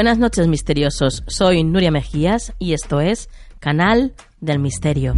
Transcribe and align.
Buenas 0.00 0.16
noches 0.16 0.48
misteriosos, 0.48 1.24
soy 1.26 1.62
Nuria 1.62 1.90
Mejías 1.90 2.54
y 2.58 2.72
esto 2.72 3.02
es 3.02 3.28
Canal 3.58 4.14
del 4.40 4.58
Misterio. 4.58 5.12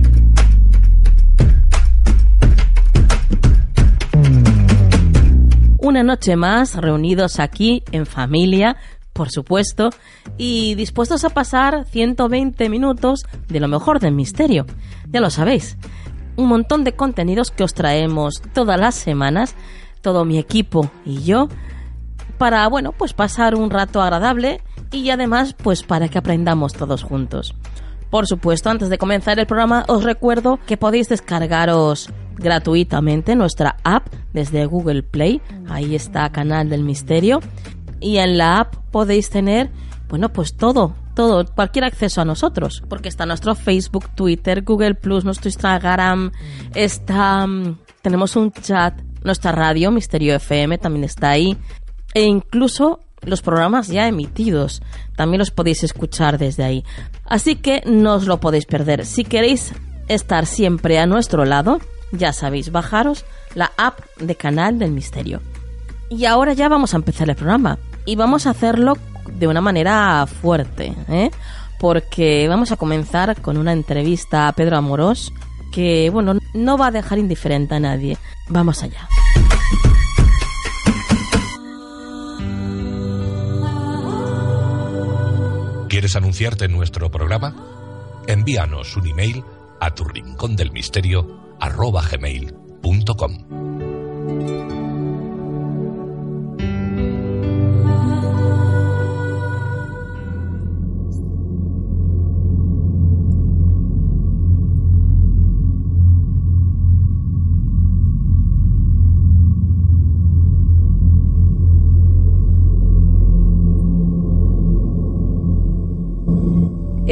Una 5.79 6.03
noche 6.03 6.35
más 6.35 6.75
reunidos 6.75 7.39
aquí 7.39 7.85
en 7.93 8.07
familia, 8.07 8.77
por 9.13 9.31
supuesto, 9.31 9.91
y 10.37 10.75
dispuestos 10.75 11.23
a 11.25 11.31
pasar 11.31 11.85
120 11.85 12.69
minutos 12.69 13.21
de 13.47 13.61
lo 13.61 13.69
mejor 13.69 14.01
del 14.01 14.15
misterio. 14.15 14.67
Ya 15.13 15.21
lo 15.21 15.31
sabéis, 15.31 15.77
un 16.35 16.49
montón 16.49 16.83
de 16.83 16.97
contenidos 16.97 17.53
que 17.53 17.63
os 17.63 17.73
traemos 17.73 18.43
todas 18.53 18.81
las 18.81 18.97
semanas, 18.97 19.55
todo 20.01 20.25
mi 20.25 20.41
equipo 20.41 20.91
y 21.07 21.23
yo, 21.23 21.47
para, 22.43 22.67
bueno, 22.67 22.91
pues 22.91 23.13
pasar 23.13 23.55
un 23.55 23.71
rato 23.71 24.03
agradable 24.03 24.61
y 24.91 25.11
además 25.11 25.55
pues 25.55 25.85
para 25.85 26.09
que 26.09 26.19
aprendamos 26.19 26.73
todos 26.73 27.05
juntos. 27.05 27.55
Por 28.11 28.27
supuesto, 28.27 28.69
antes 28.69 28.89
de 28.89 28.99
comenzar 28.99 29.39
el 29.39 29.47
programa 29.47 29.85
os 29.87 30.03
recuerdo 30.03 30.59
que 30.67 30.77
podéis 30.77 31.09
descargaros 31.09 32.11
gratuitamente 32.35 33.37
nuestra 33.37 33.77
app 33.85 34.09
desde 34.33 34.67
Google 34.67 35.05
Play. 35.05 35.41
Ahí 35.69 35.95
está 35.95 36.33
Canal 36.33 36.69
del 36.69 36.83
Misterio. 36.83 37.39
Y 38.01 38.17
en 38.17 38.37
la 38.39 38.59
app 38.59 38.75
podéis 38.91 39.31
tener, 39.31 39.71
bueno, 40.09 40.31
pues 40.31 40.57
todo, 40.57 40.97
todo, 41.15 41.47
cualquier 41.47 41.85
acceso 41.85 42.23
a 42.23 42.25
nosotros. 42.25 42.83
Porque 42.89 43.09
está 43.09 43.25
nuestro 43.25 43.55
Facebook, 43.55 44.09
Twitter, 44.17 44.65
Google 44.65 44.97
Plus, 44.97 45.25
nuestro 45.25 45.49
Instagram, 45.49 46.33
está, 46.75 47.47
mm, 47.47 47.79
tenemos 48.03 48.35
un 48.35 48.51
chat, 48.51 49.01
nuestra 49.23 49.53
radio, 49.53 49.93
Misterio 49.93 50.35
FM, 50.35 50.79
también 50.79 51.05
está 51.05 51.31
ahí. 51.31 51.57
E 52.15 52.23
incluso 52.23 53.01
los 53.23 53.43
programas 53.43 53.89
ya 53.89 54.09
emitidos. 54.09 54.83
También 55.17 55.39
los 55.39 55.51
podéis 55.51 55.83
escuchar 55.85 56.39
desde 56.39 56.65
ahí. 56.65 56.85
Así 57.25 57.57
que 57.57 57.83
no 57.87 58.15
os 58.15 58.27
lo 58.27 58.41
podéis 58.41 58.67
perder. 58.67 59.07
Si 59.07 59.25
queréis 59.25 59.73
estar 60.09 60.47
siempre 60.47 60.99
a 60.99 61.07
nuestro 61.07 61.45
lado, 61.45 61.81
ya 62.13 62.33
sabéis, 62.33 62.73
bajaros 62.73 63.25
la 63.55 63.73
app 63.77 64.01
de 64.19 64.35
Canal 64.35 64.79
del 64.79 64.93
Misterio. 64.93 65.41
Y 66.11 66.27
ahora 66.27 66.53
ya 66.53 66.69
vamos 66.69 66.93
a 66.93 66.97
empezar 66.97 67.31
el 67.31 67.37
programa. 67.37 67.79
Y 68.05 68.17
vamos 68.17 68.47
a 68.47 68.51
hacerlo 68.51 68.97
de 69.39 69.47
una 69.47 69.61
manera 69.61 70.27
fuerte, 70.27 70.95
¿eh? 71.09 71.31
porque 71.79 72.47
vamos 72.49 72.71
a 72.71 72.77
comenzar 72.77 73.41
con 73.41 73.57
una 73.57 73.73
entrevista 73.73 74.47
a 74.47 74.53
Pedro 74.53 74.77
Amorós 74.77 75.33
que, 75.73 76.11
bueno, 76.11 76.35
no 76.55 76.77
va 76.77 76.89
a 76.89 76.91
dejar 76.91 77.19
indiferente 77.19 77.75
a 77.75 77.81
nadie. 77.81 78.19
Vamos 78.49 78.83
allá. 78.83 79.09
¿Quieres 86.03 86.17
anunciarte 86.17 86.67
nuestro 86.67 87.13
programa? 87.13 87.55
Envíanos 88.27 88.97
un 88.97 89.07
email 89.07 89.45
a 89.79 89.95
tu 89.95 90.03
rincón 90.03 90.57
del 90.57 90.73
misterio 90.73 91.55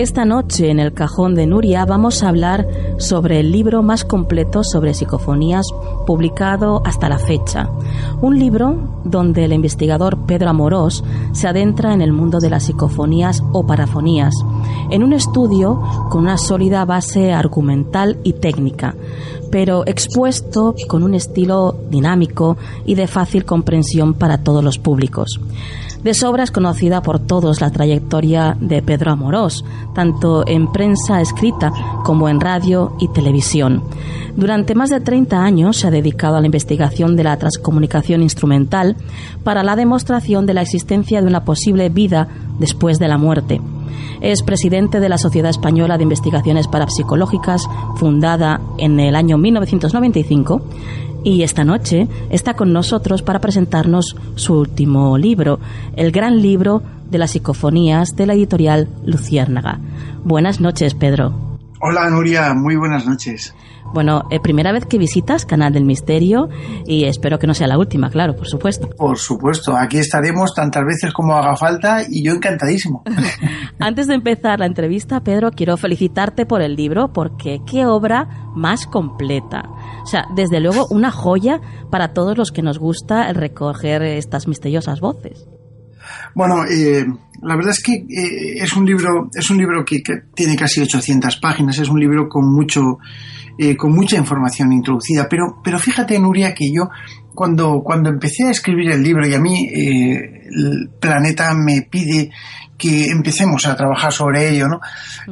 Esta 0.00 0.25
noche 0.25 0.71
en 0.71 0.81
el 0.81 0.94
cajón 0.94 1.34
de 1.34 1.47
Nuria 1.47 1.84
vamos 1.84 2.22
a 2.22 2.31
hablar 2.31 2.66
sobre 2.97 3.38
el 3.38 3.53
libro 3.53 3.83
más 3.83 4.03
completo 4.03 4.65
sobre 4.65 4.94
psicofonías 4.94 5.66
publicado 6.06 6.81
hasta 6.87 7.11
la 7.11 7.19
fecha. 7.19 7.69
Un 8.22 8.38
libro 8.38 8.90
donde 9.05 9.44
el 9.44 9.53
investigador 9.53 10.19
Pedro 10.27 10.50
Amorós 10.50 11.05
se 11.33 11.49
adentra 11.49 11.93
en 11.93 12.03
el 12.03 12.12
mundo 12.12 12.38
de 12.41 12.50
las 12.50 12.65
psicofonías 12.65 13.43
o 13.53 13.66
parafonías, 13.66 14.34
en 14.91 15.03
un 15.03 15.12
estudio 15.12 15.81
con 16.11 16.22
una 16.22 16.37
sólida 16.37 16.84
base 16.84 17.33
argumental 17.33 18.19
y 18.25 18.34
técnica, 18.34 18.94
pero 19.50 19.87
expuesto 19.87 20.75
con 20.88 21.03
un 21.03 21.15
estilo 21.15 21.77
dinámico 21.91 22.56
y 22.84 22.94
de 22.94 23.06
fácil 23.06 23.44
comprensión 23.44 24.15
para 24.15 24.38
todos 24.38 24.62
los 24.62 24.78
públicos. 24.78 25.41
De 26.03 26.15
sobra 26.15 26.44
es 26.44 26.50
conocida 26.50 27.03
por 27.03 27.19
todos 27.19 27.61
la 27.61 27.71
trayectoria 27.71 28.56
de 28.59 28.81
Pedro 28.81 29.12
Amorós, 29.12 29.65
tanto 29.94 30.47
en 30.47 30.73
prensa 30.73 31.20
escrita 31.20 31.73
como 32.05 32.31
en 32.31 32.41
radio 32.41 32.94
y 32.99 33.08
televisión. 33.08 33.82
Durante 34.35 34.75
más 34.75 34.88
de 34.88 35.00
30 35.00 35.43
años 35.43 35.76
se 35.76 35.88
ha 35.88 35.91
dedicado 35.91 36.37
a 36.37 36.41
la 36.41 36.47
investigación 36.47 37.17
de 37.17 37.25
la 37.25 37.37
transcomunicación 37.37 38.23
instrumental 38.23 38.89
para 39.44 39.62
la 39.62 39.76
demostración 39.76 40.46
de 40.46 40.54
la 40.54 40.62
existencia 40.62 41.20
de 41.20 41.26
una 41.26 41.44
posible 41.44 41.88
vida 41.88 42.28
después 42.58 42.98
de 42.98 43.08
la 43.08 43.19
muerte. 43.19 43.60
Es 44.20 44.42
presidente 44.42 45.00
de 45.00 45.08
la 45.08 45.19
Sociedad 45.19 45.50
Española 45.50 45.96
de 45.96 46.02
Investigaciones 46.02 46.69
Parapsicológicas, 46.69 47.62
fundada 47.96 48.60
en 48.78 49.00
el 49.00 49.16
año 49.16 49.38
1995, 49.38 50.62
y 51.25 51.42
esta 51.42 51.64
noche 51.64 52.08
está 52.31 52.54
con 52.54 52.72
nosotros 52.72 53.22
para 53.22 53.40
presentarnos 53.40 54.16
su 54.37 54.58
último 54.58 55.19
libro, 55.19 55.58
el 55.96 56.12
gran 56.12 56.40
libro 56.40 56.82
de 57.10 57.19
las 57.19 57.32
psicofonías 57.32 58.16
de 58.16 58.26
la 58.26 58.34
editorial 58.34 58.88
Luciérnaga. 59.04 59.81
Buenas 60.25 60.60
noches, 60.60 60.94
Pedro. 60.94 61.58
Hola, 61.81 62.08
Nuria, 62.10 62.54
muy 62.54 62.76
buenas 62.76 63.06
noches. 63.06 63.54
Bueno, 63.92 64.22
eh, 64.31 64.40
primera 64.40 64.72
vez 64.72 64.87
que 64.87 64.98
visitas 64.98 65.44
Canal 65.44 65.72
del 65.72 65.84
Misterio 65.84 66.48
y 66.87 67.04
espero 67.04 67.38
que 67.38 67.46
no 67.46 67.54
sea 67.54 67.66
la 67.66 67.78
última, 67.78 68.10
claro, 68.10 68.37
por 68.37 68.46
supuesto. 68.46 68.88
Por 68.96 69.19
supuesto, 69.19 69.76
aquí 69.76 69.98
estaremos 69.98 70.54
tantas 70.54 70.84
veces 70.84 71.12
como 71.12 71.34
haga 71.34 71.56
falta 71.56 72.02
y 72.08 72.25
yo 72.25 72.32
encantadísimo. 72.32 73.02
Antes 73.78 74.06
de 74.06 74.14
empezar 74.14 74.60
la 74.60 74.66
entrevista, 74.66 75.20
Pedro, 75.20 75.50
quiero 75.50 75.76
felicitarte 75.76 76.46
por 76.46 76.62
el 76.62 76.76
libro 76.76 77.12
porque 77.12 77.60
qué 77.66 77.87
obra 77.87 78.28
más 78.54 78.87
completa. 78.87 79.62
O 80.02 80.06
sea, 80.06 80.26
desde 80.34 80.60
luego 80.60 80.87
una 80.90 81.10
joya 81.10 81.60
para 81.90 82.12
todos 82.12 82.38
los 82.38 82.52
que 82.52 82.62
nos 82.62 82.78
gusta 82.78 83.32
recoger 83.32 84.02
estas 84.02 84.46
misteriosas 84.46 85.00
voces. 85.00 85.48
Bueno, 86.35 86.64
eh, 86.64 87.06
la 87.43 87.56
verdad 87.56 87.73
es 87.73 87.82
que 87.82 87.94
eh, 87.94 88.62
es 88.62 88.75
un 88.75 88.87
libro, 88.87 89.29
es 89.35 89.50
un 89.50 89.58
libro 89.58 89.85
que, 89.85 90.02
que, 90.02 90.14
tiene 90.35 90.56
casi 90.56 90.81
800 90.81 91.37
páginas, 91.37 91.79
es 91.79 91.88
un 91.88 91.99
libro 91.99 92.29
con 92.29 92.52
mucho, 92.52 92.99
eh, 93.58 93.76
con 93.76 93.93
mucha 93.93 94.17
información 94.17 94.73
introducida. 94.73 95.26
Pero, 95.29 95.61
pero 95.62 95.79
fíjate, 95.79 96.19
Nuria, 96.19 96.55
que 96.55 96.73
yo 96.73 96.88
cuando, 97.35 97.82
cuando 97.82 98.11
empecé 98.11 98.47
a 98.47 98.50
escribir 98.50 98.91
el 98.91 99.02
libro 99.02 99.26
y 99.26 99.35
a 99.35 99.41
mí 99.41 99.67
eh, 99.67 100.49
el 100.50 100.91
planeta 101.00 101.55
me 101.55 101.82
pide 101.82 102.31
que 102.76 103.06
empecemos 103.06 103.67
a 103.67 103.76
trabajar 103.76 104.12
sobre 104.12 104.49
ello, 104.49 104.67
¿no? 104.69 104.81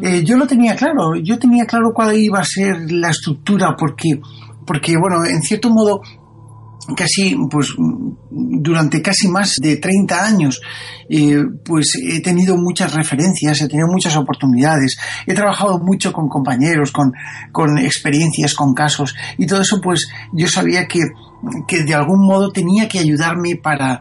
Eh, 0.02 0.22
yo 0.22 0.36
lo 0.36 0.46
tenía 0.46 0.76
claro, 0.76 1.16
yo 1.16 1.38
tenía 1.38 1.64
claro 1.64 1.92
cuál 1.94 2.16
iba 2.16 2.40
a 2.40 2.44
ser 2.44 2.92
la 2.92 3.10
estructura, 3.10 3.74
porque, 3.76 4.20
porque 4.66 4.92
bueno, 5.00 5.24
en 5.24 5.40
cierto 5.42 5.70
modo 5.70 6.02
casi, 6.96 7.36
pues, 7.50 7.74
durante 8.30 9.02
casi 9.02 9.28
más 9.28 9.54
de 9.60 9.76
30 9.76 10.24
años, 10.24 10.60
eh, 11.08 11.42
pues 11.64 11.92
he 12.02 12.20
tenido 12.20 12.56
muchas 12.56 12.94
referencias, 12.94 13.60
he 13.60 13.68
tenido 13.68 13.88
muchas 13.88 14.16
oportunidades, 14.16 14.98
he 15.26 15.34
trabajado 15.34 15.78
mucho 15.78 16.12
con 16.12 16.28
compañeros, 16.28 16.92
con, 16.92 17.12
con 17.52 17.78
experiencias, 17.78 18.54
con 18.54 18.74
casos, 18.74 19.14
y 19.36 19.46
todo 19.46 19.62
eso, 19.62 19.80
pues, 19.82 20.08
yo 20.32 20.48
sabía 20.48 20.86
que, 20.86 21.00
que 21.66 21.84
de 21.84 21.94
algún 21.94 22.26
modo 22.26 22.50
tenía 22.50 22.88
que 22.88 22.98
ayudarme 22.98 23.56
para, 23.62 24.00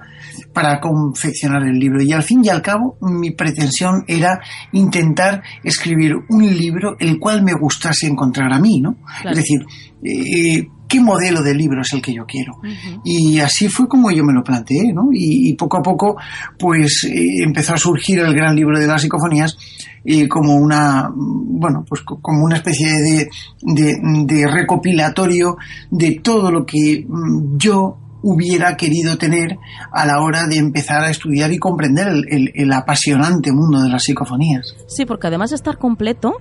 para 0.54 0.80
confeccionar 0.80 1.64
el 1.64 1.78
libro. 1.78 2.02
Y 2.02 2.12
al 2.14 2.24
fin 2.24 2.42
y 2.44 2.50
al 2.50 2.62
cabo, 2.62 2.98
mi 3.02 3.32
pretensión 3.32 4.04
era 4.08 4.40
intentar 4.72 5.44
escribir 5.64 6.14
un 6.30 6.48
libro 6.48 6.96
el 7.00 7.20
cual 7.20 7.44
me 7.44 7.54
gustase 7.54 8.08
encontrar 8.08 8.52
a 8.54 8.60
mí, 8.60 8.80
¿no? 8.82 8.98
Es 9.24 9.38
decir, 9.38 9.60
eh, 10.04 10.68
qué 10.88 11.00
modelo 11.00 11.42
de 11.42 11.54
libro 11.54 11.82
es 11.82 11.94
el 11.94 12.02
que 12.02 12.14
yo 12.14 12.26
quiero. 12.26 12.60
Y 13.04 13.40
así 13.40 13.68
fue 13.68 13.88
como 13.88 14.12
yo 14.12 14.24
me 14.24 14.34
lo 14.34 14.44
planteé, 14.44 14.94
¿no? 14.94 15.10
Y, 15.12 15.54
poco 15.54 15.78
a 15.78 15.82
poco, 15.82 16.18
pues 16.58 17.06
eh, 17.06 17.44
empezó 17.44 17.74
a 17.74 17.78
surgir 17.78 18.20
el 18.20 18.34
gran 18.34 18.56
libro 18.56 18.80
de 18.80 18.88
las 18.88 19.02
psicofonías 19.02 19.58
eh, 20.06 20.28
como 20.28 20.56
una, 20.56 21.10
bueno, 21.14 21.84
pues 21.88 22.02
como 22.02 22.46
una 22.46 22.58
especie 22.58 22.88
de, 22.88 23.28
de 23.62 24.48
recopilatorio 24.48 25.58
de 25.92 26.20
todo 26.22 26.52
lo 26.52 26.66
que 26.66 27.06
mm, 27.08 27.58
yo 27.58 27.98
hubiera 28.28 28.76
querido 28.76 29.18
tener 29.18 29.58
a 29.92 30.06
la 30.06 30.20
hora 30.20 30.48
de 30.48 30.58
empezar 30.58 31.02
a 31.02 31.10
estudiar 31.10 31.54
y 31.54 31.60
comprender 31.60 32.08
el, 32.08 32.74
apasionante 32.74 33.54
mundo 33.54 33.82
de 33.82 33.90
las 33.90 34.04
psicofonías. 34.04 34.76
Sí, 34.88 35.06
porque 35.06 35.28
además 35.28 35.52
de 35.52 35.56
estar 35.56 35.78
completo, 35.78 36.34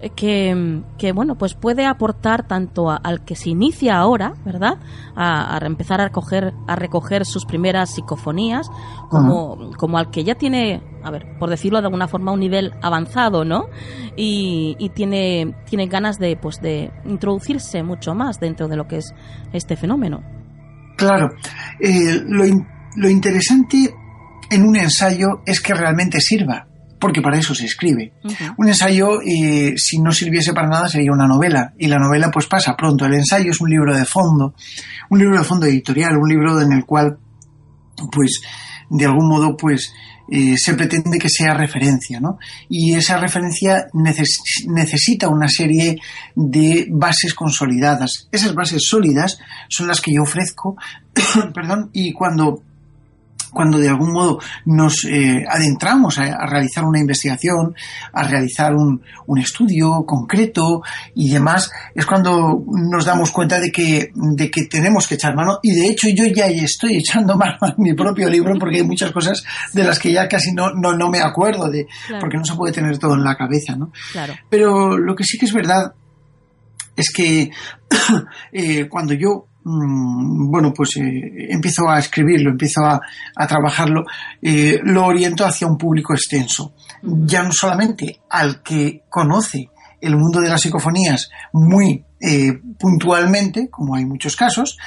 eh, 0.00 0.10
que, 0.10 1.12
bueno, 1.12 1.36
pues 1.36 1.54
puede 1.54 1.86
aportar 1.86 2.48
tanto 2.48 2.90
al 2.90 3.24
que 3.24 3.36
se 3.36 3.50
inicia 3.50 3.98
ahora, 3.98 4.34
¿verdad? 4.44 4.78
A, 5.14 5.58
empezar 5.62 6.00
a 6.00 6.06
recoger, 6.06 6.54
a 6.66 6.74
recoger 6.74 7.24
sus 7.24 7.44
primeras 7.44 7.94
psicofonías, 7.94 8.68
como, 9.08 9.70
como 9.76 9.98
al 9.98 10.10
que 10.10 10.24
ya 10.24 10.34
tiene, 10.34 10.82
a 11.04 11.10
ver, 11.12 11.38
por 11.38 11.50
decirlo 11.50 11.78
de 11.80 11.86
alguna 11.86 12.08
forma, 12.08 12.32
un 12.32 12.40
nivel 12.40 12.72
avanzado, 12.82 13.44
¿no? 13.44 13.66
Y, 14.16 14.74
y 14.80 14.88
tiene, 14.88 15.54
tiene 15.66 15.86
ganas 15.86 16.18
de, 16.18 16.36
pues, 16.36 16.60
de 16.60 16.90
introducirse 17.04 17.84
mucho 17.84 18.14
más 18.14 18.40
dentro 18.40 18.66
de 18.66 18.76
lo 18.76 18.88
que 18.88 18.96
es 18.96 19.14
este 19.52 19.76
fenómeno. 19.76 20.37
Claro, 20.98 21.28
eh, 21.78 22.20
lo, 22.26 23.08
interesante 23.08 23.94
en 24.50 24.62
un 24.64 24.74
ensayo 24.74 25.42
es 25.46 25.60
que 25.60 25.72
realmente 25.72 26.20
sirva, 26.20 26.66
porque 26.98 27.22
para 27.22 27.38
eso 27.38 27.54
se 27.54 27.66
escribe. 27.66 28.14
Un 28.56 28.66
ensayo, 28.66 29.20
eh, 29.22 29.74
si 29.76 30.00
no 30.00 30.10
sirviese 30.10 30.52
para 30.52 30.66
nada, 30.66 30.88
sería 30.88 31.12
una 31.12 31.28
novela, 31.28 31.72
y 31.78 31.86
la 31.86 31.98
novela 31.98 32.32
pues 32.32 32.46
pasa 32.46 32.74
pronto. 32.76 33.06
El 33.06 33.14
ensayo 33.14 33.52
es 33.52 33.60
un 33.60 33.70
libro 33.70 33.96
de 33.96 34.04
fondo, 34.04 34.54
un 35.08 35.20
libro 35.20 35.38
de 35.38 35.44
fondo 35.44 35.66
editorial, 35.66 36.16
un 36.16 36.28
libro 36.28 36.60
en 36.60 36.72
el 36.72 36.84
cual, 36.84 37.16
pues, 38.10 38.40
de 38.90 39.04
algún 39.04 39.28
modo, 39.28 39.56
pues, 39.56 39.94
eh, 40.30 40.56
se 40.56 40.74
pretende 40.74 41.18
que 41.18 41.28
sea 41.28 41.54
referencia, 41.54 42.20
¿no? 42.20 42.38
Y 42.68 42.94
esa 42.94 43.18
referencia 43.18 43.86
necesita 43.94 45.28
una 45.28 45.48
serie 45.48 45.98
de 46.34 46.86
bases 46.90 47.34
consolidadas. 47.34 48.28
Esas 48.30 48.54
bases 48.54 48.86
sólidas 48.86 49.38
son 49.68 49.88
las 49.88 50.00
que 50.00 50.12
yo 50.12 50.22
ofrezco, 50.22 50.76
perdón, 51.54 51.90
y 51.92 52.12
cuando 52.12 52.62
cuando 53.52 53.78
de 53.78 53.88
algún 53.88 54.12
modo 54.12 54.38
nos 54.64 55.04
eh, 55.04 55.44
adentramos 55.48 56.18
a, 56.18 56.46
realizar 56.46 56.84
una 56.84 57.00
investigación, 57.00 57.74
a 58.12 58.22
realizar 58.22 58.74
un, 58.74 59.02
estudio 59.38 60.04
concreto 60.04 60.82
y 61.14 61.30
demás, 61.30 61.70
es 61.94 62.04
cuando 62.04 62.64
nos 62.66 63.04
damos 63.04 63.30
cuenta 63.30 63.60
de 63.60 63.70
que, 63.70 64.10
de 64.14 64.50
que 64.50 64.64
tenemos 64.64 65.06
que 65.06 65.14
echar 65.14 65.36
mano. 65.36 65.60
Y 65.62 65.74
de 65.74 65.88
hecho 65.88 66.08
yo 66.08 66.24
ya 66.26 66.46
estoy 66.46 66.96
echando 66.96 67.36
mano 67.36 67.56
a 67.60 67.74
mi 67.78 67.94
propio 67.94 68.28
libro 68.28 68.58
porque 68.58 68.78
hay 68.78 68.82
muchas 68.82 69.12
cosas 69.12 69.44
de 69.72 69.84
las 69.84 69.98
que 69.98 70.12
ya 70.12 70.28
casi 70.28 70.52
no, 70.52 70.72
no, 70.72 71.08
me 71.08 71.20
acuerdo, 71.20 71.70
de, 71.70 71.86
porque 72.20 72.36
no 72.36 72.44
se 72.44 72.54
puede 72.54 72.72
tener 72.72 72.98
todo 72.98 73.14
en 73.14 73.24
la 73.24 73.36
cabeza. 73.36 73.76
¿no? 73.76 73.92
Pero 74.50 74.98
lo 74.98 75.14
que 75.14 75.24
sí 75.24 75.38
que 75.38 75.46
es 75.46 75.52
verdad 75.52 75.92
es 76.96 77.10
que 77.12 77.50
eh, 78.52 78.88
cuando 78.88 79.14
yo 79.14 79.47
bueno, 79.64 80.72
pues 80.74 80.96
eh, 80.96 81.48
empiezo 81.50 81.88
a 81.88 81.98
escribirlo, 81.98 82.50
empiezo 82.50 82.80
a, 82.84 83.00
trabajarlo, 83.46 84.04
eh, 84.40 84.80
lo 84.82 85.06
oriento 85.06 85.44
hacia 85.44 85.66
un 85.66 85.76
público 85.76 86.14
extenso. 86.14 86.74
Ya 87.02 87.42
no 87.42 87.50
solamente 87.52 88.20
al 88.30 88.62
que 88.62 89.02
conoce 89.08 89.68
el 90.00 90.16
mundo 90.16 90.40
de 90.40 90.48
las 90.48 90.62
psicofonías 90.62 91.30
muy 91.52 92.04
eh, 92.20 92.52
puntualmente, 92.78 93.68
como 93.68 93.94
hay 93.94 94.04
muchos 94.04 94.36
casos, 94.36 94.78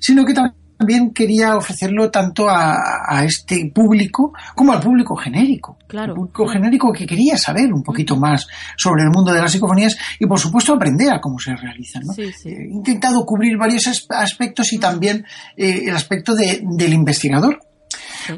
sino 0.00 0.24
que 0.24 0.34
también 0.34 0.65
también 0.78 1.12
quería 1.12 1.56
ofrecerlo 1.56 2.10
tanto 2.10 2.48
a, 2.48 3.24
este 3.24 3.70
público 3.74 4.32
como 4.54 4.72
al 4.72 4.80
público 4.80 5.16
genérico. 5.16 5.78
Claro. 5.86 6.12
El 6.12 6.16
público 6.16 6.46
genérico 6.48 6.92
que 6.92 7.06
quería 7.06 7.36
saber 7.36 7.72
un 7.72 7.82
poquito 7.82 8.16
más 8.16 8.46
sobre 8.76 9.04
el 9.04 9.10
mundo 9.10 9.32
de 9.32 9.40
las 9.40 9.52
psicofonías 9.52 9.96
y, 10.18 10.26
por 10.26 10.38
supuesto, 10.38 10.74
aprender 10.74 11.12
a 11.12 11.20
cómo 11.20 11.38
se 11.38 11.54
realizan. 11.56 12.02
Eh, 12.18 12.32
he 12.44 12.72
intentado 12.72 13.24
cubrir 13.24 13.56
varios 13.56 13.86
aspectos 14.10 14.72
y 14.72 14.78
también 14.78 15.24
eh, 15.56 15.84
el 15.86 15.96
aspecto 15.96 16.34
del 16.34 16.92
investigador. 16.92 17.60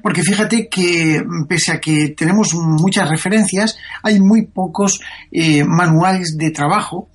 Porque 0.03 0.23
fíjate 0.23 0.69
que 0.69 1.23
pese 1.49 1.73
a 1.73 1.81
que 1.81 2.15
tenemos 2.17 2.55
muchas 2.55 3.09
referencias, 3.09 3.79
hay 4.03 4.21
muy 4.21 4.47
pocos 4.47 5.01
eh, 5.33 5.65
manuales 5.65 6.37
de 6.37 6.51
trabajo 6.51 7.09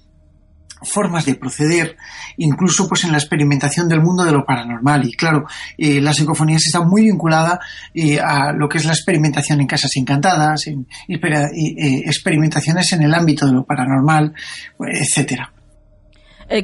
formas 0.84 1.26
de 1.26 1.36
proceder, 1.36 1.98
incluso 2.38 2.88
pues 2.88 3.04
en 3.04 3.12
la 3.12 3.18
experimentación 3.18 3.88
del 3.88 4.02
mundo 4.02 4.24
de 4.24 4.32
lo 4.32 4.46
paranormal. 4.46 5.06
Y 5.06 5.14
claro, 5.14 5.46
eh, 5.78 6.02
las 6.02 6.18
psicofonías 6.18 6.66
están 6.66 6.88
muy 6.88 7.04
vinculadas 7.04 7.60
eh, 7.94 8.20
a 8.20 8.52
lo 8.54 8.68
que 8.70 8.78
es 8.78 8.86
la 8.86 8.94
experimentación 8.94 9.62
en 9.62 9.68
casas 9.68 9.92
encantadas, 9.96 10.68
en, 10.68 10.88
eh, 11.08 12.04
experimentaciones 12.06 12.92
en 12.94 13.04
el 13.04 13.14
ámbito 13.14 13.46
de 13.46 13.54
lo 13.54 13.66
paranormal, 13.66 14.34
etcétera. 14.80 15.52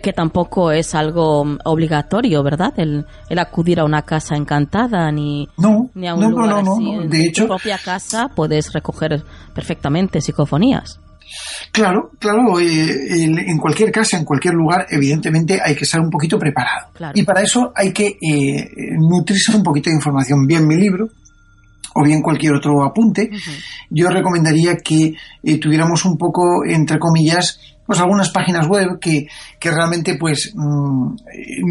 que 0.04 0.14
tampoco 0.14 0.72
es 0.72 0.94
algo 0.94 1.46
obligatorio, 1.66 2.44
¿verdad? 2.44 2.74
El, 2.78 3.06
acudir 3.40 3.80
a 3.80 3.86
una 3.86 4.04
casa 4.04 4.36
encantada 4.36 5.12
ni, 5.12 5.48
ni 5.96 6.08
a 6.08 6.14
un 6.14 6.32
lugar 6.32 6.60
así. 6.60 7.08
De 7.08 7.26
hecho, 7.26 7.44
en 7.44 7.48
tu 7.48 7.56
propia 7.56 7.80
casa 7.84 8.30
puedes 8.36 8.72
recoger 8.74 9.24
perfectamente 9.56 10.22
psicofonías. 10.22 11.00
Claro, 11.72 12.12
claro, 12.20 12.60
eh, 12.60 13.24
en, 13.24 13.58
cualquier 13.58 13.92
casa, 13.92 14.18
en 14.18 14.26
cualquier 14.26 14.54
lugar, 14.54 14.88
evidentemente 14.90 15.60
hay 15.64 15.76
que 15.76 15.84
estar 15.84 16.02
un 16.02 16.10
poquito 16.10 16.38
preparado. 16.38 16.88
Y 17.14 17.24
para 17.24 17.42
eso 17.42 17.72
hay 17.76 17.94
que 17.94 18.18
eh, 18.22 18.70
nutrirse 18.98 19.56
un 19.56 19.64
poquito 19.64 19.90
de 19.90 19.96
información. 19.96 20.46
Bien 20.48 20.68
mi 20.68 20.76
libro, 20.76 21.08
o 21.96 22.04
bien 22.04 22.22
cualquier 22.22 22.54
otro 22.54 22.84
apunte, 22.84 23.30
yo 23.90 24.10
recomendaría 24.10 24.78
que 24.78 25.14
eh, 25.44 25.60
tuviéramos 25.60 26.06
un 26.06 26.18
poco, 26.18 26.64
entre 26.66 27.00
comillas, 27.00 27.60
pues 27.90 28.02
algunas 28.02 28.30
páginas 28.30 28.68
web 28.68 29.00
que, 29.02 29.26
que 29.60 29.72
realmente 29.72 30.16
pues 30.16 30.52
mm, 30.54 31.16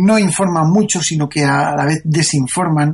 no 0.05 0.19
informan 0.19 0.69
mucho, 0.69 1.01
sino 1.01 1.29
que 1.29 1.45
a 1.45 1.77
la 1.77 1.85
vez 1.85 2.01
desinforman. 2.03 2.93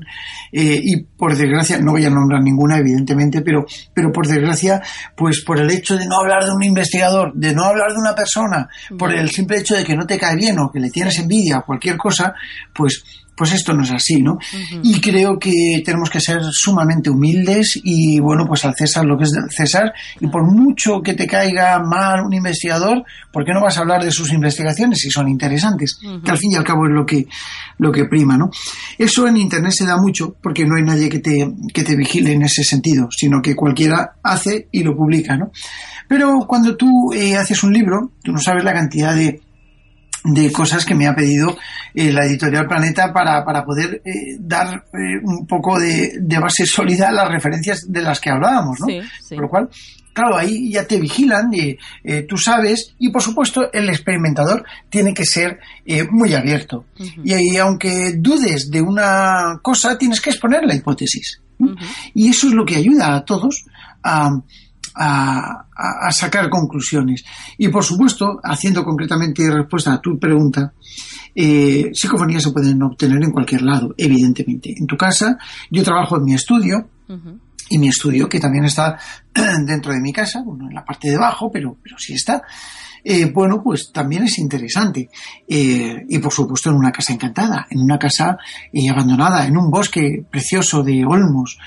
Eh, 0.52 0.78
y 0.78 1.04
por 1.04 1.34
desgracia, 1.34 1.78
no 1.80 1.92
voy 1.92 2.04
a 2.04 2.10
nombrar 2.10 2.42
ninguna 2.42 2.76
evidentemente, 2.76 3.40
pero, 3.40 3.64
pero 3.94 4.12
por 4.12 4.26
desgracia, 4.26 4.82
pues 5.16 5.42
por 5.42 5.58
el 5.58 5.70
hecho 5.70 5.96
de 5.96 6.04
no 6.04 6.16
hablar 6.20 6.44
de 6.44 6.50
un 6.50 6.64
investigador, 6.64 7.32
de 7.32 7.54
no 7.54 7.64
hablar 7.64 7.92
de 7.92 7.98
una 7.98 8.14
persona, 8.14 8.68
por 8.98 9.10
el 9.10 9.30
simple 9.30 9.56
hecho 9.56 9.74
de 9.74 9.84
que 9.84 9.96
no 9.96 10.06
te 10.06 10.18
cae 10.18 10.36
bien 10.36 10.58
o 10.58 10.70
que 10.70 10.80
le 10.80 10.90
tienes 10.90 11.18
envidia 11.18 11.60
o 11.60 11.64
cualquier 11.64 11.96
cosa, 11.96 12.34
pues 12.74 13.23
pues 13.36 13.52
esto 13.52 13.72
no 13.72 13.82
es 13.82 13.90
así, 13.90 14.22
¿no? 14.22 14.38
Y 14.82 15.00
creo 15.00 15.38
que 15.38 15.82
tenemos 15.84 16.10
que 16.10 16.20
ser 16.20 16.40
sumamente 16.50 17.10
humildes 17.10 17.80
y, 17.82 18.20
bueno, 18.20 18.46
pues 18.46 18.64
al 18.64 18.74
César 18.74 19.04
lo 19.04 19.16
que 19.16 19.24
es 19.24 19.32
César, 19.50 19.92
y 20.20 20.26
por 20.28 20.44
mucho 20.44 21.00
que 21.02 21.14
te 21.14 21.26
caiga 21.26 21.80
mal 21.80 22.24
un 22.24 22.32
investigador, 22.32 23.04
¿por 23.32 23.44
qué 23.44 23.52
no 23.52 23.62
vas 23.62 23.76
a 23.76 23.80
hablar 23.80 24.04
de 24.04 24.10
sus 24.10 24.32
investigaciones 24.32 24.98
si 25.00 25.10
son 25.10 25.28
interesantes? 25.28 25.98
Que 26.24 26.30
al 26.30 26.38
fin 26.38 26.52
y 26.52 26.56
al 26.56 26.64
cabo 26.64 26.86
es 26.86 26.92
lo 26.94 27.04
que, 27.04 27.26
lo 27.78 27.90
que 27.90 28.04
prima, 28.04 28.36
¿no? 28.36 28.50
Eso 28.98 29.26
en 29.26 29.36
Internet 29.36 29.72
se 29.72 29.86
da 29.86 29.96
mucho 29.96 30.36
porque 30.40 30.64
no 30.64 30.76
hay 30.76 30.84
nadie 30.84 31.08
que 31.08 31.18
te, 31.18 31.52
que 31.72 31.82
te 31.82 31.96
vigile 31.96 32.32
en 32.32 32.42
ese 32.42 32.62
sentido, 32.62 33.08
sino 33.10 33.42
que 33.42 33.56
cualquiera 33.56 34.16
hace 34.22 34.68
y 34.70 34.82
lo 34.82 34.96
publica, 34.96 35.36
¿no? 35.36 35.50
Pero 36.08 36.40
cuando 36.46 36.76
tú 36.76 37.12
eh, 37.14 37.36
haces 37.36 37.62
un 37.62 37.72
libro, 37.72 38.12
tú 38.22 38.32
no 38.32 38.38
sabes 38.38 38.62
la 38.64 38.72
cantidad 38.72 39.14
de 39.14 39.40
de 40.24 40.50
cosas 40.50 40.86
que 40.86 40.94
me 40.94 41.06
ha 41.06 41.14
pedido 41.14 41.56
eh, 41.92 42.10
la 42.10 42.24
editorial 42.24 42.66
Planeta 42.66 43.12
para, 43.12 43.44
para 43.44 43.62
poder 43.62 44.00
eh, 44.04 44.36
dar 44.40 44.86
eh, 44.92 45.20
un 45.22 45.46
poco 45.46 45.78
de, 45.78 46.18
base 46.40 46.64
sólida 46.66 47.08
a 47.08 47.12
las 47.12 47.28
referencias 47.28 47.84
de 47.86 48.02
las 48.02 48.20
que 48.20 48.30
hablábamos, 48.30 48.80
¿no? 48.80 48.86
Por 49.28 49.40
lo 49.40 49.48
cual, 49.48 49.68
claro, 50.14 50.38
ahí 50.38 50.72
ya 50.72 50.86
te 50.86 50.98
vigilan, 50.98 51.50
y, 51.52 51.76
tú 52.26 52.38
sabes, 52.38 52.94
y 52.98 53.10
por 53.10 53.22
supuesto 53.22 53.70
el 53.72 53.88
experimentador 53.90 54.64
tiene 54.88 55.12
que 55.12 55.24
ser 55.24 55.60
muy 56.10 56.34
abierto. 56.34 56.86
Y 57.22 57.32
ahí, 57.32 57.56
aunque 57.56 58.14
dudes 58.16 58.70
de 58.70 58.80
una 58.80 59.60
cosa, 59.62 59.96
tienes 59.98 60.20
que 60.20 60.30
exponer 60.30 60.64
la 60.64 60.74
hipótesis. 60.74 61.40
Y 62.14 62.28
eso 62.28 62.48
es 62.48 62.54
lo 62.54 62.64
que 62.64 62.76
ayuda 62.76 63.14
a 63.14 63.24
todos 63.24 63.64
a 64.02 64.30
a, 64.94 65.66
sacar 66.10 66.48
conclusiones. 66.48 67.24
Y 67.58 67.68
por 67.68 67.84
supuesto, 67.84 68.40
haciendo 68.42 68.84
concretamente 68.84 69.50
respuesta 69.50 69.94
a 69.94 70.00
tu 70.00 70.18
pregunta, 70.18 70.72
eh, 71.34 71.90
psicofonías 71.92 72.44
se 72.44 72.52
pueden 72.52 72.82
obtener 72.82 73.22
en 73.22 73.32
cualquier 73.32 73.62
lado, 73.62 73.94
evidentemente. 73.96 74.74
En 74.76 74.86
tu 74.86 74.96
casa, 74.96 75.36
yo 75.70 75.82
trabajo 75.82 76.16
en 76.16 76.24
mi 76.24 76.34
estudio. 76.34 76.88
Y 77.70 77.78
mi 77.78 77.88
estudio, 77.88 78.28
que 78.28 78.40
también 78.40 78.66
está 78.66 78.98
dentro 79.66 79.92
de 79.92 80.00
mi 80.00 80.12
casa, 80.12 80.42
bueno, 80.44 80.68
en 80.68 80.74
la 80.74 80.84
parte 80.84 81.08
de 81.08 81.16
abajo, 81.16 81.50
pero, 81.50 81.76
pero 81.82 81.96
sí 81.98 82.12
está, 82.12 82.42
eh, 83.04 83.30
bueno, 83.30 83.62
pues 83.62 83.92
también 83.92 84.24
es 84.24 84.38
interesante. 84.38 85.10
Eh, 85.46 86.06
y 86.08 86.18
por 86.18 86.32
supuesto 86.32 86.70
en 86.70 86.76
una 86.76 86.90
casa 86.90 87.12
encantada, 87.12 87.66
en 87.70 87.80
una 87.80 87.98
casa 87.98 88.38
eh, 88.72 88.88
abandonada, 88.88 89.46
en 89.46 89.56
un 89.58 89.70
bosque 89.70 90.24
precioso 90.30 90.82
de 90.82 91.04
olmos, 91.04 91.58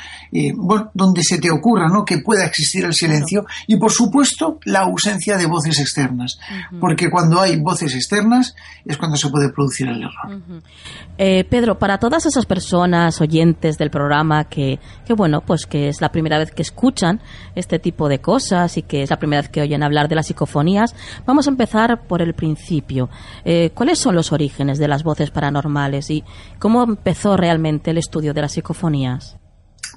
bueno, 0.55 0.91
donde 0.93 1.23
se 1.23 1.37
te 1.37 1.49
ocurra 1.49 1.87
¿no? 1.87 2.03
que 2.03 2.17
pueda 2.17 2.45
existir 2.45 2.83
el 2.83 2.93
silencio 2.93 3.45
y 3.65 3.77
por 3.77 3.91
supuesto 3.91 4.59
la 4.65 4.81
ausencia 4.81 5.37
de 5.37 5.45
voces 5.45 5.79
externas, 5.79 6.37
porque 6.81 7.09
cuando 7.09 7.39
hay 7.39 7.57
voces 7.57 7.95
externas 7.95 8.53
es 8.85 8.97
cuando 8.97 9.15
se 9.15 9.29
puede 9.29 9.49
producir 9.49 9.87
el 9.87 10.01
error. 10.01 10.41
Pedro, 11.49 11.79
para 11.79 11.97
todas 11.97 12.25
esas 12.25 12.45
personas 12.45 13.21
oyentes 13.21 13.77
del 13.77 13.89
programa 13.89 14.45
que, 14.45 14.79
que, 15.05 15.13
bueno, 15.13 15.41
pues 15.41 15.65
que 15.65 15.87
es 15.87 16.01
la 16.01 16.09
primera 16.09 16.37
vez 16.37 16.51
que 16.51 16.61
escuchan 16.61 17.21
este 17.55 17.79
tipo 17.79 18.09
de 18.09 18.19
cosas 18.19 18.77
y 18.77 18.81
que 18.81 19.03
es 19.03 19.09
la 19.09 19.17
primera 19.17 19.41
vez 19.41 19.49
que 19.49 19.61
oyen 19.61 19.83
hablar 19.83 20.07
de 20.09 20.15
las 20.15 20.27
psicofonías, 20.27 20.93
Vamos 21.27 21.45
a 21.45 21.49
empezar 21.49 22.07
por 22.07 22.21
el 22.21 22.33
principio. 22.33 23.09
Eh, 23.43 23.71
¿Cuáles 23.73 23.99
son 23.99 24.15
los 24.15 24.31
orígenes 24.31 24.79
de 24.79 24.87
las 24.87 25.03
voces 25.03 25.29
paranormales 25.29 26.09
y 26.09 26.23
cómo 26.57 26.83
empezó 26.83 27.35
realmente 27.35 27.91
el 27.91 27.97
estudio 27.97 28.33
de 28.33 28.41
las 28.41 28.53
psicofonías? 28.53 29.37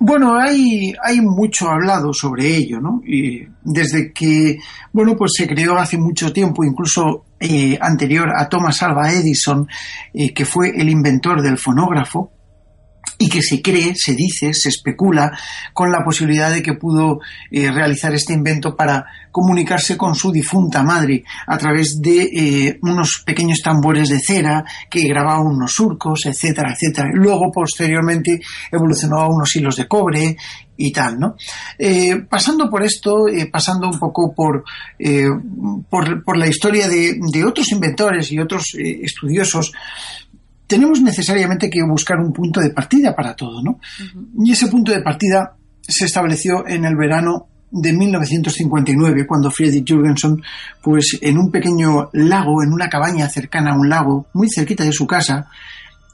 Bueno, 0.01 0.35
hay, 0.35 0.93
mucho 1.21 1.69
hablado 1.69 2.13
sobre 2.13 2.57
ello, 2.57 2.81
¿no? 2.81 3.01
Y 3.07 3.47
desde 3.63 4.13
que, 4.13 4.59
bueno, 4.93 5.15
pues 5.17 5.33
se 5.37 5.47
creó 5.47 5.79
hace 5.79 5.99
mucho 5.99 6.33
tiempo, 6.33 6.65
incluso 6.65 7.27
eh, 7.39 7.79
anterior 7.81 8.31
a 8.35 8.49
Thomas 8.49 8.83
Alva 8.83 9.13
Edison, 9.13 9.69
eh, 10.13 10.33
que 10.35 10.45
fue 10.45 10.71
el 10.71 10.89
inventor 10.89 11.43
del 11.43 11.59
fonógrafo, 11.59 12.33
y 13.23 13.29
que 13.29 13.43
se 13.43 13.61
cree, 13.61 13.93
se 13.95 14.15
dice, 14.15 14.55
se 14.55 14.71
especula 14.71 15.31
con 15.75 15.93
la 15.93 16.03
posibilidad 16.03 16.51
de 16.51 16.63
que 16.63 16.73
pudo 16.73 17.21
eh, 17.51 17.71
realizar 17.71 18.15
este 18.15 18.33
invento 18.33 18.75
para 18.75 19.05
comunicarse 19.31 19.99
con 19.99 20.15
su 20.15 20.33
difunta 20.33 20.83
madre 20.83 21.23
a 21.47 21.59
través 21.59 22.01
de 22.01 22.23
eh, 22.23 22.79
unos 22.81 23.23
pequeños 23.27 23.61
tambores 23.63 24.09
de 24.09 24.21
cera 24.21 24.65
que 24.89 25.07
grababan 25.07 25.49
unos 25.49 25.71
surcos, 25.71 26.25
etcétera, 26.25 26.73
etcétera. 26.73 27.11
Luego, 27.13 27.53
posteriormente, 27.53 28.41
evolucionó 28.73 29.19
a 29.21 29.29
unos 29.29 29.55
hilos 29.55 29.77
de 29.77 29.87
cobre 29.87 30.39
y 30.79 30.91
tal, 30.91 31.19
¿no? 31.19 31.35
Eh, 31.79 32.23
pasando 32.27 32.71
por 32.71 32.83
esto, 32.83 33.27
pasando 33.53 33.87
un 33.87 33.99
poco 33.99 34.33
por, 34.35 34.65
por, 35.91 36.39
la 36.39 36.47
historia 36.49 36.89
de, 36.89 37.19
de, 37.21 37.45
otros 37.45 37.71
inventores 37.71 38.33
y 38.33 38.39
otros 38.39 38.65
estudiosos, 38.79 39.73
tenemos 40.71 41.03
necesariamente 41.03 41.69
que 41.69 41.83
buscar 41.83 42.21
un 42.21 42.33
punto 42.33 42.61
de 42.61 42.71
partida 42.71 43.13
para 43.13 43.35
todo, 43.35 43.61
¿no? 43.61 43.81
Y 44.39 44.53
ese 44.53 44.69
punto 44.69 44.93
de 44.93 45.03
partida 45.03 45.57
se 45.81 46.05
estableció 46.05 46.65
en 46.65 46.85
el 46.85 46.95
verano 46.95 47.49
de 47.73 47.93
1959, 47.93 49.27
cuando 49.27 49.51
Friedrich 49.51 49.85
Jürgensen, 49.89 50.41
pues 50.81 51.19
en 51.21 51.39
un 51.39 51.51
pequeño 51.51 52.11
lago, 52.13 52.63
en 52.63 52.73
una 52.73 52.89
cabaña 52.89 53.29
cercana 53.29 53.73
a 53.73 53.79
un 53.79 53.89
lago, 53.89 54.29
muy 54.33 54.49
cerquita 54.49 54.85
de 54.85 54.93
su 54.93 55.09
casa, 55.09 55.49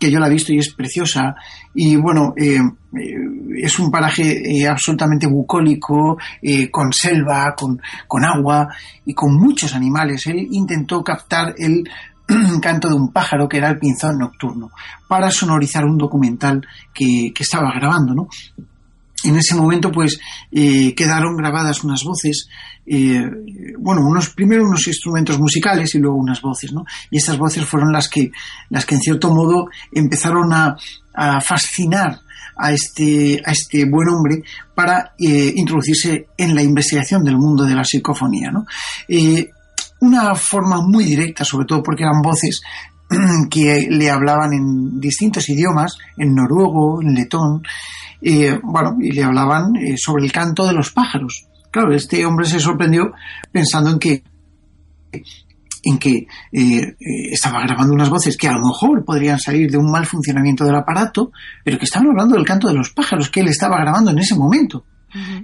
que 0.01 0.11
yo 0.11 0.19
la 0.19 0.29
he 0.29 0.31
visto 0.31 0.55
y 0.55 0.59
es 0.59 0.73
preciosa, 0.73 1.35
y 1.75 1.97
bueno, 1.97 2.33
eh, 2.35 2.57
eh, 2.57 3.63
es 3.63 3.79
un 3.79 3.91
paraje 3.91 4.41
eh, 4.57 4.67
absolutamente 4.67 5.27
bucólico, 5.27 6.17
con 6.71 6.93
selva, 6.95 7.55
con, 7.55 7.79
con 8.09 8.25
agua 8.25 8.69
y 9.05 9.13
con 9.13 9.35
muchos 9.35 9.75
animales. 9.75 10.27
Él 10.27 10.49
intentó 10.51 11.05
captar 11.05 11.55
el 11.59 11.85
canto 12.61 12.89
de 12.89 12.95
un 12.95 13.13
pájaro 13.13 13.49
que 13.49 13.59
era 13.59 13.71
el 13.71 13.79
pinzón 13.79 14.19
nocturno 14.19 14.71
para 15.09 15.31
sonorizar 15.31 15.85
un 15.85 15.97
documental 15.97 16.67
que, 16.93 17.33
estaba 17.39 17.73
grabando, 17.75 18.15
¿no? 18.15 18.29
En 19.25 19.37
ese 19.37 19.55
momento, 19.55 19.91
pues, 19.91 20.19
eh, 20.53 20.95
quedaron 20.95 21.37
grabadas 21.37 21.83
unas 21.83 22.05
voces, 22.05 22.49
eh, 22.87 23.23
bueno, 23.79 24.03
unos, 24.03 24.31
primero 24.31 24.65
unos 24.65 24.87
instrumentos 24.87 25.39
musicales 25.39 25.95
y 25.95 25.99
luego 25.99 26.17
unas 26.17 26.41
voces, 26.41 26.73
¿no? 26.73 26.85
Y 27.11 27.17
estas 27.17 27.39
voces 27.39 27.65
fueron 27.65 27.93
las 27.93 28.09
que, 28.09 28.31
las 28.71 28.85
que 28.85 28.95
en 28.95 29.01
cierto 29.01 29.33
modo 29.33 29.67
empezaron 29.93 30.53
a, 30.53 30.77
fascinar 31.41 32.21
a 32.59 32.73
este, 32.73 33.41
a 33.45 33.53
este 33.53 33.87
buen 33.87 34.09
hombre 34.11 34.43
para 34.75 35.15
eh, 35.19 35.53
introducirse 35.57 36.27
en 36.37 36.55
la 36.55 36.63
investigación 36.63 37.25
del 37.25 37.39
mundo 37.39 37.65
de 37.65 37.75
la 37.75 37.85
psicofonía. 37.85 38.51
¿no? 38.51 38.67
Una 40.01 40.35
forma 40.35 40.81
muy 40.83 41.05
directa, 41.05 41.45
sobre 41.45 41.67
todo 41.67 41.83
porque 41.83 42.05
eran 42.05 42.23
voces 42.23 42.63
que 43.51 43.87
le 43.91 44.11
hablaban 44.11 44.53
en 44.53 45.01
distintos 45.01 45.49
idiomas, 45.49 45.97
en 46.17 46.35
noruego, 46.35 47.01
en 47.03 47.15
letón, 47.15 47.63
eh, 48.21 48.59
bueno, 48.63 48.97
y 49.01 49.13
le 49.13 49.23
hablaban 49.23 49.77
eh, 49.77 49.97
sobre 49.97 50.25
el 50.25 50.33
canto 50.33 50.67
de 50.67 50.73
los 50.73 50.91
pájaros. 50.91 51.47
Claro, 51.71 51.95
este 51.95 52.25
hombre 52.25 52.47
se 52.47 52.61
sorprendió 52.61 53.13
pensando 53.53 53.91
en 53.91 53.99
que 53.99 54.23
en 55.83 55.99
que 55.99 56.27
eh, 56.53 56.97
estaba 57.31 57.63
grabando 57.63 57.95
unas 57.95 58.11
voces 58.11 58.37
que 58.37 58.49
a 58.49 58.53
lo 58.53 58.59
mejor 58.59 59.05
podrían 59.05 59.39
salir 59.39 59.71
de 59.71 59.79
un 59.79 59.89
mal 59.91 60.05
funcionamiento 60.05 60.65
del 60.65 60.75
aparato, 60.75 61.31
pero 61.65 61.79
que 61.79 61.85
estaban 61.85 62.09
hablando 62.09 62.35
del 62.35 62.45
canto 62.45 62.67
de 62.67 62.75
los 62.75 62.91
pájaros 62.91 63.31
que 63.31 63.41
él 63.41 63.49
estaba 63.49 63.79
grabando 63.79 64.11
en 64.11 64.19
ese 64.19 64.35
momento. 64.35 64.85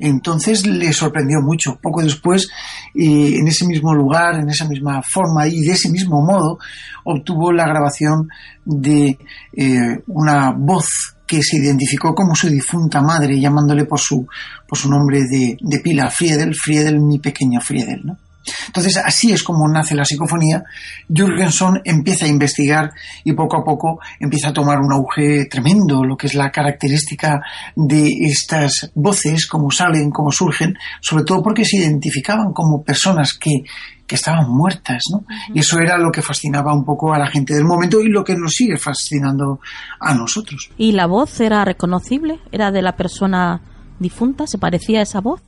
Entonces 0.01 0.67
le 0.67 0.93
sorprendió 0.93 1.41
mucho. 1.41 1.79
Poco 1.81 2.03
después, 2.03 2.49
en 2.95 3.47
ese 3.47 3.67
mismo 3.67 3.95
lugar, 3.95 4.37
en 4.37 4.49
esa 4.49 4.67
misma 4.67 5.03
forma 5.03 5.47
y 5.47 5.61
de 5.61 5.73
ese 5.73 5.91
mismo 5.91 6.25
modo, 6.25 6.59
obtuvo 7.05 7.53
la 7.53 7.67
grabación 7.67 8.29
de 8.65 9.19
eh, 9.57 10.03
una 10.07 10.53
voz 10.53 11.17
que 11.27 11.43
se 11.43 11.57
identificó 11.57 12.15
como 12.15 12.35
su 12.35 12.49
difunta 12.49 13.01
madre, 13.01 13.41
llamándole 13.41 13.85
por 13.85 13.99
su, 13.99 14.27
por 14.69 14.77
su 14.77 14.91
nombre 14.91 15.21
de, 15.21 15.57
de 15.61 15.79
pila, 15.81 16.11
Friedel, 16.11 16.55
Friedel, 16.55 17.01
mi 17.01 17.19
pequeño 17.19 17.61
Friedel, 17.61 18.03
¿no? 18.05 18.19
Entonces, 18.67 18.97
así 18.97 19.33
es 19.33 19.43
como 19.43 19.69
nace 19.69 19.95
la 19.95 20.05
psicofonía. 20.05 20.65
Jürgenson 21.09 21.81
empieza 21.85 22.25
a 22.25 22.29
investigar 22.29 22.91
y 23.25 23.33
poco 23.33 23.59
a 23.59 23.65
poco 23.65 24.01
empieza 24.19 24.49
a 24.49 24.53
tomar 24.53 24.79
un 24.81 24.93
auge 24.93 25.47
tremendo, 25.47 26.05
lo 26.05 26.17
que 26.17 26.27
es 26.27 26.35
la 26.35 26.51
característica 26.51 27.41
de 27.77 28.09
estas 28.23 28.91
voces, 28.95 29.47
cómo 29.47 29.71
salen, 29.71 30.11
cómo 30.11 30.31
surgen, 30.31 30.77
sobre 31.01 31.25
todo 31.25 31.43
porque 31.43 31.65
se 31.65 31.79
identificaban 31.79 32.53
como 32.53 32.83
personas 32.83 33.35
que, 33.35 33.65
que 34.07 34.15
estaban 34.15 34.51
muertas, 34.51 35.03
¿no? 35.13 35.25
Y 35.55 35.61
eso 35.61 35.79
era 35.79 35.99
lo 35.99 36.11
que 36.11 36.23
fascinaba 36.23 36.75
un 36.75 36.85
poco 36.85 37.13
a 37.13 37.19
la 37.19 37.27
gente 37.27 37.55
del 37.55 37.65
momento 37.65 38.01
y 38.01 38.09
lo 38.09 38.25
que 38.25 38.37
nos 38.37 38.53
sigue 38.53 38.77
fascinando 38.77 39.61
a 40.01 40.15
nosotros. 40.15 40.71
¿Y 40.77 40.93
la 40.93 41.07
voz 41.07 41.41
era 41.41 41.65
reconocible? 41.65 42.41
¿Era 42.51 42.71
de 42.71 42.83
la 42.83 42.97
persona 42.97 43.61
difunta? 43.99 44.47
¿Se 44.47 44.59
parecía 44.59 45.01
a 45.01 45.03
esa 45.03 45.21
voz? 45.21 45.41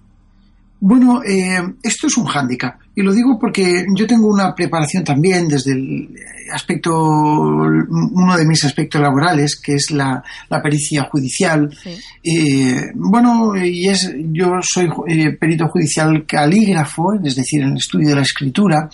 Bueno, 0.87 1.23
eh, 1.25 1.63
esto 1.83 2.09
es 2.09 2.17
un 2.19 2.27
hándicap. 2.27 2.79
Y 2.95 3.01
lo 3.01 3.15
digo 3.15 3.39
porque 3.41 3.87
yo 3.97 4.07
tengo 4.07 4.29
una 4.29 4.55
preparación 4.55 5.03
también 5.03 5.49
desde 5.49 5.73
el 5.73 6.15
aspecto, 6.53 6.93
uno 6.95 8.37
de 8.37 8.45
mis 8.45 8.63
aspectos 8.65 9.01
laborales, 9.01 9.59
que 9.59 9.77
es 9.77 9.91
la, 9.93 10.23
pericia 10.63 11.05
judicial. 11.05 11.75
Eh, 12.23 12.83
bueno, 12.97 13.57
y 13.57 13.89
es, 13.89 14.13
yo 14.31 14.59
soy 14.61 14.91
eh, 15.09 15.33
perito 15.41 15.69
judicial 15.69 16.27
calígrafo, 16.27 17.15
es 17.15 17.35
decir, 17.35 17.63
en 17.63 17.71
el 17.71 17.79
estudio 17.79 18.11
de 18.11 18.17
la 18.17 18.23
escritura. 18.23 18.87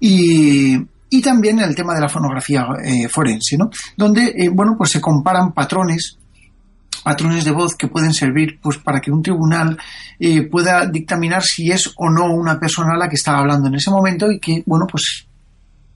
Y, 0.00 0.78
y 1.10 1.20
también 1.20 1.58
el 1.60 1.74
tema 1.74 1.94
de 1.94 2.00
la 2.00 2.08
fonografía 2.08 2.66
forense, 3.10 3.58
¿no? 3.58 3.68
Donde, 3.98 4.48
bueno, 4.50 4.76
pues 4.78 4.92
se 4.92 5.00
comparan 5.02 5.52
patrones 5.52 6.16
patrones 7.04 7.44
de 7.44 7.52
voz 7.52 7.76
que 7.76 7.86
pueden 7.86 8.12
servir 8.12 8.58
pues 8.60 8.78
para 8.78 9.00
que 9.00 9.12
un 9.12 9.22
tribunal 9.22 9.78
eh, 10.18 10.42
pueda 10.48 10.86
dictaminar 10.86 11.42
si 11.42 11.70
es 11.70 11.92
o 11.96 12.10
no 12.10 12.32
una 12.32 12.58
persona 12.58 12.96
la 12.96 13.08
que 13.08 13.16
está 13.16 13.38
hablando 13.38 13.68
en 13.68 13.76
ese 13.76 13.90
momento 13.90 14.32
y 14.32 14.40
que 14.40 14.62
bueno 14.66 14.86
pues 14.90 15.26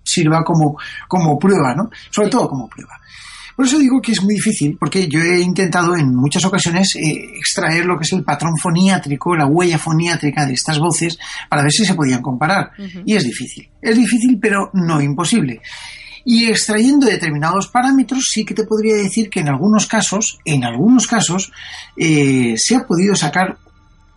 sirva 0.08 0.42
como, 0.42 0.76
como 1.06 1.38
prueba, 1.38 1.74
¿no? 1.74 1.90
Sobre 2.10 2.28
todo 2.28 2.48
como 2.48 2.68
prueba. 2.68 2.98
Por 3.54 3.66
eso 3.66 3.78
digo 3.78 4.00
que 4.00 4.12
es 4.12 4.22
muy 4.22 4.34
difícil, 4.34 4.76
porque 4.78 5.08
yo 5.08 5.20
he 5.20 5.40
intentado 5.40 5.96
en 5.96 6.14
muchas 6.14 6.44
ocasiones 6.44 6.94
eh, 6.94 7.24
extraer 7.36 7.84
lo 7.86 7.98
que 7.98 8.04
es 8.04 8.12
el 8.12 8.22
patrón 8.22 8.56
foniátrico, 8.56 9.34
la 9.34 9.46
huella 9.46 9.78
foniátrica 9.78 10.46
de 10.46 10.52
estas 10.52 10.78
voces, 10.78 11.18
para 11.48 11.62
ver 11.62 11.72
si 11.72 11.84
se 11.84 11.94
podían 11.94 12.22
comparar. 12.22 12.70
Y 13.04 13.16
es 13.16 13.24
difícil. 13.24 13.68
Es 13.82 13.96
difícil, 13.96 14.38
pero 14.40 14.70
no 14.74 15.00
imposible. 15.00 15.60
Y 16.30 16.44
extrayendo 16.50 17.06
determinados 17.06 17.68
parámetros, 17.68 18.26
sí 18.30 18.44
que 18.44 18.52
te 18.52 18.64
podría 18.64 18.96
decir 18.96 19.30
que 19.30 19.40
en 19.40 19.48
algunos 19.48 19.86
casos, 19.86 20.38
en 20.44 20.62
algunos 20.62 21.06
casos, 21.06 21.50
eh, 21.96 22.52
se 22.58 22.76
ha 22.76 22.86
podido 22.86 23.16
sacar 23.16 23.56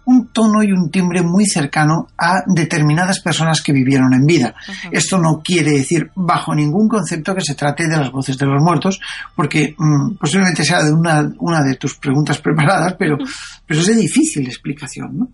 un 0.05 0.27
tono 0.29 0.63
y 0.63 0.71
un 0.71 0.89
timbre 0.89 1.21
muy 1.21 1.45
cercano 1.45 2.07
a 2.17 2.41
determinadas 2.47 3.19
personas 3.19 3.61
que 3.61 3.71
vivieron 3.71 4.13
en 4.13 4.25
vida. 4.25 4.53
Esto 4.91 5.17
no 5.17 5.41
quiere 5.43 5.71
decir 5.71 6.09
bajo 6.15 6.55
ningún 6.55 6.87
concepto 6.87 7.35
que 7.35 7.41
se 7.41 7.55
trate 7.55 7.87
de 7.87 7.97
las 7.97 8.11
voces 8.11 8.37
de 8.37 8.45
los 8.45 8.61
muertos, 8.63 8.99
porque 9.35 9.75
mm, 9.77 10.15
posiblemente 10.15 10.63
sea 10.63 10.83
de 10.83 10.91
una, 10.91 11.29
una, 11.39 11.63
de 11.63 11.75
tus 11.75 11.95
preguntas 11.95 12.39
preparadas, 12.39 12.95
pero, 12.97 13.17
pero 13.65 13.79
es 13.79 13.87
de 13.87 13.95
difícil 13.95 14.47
explicación. 14.47 15.17
¿no? 15.17 15.29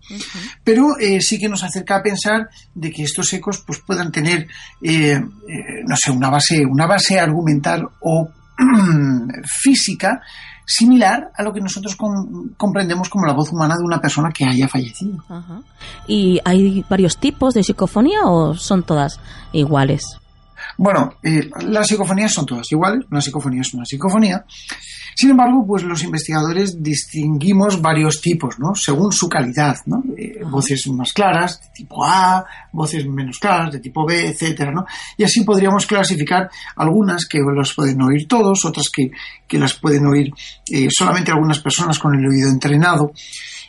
Pero 0.62 0.98
eh, 0.98 1.20
sí 1.20 1.38
que 1.38 1.48
nos 1.48 1.62
acerca 1.64 1.96
a 1.96 2.02
pensar 2.02 2.48
de 2.74 2.90
que 2.90 3.04
estos 3.04 3.32
ecos 3.32 3.62
pues, 3.66 3.80
puedan 3.80 4.12
tener, 4.12 4.46
eh, 4.82 5.12
eh, 5.12 5.20
no 5.86 5.96
sé, 5.96 6.10
una 6.10 6.30
base, 6.30 6.64
una 6.64 6.86
base 6.86 7.18
argumental 7.18 7.86
o 8.00 8.28
física 9.44 10.20
similar 10.68 11.32
a 11.34 11.42
lo 11.42 11.52
que 11.52 11.62
nosotros 11.62 11.96
comprendemos 12.56 13.08
como 13.08 13.26
la 13.26 13.32
voz 13.32 13.50
humana 13.50 13.74
de 13.76 13.84
una 13.84 14.00
persona 14.00 14.28
que 14.30 14.44
haya 14.44 14.68
fallecido. 14.68 15.24
¿Y 16.06 16.38
hay 16.44 16.84
varios 16.88 17.16
tipos 17.16 17.54
de 17.54 17.64
psicofonía 17.64 18.26
o 18.26 18.54
son 18.54 18.82
todas 18.82 19.18
iguales? 19.52 20.04
Bueno, 20.76 21.14
eh, 21.22 21.48
las 21.66 21.88
psicofonías 21.88 22.32
son 22.32 22.44
todas 22.44 22.70
iguales, 22.70 23.06
una 23.10 23.20
psicofonía 23.20 23.62
es 23.62 23.72
una 23.72 23.84
psicofonía, 23.84 24.44
sin 25.18 25.30
embargo, 25.30 25.66
pues 25.66 25.82
los 25.82 26.04
investigadores 26.04 26.80
distinguimos 26.80 27.82
varios 27.82 28.20
tipos, 28.20 28.56
¿no? 28.60 28.76
Según 28.76 29.10
su 29.10 29.28
calidad, 29.28 29.76
¿no? 29.86 30.00
Eh, 30.16 30.44
voces 30.48 30.86
más 30.92 31.12
claras, 31.12 31.60
de 31.60 31.66
tipo 31.74 32.04
A, 32.04 32.44
voces 32.70 33.04
menos 33.04 33.40
claras, 33.40 33.72
de 33.72 33.80
tipo 33.80 34.06
B, 34.06 34.28
etcétera, 34.28 34.70
¿no? 34.70 34.86
Y 35.16 35.24
así 35.24 35.42
podríamos 35.42 35.86
clasificar 35.86 36.48
algunas 36.76 37.26
que 37.26 37.40
las 37.40 37.74
pueden 37.74 38.00
oír 38.00 38.28
todos, 38.28 38.64
otras 38.64 38.86
que, 38.94 39.10
que 39.48 39.58
las 39.58 39.74
pueden 39.74 40.06
oír 40.06 40.32
eh, 40.70 40.86
solamente 40.88 41.32
algunas 41.32 41.58
personas 41.58 41.98
con 41.98 42.14
el 42.14 42.24
oído 42.24 42.48
entrenado 42.48 43.10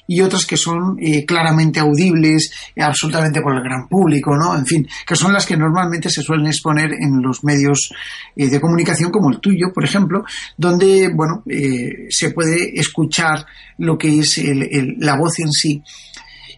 y 0.09 0.21
otras 0.21 0.47
que 0.47 0.57
son 0.57 0.97
eh, 0.99 1.23
claramente 1.23 1.79
audibles 1.79 2.51
eh, 2.75 2.81
absolutamente 2.81 3.41
por 3.41 3.55
el 3.55 3.61
gran 3.61 3.87
público, 3.87 4.35
¿no? 4.35 4.57
En 4.57 4.65
fin, 4.65 4.87
que 5.05 5.15
son 5.15 5.31
las 5.31 5.45
que 5.45 5.55
normalmente 5.55 6.09
se 6.09 6.23
suelen 6.23 6.47
exponer 6.47 6.93
en 6.99 7.21
los 7.21 7.43
medios 7.43 7.91
eh, 8.35 8.49
de 8.49 8.59
comunicación 8.59 9.11
como 9.11 9.29
el 9.29 9.39
tuyo, 9.39 9.67
por 9.71 9.85
ejemplo, 9.85 10.23
donde, 10.57 11.11
bueno, 11.13 11.43
se 12.09 12.31
puede 12.31 12.79
escuchar 12.79 13.45
lo 13.77 13.99
que 13.99 14.19
es 14.19 14.41
la 14.97 15.15
voz 15.15 15.37
en 15.39 15.51
sí. 15.51 15.83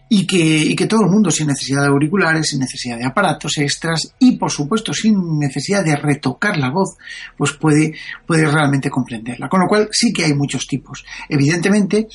Y 0.08 0.26
que, 0.26 0.38
y 0.38 0.76
que, 0.76 0.86
todo 0.86 1.04
el 1.04 1.10
mundo 1.10 1.30
sin 1.30 1.46
necesidad 1.46 1.82
de 1.82 1.88
auriculares, 1.88 2.48
sin 2.48 2.60
necesidad 2.60 2.98
de 2.98 3.06
aparatos 3.06 3.56
extras 3.56 4.14
y 4.18 4.36
por 4.36 4.50
supuesto 4.50 4.92
sin 4.92 5.14
necesidad 5.38 5.82
de 5.82 5.96
retocar 5.96 6.58
la 6.58 6.70
voz, 6.70 6.96
pues 7.36 7.52
puede, 7.52 7.94
puede 8.26 8.50
realmente 8.50 8.90
comprenderla. 8.90 9.48
Con 9.48 9.60
lo 9.60 9.66
cual 9.66 9.88
sí 9.90 10.12
que 10.12 10.24
hay 10.24 10.34
muchos 10.34 10.66
tipos. 10.66 11.02
Evidentemente, 11.30 12.08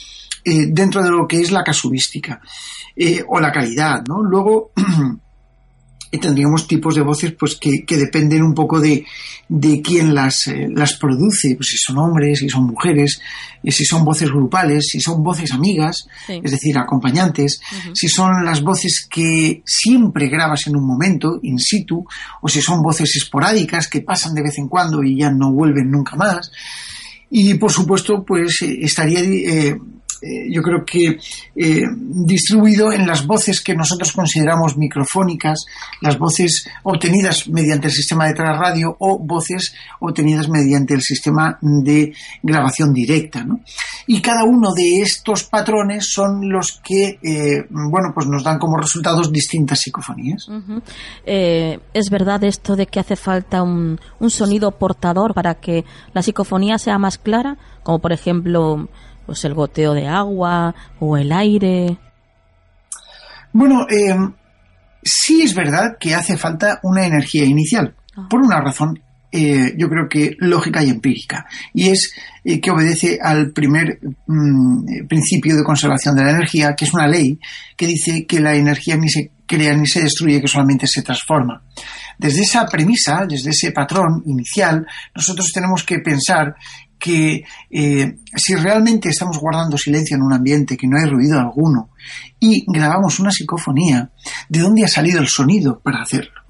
eh, 0.49 0.67
dentro 0.69 1.03
de 1.03 1.11
lo 1.11 1.27
que 1.27 1.41
es 1.41 1.51
la 1.51 1.61
casuística 1.61 2.39
eh, 2.95 3.21
o 3.27 3.37
la 3.37 3.51
calidad, 3.51 4.01
¿no? 4.07 4.23
Luego 4.23 4.71
tendríamos 6.21 6.69
tipos 6.69 6.95
de 6.95 7.01
voces 7.01 7.33
pues 7.37 7.57
que, 7.57 7.83
dependen 7.85 8.43
un 8.43 8.53
poco 8.53 8.79
de, 8.79 9.05
de 9.49 9.81
quién 9.81 10.15
las, 10.15 10.47
eh, 10.47 10.69
las 10.73 10.93
produce, 10.93 11.55
pues 11.57 11.67
si 11.67 11.77
son 11.77 11.97
hombres, 11.97 12.39
si 12.39 12.47
son 12.47 12.65
mujeres, 12.67 13.19
si 13.61 13.83
son 13.83 14.05
voces 14.05 14.29
grupales, 14.29 14.87
si 14.89 15.01
son 15.01 15.21
voces 15.21 15.51
amigas, 15.51 16.07
es 16.29 16.49
decir, 16.49 16.77
acompañantes, 16.77 17.59
si 17.93 18.07
son 18.07 18.45
las 18.45 18.63
voces 18.63 19.05
que 19.11 19.61
siempre 19.65 20.29
grabas 20.29 20.65
en 20.67 20.77
un 20.77 20.87
momento, 20.87 21.39
in 21.43 21.59
situ, 21.59 22.05
o 22.41 22.47
si 22.47 22.61
son 22.61 22.81
voces 22.81 23.13
esporádicas 23.17 23.89
que 23.89 23.99
pasan 23.99 24.33
de 24.33 24.43
vez 24.43 24.57
en 24.59 24.69
cuando 24.69 25.03
y 25.03 25.17
ya 25.17 25.29
no 25.29 25.51
vuelven 25.51 25.91
nunca 25.91 26.15
más. 26.15 26.49
Y 27.29 27.55
por 27.55 27.73
supuesto, 27.73 28.23
pues 28.25 28.61
estaría 28.61 29.19
eh, 29.19 29.77
yo 30.49 30.61
creo 30.61 30.83
que 30.85 31.19
eh, 31.55 31.81
distribuido 32.25 32.91
en 32.91 33.05
las 33.05 33.25
voces 33.25 33.61
que 33.61 33.75
nosotros 33.75 34.11
consideramos 34.11 34.77
microfónicas, 34.77 35.65
las 36.01 36.17
voces 36.17 36.67
obtenidas 36.83 37.47
mediante 37.49 37.87
el 37.87 37.93
sistema 37.93 38.25
de 38.27 38.33
radio 38.33 38.95
o 38.99 39.19
voces 39.19 39.73
obtenidas 39.99 40.49
mediante 40.49 40.93
el 40.93 41.01
sistema 41.01 41.57
de 41.61 42.13
grabación 42.43 42.93
directa. 42.93 43.45
Y 44.07 44.21
cada 44.21 44.43
uno 44.43 44.73
de 44.73 45.01
estos 45.01 45.43
patrones 45.43 46.09
son 46.09 46.49
los 46.49 46.79
que 46.83 47.19
eh, 47.21 47.65
bueno, 47.69 48.11
pues 48.13 48.27
nos 48.27 48.43
dan 48.43 48.59
como 48.59 48.77
resultados 48.77 49.31
distintas 49.31 49.79
psicofonías. 49.79 50.47
¿Es 51.25 52.09
verdad 52.09 52.43
esto 52.43 52.75
de 52.75 52.87
que 52.87 52.99
hace 52.99 53.15
falta 53.15 53.63
un, 53.63 53.99
un 54.19 54.29
sonido 54.29 54.71
portador 54.71 55.33
para 55.33 55.55
que 55.55 55.85
la 56.13 56.21
psicofonía 56.21 56.77
sea 56.77 56.97
más 56.97 57.17
clara? 57.17 57.57
Como 57.83 57.99
por 57.99 58.11
ejemplo 58.11 58.87
pues 59.27 59.45
el 59.45 59.53
goteo 59.53 59.93
de 59.93 60.07
agua 60.07 60.73
o 60.99 61.17
el 61.17 61.31
aire. 61.31 61.97
Bueno, 63.53 63.85
eh, 63.89 64.15
sí 65.03 65.43
es 65.43 65.53
verdad 65.53 65.97
que 65.99 66.15
hace 66.15 66.37
falta 66.37 66.79
una 66.81 67.05
energía 67.05 67.45
inicial, 67.45 67.93
ah. 68.15 68.27
por 68.29 68.41
una 68.41 68.59
razón 68.61 68.99
eh, 69.29 69.73
yo 69.77 69.89
creo 69.89 70.07
que 70.09 70.35
lógica 70.39 70.81
y 70.81 70.89
empírica, 70.89 71.45
y 71.73 71.89
es 71.89 72.13
eh, 72.45 72.61
que 72.61 72.71
obedece 72.71 73.19
al 73.21 73.51
primer 73.51 73.99
mm, 74.25 75.05
principio 75.09 75.57
de 75.57 75.63
conservación 75.63 76.15
de 76.15 76.23
la 76.23 76.31
energía, 76.31 76.73
que 76.75 76.85
es 76.85 76.93
una 76.93 77.07
ley 77.07 77.37
que 77.75 77.87
dice 77.87 78.25
que 78.25 78.39
la 78.39 78.55
energía 78.55 78.95
ni 78.95 79.09
se 79.09 79.31
crea 79.45 79.73
ni 79.75 79.85
se 79.85 80.01
destruye, 80.01 80.39
que 80.39 80.47
solamente 80.47 80.87
se 80.87 81.01
transforma. 81.01 81.61
Desde 82.17 82.41
esa 82.41 82.65
premisa, 82.65 83.25
desde 83.27 83.49
ese 83.49 83.71
patrón 83.71 84.23
inicial, 84.25 84.85
nosotros 85.13 85.51
tenemos 85.53 85.83
que 85.83 85.99
pensar 85.99 86.55
que 86.99 87.43
eh, 87.69 88.15
si 88.35 88.55
realmente 88.55 89.09
estamos 89.09 89.37
guardando 89.39 89.77
silencio 89.77 90.15
en 90.15 90.23
un 90.23 90.33
ambiente, 90.33 90.77
que 90.77 90.87
no 90.87 90.97
hay 90.97 91.09
ruido 91.09 91.39
alguno, 91.39 91.89
y 92.39 92.63
grabamos 92.67 93.19
una 93.19 93.31
psicofonía, 93.31 94.09
¿de 94.49 94.59
dónde 94.59 94.83
ha 94.83 94.87
salido 94.87 95.19
el 95.19 95.27
sonido 95.27 95.79
para 95.79 96.01
hacerlo? 96.01 96.41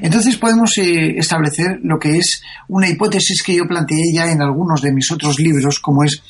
Entonces 0.00 0.36
podemos 0.36 0.76
eh, 0.78 1.18
establecer 1.18 1.80
lo 1.82 1.98
que 1.98 2.16
es 2.16 2.42
una 2.68 2.88
hipótesis 2.88 3.42
que 3.42 3.56
yo 3.56 3.66
planteé 3.66 4.12
ya 4.14 4.30
en 4.30 4.40
algunos 4.40 4.80
de 4.80 4.92
mis 4.92 5.10
otros 5.10 5.38
libros, 5.38 5.78
como 5.80 6.04
es 6.04 6.22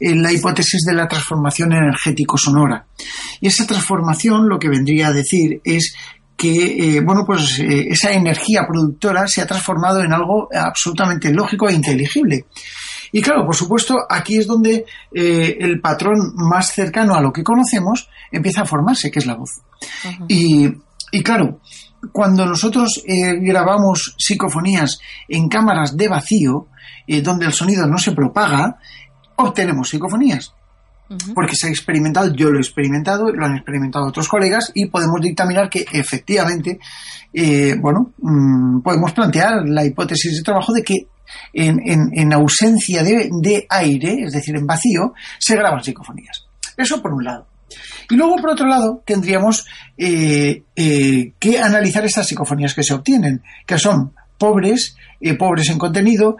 eh, 0.00 0.14
la 0.14 0.32
hipótesis 0.32 0.82
de 0.86 0.94
la 0.94 1.06
transformación 1.06 1.72
energético-sonora. 1.72 2.86
Y 3.40 3.48
esa 3.48 3.66
transformación 3.66 4.48
lo 4.48 4.58
que 4.58 4.68
vendría 4.68 5.08
a 5.08 5.12
decir 5.12 5.60
es 5.64 5.94
que 6.36 7.02
bueno 7.04 7.24
pues 7.26 7.58
esa 7.58 8.12
energía 8.12 8.62
productora 8.66 9.26
se 9.26 9.42
ha 9.42 9.46
transformado 9.46 10.02
en 10.02 10.10
algo 10.10 10.48
absolutamente 10.50 11.30
lógico 11.34 11.68
e 11.68 11.74
inteligible 11.74 12.46
y 13.12 13.20
claro, 13.20 13.44
por 13.44 13.56
supuesto, 13.56 13.96
aquí 14.08 14.36
es 14.36 14.46
donde 14.46 14.84
eh, 15.12 15.56
el 15.60 15.80
patrón 15.80 16.32
más 16.34 16.72
cercano 16.72 17.14
a 17.14 17.20
lo 17.20 17.32
que 17.32 17.42
conocemos 17.42 18.08
empieza 18.30 18.62
a 18.62 18.66
formarse, 18.66 19.10
que 19.10 19.18
es 19.18 19.26
la 19.26 19.34
voz. 19.34 19.62
y, 20.28 20.72
claro, 21.22 21.60
cuando 22.12 22.46
nosotros 22.46 23.02
eh, 23.06 23.34
grabamos 23.40 24.14
psicofonías 24.16 25.00
en 25.28 25.48
cámaras 25.48 25.96
de 25.96 26.08
vacío, 26.08 26.68
eh, 27.06 27.20
donde 27.20 27.46
el 27.46 27.52
sonido 27.52 27.86
no 27.86 27.98
se 27.98 28.12
propaga, 28.12 28.78
obtenemos 29.36 29.88
psicofonías. 29.88 30.54
Porque 31.34 31.56
se 31.56 31.66
ha 31.66 31.70
experimentado, 31.70 32.32
yo 32.32 32.52
lo 32.52 32.58
he 32.58 32.60
experimentado, 32.60 33.32
lo 33.32 33.44
han 33.44 33.56
experimentado 33.56 34.06
otros 34.06 34.28
colegas 34.28 34.70
y 34.76 34.86
podemos 34.86 35.20
dictaminar 35.20 35.68
que 35.68 35.84
efectivamente, 35.90 36.78
bueno, 37.80 38.12
mm, 38.18 38.80
podemos 38.80 39.10
plantear 39.10 39.68
la 39.68 39.84
hipótesis 39.84 40.36
de 40.36 40.44
trabajo 40.44 40.72
de 40.72 40.84
que 40.84 41.08
en, 41.52 42.32
ausencia 42.32 43.02
de, 43.02 43.66
aire, 43.68 44.24
es 44.24 44.32
decir, 44.32 44.56
en 44.56 44.66
vacío, 44.66 45.12
se 45.38 45.56
graban 45.56 45.82
psicofonías. 45.82 46.46
Eso 46.76 47.02
por 47.02 47.12
un 47.12 47.24
lado. 47.24 47.46
Y 48.08 48.16
luego, 48.16 48.36
por 48.36 48.50
otro 48.50 48.66
lado, 48.66 49.02
tendríamos 49.06 49.66
eh, 49.96 50.64
eh, 50.74 51.32
que 51.38 51.58
analizar 51.58 52.04
estas 52.04 52.26
psicofonías 52.26 52.74
que 52.74 52.82
se 52.82 52.94
obtienen, 52.94 53.42
que 53.66 53.78
son 53.78 54.12
pobres, 54.38 54.96
eh, 55.20 55.34
pobres 55.34 55.68
en 55.70 55.78
contenido, 55.78 56.36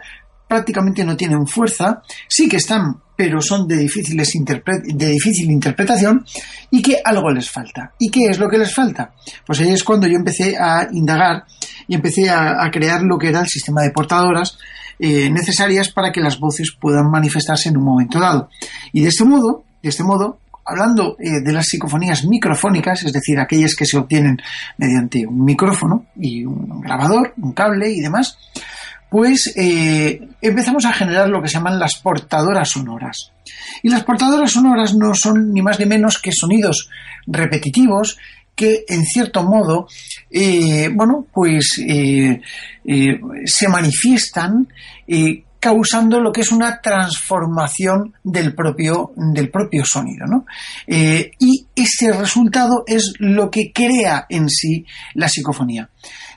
prácticamente 0.47 1.05
no 1.05 1.15
tienen 1.15 1.47
fuerza, 1.47 2.01
sí 2.27 2.49
que 2.49 2.57
están, 2.57 2.97
pero 3.15 3.39
son 3.39 3.67
de, 3.67 3.77
difíciles 3.77 4.33
de 4.33 5.07
difícil 5.07 5.49
interpretación 5.49 6.25
y 6.69 6.81
que 6.81 6.97
algo 7.05 7.31
les 7.31 7.49
falta. 7.49 7.93
¿Y 7.97 8.09
qué 8.09 8.25
es 8.25 8.37
lo 8.37 8.49
que 8.49 8.57
les 8.57 8.73
falta? 8.73 9.13
Pues 9.45 9.61
ahí 9.61 9.69
es 9.69 9.83
cuando 9.83 10.07
yo 10.07 10.15
empecé 10.15 10.57
a 10.57 10.89
indagar 10.91 11.45
y 11.87 11.95
empecé 11.95 12.29
a 12.29 12.69
crear 12.69 13.01
lo 13.03 13.17
que 13.17 13.29
era 13.29 13.39
el 13.39 13.47
sistema 13.47 13.81
de 13.81 13.91
portadoras 13.91 14.57
eh, 15.03 15.31
necesarias 15.31 15.89
para 15.89 16.11
que 16.11 16.21
las 16.21 16.39
voces 16.39 16.77
puedan 16.79 17.09
manifestarse 17.09 17.69
en 17.69 17.77
un 17.77 17.83
momento 17.83 18.19
dado. 18.19 18.49
Y 18.93 19.01
de 19.01 19.09
este 19.09 19.25
modo, 19.25 19.63
de 19.81 19.89
este 19.89 20.03
modo, 20.03 20.37
hablando 20.63 21.17
eh, 21.19 21.41
de 21.43 21.51
las 21.51 21.65
psicofonías 21.65 22.23
microfónicas, 22.23 23.03
es 23.03 23.11
decir, 23.11 23.39
aquellas 23.39 23.75
que 23.75 23.87
se 23.87 23.97
obtienen 23.97 24.37
mediante 24.77 25.25
un 25.25 25.43
micrófono 25.43 26.05
y 26.15 26.45
un 26.45 26.81
grabador, 26.81 27.33
un 27.37 27.51
cable 27.53 27.89
y 27.89 27.99
demás, 27.99 28.37
pues 29.09 29.51
eh, 29.57 30.21
empezamos 30.39 30.85
a 30.85 30.93
generar 30.93 31.29
lo 31.29 31.41
que 31.41 31.47
se 31.47 31.55
llaman 31.55 31.79
las 31.79 31.95
portadoras 31.95 32.69
sonoras. 32.69 33.31
Y 33.81 33.89
las 33.89 34.03
portadoras 34.03 34.51
sonoras 34.51 34.95
no 34.95 35.15
son 35.15 35.51
ni 35.51 35.63
más 35.63 35.79
ni 35.79 35.87
menos 35.87 36.19
que 36.19 36.31
sonidos 36.31 36.89
repetitivos 37.25 38.19
que 38.55 38.85
en 38.87 39.05
cierto 39.05 39.43
modo, 39.43 39.87
bueno, 40.93 41.25
pues 41.33 41.81
se 43.45 43.67
manifiestan 43.69 44.67
causando 45.61 46.19
lo 46.19 46.31
que 46.31 46.41
es 46.41 46.51
una 46.51 46.81
transformación 46.81 48.15
del 48.23 48.55
propio, 48.55 49.11
del 49.15 49.51
propio 49.51 49.85
sonido. 49.85 50.25
¿no? 50.25 50.45
Eh, 50.87 51.31
y 51.39 51.67
ese 51.75 52.11
resultado 52.11 52.83
es 52.87 53.13
lo 53.19 53.49
que 53.51 53.71
crea 53.71 54.25
en 54.27 54.49
sí 54.49 54.83
la 55.13 55.29
psicofonía. 55.29 55.87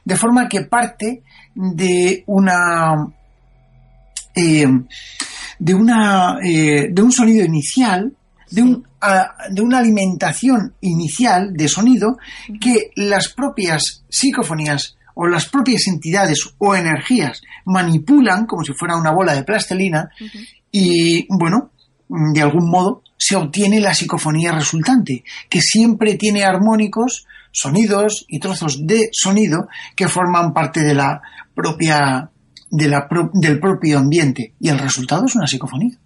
De 0.04 0.16
forma 0.16 0.46
que 0.46 0.60
parte 0.66 1.22
de 1.54 2.22
una. 2.26 2.94
Eh, 4.36 4.66
de, 5.58 5.74
una, 5.74 6.38
eh, 6.42 6.88
de 6.90 7.02
un 7.02 7.12
sonido 7.12 7.44
inicial, 7.44 8.12
de, 8.54 8.62
un, 8.62 8.86
de 9.50 9.62
una 9.62 9.78
alimentación 9.78 10.74
inicial 10.80 11.52
de 11.54 11.68
sonido 11.68 12.18
que 12.60 12.90
las 12.96 13.28
propias 13.28 14.04
psicofonías 14.08 14.96
o 15.14 15.26
las 15.26 15.46
propias 15.48 15.86
entidades 15.86 16.54
o 16.58 16.74
energías 16.74 17.42
manipulan 17.64 18.46
como 18.46 18.64
si 18.64 18.72
fuera 18.72 18.96
una 18.96 19.12
bola 19.12 19.34
de 19.34 19.44
plastelina 19.44 20.10
y, 20.70 21.26
bueno, 21.28 21.70
de 22.08 22.42
algún 22.42 22.68
modo 22.68 23.02
se 23.16 23.36
obtiene 23.36 23.80
la 23.80 23.94
psicofonía 23.94 24.52
resultante, 24.52 25.24
que 25.48 25.60
siempre 25.60 26.14
tiene 26.14 26.44
armónicos, 26.44 27.26
sonidos 27.52 28.24
y 28.28 28.40
trozos 28.40 28.86
de 28.86 29.08
sonido 29.12 29.68
que 29.94 30.08
forman 30.08 30.52
parte 30.52 30.80
de 30.80 30.94
la 30.94 31.22
propia 31.54 32.30
del 32.76 33.60
propio 33.60 33.98
ambiente 33.98 34.54
y 34.58 34.68
el 34.68 34.78
resultado 34.78 35.24
es 35.26 35.36
una 35.36 35.46
psicofonía. 35.46 35.96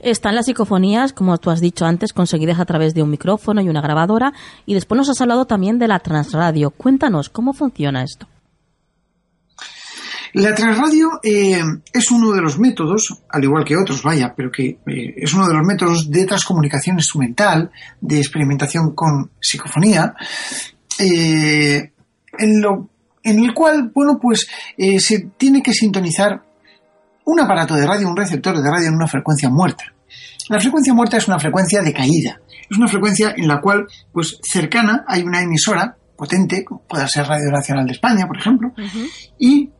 Están 0.00 0.34
las 0.34 0.46
psicofonías, 0.46 1.12
como 1.12 1.38
tú 1.38 1.50
has 1.50 1.60
dicho 1.60 1.84
antes, 1.84 2.12
conseguidas 2.12 2.58
a 2.58 2.64
través 2.64 2.94
de 2.94 3.02
un 3.02 3.10
micrófono 3.10 3.60
y 3.60 3.68
una 3.68 3.80
grabadora 3.80 4.32
y 4.66 4.74
después 4.74 4.96
nos 4.96 5.08
has 5.08 5.20
hablado 5.20 5.46
también 5.46 5.78
de 5.78 5.88
la 5.88 6.00
transradio. 6.00 6.70
Cuéntanos, 6.70 7.28
¿cómo 7.28 7.52
funciona 7.52 8.02
esto? 8.02 8.26
La 10.34 10.54
transradio 10.54 11.20
eh, 11.22 11.62
es 11.92 12.10
uno 12.10 12.32
de 12.32 12.42
los 12.42 12.58
métodos, 12.58 13.22
al 13.30 13.44
igual 13.44 13.64
que 13.64 13.76
otros, 13.76 14.02
vaya, 14.02 14.34
pero 14.36 14.50
que 14.50 14.78
eh, 14.86 15.14
es 15.16 15.32
uno 15.32 15.46
de 15.46 15.54
los 15.54 15.66
métodos 15.66 16.10
de 16.10 16.26
transcomunicación 16.26 16.96
instrumental, 16.96 17.70
de 18.00 18.18
experimentación 18.18 18.94
con 18.94 19.30
psicofonía, 19.40 20.14
eh, 20.98 21.92
en 22.38 22.60
lo 22.60 22.90
en 23.22 23.44
el 23.44 23.54
cual, 23.54 23.90
bueno, 23.94 24.18
pues 24.20 24.48
eh, 24.76 25.00
se 25.00 25.30
tiene 25.36 25.62
que 25.62 25.72
sintonizar 25.72 26.42
un 27.24 27.40
aparato 27.40 27.74
de 27.74 27.86
radio, 27.86 28.08
un 28.08 28.16
receptor 28.16 28.56
de 28.56 28.70
radio 28.70 28.88
en 28.88 28.94
una 28.94 29.06
frecuencia 29.06 29.50
muerta. 29.50 29.84
La 30.48 30.60
frecuencia 30.60 30.94
muerta 30.94 31.18
es 31.18 31.28
una 31.28 31.38
frecuencia 31.38 31.82
de 31.82 31.92
caída. 31.92 32.40
Es 32.70 32.76
una 32.76 32.88
frecuencia 32.88 33.34
en 33.36 33.48
la 33.48 33.60
cual, 33.60 33.86
pues 34.12 34.38
cercana, 34.42 35.04
hay 35.06 35.22
una 35.22 35.42
emisora 35.42 35.96
potente, 36.16 36.64
como 36.64 36.82
puede 36.82 37.06
ser 37.08 37.26
Radio 37.26 37.50
Nacional 37.50 37.86
de 37.86 37.92
España, 37.92 38.26
por 38.26 38.38
ejemplo, 38.38 38.72
y 39.38 39.70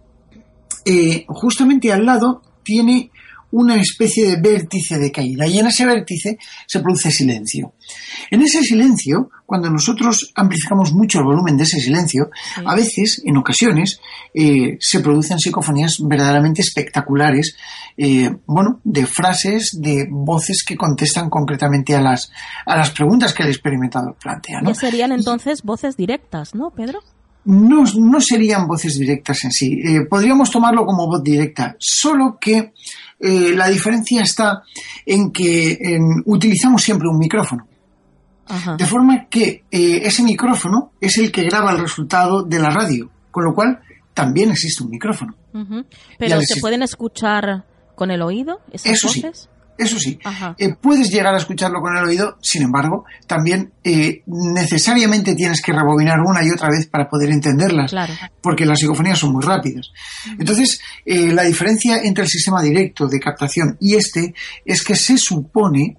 eh, 0.85 1.25
justamente 1.29 1.93
al 1.93 2.07
lado 2.07 2.43
tiene 2.63 3.11
una 3.51 3.77
especie 3.77 4.29
de 4.29 4.41
vértice 4.41 4.99
de 4.99 5.11
caída 5.11 5.47
y 5.47 5.59
en 5.59 5.67
ese 5.67 5.87
vértice 5.87 6.39
se 6.67 6.81
produce 6.81 7.11
silencio. 7.11 7.75
En 8.31 8.43
ese 8.43 8.63
silencio, 8.63 9.31
cuando 9.47 9.71
nosotros 9.71 10.33
amplificamos 10.35 10.93
mucho 10.93 11.21
el 11.21 11.25
volumen 11.25 11.57
de 11.57 11.63
ese 11.63 11.81
silencio, 11.81 12.31
a 12.65 12.75
veces, 12.75 13.23
en 13.25 13.37
ocasiones, 13.39 14.01
eh, 14.35 14.77
se 14.81 15.01
producen 15.01 15.39
psicofonías 15.39 15.97
verdaderamente 16.01 16.61
espectaculares, 16.61 17.57
eh, 17.97 18.31
bueno, 18.47 18.81
de 18.85 19.07
frases, 19.07 19.81
de 19.81 20.07
voces 20.11 20.63
que 20.67 20.77
contestan 20.77 21.31
concretamente 21.31 21.95
a 21.95 22.03
las, 22.03 22.31
a 22.67 22.77
las 22.77 22.91
preguntas 22.91 23.33
que 23.33 23.43
el 23.43 23.49
experimentador 23.49 24.17
plantea. 24.21 24.61
¿no? 24.61 24.75
serían 24.75 25.13
entonces 25.13 25.63
voces 25.63 25.97
directas, 25.97 26.55
¿no, 26.55 26.71
Pedro? 26.71 27.01
No, 27.45 27.85
no 27.99 28.21
serían 28.21 28.67
voces 28.67 28.99
directas 28.99 29.43
en 29.45 29.53
sí. 29.53 29.81
Eh, 29.83 30.03
podríamos 30.09 30.51
tomarlo 30.51 30.85
como 30.85 31.07
voz 31.07 31.23
directa, 31.23 31.77
solo 31.79 32.37
que 32.39 32.75
eh, 33.21 33.53
la 33.55 33.69
diferencia 33.69 34.23
está 34.23 34.63
en 35.05 35.33
que 35.33 35.79
utilizamos 36.27 36.83
siempre 36.83 37.09
un 37.09 37.19
micrófono. 37.19 37.67
De 38.79 38.87
forma 38.87 39.27
que 39.29 39.65
eh, 39.71 40.01
ese 40.05 40.23
micrófono 40.23 40.93
es 41.01 41.19
el 41.19 41.31
que 41.31 41.43
graba 41.43 41.71
el 41.71 41.79
resultado 41.79 42.43
de 42.43 42.59
la 42.59 42.71
radio, 42.71 43.11
con 43.31 43.45
lo 43.45 43.55
cual 43.55 43.81
también 44.15 44.51
existe 44.51 44.83
un 44.83 44.91
micrófono. 44.91 45.35
Pero 46.19 46.41
¿se 46.41 46.61
pueden 46.61 46.83
escuchar 46.83 47.65
con 47.95 48.11
el 48.11 48.23
oído 48.23 48.61
esas 48.73 48.93
Eso 48.93 49.09
voces? 49.09 49.51
Eso 49.79 49.97
sí, 50.01 50.19
eh, 50.59 50.75
puedes 50.75 51.09
llegar 51.09 51.33
a 51.33 51.39
escucharlo 51.39 51.81
con 51.81 51.97
el 51.97 52.03
oído, 52.03 52.37
sin 52.43 52.63
embargo, 52.63 53.05
también 53.29 53.73
eh, 53.85 54.23
necesariamente 54.27 55.37
tienes 55.37 55.63
que 55.63 55.73
rebobinar 55.73 56.19
una 56.19 56.45
y 56.45 56.51
otra 56.51 56.69
vez 56.69 56.89
para 56.89 57.09
poder 57.09 57.31
entenderlas, 57.31 57.95
porque 58.43 58.67
las 58.67 58.81
psicofonías 58.81 59.21
son 59.21 59.33
muy 59.33 59.45
rápidas. 59.45 59.93
Entonces, 60.37 60.81
eh, 61.07 61.31
la 61.33 61.45
diferencia 61.45 62.01
entre 62.03 62.25
el 62.25 62.29
sistema 62.29 62.61
directo 62.61 63.07
de 63.07 63.21
captación 63.21 63.77
y 63.81 63.95
este 63.95 64.35
es 64.65 64.83
que 64.83 64.97
se 64.97 65.17
supone, 65.17 65.97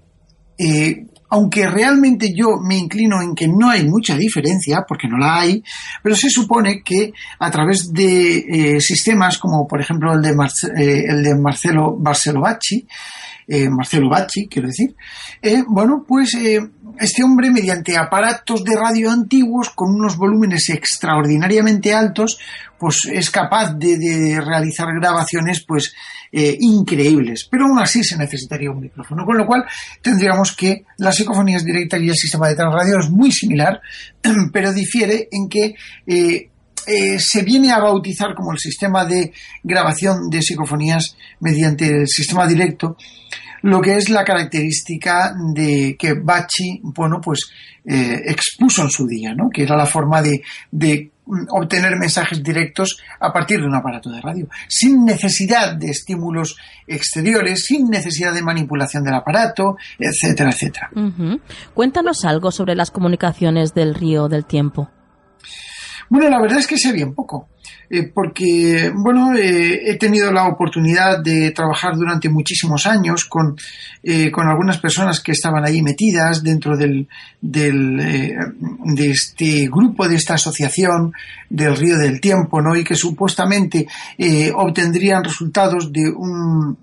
aunque 1.29 1.65
realmente 1.65 2.33
yo 2.35 2.57
me 2.61 2.75
inclino 2.75 3.21
en 3.21 3.33
que 3.33 3.47
no 3.47 3.69
hay 3.69 3.87
mucha 3.87 4.17
diferencia, 4.17 4.83
porque 4.85 5.07
no 5.07 5.17
la 5.17 5.39
hay, 5.39 5.63
pero 6.03 6.17
se 6.17 6.29
supone 6.29 6.81
que 6.83 7.13
a 7.39 7.49
través 7.49 7.93
de 7.93 8.77
sistemas 8.81 9.37
como 9.37 9.65
por 9.65 9.79
ejemplo 9.79 10.11
el 10.13 10.21
de, 10.21 10.35
el 11.07 11.23
de 11.23 11.35
Marcelo 11.39 11.95
Barcelovacci, 11.97 12.85
eh, 13.51 13.67
Marcelo 13.67 14.09
Bacci, 14.09 14.47
quiero 14.47 14.67
decir, 14.67 14.95
eh, 15.41 15.63
bueno, 15.67 16.05
pues 16.07 16.35
eh, 16.35 16.59
este 16.99 17.23
hombre, 17.23 17.49
mediante 17.49 17.97
aparatos 17.97 18.63
de 18.63 18.75
radio 18.75 19.09
antiguos 19.09 19.71
con 19.71 19.89
unos 19.89 20.17
volúmenes 20.17 20.69
extraordinariamente 20.69 21.91
altos, 21.91 22.37
pues 22.77 23.09
es 23.11 23.31
capaz 23.31 23.73
de, 23.73 24.39
realizar 24.39 24.87
grabaciones, 24.93 25.65
pues, 25.67 25.93
increíbles. 26.31 27.47
Pero 27.49 27.65
aún 27.65 27.79
así 27.79 28.03
se 28.03 28.17
necesitaría 28.17 28.69
un 28.69 28.81
micrófono, 28.81 29.25
con 29.25 29.35
lo 29.35 29.47
cual 29.47 29.65
tendríamos 30.01 30.55
que 30.55 30.85
las 30.97 31.15
psicofonías 31.15 31.65
directas 31.65 31.99
y 32.01 32.09
el 32.09 32.15
sistema 32.15 32.47
de 32.47 32.55
transradio 32.55 32.99
es 32.99 33.09
muy 33.09 33.31
similar, 33.31 33.81
pero 34.53 34.71
difiere 34.71 35.27
en 35.31 35.49
que 35.49 35.73
se 36.85 37.43
viene 37.43 37.71
a 37.71 37.79
bautizar 37.79 38.33
como 38.35 38.51
el 38.51 38.59
sistema 38.59 39.05
de 39.05 39.31
grabación 39.63 40.29
de 40.29 40.41
psicofonías 40.41 41.15
mediante 41.39 41.87
el 41.87 42.07
sistema 42.07 42.47
directo 42.47 42.97
lo 43.61 43.81
que 43.81 43.97
es 43.97 44.09
la 44.09 44.23
característica 44.23 45.33
de 45.53 45.95
que 45.97 46.13
Bachi, 46.13 46.79
bueno, 46.83 47.19
pues 47.21 47.49
eh, 47.85 48.21
expuso 48.25 48.83
en 48.83 48.89
su 48.89 49.07
día, 49.07 49.33
¿no? 49.33 49.49
Que 49.49 49.63
era 49.63 49.75
la 49.75 49.85
forma 49.85 50.21
de, 50.21 50.41
de 50.71 51.11
obtener 51.49 51.97
mensajes 51.97 52.41
directos 52.41 52.97
a 53.19 53.31
partir 53.31 53.59
de 53.59 53.67
un 53.67 53.75
aparato 53.75 54.09
de 54.09 54.21
radio, 54.21 54.47
sin 54.67 55.05
necesidad 55.05 55.75
de 55.75 55.91
estímulos 55.91 56.57
exteriores, 56.87 57.65
sin 57.65 57.89
necesidad 57.89 58.33
de 58.33 58.41
manipulación 58.41 59.03
del 59.03 59.13
aparato, 59.13 59.77
etcétera, 59.99 60.51
etcétera. 60.51 60.89
Cuéntanos 61.73 62.25
algo 62.25 62.51
sobre 62.51 62.75
las 62.75 62.91
comunicaciones 62.91 63.73
del 63.73 63.93
río 63.93 64.27
del 64.27 64.45
tiempo. 64.45 64.89
Bueno, 66.09 66.29
la 66.29 66.41
verdad 66.41 66.59
es 66.59 66.67
que 66.67 66.77
sé 66.77 66.91
bien 66.91 67.13
poco. 67.13 67.49
Eh, 67.91 68.03
porque, 68.03 68.91
bueno, 68.93 69.35
eh, 69.35 69.89
he 69.89 69.97
tenido 69.97 70.31
la 70.31 70.47
oportunidad 70.47 71.23
de 71.23 71.49
trabajar 71.51 71.95
durante 71.95 72.29
muchísimos 72.29 72.85
años 72.85 73.25
con, 73.25 73.57
eh, 74.03 74.29
con 74.29 74.47
algunas 74.47 74.77
personas 74.77 75.21
que 75.21 75.31
estaban 75.31 75.65
ahí 75.65 75.81
metidas 75.81 76.43
dentro 76.43 76.77
del, 76.77 77.07
del 77.41 77.97
de 77.97 79.09
este 79.09 79.67
grupo, 79.67 80.07
de 80.07 80.15
esta 80.15 80.35
asociación 80.35 81.13
del 81.49 81.75
Río 81.75 81.97
del 81.97 82.21
Tiempo, 82.21 82.61
¿no? 82.61 82.75
Y 82.75 82.83
que 82.83 82.95
supuestamente 82.95 83.87
obtendrían 84.53 85.23
resultados 85.23 85.91
de 85.91 86.11
un, 86.11 86.77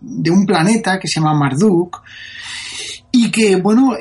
de 0.00 0.30
un 0.30 0.46
planeta 0.46 0.98
que 0.98 1.06
se 1.06 1.20
llama 1.20 1.38
Marduk 1.38 2.02
y 3.12 3.30
que, 3.30 3.56
bueno, 3.56 3.96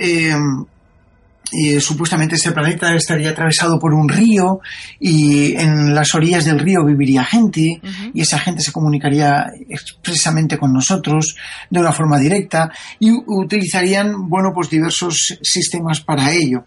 supuestamente 1.79 2.35
este 2.35 2.51
planeta 2.51 2.93
estaría 2.95 3.29
atravesado 3.29 3.79
por 3.79 3.93
un 3.93 4.09
río 4.09 4.59
y 4.99 5.55
en 5.55 5.93
las 5.93 6.13
orillas 6.15 6.45
del 6.45 6.59
río 6.59 6.85
viviría 6.85 7.23
gente 7.23 7.81
y 8.13 8.21
esa 8.21 8.39
gente 8.39 8.61
se 8.61 8.71
comunicaría 8.71 9.45
expresamente 9.69 10.57
con 10.57 10.73
nosotros 10.73 11.35
de 11.69 11.79
una 11.79 11.91
forma 11.91 12.19
directa 12.19 12.71
y 12.99 13.11
utilizarían, 13.11 14.27
bueno, 14.27 14.51
pues 14.53 14.69
diversos 14.69 15.37
sistemas 15.41 16.01
para 16.01 16.31
ello. 16.31 16.65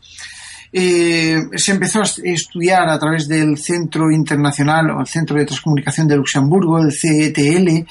Eh, 0.72 1.40
se 1.56 1.72
empezó 1.72 2.00
a 2.00 2.06
estudiar 2.24 2.88
a 2.88 2.98
través 2.98 3.26
del 3.26 3.56
Centro 3.56 4.10
Internacional 4.10 4.90
o 4.90 5.00
el 5.00 5.06
Centro 5.06 5.38
de 5.38 5.46
Transcomunicación 5.46 6.06
de 6.06 6.16
Luxemburgo, 6.16 6.78
el 6.78 6.92
CETL, 6.92 7.86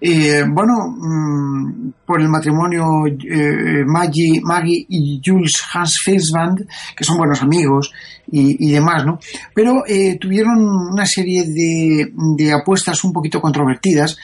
eh, 0.00 0.44
bueno, 0.48 0.74
mm, 0.88 1.92
por 2.06 2.20
el 2.20 2.28
matrimonio 2.28 3.06
eh, 3.06 3.84
Maggie, 3.86 4.40
Maggie 4.42 4.86
y 4.88 5.20
Jules 5.24 5.54
Hans 5.72 6.00
Felsband, 6.04 6.66
que 6.96 7.04
son 7.04 7.18
buenos 7.18 7.42
amigos 7.42 7.92
y, 8.30 8.72
demás, 8.72 9.06
¿no? 9.06 9.20
Pero 9.54 9.84
tuvieron 10.20 10.58
una 10.92 11.06
serie 11.06 11.44
de 11.46 12.52
apuestas 12.52 13.04
un 13.04 13.12
poquito 13.12 13.40
controvertidas 13.40 14.18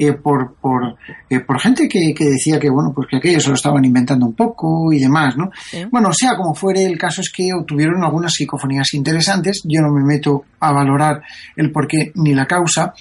eh, 0.00 0.12
por, 0.12 0.54
por, 0.54 0.96
eh, 1.28 1.40
por 1.40 1.60
gente 1.60 1.88
que, 1.88 2.14
que, 2.14 2.24
decía 2.24 2.60
que, 2.60 2.70
bueno, 2.70 2.92
pues 2.94 3.08
que 3.10 3.16
aquellos 3.16 3.42
se 3.42 3.48
lo 3.48 3.56
estaban 3.56 3.84
inventando 3.84 4.26
un 4.26 4.34
poco 4.34 4.92
y 4.92 5.00
demás, 5.00 5.36
¿no? 5.36 5.50
Bueno, 5.90 6.12
sea 6.12 6.36
como 6.36 6.54
fuere, 6.54 6.84
el 6.84 6.96
caso 6.96 7.20
es 7.20 7.32
que 7.32 7.52
obtuvieron 7.52 8.04
algunas 8.04 8.32
psicofonías 8.32 8.94
interesantes. 8.94 9.62
Yo 9.64 9.80
no 9.80 9.92
me 9.92 10.04
meto 10.04 10.44
a 10.60 10.70
valorar 10.70 11.20
el 11.56 11.72
porqué 11.72 12.12
ni 12.14 12.32
la 12.32 12.46
causa, 12.46 12.94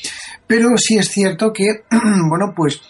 pero 0.47 0.69
sí 0.75 0.97
es 0.97 1.09
cierto 1.09 1.53
que, 1.53 1.83
bueno, 2.29 2.53
pues 2.55 2.81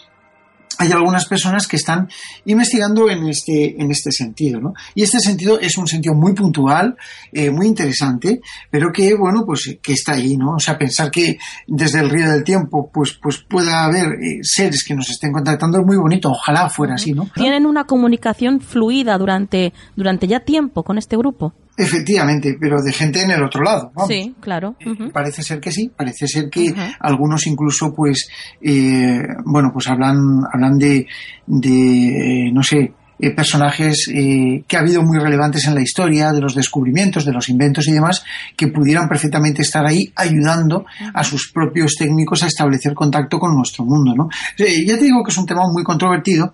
hay 0.78 0.92
algunas 0.92 1.26
personas 1.26 1.66
que 1.66 1.76
están 1.76 2.08
investigando 2.44 3.10
en 3.10 3.28
este, 3.28 3.80
en 3.82 3.90
este 3.90 4.12
sentido, 4.12 4.60
¿no? 4.60 4.74
Y 4.94 5.02
este 5.02 5.18
sentido 5.18 5.58
es 5.60 5.76
un 5.76 5.88
sentido 5.88 6.14
muy 6.14 6.34
puntual, 6.34 6.96
eh, 7.32 7.50
muy 7.50 7.66
interesante, 7.66 8.40
pero 8.70 8.92
que, 8.92 9.14
bueno, 9.14 9.44
pues 9.44 9.78
que 9.82 9.92
está 9.92 10.12
ahí, 10.12 10.36
¿no? 10.36 10.54
O 10.54 10.60
sea, 10.60 10.78
pensar 10.78 11.10
que 11.10 11.38
desde 11.66 12.00
el 12.00 12.08
río 12.08 12.30
del 12.30 12.44
tiempo, 12.44 12.90
pues, 12.92 13.18
pues 13.20 13.38
pueda 13.38 13.84
haber 13.84 14.12
eh, 14.22 14.38
seres 14.42 14.84
que 14.84 14.94
nos 14.94 15.10
estén 15.10 15.32
contactando 15.32 15.80
es 15.80 15.86
muy 15.86 15.96
bonito, 15.96 16.30
ojalá 16.30 16.70
fuera 16.70 16.94
así, 16.94 17.12
¿no? 17.12 17.28
Tienen 17.34 17.66
una 17.66 17.84
comunicación 17.84 18.60
fluida 18.60 19.18
durante, 19.18 19.72
durante 19.96 20.28
ya 20.28 20.40
tiempo 20.40 20.84
con 20.84 20.96
este 20.96 21.16
grupo. 21.16 21.54
Efectivamente, 21.78 22.56
pero 22.60 22.82
de 22.82 22.92
gente 22.92 23.22
en 23.22 23.30
el 23.30 23.44
otro 23.44 23.62
lado. 23.62 23.92
Sí, 24.08 24.34
claro. 24.40 24.74
Eh, 24.80 25.10
parece 25.12 25.44
ser 25.44 25.60
que 25.60 25.70
sí, 25.70 25.88
parece 25.96 26.26
ser 26.26 26.50
que 26.50 26.74
algunos 26.98 27.46
incluso, 27.46 27.94
pues, 27.94 28.28
eh, 28.60 29.22
bueno, 29.44 29.70
pues 29.72 29.86
hablan, 29.86 30.18
hablan 30.52 30.76
de, 30.76 31.06
de 31.46 32.50
no 32.52 32.64
sé, 32.64 32.92
eh, 33.20 33.30
personajes 33.30 34.06
que 34.08 34.76
ha 34.76 34.80
habido 34.80 35.02
muy 35.04 35.20
relevantes 35.20 35.68
en 35.68 35.76
la 35.76 35.80
historia, 35.80 36.32
de 36.32 36.40
los 36.40 36.56
descubrimientos, 36.56 37.24
de 37.24 37.32
los 37.32 37.48
inventos 37.48 37.86
y 37.86 37.92
demás, 37.92 38.24
que 38.56 38.66
pudieran 38.68 39.08
perfectamente 39.08 39.62
estar 39.62 39.86
ahí 39.86 40.12
ayudando 40.16 40.84
a 41.14 41.22
sus 41.22 41.52
propios 41.52 41.94
técnicos 41.96 42.42
a 42.42 42.48
establecer 42.48 42.92
contacto 42.92 43.38
con 43.38 43.54
nuestro 43.54 43.84
mundo, 43.84 44.14
¿no? 44.16 44.28
ya 44.56 44.98
te 44.98 45.04
digo 45.04 45.22
que 45.22 45.30
es 45.30 45.38
un 45.38 45.46
tema 45.46 45.62
muy 45.72 45.84
controvertido, 45.84 46.50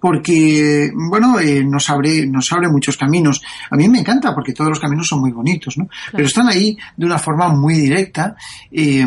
porque, 0.00 0.90
bueno, 0.94 1.38
eh, 1.38 1.62
nos, 1.62 1.90
abre, 1.90 2.26
nos 2.26 2.50
abre 2.52 2.68
muchos 2.68 2.96
caminos. 2.96 3.42
A 3.70 3.76
mí 3.76 3.88
me 3.88 4.00
encanta 4.00 4.34
porque 4.34 4.54
todos 4.54 4.70
los 4.70 4.80
caminos 4.80 5.06
son 5.06 5.20
muy 5.20 5.30
bonitos, 5.30 5.76
¿no? 5.76 5.88
Pero 6.10 6.24
están 6.24 6.48
ahí 6.48 6.76
de 6.96 7.06
una 7.06 7.18
forma 7.18 7.48
muy 7.50 7.74
directa 7.74 8.34
eh, 8.72 9.06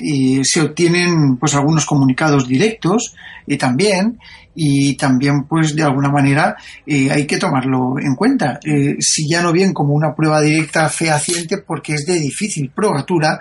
y 0.00 0.44
se 0.44 0.60
obtienen, 0.60 1.36
pues, 1.38 1.54
algunos 1.54 1.86
comunicados 1.86 2.46
directos 2.46 3.14
y 3.46 3.56
también, 3.56 4.18
y 4.54 4.96
también, 4.96 5.44
pues, 5.44 5.74
de 5.74 5.82
alguna 5.82 6.10
manera 6.10 6.56
eh, 6.86 7.10
hay 7.10 7.26
que 7.26 7.38
tomarlo 7.38 7.94
en 7.98 8.14
cuenta. 8.14 8.60
si 9.00 9.28
ya 9.28 9.42
no 9.42 9.50
bien 9.50 9.72
como 9.72 9.94
una 9.94 10.14
prueba 10.14 10.42
directa 10.42 10.88
fehaciente 10.90 11.58
porque 11.58 11.94
es 11.94 12.04
de 12.04 12.20
difícil 12.20 12.70
probatura, 12.70 13.40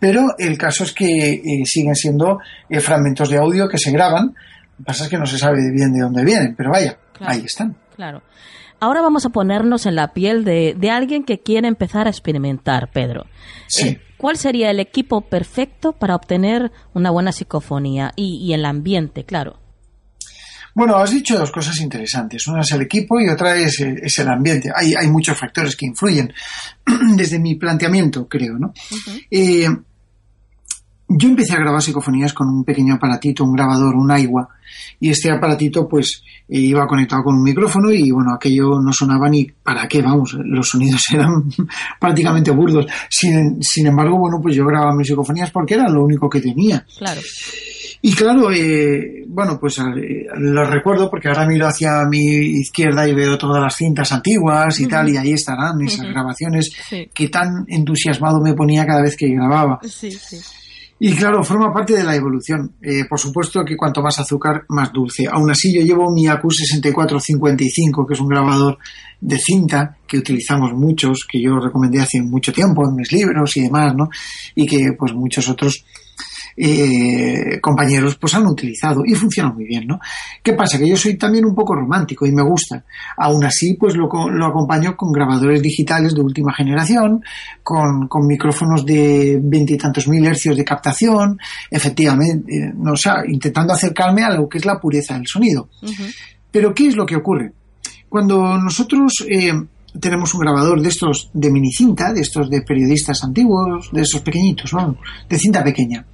pero 0.00 0.34
el 0.38 0.56
caso 0.56 0.84
es 0.84 0.92
que 0.92 1.42
siguen 1.64 1.94
siendo 1.94 2.38
fragmentos 2.80 3.28
de 3.28 3.38
audio 3.38 3.68
que 3.68 3.78
se 3.78 3.90
graban 3.90 4.34
lo 4.78 4.84
que 4.84 4.84
pasa 4.84 5.04
es 5.04 5.10
que 5.10 5.18
no 5.18 5.26
se 5.26 5.38
sabe 5.38 5.70
bien 5.72 5.92
de 5.92 6.00
dónde 6.00 6.24
vienen, 6.24 6.54
pero 6.56 6.70
vaya, 6.70 6.98
ahí 7.20 7.42
están. 7.44 7.76
Claro. 7.96 8.22
Ahora 8.78 9.00
vamos 9.00 9.26
a 9.26 9.30
ponernos 9.30 9.86
en 9.86 9.96
la 9.96 10.12
piel 10.12 10.44
de, 10.44 10.90
alguien 10.90 11.24
que 11.24 11.40
quiere 11.40 11.66
empezar 11.66 12.06
a 12.06 12.10
experimentar, 12.10 12.90
Pedro. 12.92 13.26
Sí. 13.66 13.88
Eh, 13.88 14.00
¿Cuál 14.16 14.36
sería 14.36 14.70
el 14.70 14.78
equipo 14.78 15.22
perfecto 15.22 15.92
para 15.92 16.14
obtener 16.14 16.70
una 16.94 17.10
buena 17.10 17.32
psicofonía 17.32 18.12
y, 18.14 18.52
el 18.52 18.64
ambiente, 18.64 19.24
claro? 19.24 19.58
Bueno, 20.74 20.96
has 20.96 21.10
dicho 21.10 21.36
dos 21.36 21.50
cosas 21.50 21.80
interesantes. 21.80 22.46
Una 22.46 22.60
es 22.60 22.70
el 22.70 22.82
equipo 22.82 23.20
y 23.20 23.28
otra 23.28 23.56
es, 23.56 23.80
el 23.80 24.28
ambiente. 24.28 24.70
Hay, 24.74 24.94
hay, 24.94 25.08
muchos 25.08 25.36
factores 25.36 25.74
que 25.74 25.86
influyen 25.86 26.32
desde 27.16 27.40
mi 27.40 27.56
planteamiento, 27.56 28.28
creo, 28.28 28.58
¿no? 28.58 28.72
Yo 31.10 31.28
empecé 31.28 31.54
a 31.54 31.60
grabar 31.60 31.80
psicofonías 31.80 32.34
con 32.34 32.48
un 32.48 32.64
pequeño 32.64 32.94
aparatito, 32.94 33.42
un 33.42 33.54
grabador, 33.54 33.96
un 33.96 34.10
AIWA, 34.10 34.46
y 35.00 35.08
este 35.08 35.30
aparatito 35.30 35.88
pues 35.88 36.22
eh, 36.46 36.58
iba 36.58 36.86
conectado 36.86 37.22
con 37.22 37.36
un 37.36 37.42
micrófono 37.42 37.90
y 37.90 38.10
bueno, 38.10 38.34
aquello 38.34 38.78
no 38.84 38.92
sonaba 38.92 39.28
ni 39.30 39.46
para 39.46 39.88
qué, 39.88 40.02
vamos, 40.02 40.36
los 40.44 40.68
sonidos 40.68 41.02
eran 41.14 41.44
prácticamente 41.98 42.50
burdos. 42.50 42.86
Sin, 43.08 43.62
sin 43.62 43.86
embargo, 43.86 44.18
bueno, 44.18 44.38
pues 44.42 44.54
yo 44.54 44.66
grababa 44.66 44.94
mis 44.94 45.06
psicofonías 45.06 45.50
porque 45.50 45.74
era 45.74 45.88
lo 45.88 46.04
único 46.04 46.28
que 46.28 46.42
tenía. 46.42 46.84
Claro. 46.98 47.20
Y 48.00 48.12
claro, 48.12 48.52
eh, 48.52 49.24
bueno, 49.26 49.58
pues 49.58 49.78
eh, 49.78 50.26
lo 50.36 50.64
recuerdo 50.64 51.10
porque 51.10 51.28
ahora 51.28 51.46
miro 51.46 51.66
hacia 51.66 52.04
mi 52.04 52.20
izquierda 52.60 53.08
y 53.08 53.14
veo 53.14 53.36
todas 53.36 53.62
las 53.62 53.74
cintas 53.74 54.12
antiguas 54.12 54.78
y 54.78 54.86
tal, 54.86 55.08
y 55.08 55.16
ahí 55.16 55.32
estarán 55.32 55.80
esas 55.80 56.06
grabaciones 56.06 56.70
que 57.12 57.28
tan 57.28 57.64
entusiasmado 57.66 58.40
me 58.40 58.54
ponía 58.54 58.86
cada 58.86 59.02
vez 59.02 59.16
que 59.16 59.28
grababa. 59.28 59.80
Sí, 59.82 60.12
sí. 60.12 60.38
Y 61.00 61.14
claro, 61.14 61.44
forma 61.44 61.72
parte 61.72 61.96
de 61.96 62.02
la 62.02 62.16
evolución. 62.16 62.74
Eh, 62.82 63.04
por 63.08 63.20
supuesto 63.20 63.64
que 63.64 63.76
cuanto 63.76 64.02
más 64.02 64.18
azúcar, 64.18 64.64
más 64.68 64.92
dulce. 64.92 65.26
Aún 65.30 65.50
así, 65.50 65.72
yo 65.72 65.80
llevo 65.82 66.10
mi 66.10 66.26
AQ 66.26 66.50
6455, 66.50 68.06
que 68.06 68.14
es 68.14 68.20
un 68.20 68.28
grabador 68.28 68.78
de 69.20 69.38
cinta 69.38 69.96
que 70.06 70.18
utilizamos 70.18 70.72
muchos, 70.72 71.24
que 71.30 71.40
yo 71.40 71.60
recomendé 71.60 72.00
hace 72.00 72.20
mucho 72.20 72.52
tiempo 72.52 72.82
en 72.88 72.96
mis 72.96 73.12
libros 73.12 73.56
y 73.56 73.62
demás, 73.62 73.94
¿no? 73.94 74.08
Y 74.56 74.66
que 74.66 74.92
pues 74.98 75.12
muchos 75.12 75.48
otros 75.48 75.84
eh, 76.58 77.60
compañeros 77.60 78.16
pues 78.16 78.34
han 78.34 78.46
utilizado 78.46 79.02
y 79.06 79.14
funciona 79.14 79.52
muy 79.52 79.64
bien, 79.64 79.86
¿no? 79.86 80.00
¿Qué 80.42 80.54
pasa? 80.54 80.78
Que 80.78 80.88
yo 80.88 80.96
soy 80.96 81.16
también 81.16 81.44
un 81.44 81.54
poco 81.54 81.74
romántico 81.74 82.26
y 82.26 82.32
me 82.32 82.42
gusta. 82.42 82.84
Aún 83.16 83.44
así, 83.44 83.74
pues 83.74 83.94
lo, 83.94 84.08
lo 84.30 84.46
acompaño 84.46 84.96
con 84.96 85.12
grabadores 85.12 85.62
digitales 85.62 86.14
de 86.14 86.20
última 86.20 86.52
generación, 86.52 87.22
con, 87.62 88.08
con 88.08 88.26
micrófonos 88.26 88.84
de 88.84 89.38
veintitantos 89.42 90.08
mil 90.08 90.26
hercios 90.26 90.56
de 90.56 90.64
captación, 90.64 91.38
efectivamente, 91.70 92.52
eh, 92.52 92.72
no, 92.74 92.92
o 92.92 92.96
sea, 92.96 93.22
intentando 93.26 93.72
acercarme 93.72 94.24
a 94.24 94.30
lo 94.30 94.48
que 94.48 94.58
es 94.58 94.64
la 94.64 94.80
pureza 94.80 95.14
del 95.14 95.26
sonido. 95.26 95.68
Pero 96.50 96.74
¿qué 96.74 96.88
es 96.88 96.96
lo 96.96 97.06
que 97.06 97.16
ocurre? 97.16 97.52
Cuando 98.08 98.56
nosotros 98.56 99.12
eh, 99.28 99.52
tenemos 100.00 100.34
un 100.34 100.40
grabador 100.40 100.80
de 100.82 100.88
estos 100.88 101.30
de 101.32 101.50
mini 101.50 101.72
cinta, 101.72 102.12
de 102.12 102.20
estos 102.20 102.50
de 102.50 102.62
periodistas 102.62 103.22
antiguos, 103.24 103.90
de 103.92 104.02
esos 104.02 104.20
pequeñitos, 104.20 104.70
de 105.28 105.38
cinta 105.38 105.64
pequeña, 105.64 106.06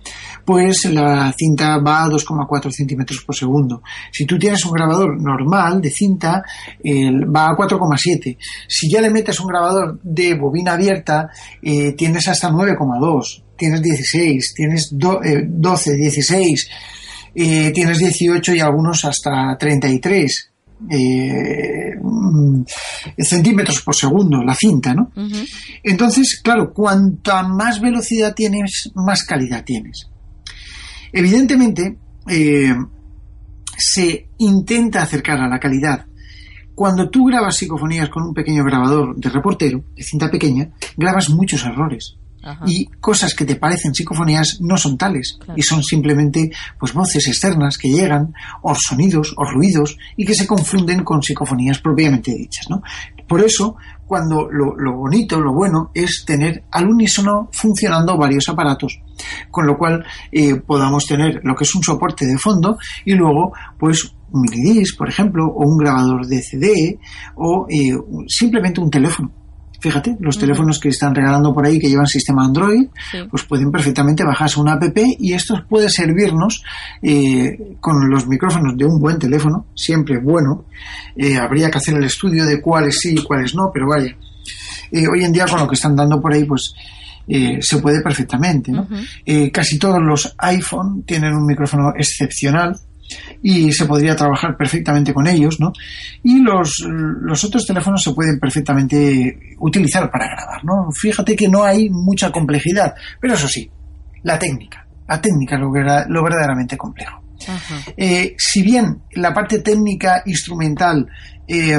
pues 0.44 0.84
la 0.86 1.32
cinta 1.32 1.78
va 1.78 2.04
a 2.04 2.08
2,4 2.08 2.70
centímetros 2.70 3.24
por 3.24 3.34
segundo. 3.34 3.82
Si 4.12 4.26
tú 4.26 4.38
tienes 4.38 4.64
un 4.64 4.72
grabador 4.72 5.20
normal 5.20 5.80
de 5.80 5.90
cinta, 5.90 6.42
va 6.84 7.48
a 7.48 7.56
4,7. 7.56 8.36
Si 8.68 8.90
ya 8.90 9.00
le 9.00 9.10
metes 9.10 9.40
un 9.40 9.48
grabador 9.48 10.00
de 10.02 10.34
bobina 10.34 10.74
abierta, 10.74 11.28
eh, 11.62 11.92
tienes 11.92 12.28
hasta 12.28 12.50
9,2, 12.50 13.42
tienes 13.56 13.82
16, 13.82 14.54
tienes 14.54 14.88
12, 14.92 15.96
16, 15.96 16.68
eh, 17.34 17.72
tienes 17.72 17.98
18 17.98 18.54
y 18.54 18.60
algunos 18.60 19.04
hasta 19.04 19.56
33 19.58 20.53
eh, 20.90 21.94
mm, 22.02 22.62
centímetros 23.18 23.82
por 23.82 23.94
segundo 23.94 24.42
la 24.42 24.54
cinta, 24.54 24.94
¿no? 24.94 25.10
Entonces, 25.82 26.40
claro, 26.42 26.72
cuanta 26.72 27.42
más 27.42 27.80
velocidad 27.80 28.34
tienes, 28.34 28.90
más 28.94 29.24
calidad 29.24 29.64
tienes. 29.64 30.08
Evidentemente, 31.12 31.96
eh, 32.28 32.74
se 33.76 34.28
intenta 34.38 35.02
acercar 35.02 35.40
a 35.40 35.48
la 35.48 35.58
calidad. 35.58 36.06
Cuando 36.74 37.08
tú 37.08 37.26
grabas 37.26 37.56
psicofonías 37.56 38.08
con 38.08 38.24
un 38.24 38.34
pequeño 38.34 38.64
grabador 38.64 39.16
de 39.16 39.30
reportero, 39.30 39.84
de 39.94 40.02
cinta 40.02 40.30
pequeña, 40.30 40.70
grabas 40.96 41.30
muchos 41.30 41.64
errores 41.64 42.16
y 42.66 42.86
cosas 43.00 43.34
que 43.34 43.44
te 43.44 43.56
parecen 43.56 43.94
psicofonías 43.94 44.60
no 44.60 44.76
son 44.76 44.96
tales 44.96 45.38
y 45.56 45.62
son 45.62 45.82
simplemente 45.82 46.50
pues 46.78 46.92
voces 46.92 47.26
externas 47.28 47.78
que 47.78 47.88
llegan 47.88 48.34
o 48.62 48.74
sonidos 48.74 49.34
o 49.36 49.44
ruidos 49.44 49.96
y 50.16 50.24
que 50.24 50.34
se 50.34 50.46
confunden 50.46 51.04
con 51.04 51.22
psicofonías 51.22 51.78
propiamente 51.80 52.34
dichas 52.34 52.68
¿no? 52.68 52.82
por 53.26 53.40
eso 53.40 53.76
cuando 54.06 54.48
lo, 54.50 54.96
bonito 54.96 55.40
lo 55.40 55.54
bueno 55.54 55.90
es 55.94 56.24
tener 56.26 56.64
al 56.70 56.88
unísono 56.88 57.48
funcionando 57.52 58.18
varios 58.18 58.48
aparatos 58.48 59.00
con 59.50 59.66
lo 59.66 59.78
cual 59.78 60.04
eh, 60.30 60.56
podamos 60.56 61.06
tener 61.06 61.40
lo 61.42 61.54
que 61.54 61.64
es 61.64 61.74
un 61.74 61.82
soporte 61.82 62.26
de 62.26 62.38
fondo 62.38 62.76
y 63.04 63.14
luego 63.14 63.52
pues 63.78 64.14
un 64.30 64.42
minidisc 64.42 64.98
por 64.98 65.08
ejemplo 65.08 65.46
o 65.46 65.66
un 65.66 65.78
grabador 65.78 66.26
de 66.26 66.42
CD 66.42 66.98
o 67.36 67.66
eh, 67.70 67.96
simplemente 68.28 68.80
un 68.80 68.90
teléfono 68.90 69.43
Fíjate, 69.84 70.16
los 70.18 70.38
teléfonos 70.38 70.80
que 70.80 70.88
están 70.88 71.14
regalando 71.14 71.52
por 71.52 71.66
ahí 71.66 71.78
que 71.78 71.90
llevan 71.90 72.06
sistema 72.06 72.42
Android, 72.42 72.86
pues 73.28 73.42
pueden 73.44 73.70
perfectamente 73.70 74.24
bajarse 74.24 74.58
una 74.58 74.72
app 74.72 74.96
y 74.96 75.34
esto 75.34 75.62
puede 75.68 75.90
servirnos 75.90 76.62
eh, 77.02 77.76
con 77.80 78.08
los 78.08 78.26
micrófonos 78.26 78.78
de 78.78 78.86
un 78.86 78.98
buen 78.98 79.18
teléfono, 79.18 79.66
siempre 79.74 80.18
bueno. 80.18 80.64
Eh, 81.14 81.36
habría 81.36 81.70
que 81.70 81.76
hacer 81.76 81.98
el 81.98 82.04
estudio 82.04 82.46
de 82.46 82.62
cuáles 82.62 82.98
sí 82.98 83.16
y 83.18 83.22
cuáles 83.22 83.54
no, 83.54 83.70
pero 83.74 83.86
vaya. 83.86 84.16
Eh, 84.90 85.06
hoy 85.06 85.22
en 85.22 85.34
día 85.34 85.44
con 85.44 85.60
lo 85.60 85.68
que 85.68 85.74
están 85.74 85.94
dando 85.94 86.18
por 86.18 86.32
ahí, 86.32 86.44
pues 86.44 86.72
se 87.60 87.76
puede 87.76 88.00
perfectamente. 88.00 88.72
¿no? 88.72 88.88
casi 89.52 89.78
todos 89.78 90.00
los 90.02 90.34
iPhone 90.38 91.02
tienen 91.02 91.34
un 91.34 91.44
micrófono 91.44 91.92
excepcional 91.94 92.74
y 93.42 93.72
se 93.72 93.86
podría 93.86 94.16
trabajar 94.16 94.56
perfectamente 94.56 95.12
con 95.12 95.26
ellos, 95.26 95.60
¿no? 95.60 95.72
Y 96.22 96.40
los, 96.40 96.84
los 96.88 97.44
otros 97.44 97.66
teléfonos 97.66 98.02
se 98.02 98.12
pueden 98.12 98.38
perfectamente 98.38 99.56
utilizar 99.58 100.10
para 100.10 100.26
grabar, 100.26 100.64
¿no? 100.64 100.90
Fíjate 100.92 101.36
que 101.36 101.48
no 101.48 101.64
hay 101.64 101.90
mucha 101.90 102.30
complejidad, 102.30 102.94
pero 103.20 103.34
eso 103.34 103.48
sí, 103.48 103.70
la 104.22 104.38
técnica, 104.38 104.86
la 105.08 105.20
técnica 105.20 105.56
es 105.56 105.60
lo, 105.60 105.70
lo 105.70 106.24
verdaderamente 106.24 106.76
complejo. 106.76 107.22
Eh, 107.96 108.34
si 108.38 108.62
bien 108.62 109.02
la 109.12 109.34
parte 109.34 109.58
técnica 109.58 110.22
instrumental 110.24 111.06
eh, 111.46 111.78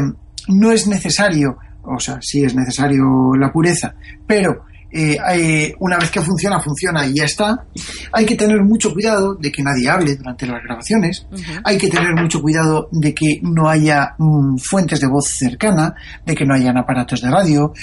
no 0.49 0.71
es 0.71 0.85
necesario 0.85 1.57
o 1.87 1.99
sea, 1.99 2.19
sí 2.21 2.43
es 2.43 2.55
necesario 2.55 3.35
la 3.39 3.51
pureza, 3.51 3.93
pero 4.25 4.65
eh, 4.95 5.73
una 5.79 5.97
vez 5.97 6.09
que 6.09 6.21
funciona, 6.21 6.59
funciona 6.59 7.05
y 7.05 7.15
ya 7.15 7.25
está. 7.25 7.65
Hay 8.11 8.25
que 8.25 8.35
tener 8.35 8.63
mucho 8.63 8.93
cuidado 8.93 9.35
de 9.35 9.51
que 9.51 9.61
nadie 9.61 9.89
hable 9.89 10.15
durante 10.15 10.47
las 10.47 10.63
grabaciones. 10.63 11.27
Hay 11.63 11.77
que 11.77 11.89
tener 11.89 12.13
mucho 12.15 12.41
cuidado 12.41 12.87
de 12.91 13.13
que 13.13 13.39
no 13.41 13.67
haya 13.67 14.15
mm, 14.17 14.57
fuentes 14.57 14.99
de 14.99 15.07
voz 15.07 15.27
cercana, 15.27 15.93
de 16.25 16.35
que 16.35 16.45
no 16.45 16.53
hayan 16.53 16.77
aparatos 16.77 17.21
de 17.21 17.29
radio, 17.29 17.73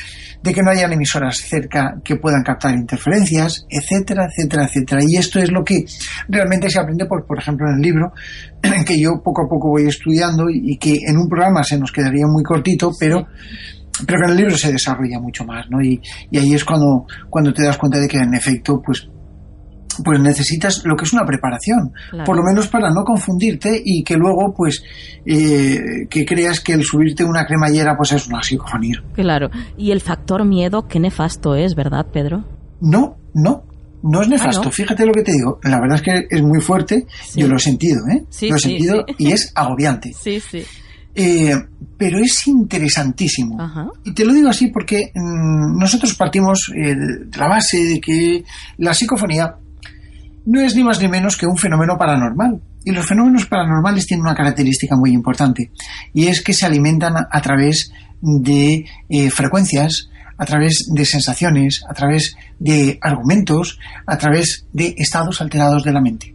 de 0.42 0.52
que 0.52 0.62
no 0.62 0.70
hayan 0.70 0.92
emisoras 0.92 1.36
cerca 1.36 2.00
que 2.02 2.16
puedan 2.16 2.42
captar 2.42 2.74
interferencias, 2.74 3.66
etcétera, 3.68 4.26
etcétera, 4.26 4.64
etcétera. 4.64 5.02
Y 5.06 5.16
esto 5.16 5.38
es 5.38 5.50
lo 5.50 5.62
que 5.64 5.84
realmente 6.28 6.68
se 6.70 6.80
aprende, 6.80 7.06
por, 7.06 7.26
por 7.26 7.38
ejemplo, 7.38 7.66
en 7.68 7.76
el 7.76 7.82
libro, 7.82 8.12
que 8.86 9.00
yo 9.00 9.22
poco 9.22 9.42
a 9.42 9.48
poco 9.48 9.70
voy 9.70 9.86
estudiando 9.86 10.48
y, 10.48 10.76
que 10.78 10.98
en 11.06 11.16
un 11.16 11.28
programa 11.28 11.62
se 11.62 11.78
nos 11.78 11.92
quedaría 11.92 12.26
muy 12.26 12.42
cortito, 12.42 12.90
pero 12.98 13.26
pero 14.06 14.18
que 14.18 14.24
en 14.24 14.30
el 14.30 14.36
libro 14.36 14.56
se 14.56 14.72
desarrolla 14.72 15.20
mucho 15.20 15.44
más, 15.44 15.68
¿no? 15.70 15.80
Y, 15.82 16.00
ahí 16.34 16.54
es 16.54 16.64
cuando, 16.64 17.06
cuando 17.28 17.52
te 17.52 17.62
das 17.62 17.78
cuenta 17.78 17.98
de 17.98 18.08
que 18.08 18.18
en 18.18 18.34
efecto, 18.34 18.80
pues 18.84 19.08
pues 20.02 20.18
necesitas 20.20 20.86
lo 20.86 20.96
que 20.96 21.04
es 21.04 21.12
una 21.12 21.26
preparación, 21.26 21.92
por 22.24 22.34
lo 22.34 22.42
menos 22.42 22.66
para 22.68 22.88
no 22.88 23.04
confundirte 23.04 23.78
y 23.84 24.02
que 24.02 24.16
luego, 24.16 24.54
pues, 24.56 24.82
eh, 25.26 26.06
que 26.08 26.24
creas 26.24 26.60
que 26.60 26.72
el 26.72 26.82
subirte 26.82 27.24
una 27.24 27.44
cremallera, 27.44 27.94
pues 27.94 28.12
es 28.12 28.26
una 28.26 28.42
psicofonía. 28.42 29.02
Claro, 29.14 29.50
y 29.76 29.90
el 29.90 30.00
factor 30.00 30.46
miedo, 30.46 30.88
qué 30.88 30.98
nefasto 30.98 31.54
es, 31.54 31.74
¿verdad, 31.74 32.06
Pedro? 32.10 32.42
No, 32.80 33.16
no, 33.34 33.64
no 34.02 34.22
es 34.22 34.28
nefasto. 34.28 34.68
Ah, 34.68 34.72
Fíjate 34.72 35.06
lo 35.06 35.12
que 35.12 35.22
te 35.22 35.32
digo, 35.32 35.60
la 35.62 35.80
verdad 35.80 35.96
es 35.96 36.02
que 36.02 36.26
es 36.30 36.42
muy 36.42 36.60
fuerte, 36.60 37.06
yo 37.36 37.46
lo 37.48 37.56
he 37.56 37.60
sentido, 37.60 38.00
¿eh? 38.10 38.24
lo 38.48 38.56
he 38.56 38.58
sentido 38.58 39.04
y 39.18 39.32
es 39.32 39.52
agobiante. 39.54 40.12
Sí, 40.18 40.40
sí. 40.40 40.64
Eh, 41.14 41.54
pero 41.98 42.18
es 42.18 42.46
interesantísimo. 42.46 43.58
Y 44.04 44.12
te 44.12 44.24
lo 44.24 44.32
digo 44.32 44.48
así 44.48 44.68
porque 44.68 45.12
mm, 45.14 45.78
nosotros 45.78 46.14
partimos 46.14 46.72
eh, 46.74 46.94
de 46.96 47.38
la 47.38 47.48
base 47.48 47.78
de 47.84 48.00
que 48.00 48.44
la 48.78 48.94
psicofonía 48.94 49.56
no 50.46 50.60
es 50.60 50.74
ni 50.74 50.82
más 50.82 51.00
ni 51.00 51.08
menos 51.08 51.36
que 51.36 51.46
un 51.46 51.56
fenómeno 51.56 51.96
paranormal. 51.98 52.60
Y 52.84 52.90
los 52.90 53.06
fenómenos 53.06 53.46
paranormales 53.46 54.06
tienen 54.06 54.24
una 54.24 54.34
característica 54.34 54.96
muy 54.96 55.12
importante, 55.12 55.70
y 56.12 56.26
es 56.26 56.42
que 56.42 56.52
se 56.52 56.66
alimentan 56.66 57.14
a, 57.16 57.40
través 57.40 57.92
de 58.20 58.84
eh, 59.08 59.30
frecuencias, 59.30 60.10
a 60.36 60.44
través 60.44 60.88
de 60.92 61.04
sensaciones, 61.04 61.84
a 61.88 61.94
través 61.94 62.34
de 62.58 62.98
argumentos, 63.00 63.78
a 64.04 64.18
través 64.18 64.66
de 64.72 64.96
estados 64.98 65.40
alterados 65.40 65.84
de 65.84 65.92
la 65.92 66.00
mente. 66.00 66.34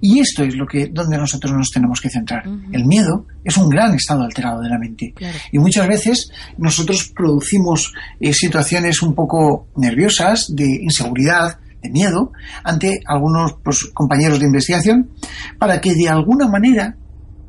Y 0.00 0.20
esto 0.20 0.42
es 0.44 0.54
lo 0.54 0.66
que 0.66 0.88
donde 0.88 1.16
nosotros 1.16 1.52
nos 1.52 1.70
tenemos 1.70 2.00
que 2.00 2.10
centrar. 2.10 2.44
El 2.72 2.84
miedo 2.84 3.26
es 3.44 3.56
un 3.56 3.68
gran 3.68 3.94
estado 3.94 4.22
alterado 4.22 4.60
de 4.60 4.68
la 4.68 4.78
mente. 4.78 5.14
Y 5.52 5.58
muchas 5.58 5.88
veces 5.88 6.30
nosotros 6.58 7.12
producimos 7.14 7.92
eh, 8.20 8.32
situaciones 8.32 9.02
un 9.02 9.14
poco 9.14 9.68
nerviosas, 9.76 10.46
de 10.54 10.66
inseguridad, 10.82 11.58
de 11.82 11.90
miedo, 11.90 12.32
ante 12.64 13.00
algunos 13.06 13.54
pues, 13.62 13.86
compañeros 13.94 14.40
de 14.40 14.46
investigación, 14.46 15.10
para 15.58 15.80
que 15.80 15.94
de 15.94 16.08
alguna 16.08 16.48
manera, 16.48 16.96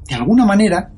de 0.07 0.15
alguna 0.15 0.45
manera, 0.45 0.91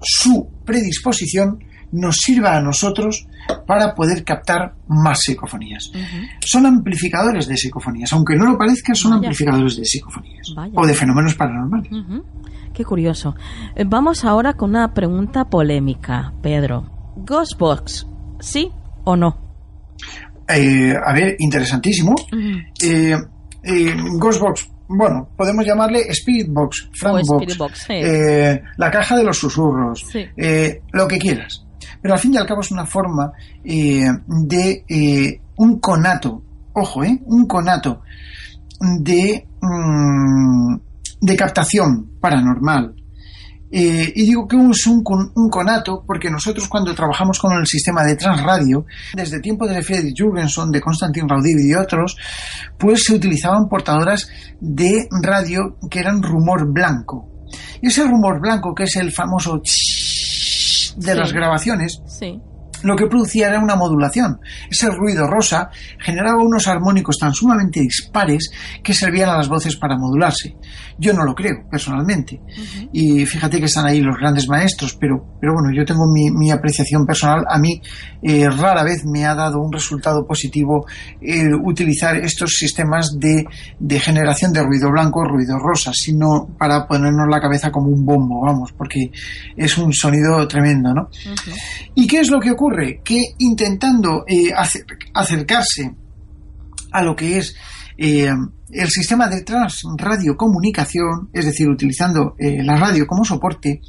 su 0.00 0.48
predisposición 0.64 1.58
nos 1.92 2.16
sirva 2.16 2.56
a 2.56 2.60
nosotros 2.60 3.26
para 3.66 3.94
poder 3.94 4.24
captar 4.24 4.74
más 4.88 5.20
psicofonías. 5.20 5.92
Son 6.40 6.66
amplificadores 6.66 7.46
de 7.46 7.56
psicofonías, 7.56 8.12
aunque 8.12 8.34
no 8.34 8.46
lo 8.50 8.58
parezca, 8.58 8.94
son 8.94 9.14
amplificadores 9.14 9.76
de 9.76 9.84
psicofonías 9.84 10.48
o 10.74 10.86
de 10.86 10.94
fenómenos 10.94 11.34
paranormales. 11.34 11.92
Qué 12.72 12.84
curioso. 12.84 13.34
Eh, 13.76 13.84
vamos 13.86 14.24
ahora 14.24 14.54
con 14.54 14.70
una 14.70 14.94
pregunta 14.94 15.44
polémica, 15.44 16.32
Pedro. 16.42 17.12
¿Ghostbox, 17.16 18.06
sí 18.40 18.70
o 19.04 19.14
no? 19.14 19.36
Eh, 20.48 20.94
a 20.94 21.12
ver, 21.12 21.36
interesantísimo. 21.38 22.14
Eh, 22.82 23.16
Ghostbox, 24.18 24.70
bueno, 24.88 25.28
podemos 25.36 25.66
llamarle 25.66 26.12
Spiritbox, 26.12 26.90
Frankbox, 26.94 27.58
la 28.76 28.90
caja 28.90 29.16
de 29.16 29.24
los 29.24 29.38
susurros, 29.38 30.06
lo 30.92 31.06
que 31.06 31.18
quieras 31.18 31.61
pero 32.02 32.14
al 32.14 32.20
fin 32.20 32.34
y 32.34 32.36
al 32.36 32.46
cabo 32.46 32.60
es 32.60 32.70
una 32.72 32.84
forma 32.84 33.32
eh, 33.64 34.04
de 34.26 34.84
eh, 34.88 35.40
un 35.56 35.78
conato, 35.78 36.42
ojo, 36.74 37.04
eh, 37.04 37.20
un 37.26 37.46
conato 37.46 38.02
de, 38.80 39.46
mm, 39.60 40.76
de 41.20 41.36
captación 41.36 42.18
paranormal. 42.20 42.96
y 43.74 44.26
digo 44.26 44.46
que 44.46 44.56
es 44.56 44.86
un, 44.86 45.02
un, 45.34 45.48
conato 45.48 46.04
porque 46.06 46.28
nosotros 46.28 46.68
cuando 46.68 46.94
trabajamos 46.94 47.38
con 47.38 47.54
el 47.54 47.66
sistema 47.66 48.02
de 48.02 48.16
transradio, 48.16 48.84
desde 49.14 49.40
tiempo 49.40 49.66
de 49.66 49.80
Fredrik 49.80 50.14
Jurgenson, 50.14 50.70
de 50.70 50.80
Konstantin 50.82 51.26
Raudiv 51.26 51.58
y 51.58 51.72
otros, 51.72 52.18
pues 52.78 53.04
se 53.04 53.14
utilizaban 53.14 53.70
portadoras 53.70 54.28
de 54.60 55.08
radio 55.22 55.78
que 55.88 56.00
eran 56.00 56.22
rumor 56.22 56.70
blanco. 56.70 57.32
Y 57.80 57.86
ese 57.86 58.04
rumor 58.04 58.40
blanco, 58.40 58.74
que 58.74 58.84
es 58.84 58.96
el 58.96 59.10
famoso 59.10 59.62
de 60.96 61.14
las 61.14 61.32
grabaciones, 61.32 62.00
lo 62.82 62.96
que 62.96 63.06
producía 63.06 63.48
era 63.48 63.60
una 63.60 63.76
modulación. 63.76 64.40
Ese 64.70 64.88
ruido 64.90 65.26
rosa 65.26 65.70
generaba 65.98 66.42
unos 66.42 66.66
armónicos 66.66 67.18
tan 67.18 67.32
sumamente 67.32 67.80
dispares 67.80 68.50
que 68.82 68.94
servían 68.94 69.30
a 69.30 69.36
las 69.36 69.48
voces 69.48 69.76
para 69.76 69.96
modularse. 69.96 70.56
Yo 71.02 71.12
no 71.12 71.24
lo 71.24 71.34
creo, 71.34 71.68
personalmente. 71.68 72.40
Y 72.92 73.26
fíjate 73.26 73.58
que 73.58 73.64
están 73.64 73.86
ahí 73.86 74.00
los 74.00 74.16
grandes 74.16 74.46
maestros, 74.46 74.96
pero, 75.00 75.36
pero 75.40 75.52
bueno, 75.52 75.70
yo 75.74 75.84
tengo 75.84 76.04
mi, 76.06 76.48
apreciación 76.52 77.04
personal. 77.04 77.44
A 77.48 77.58
mí 77.58 77.82
eh, 78.22 78.48
rara 78.48 78.84
vez 78.84 79.04
me 79.04 79.26
ha 79.26 79.34
dado 79.34 79.60
un 79.60 79.72
resultado 79.72 80.24
positivo 80.24 80.86
eh, 81.20 81.48
utilizar 81.64 82.16
estos 82.18 82.52
sistemas 82.52 83.18
de, 83.18 83.44
de 83.80 83.98
generación 83.98 84.52
de 84.52 84.62
ruido 84.62 84.92
blanco, 84.92 85.24
ruido 85.24 85.58
rosa, 85.58 85.90
sino 85.92 86.54
para 86.56 86.86
ponernos 86.86 87.26
la 87.28 87.40
cabeza 87.40 87.72
como 87.72 87.88
un 87.88 88.06
bombo, 88.06 88.40
vamos, 88.40 88.70
porque 88.70 89.10
es 89.56 89.76
un 89.78 89.92
sonido 89.92 90.46
tremendo, 90.46 90.94
¿no? 90.94 91.08
¿Y 91.96 92.06
qué 92.06 92.20
es 92.20 92.30
lo 92.30 92.38
que 92.38 92.52
ocurre? 92.52 93.00
Que 93.02 93.18
intentando 93.38 94.24
eh, 94.28 94.52
acercarse 95.14 95.92
a 96.92 97.02
lo 97.02 97.16
que 97.16 97.38
es 97.38 97.56
el 98.02 98.88
sistema 98.88 99.28
de 99.28 99.42
transradiocomunicación, 99.42 101.30
es 101.32 101.44
decir, 101.44 101.68
utilizando 101.68 102.34
eh, 102.38 102.62
la 102.62 102.76
radio 102.76 103.06
como 103.06 103.24
soporte, 103.24 103.80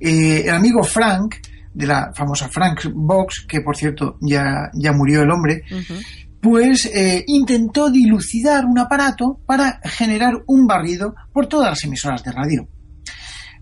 eh, 0.00 0.42
el 0.46 0.54
amigo 0.54 0.82
Frank, 0.82 1.36
de 1.72 1.86
la 1.86 2.12
famosa 2.14 2.48
Frank 2.48 2.86
Box, 2.94 3.46
que 3.48 3.60
por 3.60 3.76
cierto 3.76 4.16
ya, 4.20 4.70
ya 4.74 4.92
murió 4.92 5.22
el 5.22 5.30
hombre, 5.30 5.62
pues 6.40 6.86
eh, 6.86 7.24
intentó 7.26 7.90
dilucidar 7.90 8.64
un 8.64 8.78
aparato 8.78 9.40
para 9.46 9.80
generar 9.84 10.34
un 10.46 10.66
barrido 10.66 11.14
por 11.32 11.46
todas 11.46 11.70
las 11.70 11.84
emisoras 11.84 12.22
de 12.22 12.32
radio. 12.32 12.68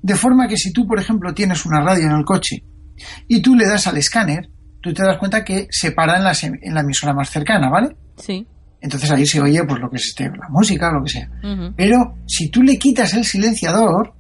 De 0.03 0.15
forma 0.15 0.47
que 0.47 0.57
si 0.57 0.73
tú, 0.73 0.87
por 0.87 1.01
ejemplo, 1.01 1.35
tienes 1.35 1.65
una 1.65 1.81
radio 1.81 2.07
en 2.07 2.13
el 2.13 2.25
coche 2.25 2.65
y 3.29 3.41
tú 3.41 3.55
le 3.55 3.67
das 3.67 3.87
al 3.87 3.97
escáner, 3.97 4.51
tú 4.81 4.93
te 4.93 5.03
das 5.03 5.19
cuenta 5.19 5.45
que 5.45 5.67
se 5.71 5.93
para 5.93 6.17
en 6.17 6.25
la, 6.25 6.33
en 6.43 6.75
la 6.75 6.81
emisora 6.81 7.13
más 7.13 7.31
cercana, 7.31 7.71
¿vale? 7.71 7.97
Sí. 8.17 8.47
Entonces 8.87 9.11
ahí 9.11 9.27
se 9.27 9.41
oye 9.41 9.65
pues 9.65 9.81
lo 9.81 9.91
que 9.91 9.97
es 9.97 10.07
este, 10.07 10.29
la 10.29 10.49
música, 10.49 10.93
lo 10.93 11.03
que 11.03 11.11
sea. 11.11 11.29
Pero 11.77 12.19
si 12.25 12.51
tú 12.51 12.63
le 12.63 12.79
quitas 12.79 13.15
el 13.15 13.25
silenciador, 13.25 14.15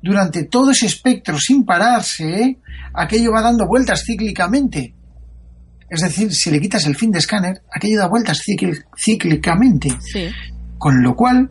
durante 0.00 0.44
todo 0.44 0.70
ese 0.70 0.86
espectro 0.86 1.38
sin 1.38 1.66
pararse, 1.66 2.56
aquello 2.94 3.32
va 3.32 3.42
dando 3.42 3.66
vueltas 3.66 4.04
cíclicamente. 4.06 4.94
Es 5.90 6.00
decir, 6.00 6.32
si 6.32 6.50
le 6.50 6.62
quitas 6.62 6.86
el 6.86 6.96
fin 6.96 7.10
de 7.10 7.18
escáner, 7.18 7.60
aquello 7.70 7.98
da 7.98 8.08
vueltas 8.08 8.40
cíclicamente. 8.96 9.90
Con 10.78 11.02
lo 11.02 11.14
cual, 11.14 11.50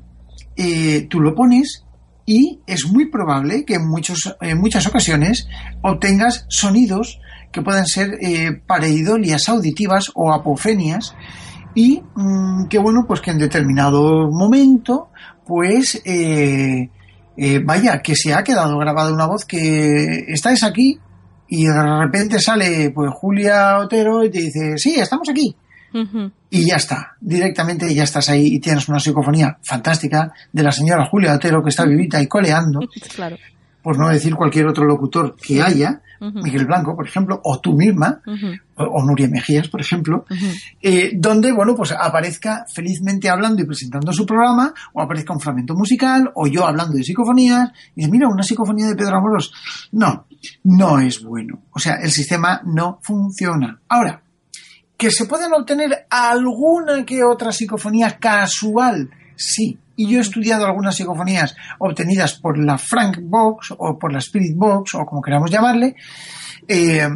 eh, 0.56 1.06
tú 1.08 1.20
lo 1.20 1.36
pones 1.36 1.84
y 2.26 2.62
es 2.66 2.88
muy 2.88 3.12
probable 3.12 3.64
que 3.64 3.76
en, 3.76 3.88
muchos, 3.88 4.36
en 4.42 4.60
muchas 4.60 4.88
ocasiones 4.88 5.48
obtengas 5.84 6.48
sonidos 6.50 7.20
que 7.52 7.62
puedan 7.62 7.86
ser 7.86 8.18
eh, 8.22 8.60
pareidolias 8.66 9.50
auditivas 9.50 10.12
o 10.16 10.34
apofenias 10.34 11.14
y 11.76 12.02
mm, 12.16 12.68
qué 12.70 12.80
bueno, 12.80 13.04
pues 13.06 13.22
que 13.22 13.32
en 13.32 13.38
determinado 13.38 14.32
momento, 14.32 15.10
pues 15.46 16.02
eh, 16.06 16.90
eh, 17.38 17.60
vaya, 17.64 18.02
que 18.02 18.16
se 18.16 18.34
ha 18.34 18.44
quedado 18.44 18.78
grabada 18.80 19.14
una 19.14 19.28
voz 19.28 19.46
que 19.46 20.24
estáis 20.28 20.64
aquí 20.64 20.98
y 21.50 21.66
de 21.66 22.00
repente 22.02 22.40
sale 22.40 22.92
pues 22.92 23.12
Julia 23.14 23.80
Otero 23.80 24.24
y 24.24 24.32
te 24.32 24.40
dice, 24.40 24.78
sí, 24.78 24.96
estamos 24.96 25.30
aquí. 25.30 25.56
Y 26.50 26.68
ya 26.68 26.76
está, 26.76 27.16
directamente 27.22 27.94
ya 27.94 28.04
estás 28.04 28.28
ahí 28.28 28.56
y 28.56 28.60
tienes 28.60 28.90
una 28.90 29.00
psicofonía 29.00 29.58
fantástica 29.64 30.30
de 30.52 30.64
la 30.64 30.72
señora 30.72 31.08
Julia 31.10 31.36
Otero 31.36 31.64
que 31.64 31.70
está 31.70 31.86
vivita 31.86 32.22
y 32.22 32.28
coleando. 32.28 32.80
claro. 33.16 33.38
Por 33.86 34.00
no 34.00 34.10
decir 34.10 34.34
cualquier 34.34 34.66
otro 34.66 34.84
locutor 34.84 35.36
que 35.36 35.62
haya, 35.62 36.02
Miguel 36.20 36.66
Blanco, 36.66 36.96
por 36.96 37.08
ejemplo, 37.08 37.40
o 37.44 37.60
tú 37.60 37.74
misma, 37.74 38.20
o, 38.78 39.04
Nuria 39.04 39.28
Mejías, 39.28 39.68
por 39.68 39.80
ejemplo, 39.80 40.26
eh, 40.82 41.12
donde, 41.16 41.52
bueno, 41.52 41.76
pues 41.76 41.92
aparezca 41.92 42.66
felizmente 42.68 43.30
hablando 43.30 43.62
y 43.62 43.66
presentando 43.68 44.12
su 44.12 44.26
programa, 44.26 44.74
o 44.94 45.04
aparezca 45.04 45.34
un 45.34 45.40
fragmento 45.40 45.76
musical, 45.76 46.32
o 46.34 46.48
yo 46.48 46.66
hablando 46.66 46.98
de 46.98 47.04
psicofonías, 47.04 47.70
y 47.96 48.02
dice, 48.02 48.12
mira, 48.12 48.28
una 48.28 48.42
psicofonía 48.42 48.88
de 48.88 48.96
Pedro 48.96 49.18
Amoros. 49.18 49.54
No, 49.92 50.26
no 50.64 51.00
es 51.00 51.22
bueno. 51.24 51.62
O 51.72 51.78
sea, 51.78 51.98
el 52.02 52.10
sistema 52.10 52.64
no 52.66 52.98
funciona. 53.04 53.82
Ahora, 53.88 54.20
que 54.98 55.12
se 55.12 55.26
pueden 55.26 55.54
obtener 55.54 56.08
alguna 56.10 57.06
que 57.06 57.24
otra 57.24 57.52
psicofonía 57.52 58.18
casual, 58.18 59.12
sí, 59.36 59.78
y 59.96 60.10
yo 60.10 60.20
he 60.20 60.22
estudiado 60.22 60.66
algunas 60.66 60.96
psicofonías 60.96 61.56
obtenidas 61.80 62.40
por 62.40 62.58
la 62.58 62.78
Frank 62.78 63.20
Box 63.22 63.74
o 63.78 63.98
por 63.98 64.12
la 64.12 64.20
Spirit 64.20 64.56
Box 64.56 64.96
o 64.96 65.06
como 65.06 65.22
queramos 65.22 65.50
llamarle. 65.50 65.96
Eh, 66.68 67.08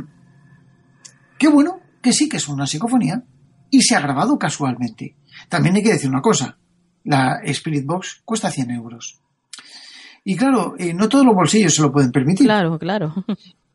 qué 1.38 1.48
bueno 1.48 1.80
que 2.02 2.14
sí 2.14 2.30
que 2.30 2.38
es 2.38 2.48
una 2.48 2.66
psicofonía 2.66 3.24
y 3.70 3.82
se 3.82 3.96
ha 3.96 4.02
grabado 4.02 4.38
casualmente. 4.38 5.16
También 5.50 5.76
hay 5.76 5.84
que 5.84 5.94
decir 5.94 6.10
una 6.10 6.22
cosa, 6.22 6.58
la 7.04 7.40
Spirit 7.44 7.86
Box 7.86 8.22
cuesta 8.24 8.50
100 8.50 8.72
euros. 8.72 9.22
Y 10.24 10.36
claro, 10.36 10.76
eh, 10.78 10.94
no 10.94 11.10
todos 11.10 11.26
los 11.26 11.36
bolsillos 11.36 11.74
se 11.74 11.82
lo 11.82 11.92
pueden 11.92 12.12
permitir. 12.12 12.46
Claro, 12.46 12.78
claro. 12.78 13.14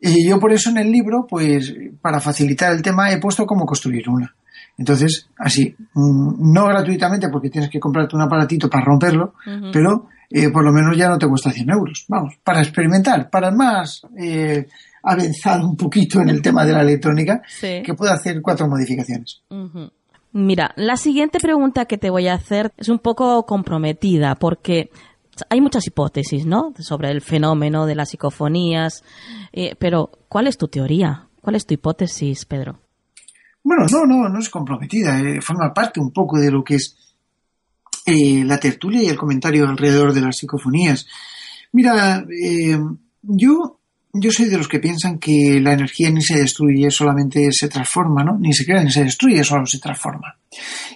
Y 0.07 0.29
yo 0.29 0.39
por 0.39 0.53
eso 0.53 0.69
en 0.69 0.77
el 0.77 0.93
libro, 0.93 1.27
pues 1.27 1.73
para 2.03 2.21
facilitar 2.21 2.73
el 2.75 2.83
tema, 2.83 3.11
he 3.11 3.19
puesto 3.19 3.47
cómo 3.47 3.65
construir 3.65 4.07
una. 4.11 4.37
Entonces, 4.77 5.29
así, 5.39 5.75
mm, 5.95 6.53
no 6.53 6.67
gratuitamente 6.67 7.29
porque 7.29 7.51
tienes 7.51 7.71
que 7.71 7.81
comprarte 7.81 8.17
un 8.17 8.23
aparatito 8.23 8.69
para 8.69 8.85
romperlo, 8.85 9.35
pero 9.73 10.09
eh, 10.31 10.51
por 10.51 10.65
lo 10.65 10.73
menos 10.73 10.97
ya 10.97 11.09
no 11.09 11.19
te 11.19 11.29
cuesta 11.29 11.51
100 11.51 11.71
euros. 11.71 12.05
Vamos, 12.09 12.35
para 12.43 12.61
experimentar, 12.61 13.31
para 13.31 13.51
más 13.51 14.03
eh, 14.19 14.67
avanzar 15.03 15.61
un 15.61 15.77
poquito 15.77 16.21
en 16.21 16.31
el 16.31 16.43
tema 16.43 16.65
de 16.65 16.73
la 16.73 16.83
electrónica, 16.83 17.43
que 17.61 17.95
pueda 17.95 18.15
hacer 18.15 18.41
cuatro 18.43 18.69
modificaciones. 18.69 19.43
Mira, 20.33 20.73
la 20.77 20.97
siguiente 20.97 21.39
pregunta 21.39 21.85
que 21.85 21.99
te 21.99 22.11
voy 22.11 22.27
a 22.27 22.35
hacer 22.35 22.73
es 22.77 22.89
un 22.89 22.99
poco 22.99 23.47
comprometida 23.47 24.35
porque 24.35 24.91
hay 25.49 25.61
muchas 25.61 25.87
hipótesis, 25.87 26.47
¿no? 26.47 26.75
Sobre 26.79 27.11
el 27.11 27.21
fenómeno 27.21 27.87
de 27.87 27.95
las 27.95 28.11
psicofonías, 28.11 29.05
eh, 29.53 29.77
pero 29.79 30.11
¿cuál 30.29 30.49
es 30.49 30.59
tu 30.59 30.67
teoría? 30.67 31.29
¿Cuál 31.41 31.57
es 31.57 31.67
tu 31.67 31.75
hipótesis, 31.75 32.45
Pedro? 32.47 32.81
Bueno, 33.65 33.87
no, 33.91 34.05
no, 34.07 34.29
no 34.29 34.39
es 34.39 34.51
comprometida, 34.51 35.19
eh, 35.19 35.41
forma 35.41 35.73
parte 35.73 35.99
un 35.99 36.13
poco 36.13 36.39
de 36.39 36.51
lo 36.51 36.63
que 36.63 36.75
es 36.75 36.97
eh, 38.05 38.45
la 38.45 38.59
tertulia 38.59 39.03
y 39.03 39.07
el 39.07 39.17
comentario 39.17 39.67
alrededor 39.67 40.13
de 40.13 40.21
las 40.21 40.37
psicofonías. 40.37 41.07
Mira, 41.73 42.27
eh, 42.31 42.79
yo, 43.23 43.81
yo 44.13 44.31
soy 44.31 44.51
de 44.51 44.59
los 44.59 44.69
que 44.69 44.81
piensan 44.81 45.19
que 45.19 45.59
la 45.63 45.73
energía 45.73 46.11
ni 46.11 46.21
se 46.21 46.39
destruye, 46.39 46.91
solamente 46.91 47.49
se 47.53 47.69
transforma, 47.69 48.23
¿no? 48.23 48.39
Ni 48.39 48.53
se 48.53 48.67
crea 48.67 48.85
ni 48.85 48.93
se 48.93 49.05
destruye, 49.05 49.43
solo 49.43 49.65
se 49.65 49.79
transforma. 49.79 50.37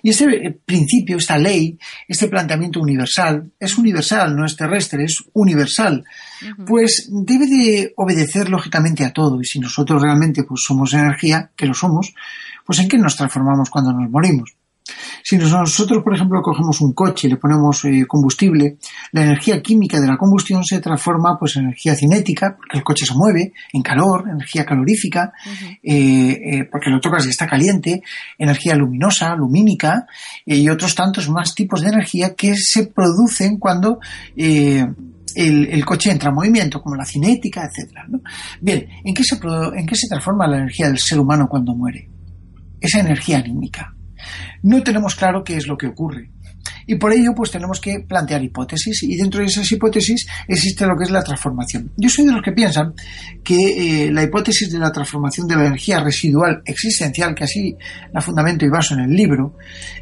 Y 0.03 0.11
este 0.11 0.61
principio, 0.65 1.17
esta 1.17 1.39
ley, 1.39 1.79
este 2.07 2.29
planteamiento 2.29 2.81
universal, 2.81 3.51
es 3.59 3.79
universal, 3.79 4.37
no 4.37 4.45
es 4.45 4.57
terrestre, 4.57 5.05
es 5.05 5.25
universal, 5.33 6.05
pues 6.67 7.09
debe 7.11 7.47
de 7.47 7.93
obedecer 7.97 8.51
lógicamente 8.51 9.05
a 9.05 9.13
todo. 9.13 9.41
Y 9.41 9.47
si 9.47 9.59
nosotros 9.59 10.03
realmente 10.03 10.45
pues, 10.45 10.63
somos 10.63 10.93
energía, 10.93 11.51
que 11.57 11.67
lo 11.67 11.75
somos, 11.75 12.13
pues 12.69 12.81
¿en 12.81 12.89
qué 12.89 12.99
nos 12.99 13.17
transformamos 13.17 13.71
cuando 13.71 13.95
nos 13.95 14.11
morimos? 14.11 14.55
Si 15.23 15.39
nosotros, 15.39 16.03
por 16.05 16.15
ejemplo, 16.15 16.43
cogemos 16.43 16.83
un 16.83 16.93
coche 16.93 17.27
y 17.27 17.31
le 17.31 17.39
ponemos 17.39 17.83
eh, 17.87 18.05
combustible, 18.07 18.77
la 19.13 19.23
energía 19.23 19.63
química 19.63 19.99
de 19.99 20.07
la 20.07 20.19
combustión 20.19 20.63
se 20.63 20.79
transforma 20.79 21.39
pues, 21.39 21.57
en 21.57 21.65
energía 21.65 21.95
cinética, 21.95 22.55
porque 22.59 22.77
el 22.77 22.85
coche 22.85 23.07
se 23.07 23.15
mueve, 23.15 23.55
en 23.73 23.81
calor, 23.81 24.29
energía 24.31 24.67
calorífica, 24.67 25.33
eh, 25.83 25.93
eh, 25.93 26.69
porque 26.71 26.91
lo 26.91 27.01
tocas 27.01 27.25
y 27.25 27.31
está 27.31 27.47
caliente, 27.47 28.03
energía 28.37 28.75
luminosa, 28.75 29.35
lumínica, 29.35 30.07
y 30.45 30.69
otros 30.69 30.95
tantos 30.95 31.31
más 31.31 31.55
tipos 31.55 31.81
de 31.81 31.89
energía 31.89 32.35
que 32.35 32.55
se 32.55 32.89
producen 32.89 33.57
cuando 33.57 34.01
el, 34.37 35.85
coche 35.87 36.11
entra 36.11 36.29
en 36.29 36.35
movimiento, 36.35 36.83
como 36.83 36.97
la 36.97 37.07
cinética, 37.07 37.65
etc. 37.65 37.95
Bien, 38.61 38.87
¿en 39.03 39.15
qué, 39.15 39.25
se, 39.25 39.39
¿en 39.75 39.87
qué 39.87 39.97
se 39.97 40.07
transforma 40.07 40.47
la 40.47 40.59
energía 40.59 40.89
del 40.89 40.99
ser 40.99 41.19
humano 41.19 41.47
cuando 41.49 41.75
muere? 41.75 42.18
Esa 42.81 43.01
energía 43.01 43.39
anímica. 43.39 43.95
No 44.63 44.83
tenemos 44.83 45.15
claro 45.15 45.45
qué 45.45 45.57
es 45.57 45.67
lo 45.67 45.77
que 45.77 45.87
ocurre. 45.87 46.31
Y 46.87 46.97
por 46.97 47.13
ello, 47.13 47.33
pues 47.37 47.51
tenemos 47.51 47.81
que 47.81 48.01
plantear 48.01 48.43
hipótesis, 48.43 49.03
y 49.03 49.17
dentro 49.17 49.41
de 49.41 49.47
esas 49.47 49.71
hipótesis 49.71 50.27
existe 50.47 50.87
lo 50.87 50.97
que 50.97 51.05
es 51.05 51.11
la 51.11 51.23
transformación. 51.23 51.93
Yo 51.97 52.09
soy 52.09 52.25
de 52.27 52.33
los 52.33 52.43
que 52.43 52.53
piensan 52.53 52.95
que 53.45 54.07
eh, 54.07 54.13
la 54.13 54.23
hipótesis 54.23 54.71
de 54.71 54.79
la 54.79 54.91
transformación 54.91 55.47
de 55.47 55.57
la 55.57 55.67
energía 55.67 56.01
residual 56.01 56.63
existencial, 56.65 57.35
que 57.35 57.45
así 57.45 57.77
la 58.13 58.21
fundamento 58.21 58.65
y 58.65 58.71
baso 58.71 58.95
en 58.95 59.01
el 59.01 59.11
libro, 59.11 59.57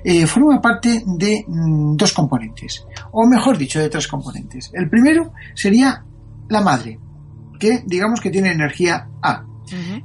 eh, 0.04 0.26
forma 0.26 0.60
parte 0.60 1.02
de 1.04 1.44
mm, 1.46 1.96
dos 1.96 2.12
componentes, 2.12 2.84
o 3.12 3.26
mejor 3.26 3.58
dicho, 3.58 3.80
de 3.80 3.88
tres 3.88 4.06
componentes. 4.06 4.70
El 4.72 4.88
primero 4.88 5.32
sería 5.54 6.04
la 6.48 6.60
madre, 6.60 6.98
que 7.58 7.82
digamos 7.84 8.20
que 8.20 8.30
tiene 8.30 8.52
energía 8.52 9.08
A, 9.22 9.44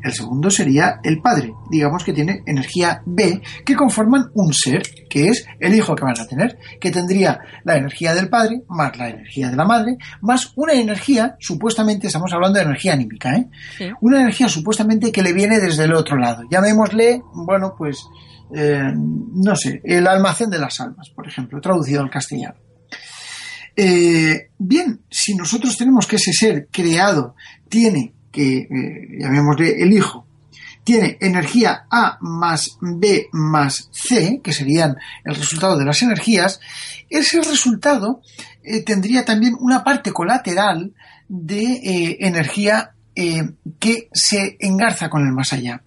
el 0.04 0.14
segundo 0.14 0.50
sería 0.50 1.00
el 1.04 1.22
padre, 1.22 1.54
digamos 1.70 2.04
que 2.04 2.14
tiene 2.14 2.42
energía 2.46 3.02
B, 3.06 3.42
que 3.66 3.76
conforman 3.76 4.30
un 4.34 4.54
ser, 4.54 4.82
que 5.10 5.28
es 5.28 5.46
el 5.60 5.76
hijo 5.76 5.96
que 5.96 6.04
van 6.04 6.20
a 6.20 6.28
tener, 6.28 6.58
que 6.80 6.92
tendría 6.92 7.40
la 7.64 7.78
energía 7.78 8.14
del 8.14 8.30
padre, 8.30 8.64
más 8.68 8.98
la 8.98 9.10
energía 9.10 9.50
de 9.50 9.56
la 9.56 9.66
madre, 9.66 9.98
más 10.22 10.52
una 10.56 10.74
energía, 10.74 11.36
supuestamente 11.40 12.08
estamos 12.08 12.32
hablando 12.34 12.60
de 12.60 12.66
energía 12.66 12.94
anímica, 12.94 13.36
¿eh? 13.36 13.48
Una 14.02 14.22
energía 14.22 14.48
supuestamente 14.48 15.12
que 15.12 15.22
le 15.22 15.34
viene 15.34 15.60
desde 15.60 15.86
el 15.86 15.94
otro 15.94 16.18
lado. 16.18 16.44
Llamémosle, 16.50 17.22
bueno, 17.34 17.76
pues, 17.78 18.06
eh, 18.56 18.92
no 18.94 19.56
sé, 19.56 19.82
el 19.84 20.08
almacén 20.08 20.50
de 20.50 20.60
las 20.60 20.80
almas, 20.80 21.10
por 21.10 21.28
ejemplo, 21.28 21.60
traducido 21.62 22.02
al 22.02 22.10
castellano. 22.10 22.56
Eh, 23.76 24.50
bien, 24.58 25.02
si 25.10 25.34
nosotros 25.36 25.78
tenemos 25.78 26.06
que 26.06 26.18
ese 26.18 26.34
ser 26.34 26.68
creado 26.72 27.36
tiene 27.70 28.14
que 28.32 28.58
eh, 28.60 29.08
llamémosle 29.20 29.82
el 29.82 29.94
hijo, 29.94 30.26
tiene 30.84 31.18
energía 31.22 31.86
A 31.92 32.18
más 32.22 32.78
B 32.82 33.28
más 33.32 33.90
C, 33.92 34.42
que 34.44 34.54
serían 34.54 34.96
el 35.24 35.36
resultado 35.36 35.78
de 35.78 35.86
las 35.86 36.02
energías, 36.02 36.60
ese 37.10 37.42
resultado 37.42 38.22
eh, 38.64 38.84
tendría 38.84 39.24
también 39.26 39.56
una 39.60 39.84
parte 39.84 40.12
colateral 40.12 40.94
de 41.28 41.64
eh, 41.64 42.18
energía 42.22 42.92
que 43.78 44.08
se 44.14 44.56
engarza 44.60 45.10
con 45.10 45.28
el 45.28 45.34
más 45.34 45.52
allá. 45.54 45.84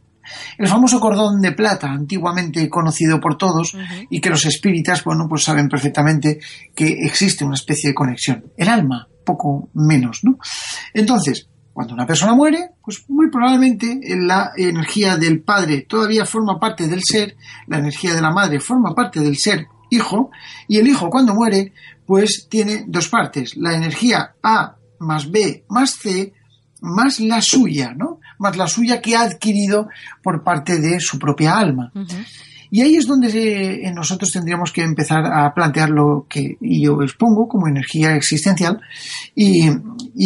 El 0.58 0.68
famoso 0.68 1.00
cordón 1.00 1.40
de 1.40 1.52
plata, 1.52 1.88
antiguamente 1.90 2.68
conocido 2.68 3.18
por 3.18 3.36
todos, 3.36 3.76
y 4.10 4.20
que 4.20 4.30
los 4.30 4.44
espíritas, 4.44 5.02
bueno, 5.02 5.26
pues 5.28 5.42
saben 5.42 5.68
perfectamente 5.68 6.38
que 6.74 6.86
existe 6.86 7.44
una 7.44 7.54
especie 7.54 7.90
de 7.90 7.94
conexión. 7.94 8.44
El 8.56 8.68
alma, 8.68 9.08
poco 9.24 9.70
menos, 9.74 10.20
¿no? 10.22 10.38
Entonces, 10.92 11.48
cuando 11.74 11.92
una 11.92 12.06
persona 12.06 12.34
muere, 12.34 12.70
pues 12.82 13.04
muy 13.08 13.28
probablemente 13.30 14.00
la 14.16 14.52
energía 14.56 15.16
del 15.16 15.42
padre 15.42 15.82
todavía 15.82 16.24
forma 16.24 16.58
parte 16.58 16.86
del 16.86 17.02
ser, 17.02 17.36
la 17.66 17.78
energía 17.78 18.14
de 18.14 18.22
la 18.22 18.30
madre 18.30 18.60
forma 18.60 18.94
parte 18.94 19.20
del 19.20 19.36
ser 19.36 19.66
hijo, 19.90 20.30
y 20.68 20.78
el 20.78 20.86
hijo 20.86 21.10
cuando 21.10 21.34
muere, 21.34 21.72
pues 22.06 22.46
tiene 22.48 22.84
dos 22.86 23.08
partes, 23.08 23.56
la 23.56 23.74
energía 23.74 24.34
A 24.42 24.76
más 25.00 25.30
B 25.30 25.64
más 25.68 25.96
C 25.96 26.32
más 26.80 27.18
la 27.18 27.40
suya, 27.40 27.92
¿no? 27.96 28.20
Más 28.38 28.56
la 28.56 28.66
suya 28.66 29.00
que 29.00 29.16
ha 29.16 29.22
adquirido 29.22 29.88
por 30.22 30.44
parte 30.44 30.78
de 30.78 31.00
su 31.00 31.18
propia 31.18 31.56
alma. 31.56 31.90
Y 32.74 32.82
ahí 32.82 32.96
es 32.96 33.06
donde 33.06 33.28
eh, 33.86 33.92
nosotros 33.94 34.32
tendríamos 34.32 34.72
que 34.72 34.82
empezar 34.82 35.24
a 35.26 35.54
plantear 35.54 35.90
lo 35.90 36.26
que 36.28 36.56
yo 36.60 37.02
expongo 37.02 37.46
como 37.46 37.68
energía 37.68 38.16
existencial. 38.16 38.80
Y, 39.32 39.70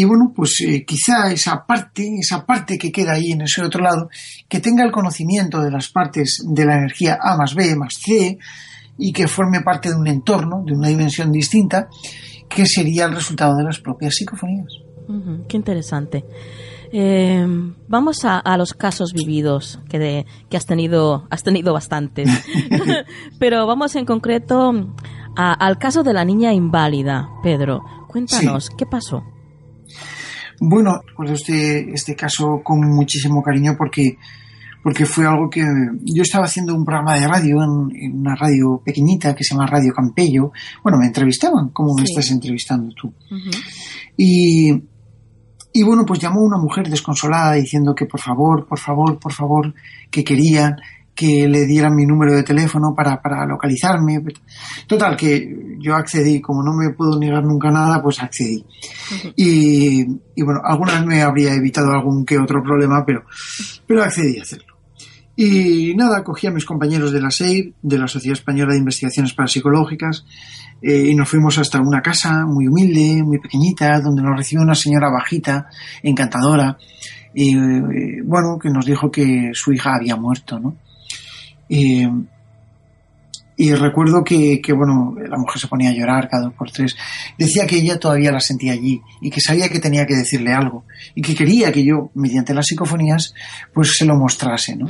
bueno, 0.06 0.32
pues 0.34 0.62
eh, 0.66 0.82
quizá 0.86 1.30
esa 1.30 1.66
parte, 1.66 2.08
esa 2.18 2.46
parte 2.46 2.78
que 2.78 2.90
queda 2.90 3.12
ahí 3.12 3.32
en 3.32 3.42
ese 3.42 3.60
otro 3.60 3.82
lado, 3.82 4.08
que 4.48 4.60
tenga 4.60 4.82
el 4.82 4.90
conocimiento 4.90 5.60
de 5.60 5.70
las 5.70 5.90
partes 5.90 6.42
de 6.42 6.64
la 6.64 6.78
energía 6.78 7.18
A 7.20 7.36
más 7.36 7.54
B 7.54 7.76
más 7.76 7.96
C 8.00 8.38
y 8.96 9.12
que 9.12 9.28
forme 9.28 9.60
parte 9.60 9.90
de 9.90 9.96
un 9.96 10.08
entorno, 10.08 10.62
de 10.64 10.72
una 10.72 10.88
dimensión 10.88 11.30
distinta, 11.30 11.90
que 12.48 12.64
sería 12.64 13.04
el 13.04 13.14
resultado 13.14 13.58
de 13.58 13.64
las 13.64 13.78
propias 13.78 14.14
psicofonías. 14.14 14.72
qué 15.46 15.56
interesante. 15.58 16.24
Eh, 16.92 17.46
vamos 17.88 18.24
a, 18.24 18.56
los 18.56 18.74
casos 18.74 19.12
vividos, 19.12 19.80
que, 19.88 19.98
de, 19.98 20.26
que 20.48 20.56
has 20.56 20.66
tenido, 20.66 21.26
has 21.30 21.42
tenido 21.42 21.72
bastantes. 21.72 22.28
Pero 23.38 23.66
vamos 23.66 23.94
en 23.96 24.04
concreto 24.06 24.72
al 25.36 25.78
caso 25.78 26.02
de 26.02 26.12
la 26.12 26.24
niña 26.24 26.52
inválida, 26.52 27.28
Pedro. 27.42 27.82
Cuéntanos, 28.08 28.70
¿qué 28.70 28.86
pasó? 28.86 29.22
Bueno, 30.60 31.02
pues 31.16 31.30
este, 31.30 31.92
este 31.92 32.16
caso 32.16 32.60
con 32.64 32.80
muchísimo 32.80 33.42
cariño 33.42 33.76
porque, 33.78 34.18
porque 34.82 35.06
fue 35.06 35.26
algo 35.26 35.48
que 35.48 35.62
yo 36.02 36.22
estaba 36.22 36.46
haciendo 36.46 36.74
un 36.74 36.84
programa 36.84 37.14
de 37.14 37.28
radio 37.28 37.62
en, 37.62 38.18
una 38.18 38.34
radio 38.34 38.82
pequeñita 38.84 39.34
que 39.34 39.44
se 39.44 39.54
llama 39.54 39.66
Radio 39.66 39.92
Campello. 39.92 40.50
Bueno, 40.82 40.98
me 40.98 41.06
entrevistaban, 41.06 41.68
como 41.68 41.94
me 41.94 42.02
estás 42.02 42.30
entrevistando 42.30 42.92
tú. 42.94 43.12
Y 44.16 44.82
Y 45.78 45.84
bueno, 45.84 46.04
pues 46.04 46.18
llamó 46.18 46.40
una 46.40 46.58
mujer 46.58 46.88
desconsolada 46.88 47.52
diciendo 47.52 47.94
que 47.94 48.04
por 48.04 48.20
favor, 48.20 48.66
por 48.66 48.80
favor, 48.80 49.16
por 49.20 49.32
favor, 49.32 49.72
que 50.10 50.24
querían 50.24 50.74
que 51.14 51.46
le 51.46 51.66
dieran 51.66 51.94
mi 51.94 52.04
número 52.04 52.34
de 52.34 52.42
teléfono 52.42 52.94
para, 52.96 53.22
para 53.22 53.46
localizarme. 53.46 54.20
Total, 54.88 55.16
que 55.16 55.76
yo 55.78 55.94
accedí, 55.94 56.40
como 56.40 56.64
no 56.64 56.72
me 56.72 56.92
puedo 56.94 57.16
negar 57.16 57.44
nunca 57.44 57.70
nada, 57.70 58.02
pues 58.02 58.20
accedí. 58.20 58.64
y, 59.36 60.00
y, 60.34 60.42
bueno, 60.42 60.62
alguna 60.64 60.94
vez 60.94 61.06
me 61.06 61.22
habría 61.22 61.54
evitado 61.54 61.92
algún 61.92 62.24
que 62.24 62.38
otro 62.38 62.60
problema, 62.60 63.04
pero, 63.06 63.22
pero 63.86 64.02
accedí 64.02 64.36
a 64.40 64.42
hacerlo. 64.42 64.74
Y 65.36 65.94
nada, 65.94 66.24
cogí 66.24 66.48
a 66.48 66.50
mis 66.50 66.64
compañeros 66.64 67.12
de 67.12 67.20
la 67.20 67.30
SEIR, 67.30 67.72
de 67.80 67.98
la 67.98 68.08
Sociedad 68.08 68.36
Española 68.36 68.72
de 68.72 68.80
Investigaciones 68.80 69.32
Parapsicológicas, 69.32 70.26
eh, 70.82 71.08
y 71.10 71.14
nos 71.14 71.28
fuimos 71.28 71.58
hasta 71.58 71.80
una 71.80 72.00
casa 72.00 72.44
muy 72.46 72.68
humilde, 72.68 73.22
muy 73.22 73.38
pequeñita, 73.38 74.00
donde 74.00 74.22
nos 74.22 74.36
recibió 74.36 74.62
una 74.62 74.74
señora 74.74 75.10
bajita, 75.10 75.66
encantadora, 76.02 76.78
y 77.34 77.56
eh, 77.56 78.22
bueno, 78.24 78.58
que 78.58 78.70
nos 78.70 78.86
dijo 78.86 79.10
que 79.10 79.50
su 79.52 79.72
hija 79.72 79.94
había 79.94 80.16
muerto, 80.16 80.58
¿no? 80.58 80.76
Y 83.60 83.74
recuerdo 83.74 84.22
que, 84.22 84.60
que, 84.62 84.72
bueno, 84.72 85.16
la 85.18 85.36
mujer 85.36 85.60
se 85.60 85.66
ponía 85.66 85.90
a 85.90 85.92
llorar 85.92 86.28
cada 86.28 86.44
dos 86.44 86.54
por 86.54 86.70
tres. 86.70 86.96
Decía 87.36 87.66
que 87.66 87.78
ella 87.78 87.98
todavía 87.98 88.30
la 88.30 88.38
sentía 88.38 88.72
allí 88.72 89.00
y 89.20 89.30
que 89.30 89.40
sabía 89.40 89.68
que 89.68 89.80
tenía 89.80 90.06
que 90.06 90.14
decirle 90.14 90.52
algo 90.52 90.84
y 91.16 91.22
que 91.22 91.34
quería 91.34 91.72
que 91.72 91.84
yo, 91.84 92.12
mediante 92.14 92.54
las 92.54 92.66
psicofonías, 92.66 93.34
pues 93.74 93.96
se 93.98 94.04
lo 94.04 94.16
mostrase, 94.16 94.76
¿no? 94.76 94.86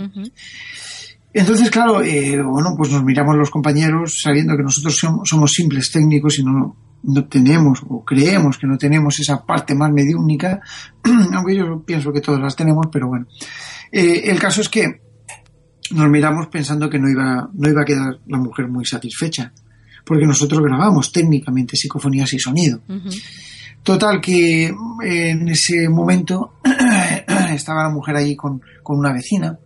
Entonces, 1.33 1.71
claro, 1.71 2.03
eh, 2.03 2.41
bueno, 2.43 2.75
pues 2.77 2.91
nos 2.91 3.05
miramos 3.05 3.37
los 3.37 3.51
compañeros 3.51 4.21
sabiendo 4.23 4.57
que 4.57 4.63
nosotros 4.63 4.97
somos, 4.97 5.29
somos, 5.29 5.53
simples 5.53 5.91
técnicos 5.91 6.39
y 6.39 6.45
no, 6.45 6.77
no 7.03 7.25
tenemos 7.27 7.83
o 7.87 8.05
creemos 8.05 8.57
que 8.59 8.67
no 8.67 8.79
tenemos 8.79 9.21
esa 9.21 9.45
parte 9.45 9.75
más 9.75 9.93
mediúnica, 9.93 10.61
aunque 11.35 11.57
yo 11.57 11.83
pienso 11.85 12.13
que 12.13 12.21
todas 12.21 12.41
las 12.41 12.57
tenemos, 12.57 12.87
pero 12.91 13.09
bueno. 13.09 13.27
Eh, 13.93 14.23
el 14.25 14.39
caso 14.39 14.63
es 14.63 14.69
que 14.69 15.03
nos 15.91 16.09
miramos 16.09 16.49
pensando 16.49 16.89
que 16.89 16.99
no 16.99 17.09
iba, 17.09 17.49
no 17.53 17.69
iba 17.69 17.83
a 17.83 17.87
quedar 17.87 18.19
la 18.27 18.39
mujer 18.39 18.69
muy 18.69 18.85
satisfecha, 18.85 19.53
porque 20.05 20.27
nosotros 20.27 20.61
grabamos 20.63 21.13
técnicamente 21.13 21.77
psicofonías 21.77 22.33
y 22.33 22.39
sonido. 22.39 22.81
Total, 23.83 24.21
que 24.21 24.67
eh, 24.67 25.31
en 25.31 25.49
ese 25.49 25.89
momento 25.89 26.55
estaba 27.53 27.85
la 27.85 27.91
mujer 27.91 28.17
allí 28.17 28.35
con, 28.35 28.61
con 28.83 28.99
una 28.99 29.13
vecina, 29.13 29.59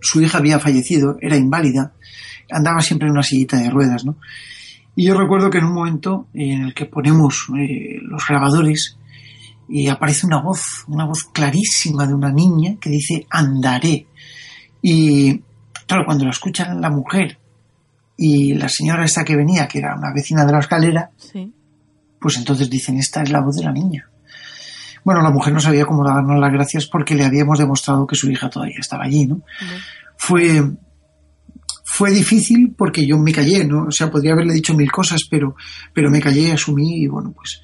su 0.00 0.20
hija 0.20 0.38
había 0.38 0.58
fallecido, 0.58 1.16
era 1.20 1.36
inválida, 1.36 1.92
andaba 2.50 2.80
siempre 2.80 3.06
en 3.06 3.12
una 3.12 3.22
sillita 3.22 3.56
de 3.56 3.70
ruedas, 3.70 4.04
¿no? 4.04 4.16
Y 4.96 5.06
yo 5.06 5.18
recuerdo 5.18 5.50
que 5.50 5.58
en 5.58 5.64
un 5.64 5.74
momento 5.74 6.26
en 6.34 6.62
el 6.62 6.74
que 6.74 6.86
ponemos 6.86 7.46
eh, 7.56 7.98
los 8.02 8.26
grabadores 8.26 8.98
y 9.68 9.88
aparece 9.88 10.26
una 10.26 10.42
voz, 10.42 10.84
una 10.88 11.06
voz 11.06 11.24
clarísima 11.32 12.06
de 12.06 12.14
una 12.14 12.32
niña 12.32 12.74
que 12.80 12.90
dice 12.90 13.26
andaré. 13.30 14.06
Y 14.82 15.38
claro, 15.86 16.04
cuando 16.04 16.24
lo 16.24 16.30
escuchan 16.30 16.80
la 16.80 16.90
mujer 16.90 17.38
y 18.16 18.54
la 18.54 18.68
señora 18.68 19.04
esta 19.04 19.24
que 19.24 19.36
venía, 19.36 19.68
que 19.68 19.78
era 19.78 19.94
una 19.96 20.12
vecina 20.12 20.44
de 20.44 20.52
la 20.52 20.58
escalera, 20.58 21.10
pues 22.20 22.36
entonces 22.36 22.68
dicen, 22.68 22.98
esta 22.98 23.22
es 23.22 23.30
la 23.30 23.40
voz 23.40 23.56
de 23.56 23.64
la 23.64 23.72
niña. 23.72 24.10
Bueno, 25.04 25.22
la 25.22 25.30
mujer 25.30 25.52
no 25.52 25.60
sabía 25.60 25.86
cómo 25.86 26.04
darnos 26.04 26.38
las 26.38 26.52
gracias 26.52 26.86
porque 26.86 27.14
le 27.14 27.24
habíamos 27.24 27.58
demostrado 27.58 28.06
que 28.06 28.16
su 28.16 28.30
hija 28.30 28.50
todavía 28.50 28.78
estaba 28.78 29.04
allí, 29.04 29.26
¿no? 29.26 29.42
Fue, 30.16 30.62
fue 31.84 32.10
difícil 32.10 32.74
porque 32.76 33.06
yo 33.06 33.18
me 33.18 33.32
callé, 33.32 33.64
¿no? 33.64 33.84
O 33.84 33.90
sea, 33.90 34.10
podría 34.10 34.32
haberle 34.32 34.54
dicho 34.54 34.74
mil 34.74 34.90
cosas, 34.90 35.20
pero, 35.30 35.54
pero 35.92 36.10
me 36.10 36.20
callé, 36.20 36.52
asumí 36.52 37.02
y 37.02 37.06
bueno, 37.06 37.32
pues 37.32 37.62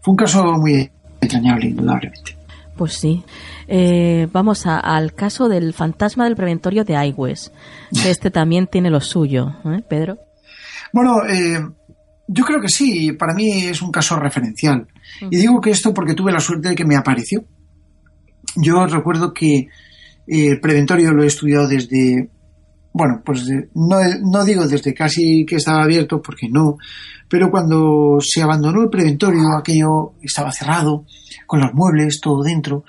fue 0.00 0.12
un 0.12 0.16
caso 0.16 0.44
muy 0.58 0.90
entrañable, 1.20 1.66
indudablemente. 1.66 2.36
Pues 2.76 2.94
sí. 2.94 3.22
Eh, 3.68 4.28
vamos 4.32 4.66
a, 4.66 4.78
al 4.78 5.14
caso 5.14 5.48
del 5.48 5.72
fantasma 5.72 6.24
del 6.24 6.36
preventorio 6.36 6.84
de 6.84 6.96
Aigües. 6.96 7.52
Este 8.04 8.30
también 8.30 8.66
tiene 8.66 8.90
lo 8.90 9.00
suyo, 9.00 9.54
¿eh, 9.64 9.82
Pedro? 9.88 10.18
Bueno, 10.92 11.24
eh, 11.28 11.60
yo 12.26 12.44
creo 12.44 12.60
que 12.60 12.68
sí. 12.68 13.12
Para 13.12 13.34
mí 13.34 13.66
es 13.66 13.82
un 13.82 13.92
caso 13.92 14.16
referencial. 14.16 14.86
Y 15.20 15.36
digo 15.36 15.60
que 15.60 15.70
esto 15.70 15.92
porque 15.94 16.14
tuve 16.14 16.32
la 16.32 16.40
suerte 16.40 16.70
de 16.70 16.74
que 16.74 16.84
me 16.84 16.96
apareció. 16.96 17.44
Yo 18.56 18.86
recuerdo 18.86 19.32
que 19.32 19.68
el 20.26 20.60
preventorio 20.60 21.12
lo 21.12 21.22
he 21.22 21.26
estudiado 21.26 21.68
desde, 21.68 22.30
bueno, 22.92 23.22
pues 23.24 23.46
no, 23.74 23.96
no 24.22 24.44
digo 24.44 24.66
desde 24.66 24.94
casi 24.94 25.44
que 25.46 25.56
estaba 25.56 25.82
abierto, 25.82 26.20
porque 26.22 26.48
no, 26.48 26.76
pero 27.28 27.50
cuando 27.50 28.18
se 28.20 28.42
abandonó 28.42 28.82
el 28.82 28.90
preventorio, 28.90 29.56
aquello 29.58 30.12
estaba 30.22 30.52
cerrado, 30.52 31.06
con 31.46 31.60
los 31.60 31.72
muebles, 31.72 32.20
todo 32.20 32.42
dentro, 32.42 32.84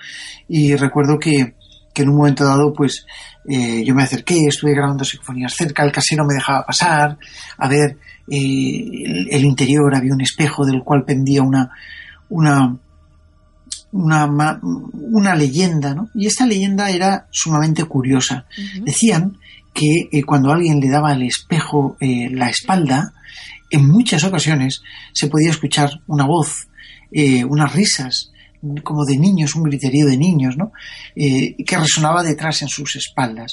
y 0.48 0.74
recuerdo 0.76 1.18
que, 1.18 1.54
que 1.92 2.02
en 2.02 2.10
un 2.10 2.16
momento 2.16 2.44
dado, 2.44 2.72
pues 2.72 3.06
eh, 3.48 3.82
yo 3.84 3.94
me 3.94 4.02
acerqué, 4.02 4.38
estuve 4.48 4.74
grabando 4.74 5.04
psicofonías 5.04 5.54
cerca, 5.54 5.82
el 5.82 5.92
casero 5.92 6.24
me 6.26 6.34
dejaba 6.34 6.66
pasar, 6.66 7.18
a 7.56 7.68
ver 7.68 7.96
eh, 8.30 8.84
el, 9.06 9.28
el, 9.30 9.44
interior, 9.44 9.94
había 9.94 10.12
un 10.12 10.20
espejo 10.20 10.64
del 10.64 10.82
cual 10.82 11.04
pendía 11.04 11.42
una, 11.42 11.70
una, 12.34 12.76
una, 13.92 14.60
una 14.62 15.34
leyenda, 15.36 15.94
¿no? 15.94 16.10
Y 16.14 16.26
esta 16.26 16.46
leyenda 16.46 16.90
era 16.90 17.28
sumamente 17.30 17.84
curiosa. 17.84 18.46
Uh 18.58 18.60
-huh. 18.60 18.84
Decían 18.84 19.38
que 19.72 20.08
eh, 20.10 20.24
cuando 20.24 20.50
alguien 20.50 20.80
le 20.80 20.88
daba 20.88 21.10
al 21.12 21.22
espejo 21.22 21.96
eh, 22.00 22.28
la 22.30 22.48
espalda, 22.48 23.12
en 23.70 23.88
muchas 23.88 24.24
ocasiones 24.24 24.82
se 25.12 25.28
podía 25.28 25.50
escuchar 25.50 25.90
una 26.08 26.26
voz, 26.26 26.68
eh, 27.12 27.44
unas 27.44 27.72
risas, 27.72 28.32
como 28.82 29.04
de 29.04 29.16
niños, 29.18 29.54
un 29.54 29.64
griterío 29.64 30.06
de 30.06 30.16
niños, 30.16 30.56
¿no? 30.56 30.72
Que 31.14 31.76
resonaba 31.76 32.22
detrás 32.22 32.62
en 32.62 32.68
sus 32.68 32.96
espaldas. 32.96 33.52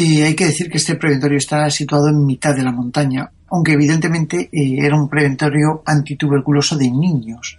Eh, 0.00 0.22
hay 0.22 0.36
que 0.36 0.46
decir 0.46 0.70
que 0.70 0.78
este 0.78 0.94
preventorio 0.94 1.38
está 1.38 1.68
situado 1.70 2.06
en 2.06 2.24
mitad 2.24 2.54
de 2.54 2.62
la 2.62 2.70
montaña, 2.70 3.28
aunque 3.50 3.72
evidentemente 3.72 4.48
eh, 4.52 4.78
era 4.78 4.94
un 4.94 5.08
preventorio 5.08 5.82
antituberculoso 5.84 6.76
de 6.76 6.88
niños. 6.88 7.58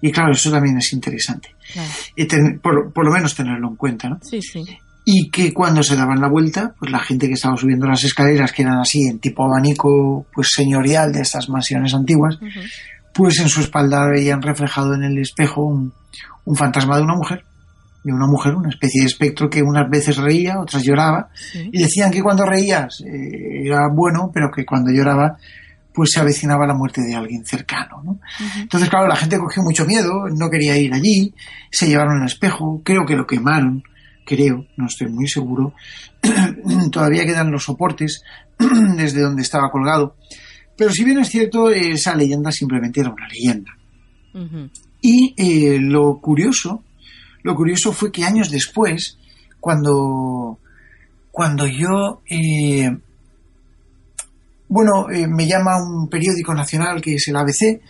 Y 0.00 0.10
claro, 0.10 0.32
eso 0.32 0.50
también 0.50 0.76
es 0.78 0.92
interesante. 0.92 1.50
Claro. 1.72 1.88
Ten, 2.28 2.58
por, 2.58 2.92
por, 2.92 3.04
lo 3.04 3.12
menos 3.12 3.36
tenerlo 3.36 3.68
en 3.68 3.76
cuenta, 3.76 4.08
¿no? 4.08 4.18
Sí, 4.20 4.42
sí. 4.42 4.64
Y 5.04 5.30
que 5.30 5.54
cuando 5.54 5.84
se 5.84 5.94
daban 5.94 6.20
la 6.20 6.28
vuelta, 6.28 6.74
pues 6.76 6.90
la 6.90 6.98
gente 6.98 7.28
que 7.28 7.34
estaba 7.34 7.56
subiendo 7.56 7.86
las 7.86 8.02
escaleras, 8.02 8.50
que 8.50 8.62
eran 8.62 8.80
así, 8.80 9.06
en 9.06 9.20
tipo 9.20 9.44
abanico, 9.44 10.26
pues 10.34 10.48
señorial 10.52 11.12
de 11.12 11.20
estas 11.20 11.48
mansiones 11.48 11.94
antiguas, 11.94 12.34
uh 12.42 12.46
-huh. 12.46 12.70
pues 13.14 13.38
en 13.38 13.48
su 13.48 13.60
espalda 13.60 14.08
veían 14.10 14.42
reflejado 14.42 14.92
en 14.94 15.04
el 15.04 15.18
espejo 15.18 15.62
un, 15.62 15.92
un 16.46 16.56
fantasma 16.56 16.96
de 16.96 17.04
una 17.04 17.14
mujer 17.14 17.44
de 18.06 18.12
una 18.12 18.28
mujer, 18.28 18.54
una 18.54 18.68
especie 18.68 19.00
de 19.00 19.08
espectro 19.08 19.50
que 19.50 19.62
unas 19.62 19.90
veces 19.90 20.16
reía, 20.16 20.60
otras 20.60 20.84
lloraba, 20.84 21.28
sí. 21.34 21.68
y 21.72 21.82
decían 21.82 22.12
que 22.12 22.22
cuando 22.22 22.44
reías 22.44 23.00
eh, 23.00 23.64
era 23.64 23.88
bueno, 23.92 24.30
pero 24.32 24.48
que 24.54 24.64
cuando 24.64 24.92
lloraba 24.92 25.36
pues 25.92 26.10
se 26.12 26.20
avecinaba 26.20 26.66
la 26.66 26.74
muerte 26.74 27.00
de 27.00 27.14
alguien 27.14 27.44
cercano. 27.44 28.02
¿no? 28.04 28.12
Uh 28.12 28.18
-huh. 28.18 28.60
Entonces, 28.62 28.88
claro, 28.88 29.08
la 29.08 29.16
gente 29.16 29.38
cogió 29.38 29.62
mucho 29.62 29.86
miedo, 29.86 30.28
no 30.28 30.50
quería 30.50 30.76
ir 30.76 30.92
allí, 30.94 31.34
se 31.70 31.88
llevaron 31.88 32.20
el 32.20 32.26
espejo, 32.26 32.80
creo 32.84 33.06
que 33.06 33.16
lo 33.16 33.26
quemaron, 33.26 33.82
creo, 34.24 34.66
no 34.76 34.86
estoy 34.86 35.08
muy 35.08 35.26
seguro, 35.26 35.72
todavía 36.92 37.24
quedan 37.24 37.50
los 37.50 37.64
soportes 37.64 38.22
desde 38.96 39.22
donde 39.22 39.42
estaba 39.42 39.70
colgado, 39.70 40.16
pero 40.76 40.92
si 40.92 41.02
bien 41.02 41.18
es 41.18 41.28
cierto, 41.28 41.70
esa 41.70 42.14
leyenda 42.14 42.52
simplemente 42.52 43.00
era 43.00 43.10
una 43.10 43.26
leyenda. 43.26 43.70
Uh 44.34 44.38
-huh. 44.38 44.70
Y 45.00 45.34
eh, 45.38 45.78
lo 45.80 46.20
curioso 46.20 46.84
lo 47.46 47.54
curioso 47.54 47.92
fue 47.92 48.10
que 48.10 48.24
años 48.24 48.50
después, 48.50 49.16
cuando, 49.60 50.58
cuando 51.30 51.64
yo, 51.64 52.22
eh, 52.28 52.90
bueno, 54.68 55.08
eh, 55.10 55.28
me 55.28 55.46
llama 55.46 55.76
un 55.80 56.08
periódico 56.08 56.52
nacional 56.52 57.00
que 57.00 57.14
es 57.14 57.28
el 57.28 57.36
ABC, 57.36 57.80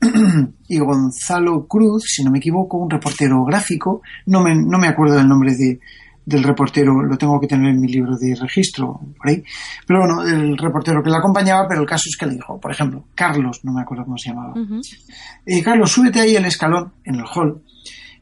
y 0.68 0.78
Gonzalo 0.78 1.66
Cruz, 1.66 2.04
si 2.06 2.22
no 2.22 2.30
me 2.30 2.38
equivoco, 2.38 2.78
un 2.78 2.88
reportero 2.88 3.44
gráfico, 3.44 4.00
no 4.26 4.44
me, 4.44 4.54
no 4.54 4.78
me 4.78 4.86
acuerdo 4.86 5.16
del 5.16 5.26
nombre 5.26 5.56
de, 5.56 5.80
del 6.24 6.44
reportero, 6.44 7.02
lo 7.02 7.18
tengo 7.18 7.40
que 7.40 7.48
tener 7.48 7.70
en 7.70 7.80
mi 7.80 7.88
libro 7.88 8.16
de 8.16 8.36
registro, 8.36 9.00
por 9.18 9.28
ahí, 9.28 9.42
pero 9.88 10.02
bueno, 10.06 10.22
el 10.22 10.56
reportero 10.56 11.02
que 11.02 11.10
le 11.10 11.16
acompañaba, 11.16 11.66
pero 11.68 11.80
el 11.80 11.88
caso 11.88 12.04
es 12.06 12.16
que 12.16 12.26
le 12.26 12.34
dijo, 12.34 12.60
por 12.60 12.70
ejemplo, 12.70 13.06
Carlos, 13.16 13.58
no 13.64 13.72
me 13.72 13.82
acuerdo 13.82 14.04
cómo 14.04 14.16
se 14.16 14.30
llamaba, 14.30 14.52
uh 14.54 14.64
-huh. 14.64 14.98
eh, 15.46 15.62
Carlos, 15.64 15.90
súbete 15.90 16.20
ahí 16.20 16.36
el 16.36 16.44
escalón, 16.44 16.92
en 17.04 17.16
el 17.16 17.24
hall, 17.24 17.60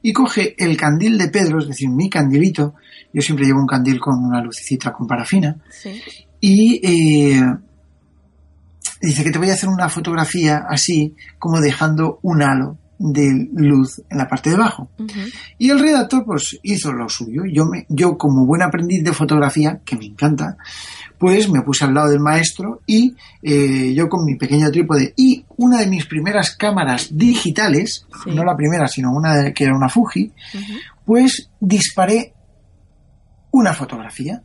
y 0.03 0.13
coge 0.13 0.55
el 0.59 0.77
candil 0.77 1.19
de 1.19 1.29
Pedro, 1.29 1.59
es 1.59 1.69
decir, 1.69 1.89
mi 1.89 2.09
candilito, 2.09 2.75
yo 3.13 3.23
siempre 3.23 3.47
llevo 3.47 3.61
un 3.61 3.67
candil 3.67 3.99
con 3.99 4.23
una 4.25 4.43
lucecita 4.43 4.93
con 4.93 5.07
parafina, 5.07 5.57
sí. 5.71 6.01
y 6.41 6.81
eh, 6.85 7.43
dice 9.01 9.25
que 9.25 9.31
te 9.31 9.39
voy 9.39 9.51
a 9.51 9.55
hacer 9.55 9.69
una 9.69 9.89
fotografía 9.89 10.65
así, 10.69 11.15
como 11.39 11.61
dejando 11.61 12.19
un 12.23 12.43
halo 12.43 12.79
de 12.99 13.49
luz 13.55 14.03
en 14.11 14.19
la 14.19 14.27
parte 14.27 14.51
de 14.51 14.57
abajo. 14.57 14.91
Y 15.57 15.71
el 15.71 15.79
redactor 15.79 16.25
pues 16.25 16.59
hizo 16.63 16.93
lo 16.93 17.09
suyo. 17.09 17.43
Yo, 17.51 17.65
me, 17.65 17.87
yo 17.89 18.19
como 18.19 18.45
buen 18.45 18.63
aprendiz 18.63 19.05
de 19.05 19.13
fotografía, 19.13 19.81
que 19.85 19.97
me 19.97 20.07
encanta, 20.07 20.57
pues 21.17 21.49
me 21.49 21.63
puse 21.63 21.85
al 21.85 21.95
lado 21.95 22.11
del 22.11 22.21
maestro 22.21 22.81
y 22.87 23.15
eh, 23.43 23.95
yo 23.95 24.09
con 24.09 24.25
mi 24.25 24.37
pequeño 24.37 24.71
trípode 24.71 25.15
y 25.17 25.45
una 25.59 25.81
de 25.81 25.89
mis 25.89 26.07
primeras 26.07 26.57
cámaras 26.57 27.09
digitales, 27.11 28.07
no 28.27 28.45
la 28.45 28.57
primera, 28.57 28.87
sino 28.87 29.11
una 29.13 29.53
que 29.53 29.65
era 29.65 29.77
una 29.77 29.89
Fuji, 29.89 30.33
pues 31.05 31.51
disparé 31.61 32.33
una 33.51 33.75
fotografía 33.75 34.41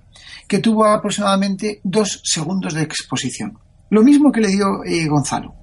que 0.47 0.59
tuvo 0.59 0.86
aproximadamente 0.86 1.80
dos 1.84 2.20
segundos 2.24 2.74
de 2.74 2.82
exposición. 2.82 3.57
Lo 3.89 4.01
mismo 4.01 4.32
que 4.32 4.41
le 4.41 4.47
dio 4.49 4.84
eh, 4.86 5.07
Gonzalo. 5.07 5.53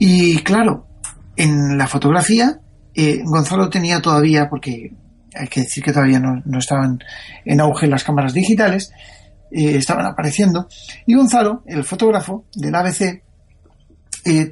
Y 0.00 0.38
claro, 0.38 0.88
en 1.36 1.78
la 1.78 1.86
fotografía, 1.86 2.58
eh, 2.92 3.22
Gonzalo 3.24 3.70
tenía 3.70 4.02
todavía, 4.02 4.48
porque 4.50 4.90
hay 5.32 5.46
que 5.46 5.60
decir 5.60 5.84
que 5.84 5.92
todavía 5.92 6.18
no, 6.18 6.58
estaban 6.58 6.98
en 7.44 7.60
auge 7.60 7.86
las 7.86 8.02
cámaras 8.02 8.34
digitales, 8.34 8.90
eh, 9.52 9.76
estaban 9.76 10.06
apareciendo, 10.06 10.66
y 11.06 11.14
Gonzalo, 11.14 11.62
el 11.66 11.84
fotógrafo 11.84 12.46
del 12.52 12.74
ABC, 12.74 13.22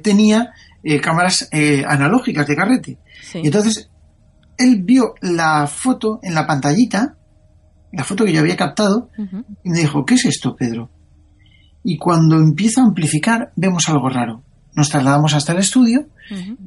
tenía 0.01 0.53
cámaras 1.01 1.49
analógicas 1.87 2.47
de 2.47 2.55
carrete. 2.55 2.99
Y 3.33 3.47
entonces, 3.47 3.89
él 4.57 4.83
vio 4.83 5.15
la 5.21 5.67
foto 5.67 6.19
en 6.21 6.33
la 6.33 6.45
pantallita, 6.45 7.17
la 7.91 8.03
foto 8.03 8.25
que 8.25 8.33
yo 8.33 8.41
había 8.41 8.55
captado, 8.55 9.09
y 9.63 9.69
me 9.69 9.79
dijo, 9.79 10.05
¿qué 10.05 10.15
es 10.15 10.25
esto, 10.25 10.55
Pedro? 10.55 10.89
Y 11.83 11.97
cuando 11.97 12.37
empieza 12.37 12.81
a 12.81 12.85
amplificar, 12.85 13.51
vemos 13.55 13.87
algo 13.89 14.09
raro. 14.09 14.43
Nos 14.75 14.89
trasladamos 14.89 15.33
hasta 15.33 15.53
el 15.53 15.59
estudio 15.59 16.07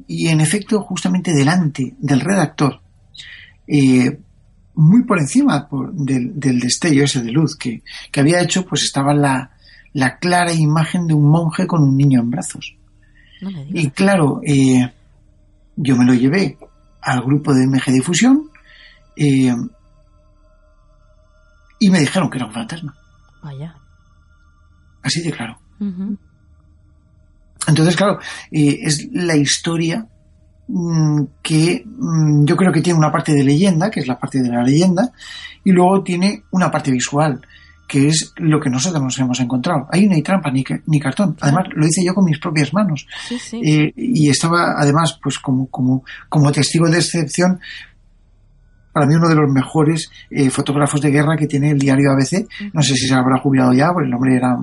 y, 0.07 0.29
en 0.29 0.41
efecto, 0.41 0.81
justamente 0.81 1.33
delante 1.33 1.95
del 1.99 2.21
redactor, 2.21 2.81
eh, 3.67 4.19
muy 4.75 5.03
por 5.03 5.19
encima 5.19 5.67
del, 5.91 6.59
destello 6.59 7.03
ese 7.03 7.21
de 7.21 7.31
luz 7.31 7.57
que, 7.57 7.83
había 8.17 8.41
hecho, 8.41 8.65
pues 8.65 8.83
estaba 8.83 9.13
la, 9.13 9.51
clara 10.19 10.53
imagen 10.53 11.05
de 11.05 11.13
un 11.13 11.29
monje 11.29 11.67
con 11.67 11.83
un 11.83 11.97
niño 11.97 12.21
en 12.21 12.29
brazos. 12.29 12.75
Y 13.41 13.89
claro, 13.91 14.41
eh, 14.43 14.91
yo 15.75 15.95
me 15.95 16.05
lo 16.05 16.13
llevé 16.13 16.57
al 17.01 17.21
grupo 17.21 17.53
de 17.53 17.67
MG 17.67 17.91
Difusión 17.91 18.49
eh, 19.15 19.53
y 21.79 21.89
me 21.89 21.99
dijeron 21.99 22.29
que 22.29 22.37
era 22.37 22.47
un 22.47 22.53
fantasma. 22.53 22.95
Vaya. 23.41 23.75
Así 25.01 25.21
de 25.21 25.31
claro. 25.31 25.57
Entonces, 27.67 27.95
claro, 27.95 28.19
eh, 28.51 28.79
es 28.81 29.07
la 29.13 29.35
historia 29.35 30.07
mm, 30.67 31.23
que 31.41 31.83
mm, 31.85 32.45
yo 32.45 32.55
creo 32.57 32.73
que 32.73 32.81
tiene 32.81 32.99
una 32.99 33.11
parte 33.11 33.33
de 33.33 33.43
leyenda, 33.43 33.89
que 33.89 34.01
es 34.01 34.07
la 34.07 34.19
parte 34.19 34.41
de 34.41 34.49
la 34.49 34.63
leyenda, 34.63 35.13
y 35.63 35.71
luego 35.71 36.03
tiene 36.03 36.43
una 36.51 36.69
parte 36.71 36.91
visual, 36.91 37.41
que 37.89 38.07
es 38.07 38.33
lo 38.37 38.59
que 38.59 38.69
nosotros 38.69 39.01
nos 39.01 39.17
hemos 39.17 39.39
encontrado. 39.39 39.87
Ahí 39.91 40.05
no 40.05 40.13
hay 40.13 40.21
trampa 40.21 40.51
ni, 40.51 40.63
ni 40.85 40.99
cartón. 40.99 41.35
Además, 41.41 41.65
lo 41.73 41.87
hice 41.87 42.05
yo 42.05 42.13
con 42.13 42.23
mis 42.23 42.37
propias 42.37 42.71
manos. 42.71 43.07
Eh, 43.51 43.91
y 43.95 44.29
estaba, 44.29 44.75
además, 44.77 45.19
pues 45.21 45.39
como, 45.39 45.65
como, 45.71 46.03
como 46.29 46.51
testigo 46.51 46.87
de 46.87 46.99
excepción, 46.99 47.59
para 48.93 49.07
mí 49.07 49.15
uno 49.15 49.27
de 49.27 49.33
los 49.33 49.51
mejores 49.51 50.11
eh, 50.29 50.51
fotógrafos 50.51 51.01
de 51.01 51.09
guerra 51.09 51.35
que 51.35 51.47
tiene 51.47 51.71
el 51.71 51.79
diario 51.79 52.11
ABC. 52.11 52.47
No 52.73 52.83
sé 52.83 52.93
si 52.93 53.07
se 53.07 53.15
habrá 53.15 53.39
jubilado 53.39 53.73
ya, 53.73 53.91
porque 53.91 54.07
el 54.07 54.13
hombre 54.13 54.35
era, 54.35 54.55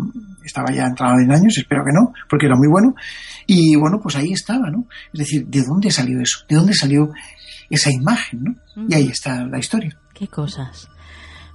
estaba 0.45 0.71
ya 0.71 0.85
entrado 0.85 1.19
en 1.19 1.33
años, 1.33 1.59
espero 1.59 1.83
que 1.85 1.93
no, 1.93 2.13
porque 2.31 2.47
era 2.47 2.55
muy 2.55 2.69
bueno. 2.69 2.95
Y 3.49 3.75
bueno, 3.75 3.99
pues 4.01 4.15
ahí 4.15 4.33
estaba, 4.33 4.71
¿no? 4.71 4.87
Es 5.13 5.19
decir, 5.19 5.49
¿de 5.49 5.65
dónde 5.65 5.91
salió 5.91 6.21
eso? 6.21 6.45
¿De 6.49 6.55
dónde 6.55 6.75
salió 6.75 7.11
esa 7.69 7.91
imagen, 7.91 8.45
¿no? 8.45 8.87
Y 8.89 8.95
ahí 8.95 9.09
está 9.09 9.45
la 9.45 9.59
historia. 9.59 9.99
Qué 10.15 10.29
cosas. 10.29 10.89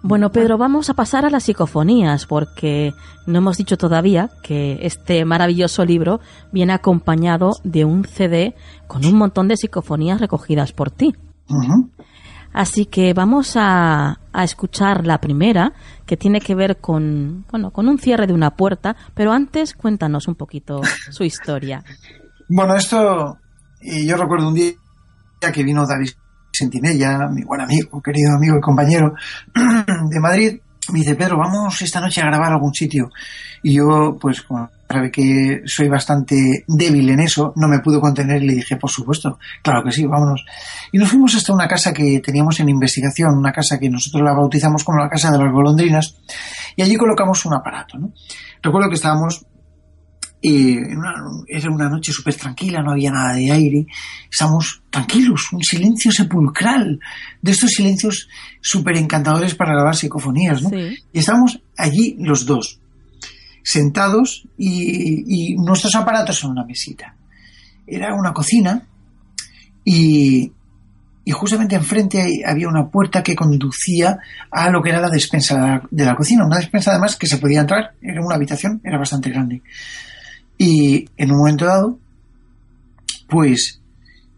Bueno, 0.03 0.31
Pedro, 0.31 0.57
vamos 0.57 0.89
a 0.89 0.95
pasar 0.95 1.25
a 1.25 1.29
las 1.29 1.43
psicofonías, 1.43 2.25
porque 2.25 2.93
no 3.27 3.37
hemos 3.37 3.57
dicho 3.57 3.77
todavía 3.77 4.31
que 4.41 4.79
este 4.81 5.25
maravilloso 5.25 5.85
libro 5.85 6.19
viene 6.51 6.73
acompañado 6.73 7.51
de 7.63 7.85
un 7.85 8.05
CD 8.05 8.55
con 8.87 9.05
un 9.05 9.15
montón 9.15 9.47
de 9.47 9.57
psicofonías 9.57 10.19
recogidas 10.19 10.73
por 10.73 10.89
ti. 10.89 11.15
Así 12.51 12.85
que 12.85 13.13
vamos 13.13 13.53
a, 13.55 14.19
escuchar 14.33 15.05
la 15.05 15.19
primera, 15.21 15.73
que 16.05 16.17
tiene 16.17 16.41
que 16.41 16.55
ver 16.55 16.77
con, 16.77 17.45
bueno, 17.51 17.71
con 17.71 17.87
un 17.87 17.99
cierre 17.99 18.25
de 18.25 18.33
una 18.33 18.55
puerta, 18.55 18.95
pero 19.13 19.31
antes 19.31 19.73
cuéntanos 19.73 20.27
un 20.27 20.35
poquito 20.35 20.81
su 21.11 21.23
historia. 21.23 21.83
Bueno, 22.53 22.75
esto, 22.75 23.37
y 23.79 24.05
yo 24.05 24.17
recuerdo 24.17 24.49
un 24.49 24.53
día 24.53 24.73
que 25.53 25.63
vino 25.63 25.87
David 25.87 26.09
Sentinella, 26.51 27.27
mi 27.29 27.43
buen 27.43 27.61
amigo, 27.61 28.01
querido 28.01 28.35
amigo 28.35 28.57
y 28.57 28.61
compañero 28.61 29.13
de 30.09 30.19
Madrid, 30.19 30.59
me 30.91 30.99
dice, 30.99 31.15
Pedro, 31.15 31.37
vamos 31.37 31.81
esta 31.81 32.01
noche 32.01 32.21
a 32.21 32.25
grabar 32.25 32.53
algún 32.53 32.73
sitio. 32.73 33.09
Y 33.63 33.75
yo, 33.75 34.17
pues, 34.19 34.41
como 34.41 34.69
sabe 34.89 35.11
que 35.11 35.61
soy 35.65 35.87
bastante 35.87 36.65
débil 36.67 37.09
en 37.11 37.21
eso, 37.21 37.53
no 37.55 37.67
me 37.67 37.79
pude 37.79 37.99
contener 37.99 38.41
y 38.43 38.47
le 38.47 38.55
dije, 38.55 38.77
por 38.77 38.89
supuesto, 38.89 39.37
claro 39.61 39.83
que 39.85 39.91
sí, 39.91 40.05
vámonos. 40.05 40.43
Y 40.91 40.97
nos 40.97 41.09
fuimos 41.09 41.35
hasta 41.35 41.53
una 41.53 41.67
casa 41.67 41.93
que 41.93 42.19
teníamos 42.19 42.59
en 42.59 42.69
investigación, 42.69 43.37
una 43.37 43.51
casa 43.51 43.77
que 43.79 43.89
nosotros 43.89 44.23
la 44.23 44.33
bautizamos 44.33 44.83
como 44.83 44.99
la 44.99 45.09
Casa 45.09 45.31
de 45.31 45.37
las 45.37 45.51
Golondrinas, 45.51 46.17
y 46.75 46.81
allí 46.81 46.95
colocamos 46.95 47.45
un 47.45 47.53
aparato, 47.53 47.97
¿no? 47.97 48.11
Recuerdo 48.61 48.89
que 48.89 48.95
estábamos 48.95 49.45
y 50.41 50.75
era 51.47 51.69
una 51.69 51.87
noche 51.87 52.11
súper 52.11 52.33
tranquila, 52.33 52.81
no 52.81 52.91
había 52.91 53.11
nada 53.11 53.33
de 53.33 53.51
aire. 53.51 53.85
Estamos 54.29 54.81
tranquilos, 54.89 55.53
un 55.53 55.61
silencio 55.61 56.11
sepulcral, 56.11 56.99
de 57.41 57.51
estos 57.51 57.69
silencios 57.69 58.27
súper 58.59 58.97
encantadores 58.97 59.53
para 59.53 59.73
grabar 59.73 59.95
psicofonías, 59.95 60.63
¿no? 60.63 60.71
Y 60.75 61.19
estábamos 61.19 61.61
allí 61.77 62.15
los 62.19 62.47
dos, 62.47 62.79
sentados 63.63 64.47
y, 64.57 65.55
nuestros 65.57 65.93
aparatos 65.93 66.43
en 66.43 66.49
una 66.49 66.65
mesita. 66.65 67.15
Era 67.85 68.15
una 68.15 68.33
cocina 68.33 68.87
y, 69.85 70.51
y 71.23 71.31
justamente 71.31 71.75
enfrente 71.75 72.41
había 72.47 72.67
una 72.67 72.89
puerta 72.89 73.21
que 73.21 73.35
conducía 73.35 74.17
a 74.49 74.71
lo 74.71 74.81
que 74.81 74.89
era 74.89 75.01
la 75.01 75.09
despensa 75.09 75.83
de 75.91 76.05
la 76.05 76.15
cocina. 76.15 76.47
Una 76.47 76.57
despensa 76.57 76.91
además 76.91 77.15
que 77.15 77.27
se 77.27 77.37
podía 77.37 77.61
entrar, 77.61 77.93
era 78.01 78.25
una 78.25 78.35
habitación, 78.35 78.81
era 78.83 78.97
bastante 78.97 79.29
grande. 79.29 79.61
Y 80.63 81.09
en 81.17 81.31
un 81.31 81.39
momento 81.39 81.65
dado, 81.65 81.97
pues 83.27 83.81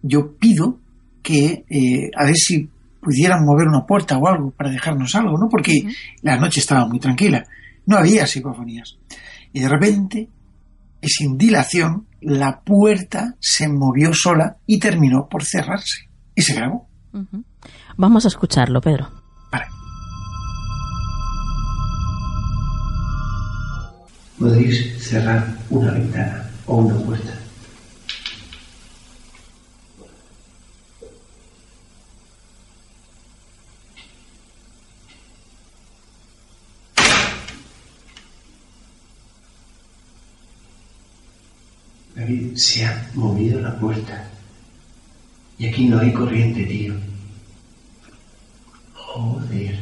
yo 0.01 0.37
pido 0.37 0.79
que 1.21 1.65
eh, 1.69 2.11
a 2.17 2.23
ver 2.23 2.35
si 2.37 2.69
pudieran 3.01 3.43
mover 3.43 3.67
una 3.67 3.85
puerta 3.85 4.17
o 4.17 4.25
algo 4.25 4.51
para 4.51 4.71
dejarnos 4.71 5.13
algo, 5.15 5.37
¿no? 5.37 5.49
Porque 5.49 5.83
la 6.21 6.37
noche 6.37 6.61
estaba 6.61 6.87
muy 6.87 6.99
tranquila, 6.99 7.43
no 7.87 7.97
había 7.97 8.25
psicofonías. 8.25 8.97
Y 9.51 9.59
de 9.59 9.67
repente, 9.67 10.29
sin 11.01 11.37
dilación, 11.37 12.07
la 12.21 12.61
puerta 12.61 13.35
se 13.41 13.67
movió 13.67 14.13
sola 14.13 14.55
y 14.65 14.79
terminó 14.79 15.27
por 15.29 15.43
cerrarse. 15.43 16.07
Y 16.33 16.41
se 16.41 16.53
grabó. 16.53 16.87
Vamos 17.97 18.23
a 18.23 18.29
escucharlo, 18.29 18.79
Pedro. 18.79 19.09
Podéis 24.43 25.01
cerrar 25.01 25.57
una 25.69 25.91
ventana 25.91 26.45
o 26.65 26.75
una 26.75 26.95
puerta. 26.95 27.33
David, 42.15 42.57
se 42.57 42.85
ha 42.85 43.09
movido 43.13 43.61
la 43.61 43.79
puerta. 43.79 44.27
Y 45.57 45.67
aquí 45.67 45.87
no 45.87 45.99
hay 45.99 46.11
corriente, 46.11 46.65
tío. 46.65 46.95
Joder. 48.93 49.79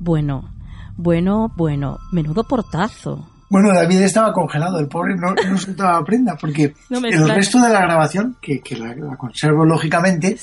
Bueno, 0.00 0.55
bueno, 0.96 1.52
bueno, 1.56 1.98
menudo 2.12 2.44
portazo. 2.44 3.28
Bueno, 3.48 3.72
David 3.72 4.02
estaba 4.02 4.32
congelado, 4.32 4.80
el 4.80 4.88
pobre 4.88 5.14
no, 5.14 5.32
no 5.32 5.56
soltaba 5.56 6.04
prenda, 6.04 6.36
porque 6.36 6.74
el 6.90 7.28
resto 7.28 7.60
de 7.60 7.70
la 7.70 7.80
grabación, 7.82 8.36
que, 8.40 8.60
la, 8.76 9.16
conservo 9.16 9.64
lógicamente, 9.64 10.36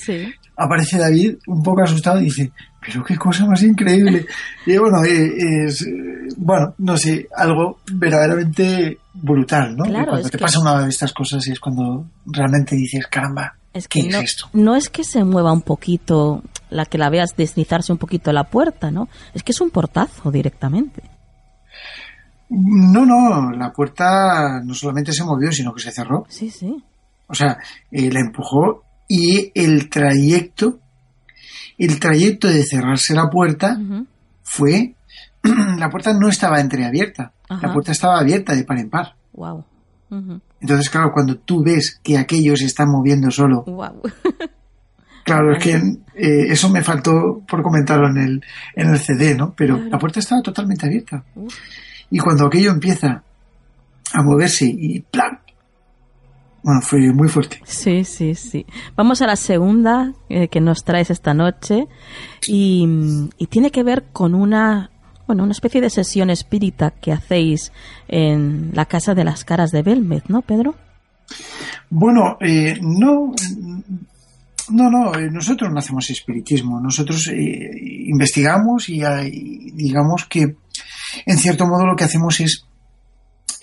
aparece 0.55 0.97
David 0.97 1.35
un 1.47 1.61
poco 1.61 1.83
asustado 1.83 2.21
y 2.21 2.25
dice, 2.25 2.51
pero 2.79 3.03
qué 3.03 3.17
cosa 3.17 3.45
más 3.45 3.61
increíble. 3.63 4.25
Y 4.65 4.77
bueno, 4.77 5.03
eh, 5.03 5.65
es, 5.65 5.85
bueno, 6.37 6.73
no 6.77 6.97
sé, 6.97 7.27
algo 7.35 7.79
verdaderamente 7.91 8.99
brutal, 9.13 9.75
¿no? 9.75 9.83
cuando 9.85 10.29
te 10.29 10.37
pasa 10.37 10.59
una 10.59 10.83
de 10.83 10.89
estas 10.89 11.11
cosas 11.13 11.45
y 11.47 11.51
es 11.51 11.59
cuando 11.59 12.05
realmente 12.25 12.75
dices, 12.75 13.05
caramba, 13.07 13.55
es 13.73 13.87
que 13.87 14.03
no, 14.03 14.19
es 14.19 14.23
esto? 14.23 14.49
No 14.53 14.75
es 14.75 14.89
que 14.89 15.03
se 15.03 15.23
mueva 15.23 15.51
un 15.51 15.61
poquito, 15.61 16.43
la 16.74 16.86
que 16.86 16.97
la 16.97 17.09
veas 17.09 17.36
deslizarse 17.38 17.91
un 17.91 17.97
poquito 17.97 18.32
la 18.34 18.43
puerta, 18.45 18.91
¿no? 18.91 19.07
Es 19.34 19.43
que 19.43 19.51
es 19.51 19.61
un 19.61 19.69
portazo 19.69 20.32
directamente. 20.32 21.01
No, 22.49 23.05
no, 23.05 23.51
la 23.51 23.71
puerta 23.71 24.61
no 24.63 24.74
solamente 24.74 25.11
se 25.13 25.24
movió, 25.24 25.51
sino 25.51 25.74
que 25.74 25.82
se 25.82 25.91
cerró. 25.91 26.26
Sí, 26.30 26.49
sí. 26.49 26.84
O 27.28 27.34
sea, 27.34 27.57
eh, 27.91 28.11
la 28.11 28.19
empujó 28.19 28.84
y 29.07 29.51
el 29.55 29.89
trayecto, 29.89 30.80
el 31.78 31.99
trayecto 31.99 32.47
de 32.47 32.63
cerrarse 32.63 33.15
la 33.15 33.30
puerta 33.30 33.78
fue, 34.43 34.93
la 35.78 35.89
puerta 35.89 36.13
no 36.13 36.28
estaba 36.30 36.59
entreabierta, 36.59 37.32
Ajá. 37.49 37.67
la 37.67 37.74
puerta 37.74 37.91
estaba 37.91 38.19
abierta 38.19 38.53
de 38.55 38.63
par 38.65 38.78
en 38.80 38.89
par. 38.89 39.15
Wow. 39.34 39.65
Entonces, 40.61 40.91
claro, 40.91 41.09
cuando 41.11 41.38
tú 41.38 41.63
ves 41.63 41.99
que 42.03 42.19
aquello 42.19 42.55
se 42.55 42.65
está 42.65 42.86
moviendo 42.86 43.32
solo, 43.32 43.63
Wow. 43.63 44.01
claro, 45.24 45.55
es 45.55 45.63
que 45.63 45.71
eh, 46.15 46.45
eso 46.49 46.69
me 46.69 46.84
faltó 46.84 47.41
por 47.47 47.61
comentarlo 47.63 48.09
en 48.09 48.17
el, 48.17 48.43
en 48.76 48.89
el 48.89 48.99
CD, 48.99 49.36
¿no? 49.36 49.53
Pero 49.55 49.76
Claro. 49.76 49.89
la 49.91 49.99
puerta 49.99 50.19
estaba 50.19 50.41
totalmente 50.41 50.86
abierta. 50.86 51.24
Y 52.09 52.19
cuando 52.19 52.45
aquello 52.47 52.71
empieza 52.71 53.24
a 54.13 54.21
moverse 54.21 54.65
y 54.65 54.99
¡plan! 54.99 55.39
Bueno, 56.61 56.80
fue 56.82 56.99
muy 57.11 57.28
fuerte. 57.28 57.59
Sí, 57.65 58.05
sí, 58.05 58.36
sí. 58.36 58.65
Vamos 58.95 59.21
a 59.21 59.28
la 59.28 59.36
segunda 59.36 60.13
eh, 60.30 60.47
que 60.47 60.61
nos 60.61 60.84
traes 60.86 61.09
esta 61.09 61.34
noche 61.34 61.88
y, 62.47 62.88
y 63.38 63.47
tiene 63.47 63.69
que 63.69 63.84
ver 63.84 64.05
con 64.13 64.34
una, 64.34 64.89
bueno, 65.28 65.43
una 65.43 65.51
especie 65.51 65.82
de 65.82 65.89
sesión 65.89 66.30
espírita 66.30 66.91
que 66.91 67.11
hacéis 67.11 67.74
en 68.07 68.69
la 68.74 68.86
casa 68.86 69.13
de 69.13 69.26
las 69.26 69.43
caras 69.43 69.71
de 69.71 69.82
Belmez, 69.82 70.24
¿no, 70.30 70.41
Pedro? 70.41 70.76
Bueno, 71.89 72.38
eh, 72.39 72.78
no, 72.82 73.34
no, 74.70 74.89
no, 74.89 75.16
eh, 75.16 75.30
nosotros 75.32 75.72
no 75.72 75.80
hacemos 75.80 76.09
espiritismo, 76.09 76.80
nosotros 76.80 77.28
eh, 77.30 77.72
investigamos 78.07 78.89
y, 78.89 79.03
ah, 79.03 79.24
y 79.24 79.72
digamos 79.72 80.26
que 80.26 80.55
en 81.26 81.38
cierto 81.38 81.66
modo 81.68 81.86
lo 81.86 81.95
que 81.95 82.05
hacemos 82.05 82.39
es 82.39 82.66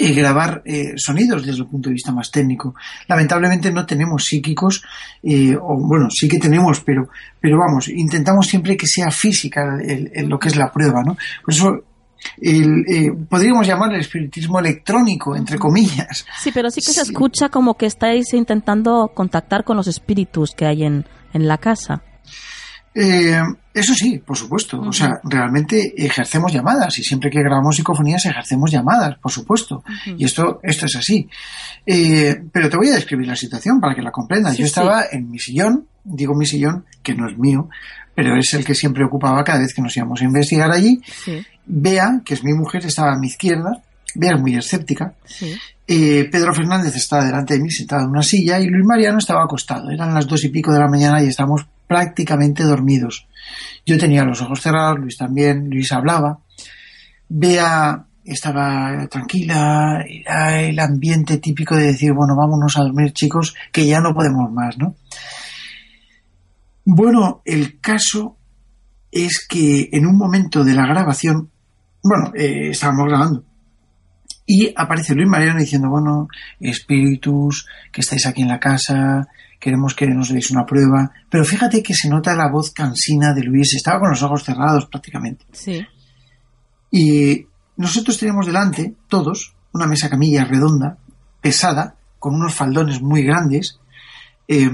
eh, 0.02 0.14
grabar 0.14 0.62
eh, 0.64 0.94
sonidos 0.96 1.44
desde 1.44 1.60
el 1.60 1.68
punto 1.68 1.90
de 1.90 1.92
vista 1.92 2.10
más 2.10 2.30
técnico. 2.30 2.74
Lamentablemente 3.06 3.70
no 3.70 3.84
tenemos 3.84 4.24
psíquicos, 4.24 4.82
eh, 5.22 5.54
o 5.54 5.76
bueno, 5.76 6.08
sí 6.08 6.26
que 6.26 6.38
tenemos, 6.38 6.80
pero, 6.80 7.10
pero 7.38 7.58
vamos, 7.58 7.88
intentamos 7.88 8.46
siempre 8.46 8.78
que 8.78 8.86
sea 8.86 9.10
física 9.10 9.78
lo 10.24 10.38
que 10.38 10.48
es 10.48 10.56
la 10.56 10.72
prueba, 10.72 11.02
¿no? 11.04 11.18
Por 11.44 11.54
eso 11.54 11.84
el, 12.40 12.84
eh, 12.88 13.12
podríamos 13.28 13.66
llamarle 13.66 13.98
espiritismo 13.98 14.58
electrónico, 14.58 15.36
entre 15.36 15.58
comillas. 15.58 16.26
Sí, 16.42 16.50
pero 16.52 16.70
sí 16.70 16.80
que 16.80 16.92
se 16.92 17.02
escucha 17.02 17.48
como 17.48 17.74
que 17.74 17.86
estáis 17.86 18.32
intentando 18.34 19.12
contactar 19.14 19.64
con 19.64 19.76
los 19.76 19.86
espíritus 19.86 20.52
que 20.52 20.66
hay 20.66 20.84
en, 20.84 21.06
en 21.32 21.48
la 21.48 21.58
casa. 21.58 22.02
Eh, 22.92 23.40
eso 23.72 23.94
sí, 23.94 24.18
por 24.18 24.36
supuesto. 24.36 24.80
O 24.80 24.92
sea, 24.92 25.20
realmente 25.22 25.94
ejercemos 25.96 26.52
llamadas 26.52 26.98
y 26.98 27.04
siempre 27.04 27.30
que 27.30 27.40
grabamos 27.40 27.76
psicofonías 27.76 28.26
ejercemos 28.26 28.70
llamadas, 28.70 29.16
por 29.18 29.30
supuesto. 29.30 29.84
Y 30.16 30.24
esto, 30.24 30.58
esto 30.62 30.86
es 30.86 30.96
así. 30.96 31.28
Eh, 31.86 32.36
pero 32.52 32.68
te 32.68 32.76
voy 32.76 32.88
a 32.88 32.94
describir 32.94 33.28
la 33.28 33.36
situación 33.36 33.80
para 33.80 33.94
que 33.94 34.02
la 34.02 34.10
comprendas. 34.10 34.54
Sí, 34.56 34.60
Yo 34.60 34.66
estaba 34.66 35.04
en 35.10 35.30
mi 35.30 35.38
sillón, 35.38 35.86
digo 36.02 36.34
mi 36.34 36.46
sillón, 36.46 36.84
que 37.02 37.14
no 37.14 37.28
es 37.28 37.38
mío, 37.38 37.68
pero 38.14 38.36
es 38.36 38.52
el 38.54 38.64
que 38.64 38.74
siempre 38.74 39.04
ocupaba 39.04 39.44
cada 39.44 39.60
vez 39.60 39.72
que 39.72 39.82
nos 39.82 39.96
íbamos 39.96 40.20
a 40.20 40.24
investigar 40.24 40.70
allí. 40.72 41.00
Sí, 41.04 41.46
Bea, 41.72 42.20
que 42.24 42.34
es 42.34 42.44
mi 42.44 42.52
mujer, 42.52 42.84
estaba 42.84 43.12
a 43.12 43.18
mi 43.18 43.28
izquierda. 43.28 43.82
Bea 44.14 44.34
es 44.34 44.40
muy 44.40 44.56
escéptica. 44.56 45.14
sí. 45.24 45.54
Eh, 45.92 46.28
Pedro 46.30 46.54
Fernández 46.54 46.94
estaba 46.94 47.24
delante 47.24 47.54
de 47.54 47.60
mí 47.60 47.68
sentado 47.68 48.04
en 48.04 48.10
una 48.10 48.22
silla 48.22 48.60
y 48.60 48.68
Luis 48.68 48.84
Mariano 48.86 49.18
estaba 49.18 49.42
acostado. 49.42 49.90
Eran 49.90 50.14
las 50.14 50.24
dos 50.28 50.44
y 50.44 50.48
pico 50.48 50.72
de 50.72 50.78
la 50.78 50.86
mañana 50.86 51.20
y 51.20 51.26
estábamos 51.26 51.66
prácticamente 51.88 52.62
dormidos. 52.62 53.26
Yo 53.84 53.98
tenía 53.98 54.22
los 54.22 54.40
ojos 54.40 54.60
cerrados, 54.60 55.00
Luis 55.00 55.16
también, 55.16 55.68
Luis 55.68 55.90
hablaba. 55.90 56.38
Bea 57.28 58.06
estaba 58.24 59.08
tranquila, 59.08 60.04
era 60.08 60.60
el 60.60 60.78
ambiente 60.78 61.38
típico 61.38 61.74
de 61.74 61.88
decir, 61.88 62.12
bueno, 62.12 62.36
vámonos 62.36 62.76
a 62.76 62.82
dormir 62.82 63.12
chicos, 63.12 63.56
que 63.72 63.84
ya 63.84 63.98
no 64.00 64.14
podemos 64.14 64.48
más, 64.52 64.78
¿no? 64.78 64.94
Bueno, 66.84 67.42
el 67.44 67.80
caso 67.80 68.36
es 69.10 69.44
que 69.48 69.88
en 69.92 70.06
un 70.06 70.16
momento 70.16 70.62
de 70.62 70.74
la 70.74 70.86
grabación, 70.86 71.49
bueno, 72.02 72.32
eh, 72.34 72.70
estábamos 72.70 73.06
grabando, 73.08 73.44
y 74.46 74.72
aparece 74.76 75.14
Luis 75.14 75.28
Mariano 75.28 75.60
diciendo, 75.60 75.88
bueno, 75.88 76.26
espíritus, 76.58 77.66
que 77.92 78.00
estáis 78.00 78.26
aquí 78.26 78.42
en 78.42 78.48
la 78.48 78.58
casa, 78.58 79.28
queremos 79.60 79.94
que 79.94 80.06
nos 80.08 80.30
deis 80.30 80.50
una 80.50 80.64
prueba. 80.64 81.12
Pero 81.30 81.44
fíjate 81.44 81.82
que 81.82 81.94
se 81.94 82.08
nota 82.08 82.34
la 82.34 82.50
voz 82.50 82.72
cansina 82.72 83.32
de 83.32 83.42
Luis, 83.44 83.74
estaba 83.76 84.00
con 84.00 84.10
los 84.10 84.22
ojos 84.22 84.42
cerrados 84.42 84.86
prácticamente. 84.86 85.44
Sí. 85.52 85.86
Y 86.90 87.46
nosotros 87.76 88.18
tenemos 88.18 88.46
delante, 88.46 88.94
todos, 89.08 89.54
una 89.72 89.86
mesa 89.86 90.10
camilla 90.10 90.44
redonda, 90.44 90.98
pesada, 91.40 91.94
con 92.18 92.34
unos 92.34 92.54
faldones 92.54 93.00
muy 93.00 93.22
grandes, 93.22 93.78
eh, 94.48 94.70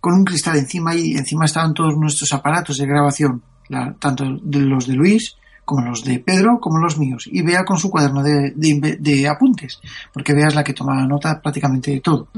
con 0.00 0.14
un 0.14 0.24
cristal 0.24 0.56
encima 0.56 0.94
y 0.94 1.12
encima 1.16 1.46
estaban 1.46 1.74
todos 1.74 1.94
nuestros 1.96 2.32
aparatos 2.32 2.76
de 2.76 2.86
grabación, 2.86 3.42
la- 3.68 3.94
tanto 3.98 4.24
de 4.42 4.60
los 4.60 4.86
de 4.86 4.94
Luis 4.94 5.34
como 5.66 5.84
los 5.84 6.02
de 6.04 6.20
Pedro 6.20 6.58
como 6.60 6.78
los 6.78 6.96
míos. 6.96 7.28
Y 7.30 7.42
Bea 7.42 7.64
con 7.66 7.76
su 7.76 7.90
cuaderno 7.90 8.22
de, 8.22 8.52
de 8.56 8.68
inve- 8.68 8.98
de 8.98 9.28
apuntes, 9.28 9.78
porque 10.14 10.32
Bea 10.32 10.46
es 10.48 10.54
la 10.54 10.64
que 10.64 10.72
toma 10.72 11.06
nota 11.06 11.42
prácticamente 11.42 11.90
de 11.90 12.00
todo. 12.00 12.28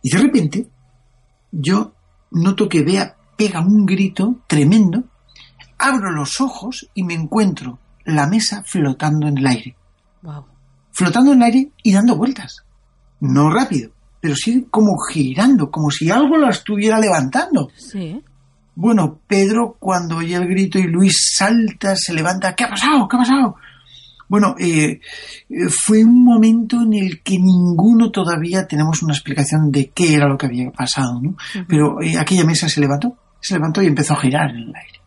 Y 0.00 0.08
de 0.10 0.18
repente, 0.18 0.66
yo 1.52 1.92
noto 2.30 2.66
que 2.68 2.82
Bea 2.82 3.14
pega 3.36 3.60
un 3.60 3.84
grito 3.84 4.36
tremendo, 4.46 5.04
abro 5.78 6.10
los 6.12 6.40
ojos 6.40 6.88
y 6.94 7.02
me 7.02 7.14
encuentro 7.14 7.78
la 8.04 8.26
mesa 8.26 8.62
flotando 8.64 9.26
en 9.28 9.38
el 9.38 9.46
aire. 9.46 9.76
Wow. 10.22 10.44
Flotando 10.92 11.32
en 11.32 11.38
el 11.38 11.44
aire 11.44 11.72
y 11.82 11.92
dando 11.92 12.16
vueltas. 12.16 12.64
No 13.20 13.50
rápido, 13.50 13.90
pero 14.20 14.34
sí 14.36 14.66
como 14.70 14.96
girando, 15.12 15.70
como 15.70 15.90
si 15.90 16.10
algo 16.10 16.36
la 16.38 16.50
estuviera 16.50 16.98
levantando. 17.00 17.68
Sí. 17.76 18.22
Bueno, 18.80 19.18
Pedro 19.26 19.76
cuando 19.76 20.18
oye 20.18 20.36
el 20.36 20.46
grito 20.46 20.78
y 20.78 20.84
Luis 20.84 21.34
salta, 21.36 21.96
se 21.96 22.14
levanta, 22.14 22.54
¿qué 22.54 22.62
ha 22.62 22.68
pasado? 22.68 23.08
¿Qué 23.08 23.16
ha 23.16 23.18
pasado? 23.18 23.56
Bueno, 24.28 24.54
eh, 24.56 25.00
eh, 25.50 25.68
fue 25.68 26.04
un 26.04 26.24
momento 26.24 26.80
en 26.82 26.94
el 26.94 27.20
que 27.24 27.40
ninguno 27.40 28.12
todavía 28.12 28.68
tenemos 28.68 29.02
una 29.02 29.14
explicación 29.14 29.72
de 29.72 29.90
qué 29.90 30.14
era 30.14 30.28
lo 30.28 30.38
que 30.38 30.46
había 30.46 30.70
pasado, 30.70 31.20
¿no? 31.20 31.36
Pero 31.66 32.00
eh, 32.00 32.16
aquella 32.16 32.44
mesa 32.44 32.68
se 32.68 32.80
levantó, 32.80 33.16
se 33.40 33.54
levantó 33.54 33.82
y 33.82 33.86
empezó 33.86 34.12
a 34.12 34.20
girar 34.20 34.50
en 34.50 34.68
el 34.68 34.76
aire. 34.76 35.00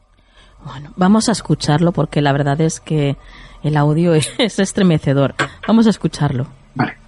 Bueno, 0.65 0.91
vamos 0.97 1.29
a 1.29 1.31
escucharlo 1.31 1.93
porque 1.93 2.19
la 2.19 2.33
verdad 2.33 2.59
es 2.59 2.81
que 2.81 3.15
el 3.63 3.77
audio 3.77 4.13
es 4.37 4.59
estremecedor. 4.59 5.33
Vamos 5.65 5.87
a 5.87 5.91
escucharlo. 5.91 6.45
Vale. 6.75 7.00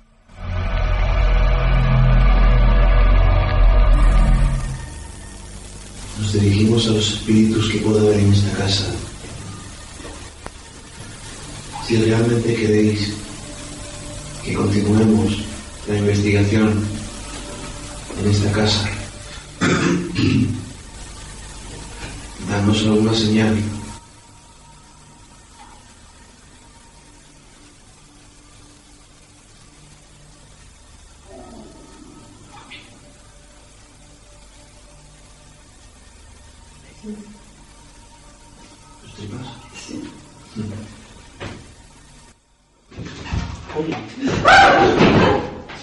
Nos 6.24 6.34
dirigimos 6.34 6.88
a 6.88 6.91
los 6.91 7.13
espíritus 7.15 7.69
que 7.69 7.80
pueda 7.80 7.99
haber 7.99 8.19
en 8.19 8.32
esta 8.32 8.51
casa. 8.57 8.86
Si 11.86 11.97
realmente 11.97 12.55
queréis 12.55 13.11
que 14.41 14.53
continuemos 14.53 15.43
la 15.89 15.97
investigación 15.97 16.82
en 18.21 18.32
esta 18.32 18.51
casa, 18.53 18.89
danos 22.49 22.84
alguna 22.84 23.13
señal. 23.13 23.57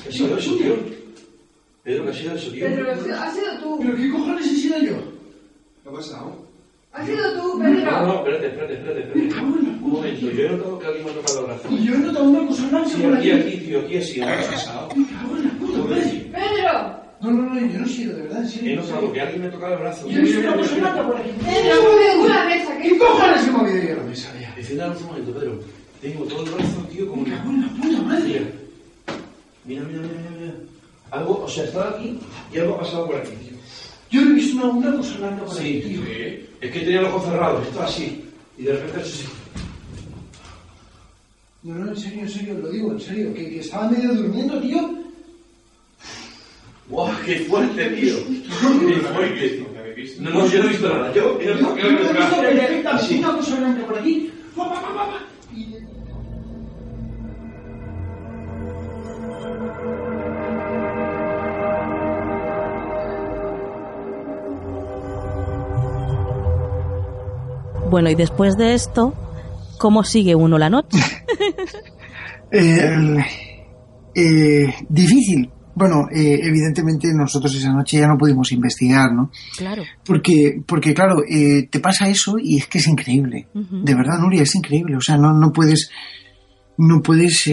¿Qué 0.03 0.09
ha 0.09 0.13
sido 0.13 0.39
eso, 0.39 0.57
tío? 0.57 0.75
Pedro, 1.83 2.05
¿qué 2.05 2.11
ha 2.11 2.15
sido 2.15 2.35
eso, 2.35 2.51
tío? 2.53 2.67
Pedro, 2.67 2.91
has 2.93 3.35
sido 3.35 3.59
tú. 3.63 3.79
¿Pero 3.81 3.97
qué 3.97 4.11
cojones 4.11 4.47
he 4.47 4.57
sido 4.57 4.79
yo? 4.79 4.93
¿Qué 5.83 5.89
ha 5.89 5.93
pasado? 5.93 6.47
Has 6.93 7.07
sido 7.07 7.33
tú, 7.35 7.59
No, 7.59 7.65
Pedro. 7.65 8.07
no, 8.07 8.15
espérate, 8.19 8.47
espérate, 8.47 8.75
espérate. 8.75 9.01
espérate. 9.01 9.41
Un 9.41 9.81
momento, 9.93 10.31
yo 10.31 10.43
he 10.43 10.49
notado 10.51 10.79
que 10.79 10.87
alguien 10.87 11.05
me 11.05 11.11
ha 11.11 11.15
tocado 11.15 11.41
el 11.41 11.47
brazo. 11.47 11.69
yo 11.71 11.95
he 11.95 11.99
notado 11.99 12.25
una 12.25 12.47
cosa 12.47 12.69
blanca 12.69 12.89
Sí, 12.89 13.05
aquí, 13.05 13.31
aquí, 13.33 13.57
tío, 13.59 13.81
aquí 13.81 13.97
ha 13.97 14.03
sido. 14.03 14.27
¿Qué 14.27 14.33
ha 14.33 14.51
pasado? 14.51 14.89
Pedro. 14.89 17.01
No, 17.21 17.31
no, 17.33 17.55
no, 17.55 17.61
yo 17.61 17.79
no 17.79 17.85
he 17.85 17.89
sido, 17.89 18.17
de 18.17 18.23
verdad, 18.23 18.45
en 18.61 18.69
He 18.69 18.77
notado 18.77 19.13
que 19.13 19.21
alguien 19.21 19.43
me 19.43 19.49
ha 19.49 19.51
tocado 19.51 19.75
el 19.75 19.81
brazo. 19.81 20.09
Yo 20.09 20.19
he 20.19 20.23
visto 20.23 20.41
una 20.41 20.57
cosa 20.57 21.07
por 21.07 21.17
aquí. 21.17 21.31
Pedro, 21.45 22.23
una 22.23 22.45
mesa. 22.47 22.77
¿Qué 22.79 22.89
¿Qué 22.89 22.99
cojones 22.99 23.47
he 23.47 23.51
movido 23.51 23.83
yo 23.89 23.97
la 23.97 24.03
mesa, 24.05 24.33
ya? 24.41 24.55
Encienda 24.57 24.91
un 24.91 25.05
momento, 25.07 25.33
Pedro. 25.33 25.80
Tengo 26.01 26.25
todo 26.25 26.45
el 26.45 26.51
brazo, 26.53 26.81
tío, 26.91 27.09
como 27.09 27.27
en 27.27 27.33
la 27.33 27.43
puta 27.43 28.03
madre. 28.03 28.53
Mira, 29.65 29.83
mira, 29.83 30.01
mira, 30.01 30.01
mira, 30.03 30.31
mira. 30.41 30.55
Algo, 31.11 31.43
o 31.45 31.49
sea, 31.49 31.65
estaba 31.65 31.91
aquí 31.91 32.19
y 32.53 32.59
algo 32.59 32.75
ha 32.77 32.81
pasado 32.81 33.07
por 33.07 33.17
aquí, 33.17 33.33
tío. 33.33 33.57
Yo 34.11 34.23
he 34.23 34.33
visto 34.35 34.57
una, 34.57 34.67
una 34.89 34.97
cosa 34.97 35.19
blanca 35.19 35.45
por 35.45 35.55
Sí, 35.55 35.61
aquí, 35.61 35.81
tío. 35.89 36.01
Es 36.61 36.73
que 36.73 36.81
tenía 36.81 37.03
los 37.03 37.13
ojos 37.15 37.25
cerrados, 37.27 37.67
estaba 37.67 37.87
así. 37.87 38.25
Y 38.57 38.63
de 38.63 38.73
repente 38.73 39.01
eso 39.01 39.17
sí. 39.17 39.29
No, 41.63 41.75
no, 41.75 41.91
en 41.91 41.97
serio, 41.97 42.21
en 42.23 42.29
serio, 42.31 42.55
lo 42.55 42.71
digo, 42.71 42.93
en 42.93 43.01
serio, 43.01 43.35
que, 43.35 43.51
que 43.51 43.61
estaba 43.61 43.91
medio 43.91 44.15
durmiendo, 44.15 44.59
tío. 44.61 44.95
¡Guau! 46.89 47.13
Qué 47.25 47.41
fuerte, 47.41 47.91
tío. 47.91 48.17
Qué 48.27 49.01
fuerte. 49.01 49.67
No, 50.19 50.31
no, 50.31 50.47
yo 50.49 50.59
no 50.59 50.65
he 50.65 50.69
visto 50.69 50.89
nada. 50.89 51.13
Yo, 51.13 51.39
yo 51.39 51.39
que 51.39 51.45
se 51.45 51.63
va. 51.63 52.31
Perfectamente, 52.31 53.19
una 53.19 53.37
cosa 53.37 53.57
grande 53.61 53.85
por 53.85 53.99
aquí. 53.99 54.33
Pa, 54.57 54.65
pa, 54.69 54.81
pa, 54.81 54.95
pa, 54.95 55.07
pa. 55.07 55.30
Bueno, 67.91 68.09
y 68.09 68.15
después 68.15 68.57
de 68.57 68.75
esto, 68.75 69.15
¿cómo 69.79 70.05
sigue 70.05 70.37
uno 70.37 70.59
la 70.59 70.71
noche? 70.71 70.99
Eh, 72.53 73.17
eh, 74.13 74.75
difícil. 74.89 75.49
Bueno, 75.73 76.09
eh, 76.13 76.41
evidentemente 76.43 77.07
nosotros 77.15 77.55
esa 77.55 77.73
noche 77.73 78.01
ya 78.01 78.09
no 78.09 78.19
pudimos 78.19 78.51
investigar, 78.51 79.13
¿no? 79.13 79.31
Claro. 79.57 79.85
Porque, 80.05 80.61
porque 80.67 80.93
claro, 80.93 81.23
te 81.29 81.79
pasa 81.79 82.09
eso 82.09 82.39
y 82.43 82.57
es 82.57 82.67
que 82.67 82.79
es 82.79 82.89
increíble. 82.89 83.47
De 83.55 83.95
verdad, 83.95 84.19
Nuria, 84.19 84.43
es 84.43 84.53
increíble. 84.57 84.97
O 84.97 85.01
sea, 85.01 85.17
no, 85.17 85.33
no 85.33 85.53
puedes, 85.53 85.93
no 86.77 87.01
puedes 87.03 87.47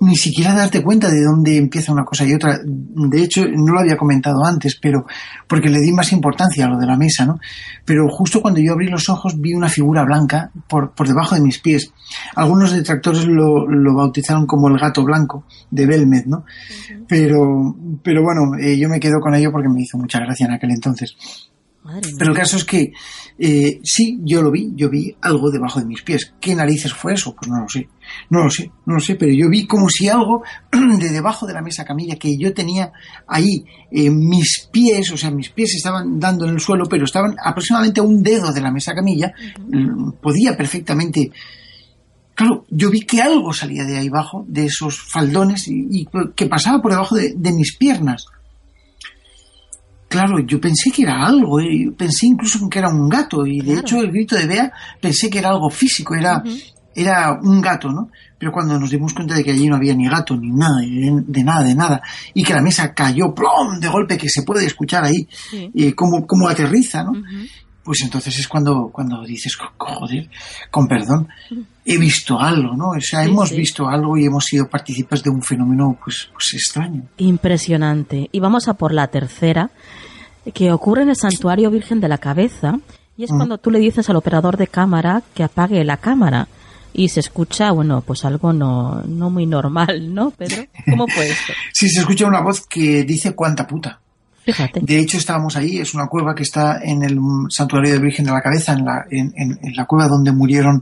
ni 0.00 0.16
siquiera 0.16 0.54
darte 0.54 0.82
cuenta 0.82 1.10
de 1.10 1.22
dónde 1.22 1.58
empieza 1.58 1.92
una 1.92 2.04
cosa 2.04 2.24
y 2.24 2.32
otra. 2.32 2.58
De 2.64 3.22
hecho, 3.22 3.46
no 3.46 3.74
lo 3.74 3.80
había 3.80 3.98
comentado 3.98 4.44
antes, 4.44 4.78
pero 4.80 5.04
porque 5.46 5.68
le 5.68 5.80
di 5.80 5.92
más 5.92 6.12
importancia 6.12 6.64
a 6.64 6.68
lo 6.68 6.78
de 6.78 6.86
la 6.86 6.96
mesa, 6.96 7.26
¿no? 7.26 7.38
Pero 7.84 8.08
justo 8.08 8.40
cuando 8.40 8.60
yo 8.60 8.72
abrí 8.72 8.88
los 8.88 9.10
ojos 9.10 9.38
vi 9.38 9.52
una 9.52 9.68
figura 9.68 10.02
blanca 10.04 10.50
por, 10.68 10.92
por 10.92 11.06
debajo 11.06 11.34
de 11.34 11.42
mis 11.42 11.58
pies. 11.58 11.92
Algunos 12.34 12.72
detractores 12.72 13.26
lo, 13.26 13.66
lo 13.66 13.94
bautizaron 13.94 14.46
como 14.46 14.68
el 14.68 14.78
gato 14.78 15.04
blanco 15.04 15.44
de 15.70 15.86
Belmed, 15.86 16.24
¿no? 16.26 16.44
Pero, 17.06 17.76
pero 18.02 18.22
bueno, 18.22 18.56
eh, 18.58 18.78
yo 18.78 18.88
me 18.88 19.00
quedo 19.00 19.20
con 19.20 19.34
ello 19.34 19.52
porque 19.52 19.68
me 19.68 19.82
hizo 19.82 19.98
mucha 19.98 20.18
gracia 20.20 20.46
en 20.46 20.52
aquel 20.52 20.70
entonces. 20.70 21.14
Madre 21.82 22.06
mía. 22.08 22.16
Pero 22.18 22.32
el 22.32 22.36
caso 22.36 22.56
es 22.58 22.64
que 22.64 22.92
eh, 23.38 23.80
sí, 23.82 24.18
yo 24.22 24.42
lo 24.42 24.50
vi, 24.50 24.70
yo 24.74 24.90
vi 24.90 25.16
algo 25.22 25.50
debajo 25.50 25.80
de 25.80 25.86
mis 25.86 26.02
pies. 26.02 26.34
¿Qué 26.38 26.54
narices 26.54 26.92
fue 26.92 27.14
eso? 27.14 27.34
Pues 27.34 27.50
no 27.50 27.60
lo 27.60 27.68
sé, 27.68 27.88
no 28.28 28.44
lo 28.44 28.50
sé, 28.50 28.70
no 28.84 28.94
lo 28.94 29.00
sé, 29.00 29.14
pero 29.14 29.32
yo 29.32 29.48
vi 29.48 29.66
como 29.66 29.88
si 29.88 30.06
algo 30.08 30.42
de 30.72 31.08
debajo 31.08 31.46
de 31.46 31.54
la 31.54 31.62
mesa 31.62 31.84
camilla 31.86 32.16
que 32.16 32.36
yo 32.36 32.52
tenía 32.52 32.92
ahí, 33.26 33.64
eh, 33.90 34.10
mis 34.10 34.68
pies, 34.70 35.10
o 35.10 35.16
sea, 35.16 35.30
mis 35.30 35.48
pies 35.48 35.74
estaban 35.76 36.20
dando 36.20 36.44
en 36.46 36.52
el 36.54 36.60
suelo, 36.60 36.84
pero 36.84 37.04
estaban 37.06 37.34
aproximadamente 37.42 38.00
a 38.00 38.04
un 38.04 38.22
dedo 38.22 38.52
de 38.52 38.60
la 38.60 38.70
mesa 38.70 38.94
camilla, 38.94 39.32
podía 40.20 40.56
perfectamente... 40.56 41.30
Claro, 42.34 42.64
yo 42.70 42.90
vi 42.90 43.00
que 43.00 43.20
algo 43.20 43.52
salía 43.52 43.84
de 43.84 43.98
ahí 43.98 44.08
abajo, 44.08 44.46
de 44.48 44.64
esos 44.66 44.98
faldones, 44.98 45.68
y, 45.68 45.86
y 45.90 46.06
que 46.34 46.46
pasaba 46.46 46.80
por 46.80 46.90
debajo 46.92 47.14
de- 47.16 47.34
de 47.36 47.52
mis 47.52 47.76
piernas. 47.76 48.24
Claro, 50.10 50.40
yo 50.40 50.60
pensé 50.60 50.90
que 50.90 51.02
era 51.02 51.24
algo, 51.24 51.60
eh, 51.60 51.90
pensé 51.96 52.26
incluso 52.26 52.68
que 52.68 52.80
era 52.80 52.88
un 52.88 53.08
gato 53.08 53.46
y 53.46 53.58
de 53.60 53.64
Claro. 53.64 53.80
hecho 53.80 54.00
el 54.00 54.10
grito 54.10 54.34
de 54.36 54.46
Bea 54.46 54.72
pensé 55.00 55.30
que 55.30 55.38
era 55.38 55.50
algo 55.50 55.70
físico, 55.70 56.14
era, 56.16 56.42
era 56.94 57.38
un 57.40 57.60
gato, 57.60 57.88
¿no? 57.90 58.08
Pero 58.36 58.50
cuando 58.50 58.76
nos 58.78 58.90
dimos 58.90 59.14
cuenta 59.14 59.34
de 59.36 59.44
que 59.44 59.52
allí 59.52 59.68
no 59.68 59.76
había 59.76 59.94
ni 59.94 60.08
gato, 60.08 60.36
ni 60.36 60.50
nada, 60.50 60.80
de, 60.80 61.44
nada, 61.44 61.62
de 61.62 61.74
nada, 61.76 62.02
y 62.34 62.42
que 62.42 62.52
la 62.54 62.60
mesa 62.60 62.92
cayó, 62.92 63.32
plom, 63.32 63.78
de 63.78 63.86
golpe, 63.88 64.18
que 64.18 64.28
se 64.28 64.42
puede 64.42 64.66
escuchar 64.66 65.04
ahí, 65.04 65.28
Sí. 65.30 65.70
eh, 65.74 65.94
como, 65.94 66.26
como 66.26 66.48
aterriza, 66.48 67.04
¿no? 67.04 67.12
Pues 67.82 68.02
entonces 68.02 68.38
es 68.38 68.46
cuando, 68.46 68.90
cuando 68.92 69.22
dices, 69.24 69.56
"Jo- 69.56 69.72
joder, 69.78 70.28
con 70.70 70.86
perdón, 70.86 71.28
he 71.84 71.96
visto 71.96 72.38
algo, 72.38 72.76
¿no? 72.76 72.90
O 72.90 73.00
sea, 73.00 73.24
Sí, 73.24 73.30
hemos 73.30 73.48
sí. 73.48 73.56
visto 73.56 73.88
algo 73.88 74.16
y 74.18 74.26
hemos 74.26 74.44
sido 74.44 74.68
partícipes 74.68 75.22
de 75.22 75.30
un 75.30 75.42
fenómeno, 75.42 75.98
pues, 76.04 76.28
pues 76.32 76.52
extraño. 76.54 77.04
Impresionante. 77.16 78.28
Y 78.32 78.40
vamos 78.40 78.68
a 78.68 78.74
por 78.74 78.92
la 78.92 79.08
tercera, 79.08 79.70
que 80.54 80.72
ocurre 80.72 81.02
en 81.02 81.08
el 81.10 81.16
Santuario 81.16 81.70
Virgen 81.70 82.00
de 82.00 82.08
la 82.08 82.18
Cabeza, 82.18 82.78
y 83.16 83.24
es 83.24 83.32
Mm. 83.32 83.36
cuando 83.36 83.58
tú 83.58 83.70
le 83.70 83.78
dices 83.78 84.08
al 84.10 84.16
operador 84.16 84.56
de 84.56 84.66
cámara 84.68 85.22
que 85.34 85.42
apague 85.42 85.82
la 85.84 85.96
cámara. 85.96 86.48
Y 86.92 87.08
se 87.08 87.20
escucha, 87.20 87.70
bueno, 87.72 88.02
pues 88.04 88.24
algo 88.24 88.52
no, 88.52 89.02
no 89.06 89.30
muy 89.30 89.46
normal, 89.46 90.12
¿no, 90.14 90.30
Pedro? 90.32 90.64
¿Cómo 90.90 91.06
fue 91.08 91.28
esto? 91.30 91.52
Sí, 91.72 91.88
se 91.88 92.00
escucha 92.00 92.26
una 92.26 92.40
voz 92.40 92.66
que 92.66 93.04
dice 93.04 93.34
cuánta 93.34 93.66
puta. 93.66 94.00
Fíjate. 94.52 94.80
De 94.82 94.98
hecho, 94.98 95.18
estábamos 95.18 95.56
ahí, 95.56 95.78
es 95.78 95.94
una 95.94 96.06
cueva 96.06 96.34
que 96.34 96.42
está 96.42 96.80
en 96.82 97.02
el 97.02 97.18
santuario 97.48 97.92
de 97.92 97.98
Virgen 97.98 98.24
de 98.26 98.32
la 98.32 98.40
Cabeza, 98.42 98.72
en 98.72 98.84
la, 98.84 99.04
en, 99.10 99.32
en- 99.36 99.58
en 99.62 99.74
la 99.76 99.84
cueva 99.86 100.08
donde 100.08 100.32
murieron 100.32 100.80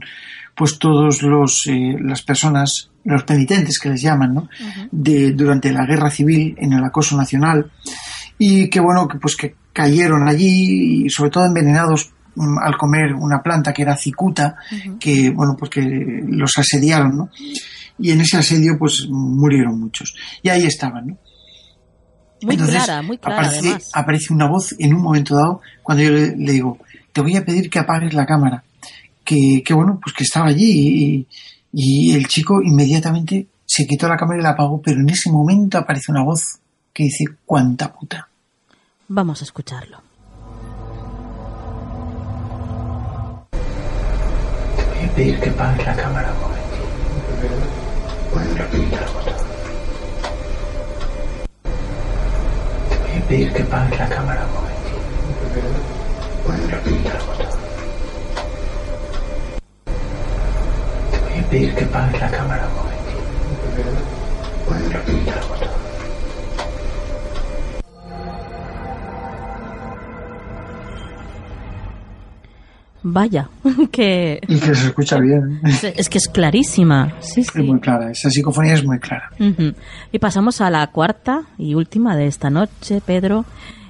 pues 0.55 0.77
todos 0.77 1.21
los 1.23 1.65
eh, 1.67 1.95
las 2.01 2.21
personas, 2.21 2.89
los 3.05 3.23
penitentes 3.23 3.79
que 3.79 3.89
les 3.89 4.01
llaman, 4.01 4.33
¿no? 4.33 4.49
De, 4.91 5.31
durante 5.31 5.71
la 5.71 5.85
guerra 5.85 6.09
civil 6.11 6.53
en 6.57 6.73
el 6.73 6.83
acoso 6.83 7.15
nacional 7.15 7.71
y 8.37 8.69
que 8.69 8.79
bueno, 8.81 9.07
que 9.07 9.17
pues 9.19 9.35
que 9.37 9.55
cayeron 9.71 10.27
allí 10.27 11.05
y 11.05 11.09
sobre 11.09 11.29
todo 11.29 11.45
envenenados 11.45 12.11
mm, 12.35 12.57
al 12.61 12.75
comer 12.77 13.13
una 13.13 13.41
planta 13.41 13.71
que 13.71 13.83
era 13.83 13.95
cicuta, 13.95 14.55
que 14.99 15.29
bueno, 15.29 15.55
pues 15.57 15.71
que 15.71 15.81
los 16.27 16.57
asediaron, 16.57 17.15
¿no? 17.17 17.29
Y 17.97 18.11
en 18.11 18.21
ese 18.21 18.37
asedio 18.37 18.77
pues 18.77 19.07
murieron 19.09 19.79
muchos. 19.79 20.13
Y 20.43 20.49
ahí 20.49 20.63
estaban, 20.65 21.07
¿no? 21.07 21.17
Muy 22.41 22.55
Entonces, 22.55 22.83
clara, 22.83 23.01
muy 23.01 23.17
clara 23.17 23.41
aparece, 23.41 23.59
además. 23.67 23.89
aparece 23.93 24.33
una 24.33 24.47
voz 24.47 24.75
en 24.79 24.93
un 24.93 25.01
momento 25.01 25.35
dado 25.35 25.61
cuando 25.83 26.03
yo 26.03 26.11
le, 26.11 26.35
le 26.37 26.51
digo, 26.53 26.77
te 27.11 27.21
voy 27.21 27.35
a 27.35 27.43
pedir 27.45 27.69
que 27.69 27.79
apagues 27.79 28.13
la 28.13 28.25
cámara. 28.25 28.63
Que, 29.23 29.61
que 29.63 29.73
bueno, 29.73 29.99
pues 30.01 30.15
que 30.15 30.23
estaba 30.23 30.47
allí 30.47 30.65
y, 30.65 31.27
y 31.73 32.13
el 32.15 32.27
chico 32.27 32.61
inmediatamente 32.63 33.47
se 33.65 33.85
quitó 33.85 34.07
la 34.07 34.17
cámara 34.17 34.39
y 34.39 34.43
la 34.43 34.51
apagó, 34.51 34.81
pero 34.81 34.99
en 34.99 35.09
ese 35.09 35.31
momento 35.31 35.77
aparece 35.77 36.11
una 36.11 36.23
voz 36.23 36.57
que 36.93 37.03
dice, 37.03 37.25
cuánta 37.45 37.93
puta. 37.93 38.27
Vamos 39.07 39.41
a 39.41 39.43
escucharlo. 39.43 40.01
Te 43.51 43.57
voy 44.99 45.05
a 45.05 45.15
pedir 45.15 45.39
que 45.39 45.49
apagues 45.49 45.85
la 45.85 45.95
cámara 45.95 46.33
un 46.33 46.39
momentito. 46.41 46.69
Bueno, 48.33 48.53
pedir 53.29 53.53
que 53.53 53.63
la 53.95 54.09
cámara 54.09 54.43
un 54.43 54.53
momentito. 54.55 54.97
Bueno, 56.47 56.63
repite 56.67 57.09
el 57.09 57.25
botón. 57.27 57.59
Te 61.11 61.19
voy 61.19 61.33
que 61.75 61.85
la 62.19 62.31
cámara 62.31 62.67
un. 62.75 62.89
Bueno, 64.67 64.89
repite 64.89 65.29
el 65.29 65.47
botón. 65.47 65.68
Vaya, 73.01 73.49
que 73.91 74.41
Y 74.47 74.59
que 74.59 74.75
se 74.75 74.87
escucha 74.87 75.19
bien. 75.19 75.61
es 75.95 76.09
que 76.09 76.17
es 76.17 76.27
clarísima. 76.27 77.13
Sí, 77.19 77.41
Es 77.41 77.55
muy 77.55 77.79
clara, 77.79 78.11
esa 78.11 78.29
psicofonía 78.29 78.73
es 78.73 78.83
muy 78.83 78.99
clara. 78.99 79.31
Y 80.11 80.19
pasamos 80.19 80.61
a 80.61 80.69
la 80.69 80.85
cuarta 80.87 81.43
y 81.57 81.75
última 81.75 82.15
de 82.15 82.27
esta 82.27 82.49
noche, 82.49 83.01
Pedro. 83.05 83.45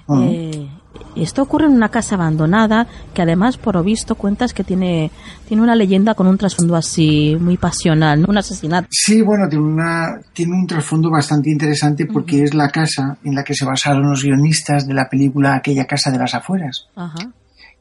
Eh, 0.09 0.67
esto 1.15 1.41
ocurre 1.41 1.65
en 1.65 1.73
una 1.73 1.89
casa 1.89 2.15
abandonada 2.15 2.87
que 3.13 3.21
además, 3.21 3.57
por 3.57 3.75
lo 3.75 3.83
visto, 3.83 4.15
cuentas 4.15 4.53
que 4.53 4.63
tiene, 4.63 5.11
tiene 5.47 5.63
una 5.63 5.75
leyenda 5.75 6.13
con 6.13 6.27
un 6.27 6.37
trasfondo 6.37 6.75
así 6.75 7.35
muy 7.39 7.57
pasional, 7.57 8.21
¿no? 8.21 8.27
un 8.29 8.37
asesinato. 8.37 8.87
Sí, 8.91 9.21
bueno, 9.21 9.47
tiene, 9.47 9.65
una, 9.65 10.19
tiene 10.33 10.53
un 10.53 10.67
trasfondo 10.67 11.09
bastante 11.09 11.49
interesante 11.49 12.05
porque 12.05 12.43
es 12.43 12.53
la 12.53 12.69
casa 12.69 13.17
en 13.23 13.35
la 13.35 13.43
que 13.43 13.53
se 13.53 13.65
basaron 13.65 14.09
los 14.09 14.23
guionistas 14.23 14.87
de 14.87 14.93
la 14.93 15.09
película 15.09 15.55
Aquella 15.55 15.85
casa 15.85 16.11
de 16.11 16.19
las 16.19 16.33
afueras. 16.33 16.87
Ajá. 16.95 17.31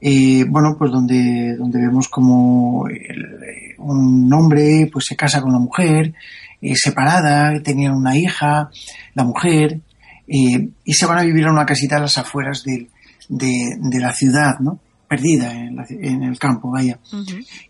Eh, 0.00 0.44
bueno, 0.48 0.76
pues 0.78 0.90
donde, 0.92 1.56
donde 1.56 1.80
vemos 1.80 2.08
como 2.08 2.86
el- 2.88 3.74
un 3.78 4.32
hombre 4.32 4.88
pues 4.92 5.06
se 5.06 5.16
casa 5.16 5.40
con 5.40 5.50
una 5.50 5.58
mujer 5.58 6.14
eh, 6.60 6.74
separada, 6.76 7.60
tenían 7.62 7.94
una 7.94 8.16
hija, 8.16 8.70
la 9.14 9.24
mujer, 9.24 9.80
eh, 10.26 10.68
y 10.84 10.92
se 10.92 11.06
van 11.06 11.18
a 11.18 11.22
vivir 11.22 11.46
a 11.46 11.52
una 11.52 11.64
casita 11.66 11.96
a 11.96 12.00
las 12.00 12.18
afueras 12.18 12.62
de, 12.64 12.88
de 13.28 14.00
la 14.00 14.12
ciudad, 14.12 14.58
¿no? 14.60 14.78
Perdida 15.08 15.52
en, 15.52 15.76
la 15.76 15.86
en 15.88 16.22
el 16.22 16.38
campo, 16.38 16.70
vaya. 16.70 16.98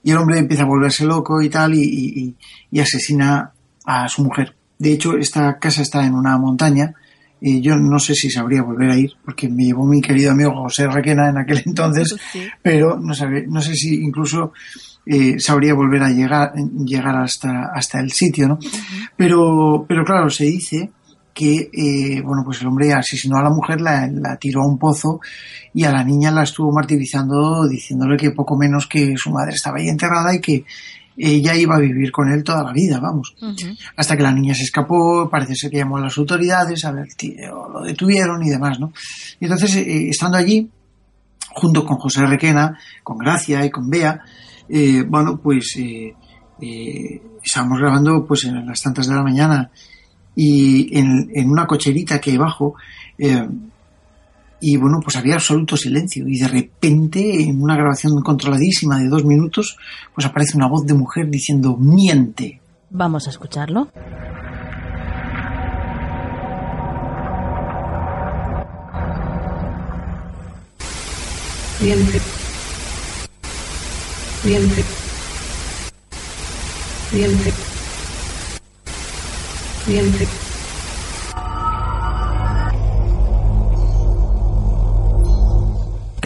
Y 0.02 0.10
el 0.10 0.16
hombre 0.16 0.38
empieza 0.38 0.64
a 0.64 0.66
volverse 0.66 1.04
loco 1.04 1.40
y 1.42 1.48
tal, 1.50 1.74
y- 1.74 2.34
y 2.70 2.80
asesina 2.80 3.52
a 3.84 4.08
su 4.08 4.24
mujer. 4.24 4.54
De 4.78 4.92
hecho, 4.92 5.16
esta 5.16 5.58
casa 5.58 5.82
está 5.82 6.04
en 6.04 6.14
una 6.14 6.36
montaña. 6.38 6.94
Y 7.40 7.60
yo 7.60 7.76
no 7.76 7.98
sé 7.98 8.14
si 8.14 8.30
sabría 8.30 8.62
volver 8.62 8.90
a 8.90 8.96
ir, 8.96 9.12
porque 9.24 9.48
me 9.48 9.64
llevó 9.64 9.86
mi 9.86 10.00
querido 10.00 10.32
amigo 10.32 10.52
José 10.62 10.88
Requena 10.88 11.28
en 11.30 11.38
aquel 11.38 11.62
entonces, 11.66 12.16
Sí. 12.32 12.42
pero 12.62 12.98
no, 12.98 13.14
sabe, 13.14 13.46
no 13.48 13.60
sé 13.60 13.74
si 13.74 13.94
incluso 14.02 14.52
eh, 15.06 15.38
sabría 15.38 15.74
volver 15.74 16.02
a 16.02 16.10
llegar, 16.10 16.52
llegar 16.84 17.16
hasta, 17.16 17.70
hasta 17.74 18.00
el 18.00 18.10
sitio, 18.12 18.48
¿no? 18.48 18.58
Pero, 19.16 19.84
pero 19.88 20.04
claro, 20.04 20.28
se 20.30 20.44
dice 20.44 20.90
que, 21.32 21.70
eh, 21.72 22.20
bueno, 22.24 22.42
pues 22.44 22.60
el 22.60 22.66
hombre 22.66 22.92
asesinó 22.92 23.36
a 23.38 23.42
la 23.44 23.50
mujer, 23.50 23.80
la, 23.80 24.08
la 24.12 24.36
tiró 24.36 24.62
a 24.62 24.66
un 24.66 24.76
pozo 24.76 25.20
y 25.72 25.84
a 25.84 25.92
la 25.92 26.02
niña 26.02 26.32
la 26.32 26.42
estuvo 26.42 26.72
martirizando 26.72 27.68
diciéndole 27.68 28.16
que 28.16 28.32
poco 28.32 28.56
menos 28.58 28.88
que 28.88 29.14
su 29.16 29.30
madre 29.30 29.52
estaba 29.54 29.78
ahí 29.78 29.88
enterrada 29.88 30.34
y 30.34 30.40
que, 30.40 30.64
ella 31.18 31.54
iba 31.54 31.76
a 31.76 31.80
vivir 31.80 32.12
con 32.12 32.30
él 32.30 32.44
toda 32.44 32.62
la 32.62 32.72
vida, 32.72 33.00
vamos. 33.00 33.34
Hasta 33.96 34.16
que 34.16 34.22
la 34.22 34.32
niña 34.32 34.54
se 34.54 34.62
escapó, 34.62 35.28
parece 35.28 35.54
ser 35.54 35.70
que 35.70 35.78
llamó 35.78 35.96
a 35.96 36.02
las 36.02 36.16
autoridades, 36.16 36.84
a 36.84 36.92
ver, 36.92 37.08
tío, 37.16 37.68
lo 37.68 37.82
detuvieron 37.82 38.42
y 38.44 38.50
demás, 38.50 38.78
¿no? 38.78 38.92
Y 39.40 39.44
entonces, 39.44 39.76
eh, 39.76 40.08
estando 40.08 40.38
allí, 40.38 40.70
junto 41.54 41.84
con 41.84 41.96
José 41.96 42.24
Requena, 42.26 42.78
con 43.02 43.18
Gracia 43.18 43.64
y 43.64 43.70
con 43.70 43.90
Bea, 43.90 44.20
eh, 44.68 45.02
bueno, 45.08 45.40
pues 45.42 45.76
eh, 45.78 46.14
estábamos 47.42 47.78
grabando 47.78 48.26
pues 48.26 48.44
en 48.44 48.66
las 48.66 48.82
tantas 48.82 49.08
de 49.08 49.14
la 49.14 49.22
mañana 49.22 49.70
y 50.34 50.96
en, 50.96 51.30
en 51.34 51.50
una 51.50 51.66
cocherita 51.66 52.20
que 52.20 52.30
hay 52.30 52.36
bajo, 52.36 52.74
eh, 53.18 53.48
y 54.60 54.76
bueno, 54.76 55.00
pues 55.02 55.16
había 55.16 55.34
absoluto 55.34 55.76
silencio 55.76 56.26
y 56.26 56.38
de 56.38 56.48
repente 56.48 57.42
en 57.42 57.62
una 57.62 57.76
grabación 57.76 58.20
controladísima 58.22 58.98
de 58.98 59.08
dos 59.08 59.24
minutos, 59.24 59.76
pues 60.14 60.26
aparece 60.26 60.56
una 60.56 60.68
voz 60.68 60.86
de 60.86 60.94
mujer 60.94 61.28
diciendo 61.30 61.76
miente. 61.76 62.60
Vamos 62.90 63.26
a 63.26 63.30
escucharlo. 63.30 63.88
Miente. 71.80 72.20
Miente. 74.44 74.84
Miente. 77.12 77.52
Miente. 79.86 80.37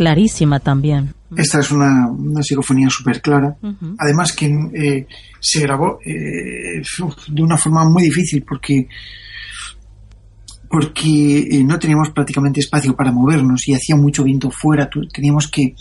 Clarísima 0.03 0.59
también. 0.59 1.14
Esta 1.36 1.61
es 1.61 1.70
una, 1.70 2.09
una 2.09 2.42
psicofonía 2.42 2.90
súper 2.90 3.22
clara. 3.22 3.57
Además 3.98 4.32
que 4.32 4.46
eh, 4.74 5.07
se 5.38 5.61
grabó 5.61 6.00
eh, 6.05 6.82
de 7.28 7.42
una 7.42 7.57
forma 7.57 7.88
muy 7.88 8.03
difícil 8.03 8.42
porque 8.42 8.88
porque 10.68 11.38
eh, 11.38 11.62
no 11.62 11.78
teníamos 11.78 12.11
prácticamente 12.11 12.59
espacio 12.59 12.96
para 12.96 13.12
movernos 13.12 13.68
y 13.68 13.74
hacía 13.74 13.94
mucho 13.94 14.24
viento 14.24 14.50
fuera. 14.50 14.90
Teníamos 15.12 15.46
que 15.48 15.76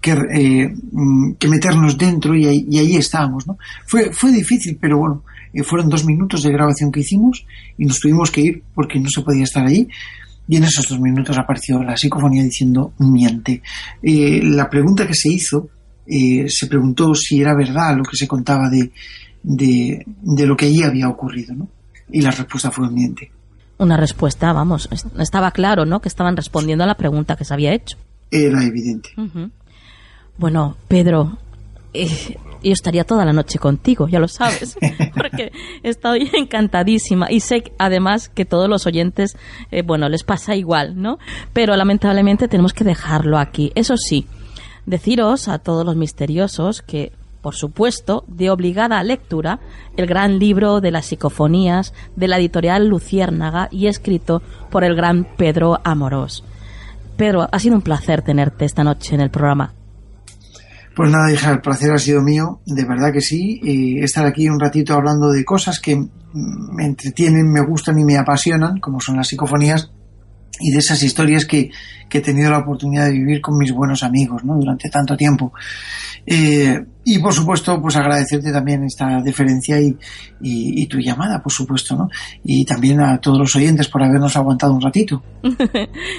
que, 0.00 0.14
mm, 0.14 1.34
que 1.34 1.48
meternos 1.48 1.98
dentro 1.98 2.34
y 2.34 2.46
ahí, 2.46 2.66
y 2.70 2.78
ahí 2.78 2.96
estábamos. 2.96 3.46
¿no? 3.46 3.58
Fue, 3.86 4.10
fue 4.10 4.32
difícil, 4.32 4.78
pero 4.80 4.96
bueno, 4.98 5.22
fueron 5.64 5.90
dos 5.90 6.06
minutos 6.06 6.42
de 6.42 6.52
grabación 6.52 6.90
que 6.90 7.00
hicimos 7.00 7.44
y 7.76 7.84
nos 7.84 8.00
tuvimos 8.00 8.30
que 8.30 8.40
ir 8.40 8.62
porque 8.74 8.98
no 8.98 9.10
se 9.10 9.20
podía 9.20 9.44
estar 9.44 9.66
allí. 9.66 9.86
Y 10.48 10.56
en 10.56 10.64
esos 10.64 10.88
dos 10.88 11.00
minutos 11.00 11.36
apareció 11.38 11.82
la 11.82 11.96
psicofonía 11.96 12.42
diciendo 12.44 12.92
miente. 12.98 13.62
Eh, 14.02 14.40
la 14.44 14.68
pregunta 14.70 15.06
que 15.06 15.14
se 15.14 15.28
hizo, 15.30 15.68
eh, 16.06 16.48
se 16.48 16.66
preguntó 16.68 17.14
si 17.14 17.40
era 17.40 17.54
verdad 17.56 17.96
lo 17.96 18.04
que 18.04 18.16
se 18.16 18.28
contaba 18.28 18.68
de, 18.70 18.92
de, 19.42 20.04
de 20.22 20.46
lo 20.46 20.56
que 20.56 20.66
allí 20.66 20.82
había 20.82 21.08
ocurrido, 21.08 21.54
¿no? 21.54 21.68
Y 22.12 22.20
la 22.20 22.30
respuesta 22.30 22.70
fue 22.70 22.88
miente. 22.90 23.30
Una 23.78 23.96
respuesta, 23.96 24.52
vamos, 24.52 24.88
es- 24.92 25.06
estaba 25.18 25.50
claro, 25.50 25.84
¿no? 25.84 26.00
Que 26.00 26.08
estaban 26.08 26.36
respondiendo 26.36 26.84
a 26.84 26.86
la 26.86 26.96
pregunta 26.96 27.34
que 27.36 27.44
se 27.44 27.52
había 27.52 27.74
hecho. 27.74 27.96
Era 28.30 28.62
evidente. 28.64 29.10
Bueno, 30.38 30.76
Pedro, 30.88 31.38
eh, 31.92 32.36
yo 32.68 32.72
estaría 32.72 33.04
toda 33.04 33.24
la 33.24 33.32
noche 33.32 33.58
contigo, 33.58 34.08
ya 34.08 34.18
lo 34.18 34.28
sabes, 34.28 34.76
porque 35.14 35.52
estoy 35.82 36.30
encantadísima 36.32 37.30
y 37.30 37.40
sé 37.40 37.72
además 37.78 38.28
que 38.28 38.44
todos 38.44 38.68
los 38.68 38.86
oyentes, 38.86 39.36
eh, 39.70 39.82
bueno, 39.82 40.08
les 40.08 40.24
pasa 40.24 40.54
igual, 40.54 41.00
¿no? 41.00 41.18
Pero 41.52 41.76
lamentablemente 41.76 42.48
tenemos 42.48 42.72
que 42.72 42.84
dejarlo 42.84 43.38
aquí. 43.38 43.72
Eso 43.74 43.96
sí, 43.96 44.26
deciros 44.86 45.48
a 45.48 45.58
todos 45.58 45.84
los 45.84 45.96
misteriosos 45.96 46.82
que, 46.82 47.12
por 47.42 47.54
supuesto, 47.54 48.24
de 48.26 48.50
obligada 48.50 49.02
lectura, 49.02 49.60
el 49.96 50.06
gran 50.06 50.38
libro 50.38 50.80
de 50.80 50.90
las 50.90 51.06
psicofonías 51.06 51.94
de 52.16 52.28
la 52.28 52.38
editorial 52.38 52.88
Luciérnaga 52.88 53.68
y 53.70 53.86
escrito 53.86 54.42
por 54.70 54.84
el 54.84 54.96
gran 54.96 55.24
Pedro 55.36 55.80
Amorós. 55.84 56.44
Pedro, 57.16 57.48
ha 57.50 57.58
sido 57.58 57.76
un 57.76 57.82
placer 57.82 58.22
tenerte 58.22 58.64
esta 58.64 58.84
noche 58.84 59.14
en 59.14 59.22
el 59.22 59.30
programa. 59.30 59.72
Pues 60.96 61.10
nada, 61.10 61.30
hija, 61.30 61.50
el 61.50 61.60
placer 61.60 61.92
ha 61.92 61.98
sido 61.98 62.22
mío, 62.22 62.62
de 62.64 62.86
verdad 62.86 63.12
que 63.12 63.20
sí. 63.20 63.60
eh, 63.62 64.02
estar 64.02 64.24
aquí 64.24 64.48
un 64.48 64.58
ratito 64.58 64.94
hablando 64.94 65.30
de 65.30 65.44
cosas 65.44 65.78
que 65.78 65.94
mm, 65.94 66.74
me 66.74 66.86
entretienen, 66.86 67.52
me 67.52 67.60
gustan 67.60 67.98
y 67.98 68.04
me 68.04 68.16
apasionan, 68.16 68.80
como 68.80 68.98
son 68.98 69.16
las 69.16 69.28
psicofonías, 69.28 69.92
y 70.60 70.70
de 70.72 70.78
esas 70.78 71.02
historias 71.02 71.44
que, 71.46 71.70
que 72.08 72.18
he 72.18 72.20
tenido 72.20 72.50
la 72.50 72.58
oportunidad 72.58 73.06
de 73.06 73.12
vivir 73.12 73.40
con 73.40 73.58
mis 73.58 73.72
buenos 73.72 74.02
amigos, 74.02 74.44
¿no? 74.44 74.54
Durante 74.56 74.88
tanto 74.90 75.16
tiempo. 75.16 75.52
Eh, 76.28 76.84
y 77.04 77.18
por 77.20 77.32
supuesto, 77.32 77.80
pues 77.80 77.94
agradecerte 77.96 78.50
también 78.50 78.82
esta 78.84 79.20
deferencia 79.22 79.80
y, 79.80 79.96
y, 80.40 80.82
y 80.82 80.86
tu 80.86 80.98
llamada, 80.98 81.40
por 81.40 81.52
supuesto, 81.52 81.94
¿no? 81.94 82.08
Y 82.42 82.64
también 82.64 83.00
a 83.00 83.18
todos 83.18 83.38
los 83.38 83.54
oyentes 83.54 83.86
por 83.88 84.02
habernos 84.02 84.36
aguantado 84.36 84.72
un 84.74 84.80
ratito. 84.82 85.22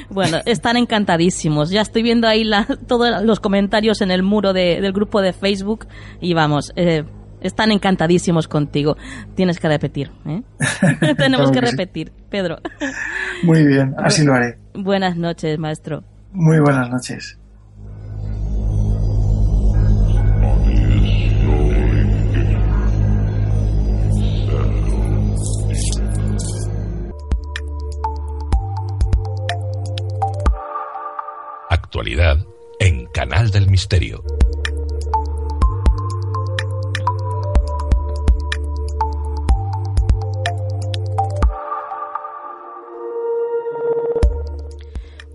Bueno, 0.10 0.38
están 0.46 0.78
encantadísimos. 0.78 1.70
Ya 1.70 1.82
estoy 1.82 2.04
viendo 2.04 2.28
ahí 2.28 2.44
la- 2.44 2.66
todos 2.88 3.24
los 3.24 3.40
comentarios 3.40 4.02
en 4.02 4.12
el 4.12 4.24
muro 4.24 4.54
de- 4.54 4.80
del 4.82 4.94
grupo 4.94 5.22
de 5.22 5.34
Facebook 5.34 5.88
y 6.22 6.34
vamos, 6.34 6.72
eh, 6.76 7.04
están 7.42 7.72
encantadísimos 7.72 8.48
contigo. 8.48 8.98
Tienes 9.36 9.60
que 9.60 9.68
repetir, 9.68 10.12
¿eh? 10.26 10.42
Tenemos 11.18 11.52
que 11.52 11.62
repetir, 11.62 12.12
Pedro. 12.30 12.58
Muy 13.44 13.66
bien, 13.66 13.94
así 13.98 14.24
lo 14.24 14.34
haré. 14.34 14.58
Buenas 14.74 15.18
noches, 15.18 15.58
maestro. 15.60 16.04
Muy 16.32 16.60
buenas 16.60 16.90
noches. 16.90 17.38
Actualidad 31.70 32.38
en 32.80 33.06
Canal 33.08 33.50
del 33.50 33.70
Misterio. 33.70 34.24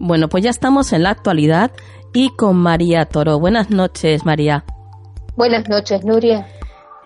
Bueno, 0.04 0.28
pues 0.28 0.42
ya 0.42 0.50
estamos 0.50 0.92
en 0.92 1.04
la 1.04 1.10
actualidad 1.10 1.70
y 2.12 2.30
con 2.30 2.56
María 2.56 3.04
Toro. 3.04 3.38
Buenas 3.38 3.70
noches, 3.70 4.24
María. 4.24 4.64
Buenas 5.36 5.68
noches, 5.68 6.04
Nuria. 6.04 6.48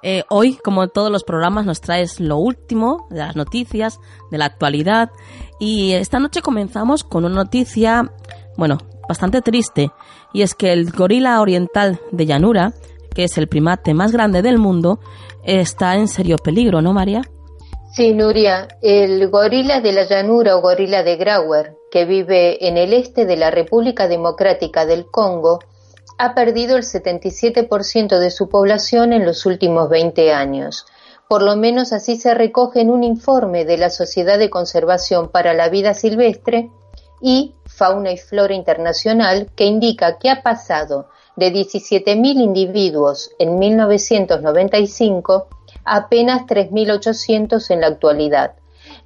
Eh, 0.03 0.22
hoy, 0.30 0.57
como 0.57 0.82
en 0.82 0.88
todos 0.88 1.12
los 1.12 1.22
programas, 1.22 1.66
nos 1.66 1.82
traes 1.82 2.20
lo 2.20 2.38
último 2.38 3.07
de 3.11 3.18
las 3.18 3.36
noticias, 3.36 4.01
de 4.30 4.38
la 4.38 4.47
actualidad. 4.47 5.11
Y 5.61 5.92
esta 5.92 6.18
noche 6.20 6.40
comenzamos 6.40 7.05
con 7.05 7.26
una 7.26 7.34
noticia, 7.34 8.11
bueno, 8.57 8.78
bastante 9.07 9.42
triste. 9.42 9.90
Y 10.32 10.40
es 10.40 10.55
que 10.55 10.72
el 10.72 10.90
gorila 10.90 11.42
oriental 11.42 12.01
de 12.12 12.24
llanura, 12.24 12.72
que 13.14 13.24
es 13.24 13.36
el 13.36 13.47
primate 13.47 13.92
más 13.92 14.11
grande 14.11 14.40
del 14.40 14.57
mundo, 14.57 15.01
está 15.44 15.97
en 15.97 16.09
serio 16.09 16.38
peligro, 16.38 16.80
¿no, 16.80 16.94
María? 16.94 17.20
Sí, 17.92 18.14
Nuria, 18.14 18.68
el 18.80 19.28
gorila 19.28 19.80
de 19.80 19.92
la 19.92 20.05
llanura 20.05 20.57
o 20.57 20.62
gorila 20.62 21.03
de 21.03 21.16
Grauer, 21.16 21.76
que 21.97 22.05
vive 22.05 22.68
en 22.68 22.76
el 22.76 22.92
este 22.92 23.24
de 23.24 23.38
la 23.38 23.51
República 23.51 24.07
Democrática 24.07 24.84
del 24.84 25.07
Congo, 25.07 25.61
ha 26.18 26.34
perdido 26.34 26.76
el 26.76 26.82
77% 26.82 28.18
de 28.18 28.30
su 28.30 28.51
población 28.51 29.14
en 29.14 29.24
los 29.24 29.47
últimos 29.47 29.88
20 29.88 30.30
años. 30.34 30.84
Por 31.26 31.40
lo 31.40 31.57
menos 31.57 31.94
así 31.94 32.16
se 32.16 32.34
recoge 32.34 32.82
en 32.82 32.90
un 32.90 33.03
informe 33.03 33.64
de 33.64 33.78
la 33.78 33.88
Sociedad 33.88 34.38
de 34.38 34.51
Conservación 34.51 35.30
para 35.30 35.55
la 35.55 35.70
Vida 35.70 35.94
Silvestre 35.94 36.70
y 37.22 37.55
Fauna 37.64 38.12
y 38.12 38.18
Flora 38.18 38.53
Internacional, 38.53 39.51
que 39.57 39.64
indica 39.64 40.18
que 40.18 40.28
ha 40.28 40.42
pasado 40.42 41.09
de 41.34 41.51
17.000 41.51 42.42
individuos 42.42 43.30
en 43.38 43.59
1995 43.59 45.47
a 45.86 45.97
apenas 45.97 46.42
3.800 46.42 47.70
en 47.70 47.80
la 47.80 47.86
actualidad. 47.86 48.57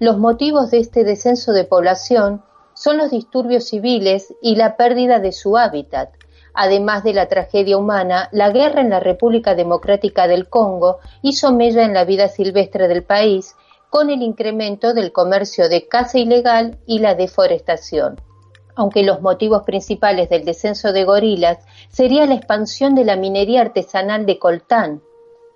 Los 0.00 0.18
motivos 0.18 0.72
de 0.72 0.78
este 0.78 1.04
descenso 1.04 1.52
de 1.52 1.62
población 1.62 2.42
son 2.80 2.96
los 2.96 3.10
disturbios 3.10 3.64
civiles 3.64 4.34
y 4.40 4.56
la 4.56 4.78
pérdida 4.78 5.18
de 5.18 5.32
su 5.32 5.58
hábitat. 5.58 6.14
Además 6.54 7.04
de 7.04 7.12
la 7.12 7.28
tragedia 7.28 7.76
humana, 7.76 8.30
la 8.32 8.48
guerra 8.48 8.80
en 8.80 8.88
la 8.88 9.00
República 9.00 9.54
Democrática 9.54 10.26
del 10.26 10.48
Congo 10.48 10.98
hizo 11.20 11.52
mella 11.52 11.84
en 11.84 11.92
la 11.92 12.06
vida 12.06 12.28
silvestre 12.28 12.88
del 12.88 13.02
país 13.02 13.54
con 13.90 14.08
el 14.08 14.22
incremento 14.22 14.94
del 14.94 15.12
comercio 15.12 15.68
de 15.68 15.88
caza 15.88 16.18
ilegal 16.18 16.78
y 16.86 17.00
la 17.00 17.14
deforestación. 17.14 18.18
Aunque 18.76 19.02
los 19.02 19.20
motivos 19.20 19.64
principales 19.64 20.30
del 20.30 20.46
descenso 20.46 20.94
de 20.94 21.04
gorilas 21.04 21.58
sería 21.90 22.24
la 22.24 22.34
expansión 22.34 22.94
de 22.94 23.04
la 23.04 23.16
minería 23.16 23.60
artesanal 23.60 24.24
de 24.24 24.38
coltán, 24.38 25.02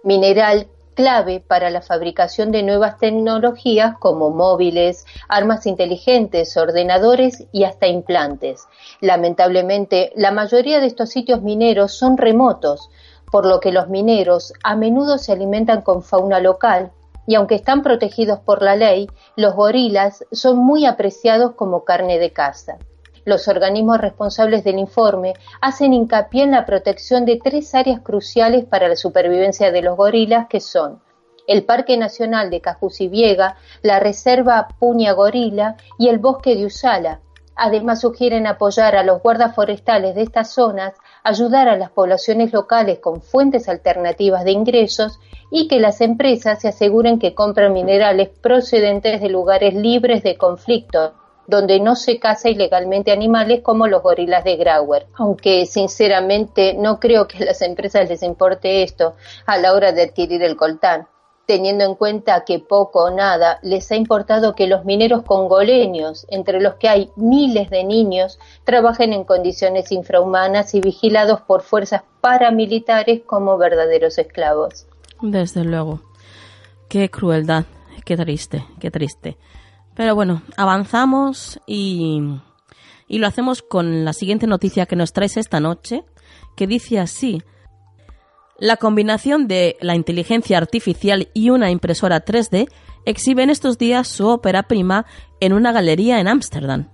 mineral 0.03 0.66
clave 0.95 1.40
para 1.40 1.70
la 1.70 1.82
fabricación 1.82 2.53
de 2.53 2.62
nuevas 2.62 2.99
tecnologías 2.99 3.99
como 3.99 4.30
móviles, 4.30 5.05
armas 5.28 5.66
inteligentes, 5.66 6.57
ordenadores 6.57 7.45
y 7.53 7.64
hasta 7.64 7.86
implantes. 7.86 8.66
Lamentablemente, 9.01 10.12
la 10.16 10.30
mayoría 10.30 10.80
de 10.80 10.86
estos 10.86 11.11
sitios 11.11 11.42
mineros 11.42 11.92
son 11.92 12.16
remotos, 12.16 12.88
por 13.30 13.47
lo 13.47 13.61
que 13.61 13.72
los 13.72 13.88
mineros 13.88 14.53
a 14.62 14.76
menudo 14.76 15.18
se 15.18 15.32
alimentan 15.32 15.82
con 15.82 16.03
fauna 16.03 16.40
local 16.40 16.92
y 17.26 17.34
aunque 17.34 17.55
están 17.55 17.82
protegidos 17.82 18.38
por 18.40 18.62
la 18.62 18.76
ley, 18.76 19.09
los 19.36 19.55
gorilas 19.55 20.24
son 20.32 20.59
muy 20.59 20.86
apreciados 20.86 21.53
como 21.53 21.84
carne 21.84 22.18
de 22.18 22.32
caza. 22.32 22.78
Los 23.25 23.49
organismos 23.49 24.01
responsables 24.01 24.64
del 24.64 24.79
informe 24.79 25.35
hacen 25.61 25.93
hincapié 25.93 26.43
en 26.43 26.51
la 26.51 26.66
protección 26.66 27.25
de 27.25 27.41
tres 27.43 27.75
áreas 27.75 28.01
cruciales 28.01 28.64
para 28.64 28.89
la 28.89 28.97
supervivencia 28.97 29.70
de 29.72 29.83
los 29.83 29.97
gorilas 29.97 30.47
que 30.49 30.61
son 30.61 31.01
el 31.47 31.64
Parque 31.64 31.97
Nacional 31.97 32.51
de 32.51 32.61
Cajusiviega, 32.61 33.57
la 33.83 34.01
Reserva 34.01 34.68
Puña 34.79 35.12
Gorila 35.12 35.77
y 35.99 36.09
el 36.09 36.18
Bosque 36.18 36.57
de 36.57 36.66
Usala. 36.66 37.20
Además 37.57 38.01
sugieren 38.01 38.47
apoyar 38.47 38.97
a 38.97 39.05
los 39.05 39.22
guardas 39.22 39.55
forestales 39.55 40.16
de 40.16 40.22
estas 40.22 40.53
zonas, 40.53 40.95
ayudar 41.22 41.68
a 41.68 41.77
las 41.77 41.91
poblaciones 41.91 42.53
locales 42.53 42.99
con 42.99 43.22
fuentes 43.22 43.68
alternativas 43.68 44.45
de 44.45 44.51
ingresos 44.51 45.20
y 45.51 45.68
que 45.68 45.79
las 45.79 46.01
empresas 46.01 46.61
se 46.61 46.68
aseguren 46.68 47.20
que 47.20 47.35
compran 47.35 47.72
minerales 47.72 48.29
procedentes 48.29 49.20
de 49.20 49.29
lugares 49.29 49.75
libres 49.75 50.25
de 50.25 50.37
conflicto, 50.37 51.12
donde 51.47 51.80
no 51.80 51.97
se 51.97 52.18
caza 52.18 52.49
ilegalmente 52.49 53.12
animales 53.12 53.61
como 53.62 53.86
los 53.86 54.03
gorilas 54.03 54.45
de 54.45 54.57
Grauer. 54.57 55.07
Aunque 55.14 55.66
sinceramente 55.66 56.74
no 56.74 57.01
creo 57.01 57.26
que 57.28 57.38
a 57.38 57.47
las 57.47 57.62
empresas 57.62 58.09
les 58.09 58.22
importe 58.22 58.82
esto 58.82 59.14
a 59.47 59.59
la 59.59 59.72
hora 59.72 59.92
de 59.92 60.03
adquirir 60.03 60.42
el 60.42 60.57
coltán 60.57 61.07
teniendo 61.47 61.84
en 61.84 61.95
cuenta 61.95 62.45
que 62.45 62.59
poco 62.59 63.05
o 63.05 63.11
nada 63.11 63.59
les 63.62 63.90
ha 63.90 63.97
importado 63.97 64.55
que 64.55 64.66
los 64.66 64.84
mineros 64.84 65.22
congoleños, 65.22 66.26
entre 66.30 66.61
los 66.61 66.74
que 66.74 66.88
hay 66.88 67.11
miles 67.16 67.70
de 67.70 67.84
niños, 67.84 68.38
trabajen 68.64 69.12
en 69.12 69.24
condiciones 69.24 69.92
infrahumanas 69.92 70.74
y 70.74 70.80
vigilados 70.80 71.40
por 71.42 71.62
fuerzas 71.62 72.03
paramilitares 72.20 73.22
como 73.26 73.59
verdaderos 73.59 74.18
esclavos. 74.18 74.86
Desde 75.20 75.64
luego. 75.64 76.01
Qué 76.88 77.11
crueldad, 77.11 77.64
qué 78.05 78.16
triste, 78.16 78.64
qué 78.80 78.90
triste. 78.90 79.36
Pero 79.95 80.14
bueno, 80.14 80.42
avanzamos 80.57 81.61
y, 81.66 82.20
y 83.07 83.18
lo 83.18 83.26
hacemos 83.26 83.62
con 83.62 84.05
la 84.05 84.12
siguiente 84.12 84.47
noticia 84.47 84.86
que 84.86 84.97
nos 84.97 85.12
traes 85.12 85.36
esta 85.36 85.61
noche, 85.61 86.05
que 86.57 86.66
dice 86.66 86.99
así. 86.99 87.42
La 88.59 88.76
combinación 88.76 89.49
de 89.49 89.76
la 89.80 89.95
inteligencia 89.95 90.59
artificial 90.59 91.28
y 91.34 91.51
una 91.51 91.70
impresora 91.70 92.24
3D 92.24 92.68
exhibe 93.05 93.42
en 93.42 93.51
estos 93.51 93.78
días 93.78 94.09
su 94.09 94.28
ópera 94.28 94.64
prima 94.64 95.07
en 95.40 95.53
una 95.53 95.72
galería 95.72 96.20
en 96.20 96.28
Ámsterdam. 96.28 96.88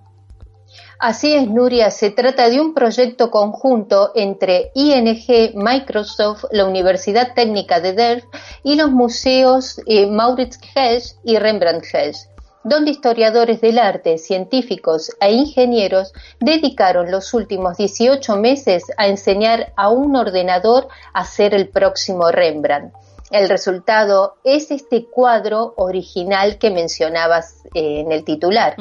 Así 0.98 1.32
es, 1.32 1.48
Nuria, 1.48 1.90
se 1.90 2.11
trata 2.11 2.51
de 2.51 2.61
un 2.61 2.74
proyecto 2.74 3.30
conjunto 3.30 4.12
entre 4.14 4.70
ING, 4.74 5.55
Microsoft, 5.55 6.44
la 6.51 6.66
Universidad 6.66 7.32
Técnica 7.34 7.80
de 7.80 7.94
Delft 7.94 8.26
y 8.62 8.74
los 8.74 8.90
museos 8.90 9.80
eh, 9.86 10.07
Maurits 10.07 10.61
Hess 10.74 11.18
y 11.24 11.38
Rembrandt 11.38 11.84
Hess 11.90 12.30
donde 12.62 12.90
historiadores 12.90 13.61
del 13.61 13.78
arte, 13.78 14.18
científicos 14.18 15.11
e 15.20 15.32
ingenieros 15.32 16.12
dedicaron 16.40 17.11
los 17.11 17.32
últimos 17.32 17.76
18 17.76 18.36
meses 18.36 18.84
a 18.96 19.08
enseñar 19.08 19.72
a 19.76 19.88
un 19.88 20.16
ordenador 20.16 20.88
a 21.12 21.24
ser 21.24 21.54
el 21.54 21.68
próximo 21.68 22.30
Rembrandt. 22.30 22.92
El 23.30 23.48
resultado 23.48 24.34
es 24.42 24.72
este 24.72 25.06
cuadro 25.06 25.72
original 25.76 26.58
que 26.58 26.70
mencionabas 26.70 27.64
eh, 27.74 28.00
en 28.00 28.11
el 28.11 28.24
titular, 28.24 28.74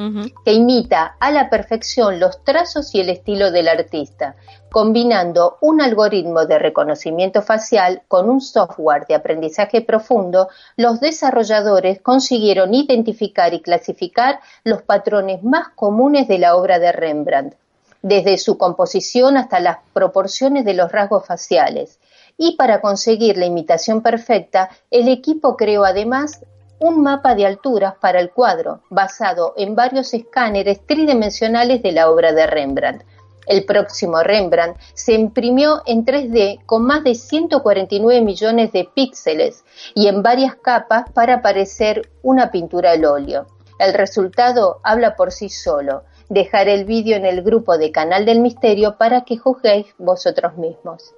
que 0.43 0.53
imita 0.53 1.15
a 1.19 1.31
la 1.31 1.51
perfección 1.51 2.19
los 2.19 2.43
trazos 2.43 2.95
y 2.95 2.99
el 2.99 3.09
estilo 3.09 3.51
del 3.51 3.67
artista, 3.67 4.35
combinando 4.71 5.57
un 5.61 5.81
algoritmo 5.81 6.45
de 6.45 6.59
reconocimiento 6.59 7.41
facial 7.41 8.03
con 8.07 8.29
un 8.29 8.41
software 8.41 9.05
de 9.07 9.15
aprendizaje 9.15 9.81
profundo, 9.81 10.49
los 10.75 10.99
desarrolladores 10.99 12.01
consiguieron 12.01 12.73
identificar 12.73 13.53
y 13.53 13.61
clasificar 13.61 14.39
los 14.63 14.81
patrones 14.81 15.43
más 15.43 15.69
comunes 15.69 16.27
de 16.27 16.39
la 16.39 16.55
obra 16.55 16.79
de 16.79 16.91
Rembrandt, 16.91 17.55
desde 18.01 18.37
su 18.37 18.57
composición 18.57 19.37
hasta 19.37 19.59
las 19.59 19.77
proporciones 19.93 20.65
de 20.65 20.73
los 20.73 20.91
rasgos 20.91 21.25
faciales 21.25 21.99
y 22.41 22.55
para 22.55 22.79
conseguir 22.79 23.37
la 23.37 23.45
imitación 23.45 24.01
perfecta, 24.01 24.69
el 24.89 25.09
equipo 25.09 25.57
creó 25.57 25.83
además 25.83 26.39
un 26.79 27.03
mapa 27.03 27.35
de 27.35 27.45
alturas 27.45 27.95
para 27.99 28.21
el 28.21 28.31
cuadro, 28.31 28.79
basado 28.89 29.53
en 29.57 29.75
varios 29.75 30.13
escáneres 30.13 30.79
tridimensionales 30.87 31.83
de 31.83 31.91
la 31.91 32.09
obra 32.09 32.31
de 32.31 32.47
Rembrandt. 32.47 33.03
El 33.49 33.65
próximo 33.65 34.21
Rembrandt 34.21 34.77
se 34.93 35.13
imprimió 35.13 35.81
en 35.87 36.05
3D 36.05 36.63
con 36.67 36.85
más 36.85 37.03
de 37.03 37.15
149 37.15 38.21
millones 38.21 38.71
de 38.71 38.87
píxeles 38.93 39.65
y 39.95 40.07
en 40.07 40.21
varias 40.21 40.55
capas 40.55 41.11
para 41.11 41.41
parecer 41.41 42.11
una 42.21 42.51
pintura 42.51 42.91
al 42.91 43.03
óleo. 43.05 43.47
El 43.79 43.95
resultado 43.95 44.79
habla 44.83 45.15
por 45.15 45.31
sí 45.31 45.49
solo. 45.49 46.03
Dejaré 46.29 46.75
el 46.75 46.85
vídeo 46.85 47.17
en 47.17 47.25
el 47.25 47.41
grupo 47.41 47.79
de 47.79 47.91
Canal 47.91 48.23
del 48.23 48.39
Misterio 48.39 48.97
para 48.99 49.21
que 49.21 49.37
juzguéis 49.37 49.87
vosotros 49.97 50.55
mismos. 50.55 51.15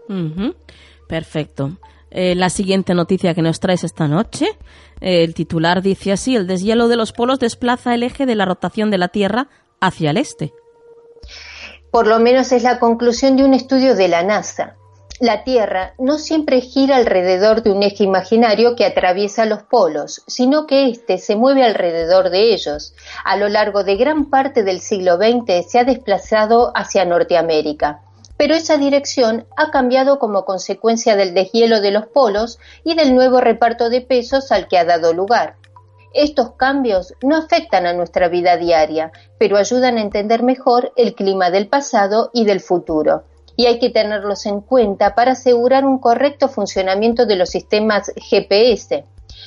Perfecto. 1.09 1.71
Eh, 2.11 2.35
la 2.35 2.49
siguiente 2.49 2.93
noticia 2.93 3.33
que 3.33 3.41
nos 3.41 3.59
traes 3.59 3.83
esta 3.83 4.07
noche, 4.07 4.45
eh, 5.01 5.25
el 5.25 5.33
titular 5.33 5.81
dice 5.81 6.13
así, 6.13 6.37
el 6.37 6.47
deshielo 6.47 6.87
de 6.87 6.95
los 6.95 7.11
polos 7.11 7.39
desplaza 7.39 7.93
el 7.93 8.03
eje 8.03 8.25
de 8.25 8.35
la 8.35 8.45
rotación 8.45 8.89
de 8.89 8.97
la 8.97 9.09
Tierra 9.09 9.49
hacia 9.81 10.11
el 10.11 10.17
este. 10.17 10.53
Por 11.91 12.07
lo 12.07 12.19
menos 12.19 12.51
es 12.51 12.63
la 12.63 12.79
conclusión 12.79 13.35
de 13.35 13.43
un 13.43 13.53
estudio 13.53 13.95
de 13.95 14.07
la 14.07 14.23
NASA. 14.23 14.75
La 15.19 15.43
Tierra 15.43 15.93
no 15.99 16.17
siempre 16.17 16.61
gira 16.61 16.95
alrededor 16.95 17.61
de 17.61 17.71
un 17.71 17.83
eje 17.83 18.05
imaginario 18.05 18.75
que 18.75 18.85
atraviesa 18.85 19.45
los 19.45 19.61
polos, 19.61 20.23
sino 20.25 20.65
que 20.65 20.87
éste 20.89 21.19
se 21.19 21.35
mueve 21.35 21.63
alrededor 21.63 22.31
de 22.31 22.53
ellos. 22.53 22.95
A 23.23 23.35
lo 23.35 23.49
largo 23.49 23.83
de 23.83 23.97
gran 23.97 24.29
parte 24.31 24.63
del 24.63 24.79
siglo 24.79 25.17
XX 25.17 25.69
se 25.69 25.79
ha 25.79 25.83
desplazado 25.83 26.71
hacia 26.73 27.05
Norteamérica 27.05 28.01
pero 28.41 28.55
esa 28.55 28.77
dirección 28.77 29.45
ha 29.55 29.69
cambiado 29.69 30.17
como 30.17 30.45
consecuencia 30.45 31.15
del 31.15 31.35
deshielo 31.35 31.79
de 31.79 31.91
los 31.91 32.07
polos 32.07 32.57
y 32.83 32.95
del 32.95 33.13
nuevo 33.13 33.39
reparto 33.39 33.91
de 33.91 34.01
pesos 34.01 34.51
al 34.51 34.67
que 34.67 34.79
ha 34.79 34.83
dado 34.83 35.13
lugar. 35.13 35.57
Estos 36.13 36.55
cambios 36.55 37.13
no 37.23 37.37
afectan 37.37 37.85
a 37.85 37.93
nuestra 37.93 38.27
vida 38.27 38.57
diaria, 38.57 39.11
pero 39.37 39.57
ayudan 39.57 39.97
a 39.97 40.01
entender 40.01 40.43
mejor 40.43 40.91
el 40.97 41.15
clima 41.15 41.51
del 41.51 41.67
pasado 41.67 42.31
y 42.33 42.43
del 42.43 42.59
futuro. 42.59 43.23
Y 43.55 43.67
hay 43.67 43.79
que 43.79 43.89
tenerlos 43.89 44.45
en 44.45 44.61
cuenta 44.61 45.15
para 45.15 45.33
asegurar 45.33 45.85
un 45.85 45.99
correcto 45.99 46.49
funcionamiento 46.49 47.25
de 47.25 47.37
los 47.37 47.49
sistemas 47.49 48.11
GPS. 48.15 49.05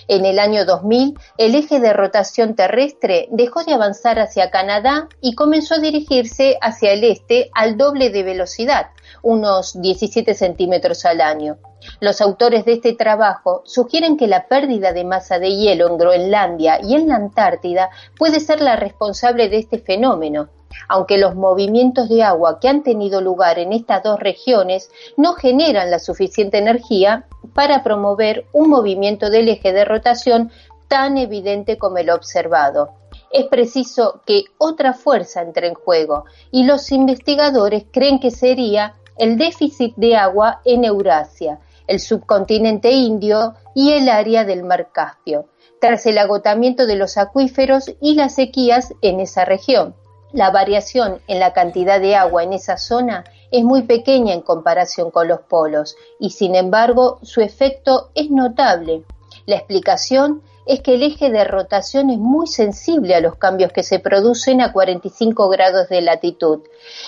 En 0.08 0.24
el 0.24 0.38
año 0.38 0.64
2000, 0.64 1.18
el 1.38 1.54
eje 1.54 1.80
de 1.80 1.92
rotación 1.92 2.54
terrestre 2.54 3.28
dejó 3.30 3.64
de 3.64 3.74
avanzar 3.74 4.18
hacia 4.18 4.50
Canadá 4.50 5.08
y 5.20 5.34
comenzó 5.34 5.74
a 5.74 5.78
dirigirse 5.78 6.56
hacia 6.60 6.92
el 6.92 7.04
este 7.04 7.50
al 7.54 7.76
doble 7.76 8.10
de 8.10 8.22
velocidad, 8.22 8.86
unos 9.22 9.80
17 9.80 10.34
centímetros 10.34 11.04
al 11.04 11.20
año. 11.20 11.58
Los 12.00 12.20
autores 12.20 12.64
de 12.64 12.74
este 12.74 12.92
trabajo 12.92 13.62
sugieren 13.64 14.16
que 14.16 14.26
la 14.26 14.46
pérdida 14.46 14.92
de 14.92 15.04
masa 15.04 15.38
de 15.38 15.54
hielo 15.56 15.88
en 15.88 15.98
Groenlandia 15.98 16.80
y 16.82 16.94
en 16.94 17.08
la 17.08 17.16
Antártida 17.16 17.90
puede 18.18 18.40
ser 18.40 18.60
la 18.60 18.76
responsable 18.76 19.48
de 19.48 19.58
este 19.58 19.78
fenómeno, 19.78 20.48
aunque 20.88 21.18
los 21.18 21.34
movimientos 21.34 22.08
de 22.08 22.22
agua 22.22 22.58
que 22.60 22.68
han 22.68 22.82
tenido 22.82 23.20
lugar 23.20 23.58
en 23.58 23.72
estas 23.72 24.02
dos 24.02 24.18
regiones 24.18 24.90
no 25.16 25.34
generan 25.34 25.90
la 25.90 25.98
suficiente 25.98 26.58
energía 26.58 27.26
para 27.54 27.82
promover 27.82 28.46
un 28.52 28.68
movimiento 28.70 29.30
del 29.30 29.48
eje 29.48 29.72
de 29.72 29.84
rotación 29.84 30.50
tan 30.88 31.16
evidente 31.16 31.78
como 31.78 31.98
el 31.98 32.10
observado. 32.10 32.90
Es 33.30 33.46
preciso 33.46 34.22
que 34.26 34.44
otra 34.58 34.92
fuerza 34.92 35.42
entre 35.42 35.68
en 35.68 35.74
juego 35.74 36.24
y 36.50 36.64
los 36.64 36.92
investigadores 36.92 37.84
creen 37.90 38.20
que 38.20 38.30
sería 38.30 38.94
el 39.16 39.38
déficit 39.38 39.94
de 39.96 40.16
agua 40.16 40.60
en 40.64 40.84
Eurasia, 40.84 41.60
el 41.86 42.00
subcontinente 42.00 42.90
indio 42.90 43.54
y 43.74 43.92
el 43.92 44.08
área 44.08 44.44
del 44.44 44.64
mar 44.64 44.90
Caspio, 44.92 45.46
tras 45.80 46.06
el 46.06 46.18
agotamiento 46.18 46.86
de 46.86 46.96
los 46.96 47.16
acuíferos 47.18 47.94
y 48.00 48.14
las 48.14 48.34
sequías 48.34 48.94
en 49.02 49.20
esa 49.20 49.44
región. 49.44 49.94
La 50.32 50.50
variación 50.50 51.20
en 51.28 51.38
la 51.38 51.52
cantidad 51.52 52.00
de 52.00 52.16
agua 52.16 52.42
en 52.42 52.52
esa 52.52 52.76
zona 52.76 53.24
es 53.50 53.62
muy 53.62 53.82
pequeña 53.82 54.34
en 54.34 54.40
comparación 54.40 55.10
con 55.10 55.28
los 55.28 55.40
polos 55.42 55.96
y 56.18 56.30
sin 56.30 56.56
embargo 56.56 57.18
su 57.22 57.40
efecto 57.40 58.10
es 58.14 58.30
notable. 58.30 59.04
La 59.46 59.56
explicación 59.56 60.42
es 60.66 60.80
que 60.80 60.94
el 60.94 61.02
eje 61.02 61.30
de 61.30 61.44
rotación 61.44 62.10
es 62.10 62.18
muy 62.18 62.46
sensible 62.46 63.14
a 63.14 63.20
los 63.20 63.36
cambios 63.36 63.72
que 63.72 63.82
se 63.82 63.98
producen 63.98 64.60
a 64.60 64.72
45 64.72 65.48
grados 65.48 65.88
de 65.88 66.00
latitud. 66.00 66.60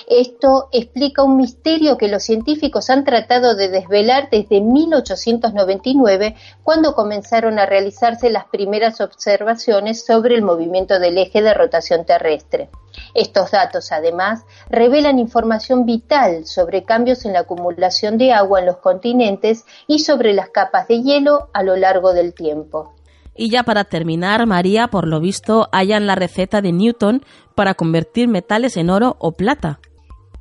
Esto 0.08 0.68
explica 0.72 1.22
un 1.22 1.36
misterio 1.36 1.96
que 1.96 2.08
los 2.08 2.22
científicos 2.22 2.90
han 2.90 3.04
tratado 3.04 3.54
de 3.54 3.68
desvelar 3.68 4.28
desde 4.30 4.60
1899, 4.60 6.36
cuando 6.62 6.94
comenzaron 6.94 7.58
a 7.58 7.66
realizarse 7.66 8.30
las 8.30 8.46
primeras 8.46 9.00
observaciones 9.00 10.04
sobre 10.04 10.34
el 10.34 10.42
movimiento 10.42 10.98
del 10.98 11.18
eje 11.18 11.42
de 11.42 11.54
rotación 11.54 12.04
terrestre. 12.04 12.68
Estos 13.14 13.50
datos, 13.50 13.92
además, 13.92 14.44
revelan 14.68 15.18
información 15.18 15.84
vital 15.84 16.46
sobre 16.46 16.84
cambios 16.84 17.24
en 17.24 17.34
la 17.34 17.40
acumulación 17.40 18.18
de 18.18 18.32
agua 18.32 18.60
en 18.60 18.66
los 18.66 18.78
continentes 18.78 19.64
y 19.86 20.00
sobre 20.00 20.32
las 20.32 20.50
capas 20.50 20.88
de 20.88 21.02
hielo 21.02 21.48
a 21.52 21.62
lo 21.62 21.76
largo 21.76 22.12
del 22.12 22.34
tiempo. 22.34 22.95
Y 23.36 23.50
ya 23.50 23.62
para 23.62 23.84
terminar, 23.84 24.46
María, 24.46 24.88
por 24.88 25.06
lo 25.06 25.20
visto, 25.20 25.68
hallan 25.72 26.06
la 26.06 26.14
receta 26.14 26.62
de 26.62 26.72
Newton 26.72 27.22
para 27.54 27.74
convertir 27.74 28.28
metales 28.28 28.76
en 28.76 28.90
oro 28.90 29.16
o 29.18 29.32
plata. 29.32 29.78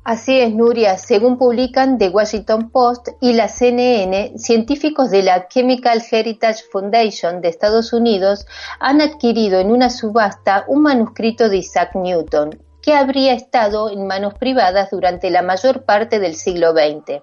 Así 0.06 0.38
es, 0.38 0.54
Nuria. 0.54 0.98
Según 0.98 1.36
publican 1.36 1.98
The 1.98 2.10
Washington 2.10 2.70
Post 2.70 3.08
y 3.20 3.32
la 3.32 3.48
CNN, 3.48 4.38
científicos 4.38 5.10
de 5.10 5.24
la 5.24 5.48
Chemical 5.48 6.00
Heritage 6.08 6.62
Foundation 6.70 7.40
de 7.40 7.48
Estados 7.48 7.92
Unidos 7.92 8.46
han 8.78 9.00
adquirido 9.00 9.58
en 9.58 9.72
una 9.72 9.90
subasta 9.90 10.64
un 10.68 10.82
manuscrito 10.82 11.48
de 11.48 11.56
Isaac 11.56 11.96
Newton, 11.96 12.50
que 12.80 12.94
habría 12.94 13.34
estado 13.34 13.90
en 13.90 14.06
manos 14.06 14.34
privadas 14.34 14.90
durante 14.92 15.28
la 15.28 15.42
mayor 15.42 15.84
parte 15.84 16.20
del 16.20 16.36
siglo 16.36 16.70
XX. 16.70 17.20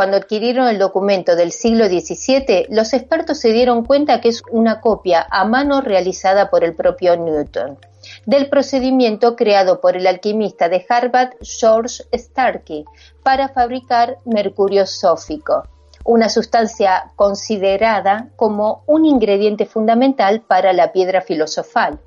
Cuando 0.00 0.16
adquirieron 0.16 0.66
el 0.66 0.78
documento 0.78 1.36
del 1.36 1.52
siglo 1.52 1.84
XVII, 1.84 2.68
los 2.70 2.94
expertos 2.94 3.38
se 3.38 3.52
dieron 3.52 3.84
cuenta 3.84 4.22
que 4.22 4.30
es 4.30 4.42
una 4.50 4.80
copia 4.80 5.26
a 5.30 5.44
mano 5.44 5.82
realizada 5.82 6.48
por 6.48 6.64
el 6.64 6.74
propio 6.74 7.18
Newton 7.18 7.76
del 8.24 8.48
procedimiento 8.48 9.36
creado 9.36 9.82
por 9.82 9.98
el 9.98 10.06
alquimista 10.06 10.70
de 10.70 10.86
Harvard 10.88 11.32
George 11.42 12.02
Starkey 12.14 12.86
para 13.22 13.50
fabricar 13.50 14.16
mercurio 14.24 14.86
sófico, 14.86 15.64
una 16.02 16.30
sustancia 16.30 17.12
considerada 17.14 18.30
como 18.36 18.84
un 18.86 19.04
ingrediente 19.04 19.66
fundamental 19.66 20.40
para 20.40 20.72
la 20.72 20.92
piedra 20.92 21.20
filosofal. 21.20 21.98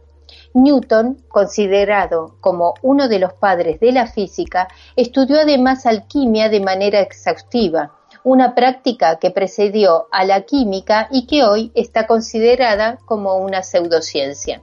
Newton, 0.54 1.18
considerado 1.30 2.36
como 2.40 2.76
uno 2.84 3.08
de 3.08 3.20
los 3.20 3.34
padres 3.34 3.80
de 3.80 3.92
la 3.92 4.08
física, 4.08 4.68
estudió 4.96 5.40
además 5.40 5.86
alquimia 5.86 6.50
de 6.50 6.60
manera 6.60 7.00
exhaustiva, 7.00 7.94
una 8.24 8.54
práctica 8.54 9.18
que 9.18 9.32
precedió 9.32 10.08
a 10.12 10.26
la 10.26 10.42
química 10.42 11.08
y 11.12 11.26
que 11.26 11.44
hoy 11.44 11.72
está 11.74 12.08
considerada 12.08 12.98
como 13.06 13.36
una 13.38 13.64
pseudociencia. 13.64 14.62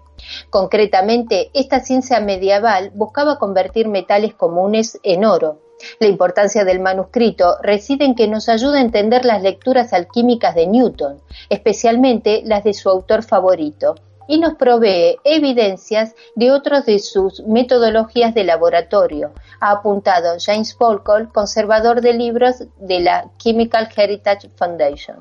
Concretamente, 0.49 1.51
esta 1.55 1.81
ciencia 1.81 2.21
medieval 2.21 2.93
buscaba 2.95 3.39
convertir 3.39 3.89
metales 3.89 4.35
comunes 4.35 4.99
en 5.03 5.25
oro. 5.25 5.59
La 5.99 6.07
importancia 6.07 6.65
del 6.65 6.79
manuscrito 6.79 7.57
reside 7.63 8.05
en 8.05 8.15
que 8.15 8.29
nos 8.29 8.49
ayuda 8.49 8.79
a 8.79 8.83
entender 8.83 9.25
las 9.25 9.43
lecturas 9.43 9.93
alquímicas 9.93 10.55
de 10.55 10.67
Newton, 10.67 11.21
especialmente 11.49 12.43
las 12.45 12.65
de 12.65 12.75
su 12.75 12.91
autor 12.91 13.23
favorito, 13.23 13.95
y 14.31 14.39
nos 14.39 14.55
provee 14.55 15.19
evidencias 15.25 16.15
de 16.37 16.53
otros 16.53 16.87
de 16.87 17.01
sus 17.01 17.43
metodologías 17.49 18.33
de 18.33 18.45
laboratorio, 18.45 19.33
ha 19.61 19.73
apuntado 19.73 20.37
James 20.39 20.75
Polkol, 20.75 21.33
conservador 21.33 22.01
de 22.01 22.13
libros 22.13 22.63
de 22.79 23.01
la 23.01 23.29
Chemical 23.39 23.89
Heritage 23.95 24.49
Foundation. 24.55 25.17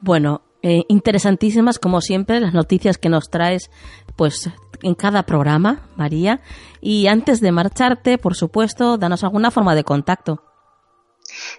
Bueno, 0.00 0.40
eh, 0.62 0.84
interesantísimas 0.88 1.78
como 1.78 2.00
siempre 2.00 2.40
las 2.40 2.54
noticias 2.54 2.96
que 2.96 3.10
nos 3.10 3.28
traes 3.28 3.70
pues 4.16 4.48
en 4.82 4.94
cada 4.94 5.24
programa, 5.24 5.90
María. 5.94 6.40
Y 6.80 7.08
antes 7.08 7.42
de 7.42 7.52
marcharte, 7.52 8.16
por 8.16 8.34
supuesto, 8.34 8.96
danos 8.96 9.22
alguna 9.22 9.50
forma 9.50 9.74
de 9.74 9.84
contacto. 9.84 10.42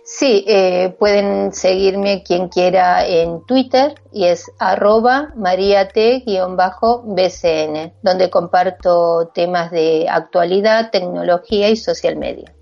Sí, 0.04 0.46
eh, 0.48 0.96
pueden 1.00 1.52
seguirme 1.52 2.24
quien 2.24 2.50
quiera 2.50 3.06
en 3.06 3.46
Twitter 3.46 3.96
y 4.12 4.26
es 4.26 4.52
arroba 4.60 5.34
mariate-bcn, 5.36 7.94
donde 8.02 8.30
comparto 8.30 9.32
temas 9.34 9.72
de 9.72 10.08
actualidad, 10.10 10.92
tecnología 10.92 11.70
y 11.70 11.76
social 11.76 12.18
media. 12.18 12.54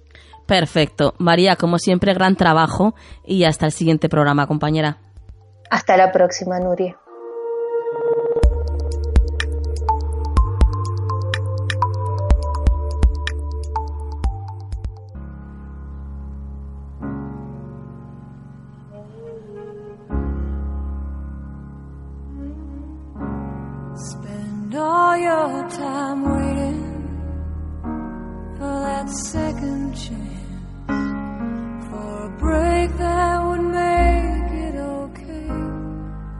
Perfecto. 0.45 1.13
María, 1.19 1.55
como 1.55 1.79
siempre, 1.79 2.13
gran 2.13 2.35
trabajo 2.35 2.95
y 3.25 3.45
hasta 3.45 3.65
el 3.65 3.71
siguiente 3.71 4.09
programa, 4.09 4.47
compañera. 4.47 4.97
Hasta 5.69 5.97
la 5.97 6.11
próxima, 6.11 6.59
Nuria. 6.59 6.97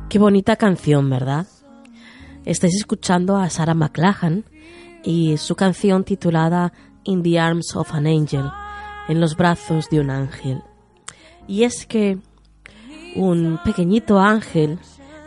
Qué 0.09 0.17
bonita 0.17 0.55
canción, 0.55 1.07
¿verdad? 1.07 1.45
Estáis 2.45 2.75
escuchando 2.75 3.37
a 3.37 3.51
Sarah 3.51 3.75
McLachlan 3.75 4.43
y 5.03 5.37
su 5.37 5.55
canción 5.55 6.03
titulada 6.03 6.73
In 7.03 7.21
the 7.21 7.39
Arms 7.39 7.75
of 7.75 7.93
an 7.93 8.07
Angel, 8.07 8.49
en 9.07 9.21
los 9.21 9.37
brazos 9.37 9.87
de 9.91 9.99
un 9.99 10.09
ángel. 10.09 10.63
Y 11.47 11.63
es 11.63 11.85
que 11.85 12.17
un 13.15 13.59
pequeñito 13.63 14.19
ángel 14.19 14.79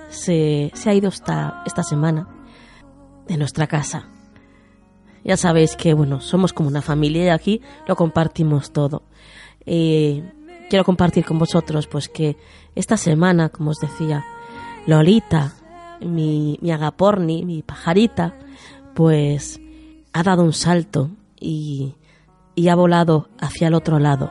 se, 0.09 0.73
ha 0.85 0.95
ido 0.95 1.11
esta, 1.11 1.63
esta 1.65 1.85
semana 1.85 2.36
de 3.29 3.37
nuestra 3.37 3.67
casa. 3.67 4.09
Ya 5.25 5.37
sabéis 5.37 5.77
que, 5.77 5.95
bueno, 5.95 6.21
somos 6.21 6.53
como 6.53 6.69
una 6.69 6.83
familia 6.83 7.25
y 7.25 7.29
aquí 7.29 7.61
lo 7.87 7.97
compartimos 7.97 8.73
todo. 8.73 9.03
Quiero 9.65 10.85
compartir 10.85 11.25
con 11.25 11.39
vosotros, 11.39 11.87
pues 11.87 12.09
que 12.09 12.37
esta 12.75 12.97
semana, 12.97 13.49
como 13.49 13.71
os 13.71 13.79
decía, 13.79 14.25
Lolita, 14.87 15.55
mi, 16.01 16.59
mi 16.61 16.71
agaporni, 16.71 17.45
mi 17.45 17.63
pajarita, 17.63 18.35
pues 18.95 19.61
ha 20.13 20.23
dado 20.23 20.43
un 20.43 20.53
salto 20.53 21.11
y, 21.39 21.95
y 22.55 22.69
ha 22.69 22.75
volado 22.75 23.29
hacia 23.41 23.69
el 23.69 23.75
otro 23.75 23.99
lado. 23.99 24.31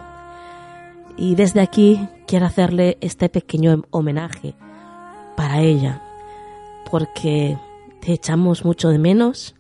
Y 1.18 1.36
desde 1.36 1.62
aquí 1.62 2.08
quiero 2.28 2.46
hacerle 2.46 2.98
este 3.00 3.30
pequeño 3.30 3.84
homenaje 3.92 4.56
para 5.38 5.62
ella, 5.62 6.02
porque 6.90 7.58
te 8.06 8.14
echamos 8.14 8.64
mucho 8.64 8.90
de 8.90 9.00
menos, 9.00 9.56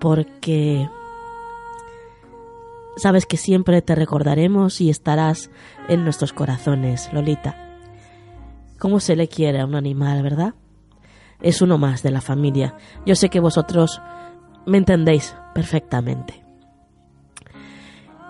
porque 0.00 0.88
sabes 2.96 3.26
que 3.26 3.36
siempre 3.36 3.80
te 3.80 3.94
recordaremos 3.94 4.80
y 4.80 4.90
estarás 4.90 5.52
en 5.88 6.02
nuestros 6.02 6.32
corazones, 6.32 7.08
Lolita. 7.12 7.54
¿Cómo 8.80 8.98
se 8.98 9.14
le 9.14 9.28
quiere 9.28 9.60
a 9.60 9.66
un 9.66 9.76
animal, 9.76 10.24
verdad? 10.24 10.54
Es 11.40 11.62
uno 11.62 11.78
más 11.78 12.02
de 12.02 12.10
la 12.10 12.20
familia. 12.20 12.74
Yo 13.06 13.14
sé 13.14 13.28
que 13.28 13.38
vosotros 13.38 14.02
me 14.66 14.78
entendéis 14.78 15.36
perfectamente. 15.54 16.42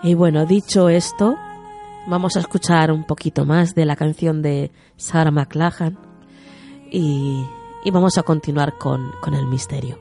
Y 0.03 0.13
bueno, 0.13 0.45
dicho 0.45 0.91
esto, 0.91 1.35
vamos 2.07 2.37
a 2.37 2.41
escuchar 2.41 2.93
un 2.93 3.05
poquito 3.05 3.47
más 3.47 3.75
de 3.75 3.87
la 3.87 3.97
canción 3.97 4.43
de 4.43 4.71
Sarah 4.97 5.31
McLachlan 5.31 5.99
y, 6.93 7.43
y 7.85 7.91
vamos 7.91 8.19
a 8.19 8.23
continuar 8.23 8.79
con, 8.79 9.13
con 9.21 9.35
el 9.35 9.47
misterio. 9.47 9.99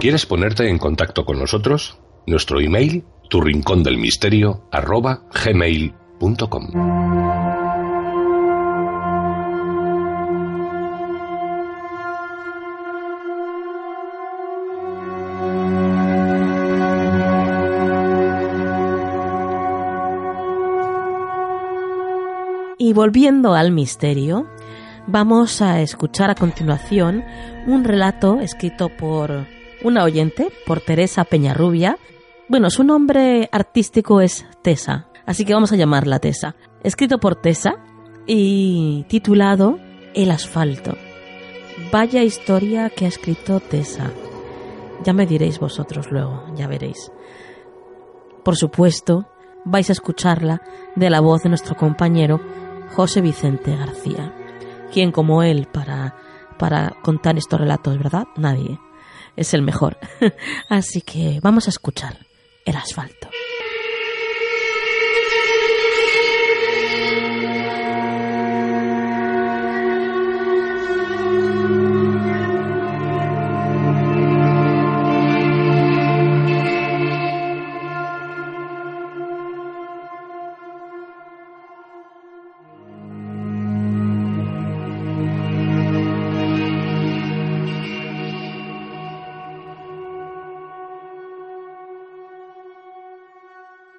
¿Quieres 0.00 0.24
ponerte 0.24 0.66
en 0.66 0.78
contacto 0.78 1.26
con 1.26 1.38
nosotros? 1.38 1.98
Nuestro 2.26 2.58
email, 2.58 3.04
tu 3.28 3.42
rincón 3.42 3.82
del 3.82 3.98
misterio, 3.98 4.66
arroba 4.72 5.24
gmail.com. 5.44 6.70
Y 22.78 22.94
volviendo 22.94 23.52
al 23.52 23.70
misterio, 23.70 24.48
vamos 25.06 25.60
a 25.60 25.82
escuchar 25.82 26.30
a 26.30 26.34
continuación 26.34 27.22
un 27.66 27.84
relato 27.84 28.40
escrito 28.40 28.88
por 28.88 29.59
una 29.82 30.04
oyente, 30.04 30.48
por 30.66 30.80
Teresa 30.80 31.24
Peñarrubia. 31.24 31.98
Bueno, 32.48 32.70
su 32.70 32.84
nombre 32.84 33.48
artístico 33.52 34.20
es 34.20 34.46
Tesa, 34.62 35.08
así 35.26 35.44
que 35.44 35.54
vamos 35.54 35.72
a 35.72 35.76
llamarla 35.76 36.18
Tesa. 36.18 36.56
Escrito 36.82 37.18
por 37.18 37.36
Tesa 37.36 37.76
y 38.26 39.04
titulado 39.08 39.78
El 40.14 40.30
asfalto. 40.30 40.96
Vaya 41.92 42.22
historia 42.22 42.90
que 42.90 43.04
ha 43.04 43.08
escrito 43.08 43.60
Tesa. 43.60 44.10
Ya 45.04 45.12
me 45.12 45.26
diréis 45.26 45.58
vosotros 45.58 46.06
luego, 46.10 46.44
ya 46.54 46.66
veréis. 46.66 47.10
Por 48.44 48.56
supuesto, 48.56 49.26
vais 49.64 49.88
a 49.88 49.92
escucharla 49.92 50.62
de 50.96 51.10
la 51.10 51.20
voz 51.20 51.42
de 51.42 51.48
nuestro 51.48 51.76
compañero 51.76 52.40
José 52.94 53.20
Vicente 53.20 53.76
García. 53.76 54.34
¿Quién 54.92 55.12
como 55.12 55.42
él 55.42 55.68
para, 55.72 56.16
para 56.58 56.96
contar 57.02 57.38
estos 57.38 57.60
relatos, 57.60 57.96
verdad? 57.96 58.24
Nadie. 58.36 58.78
Es 59.36 59.54
el 59.54 59.62
mejor. 59.62 59.98
Así 60.68 61.00
que 61.00 61.40
vamos 61.42 61.66
a 61.66 61.70
escuchar 61.70 62.18
el 62.64 62.76
asfalto. 62.76 63.28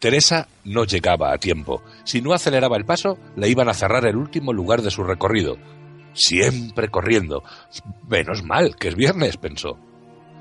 Teresa 0.02 0.48
no 0.64 0.84
llegaba 0.84 1.32
a 1.32 1.38
tiempo. 1.38 1.84
Si 2.06 2.24
no 2.24 2.34
aceleraba 2.34 2.76
el 2.76 2.86
paso, 2.86 3.20
le 3.36 3.50
iban 3.50 3.70
a 3.70 3.76
cerrar 3.76 4.04
el 4.08 4.16
último 4.16 4.52
lugar 4.52 4.82
de 4.82 4.90
su 4.90 5.04
recorrido. 5.04 5.60
Siempre 6.14 6.90
corriendo. 6.90 7.44
Menos 8.10 8.44
mal 8.44 8.76
que 8.78 8.88
es 8.88 8.96
viernes, 8.96 9.38
pensó. 9.38 9.78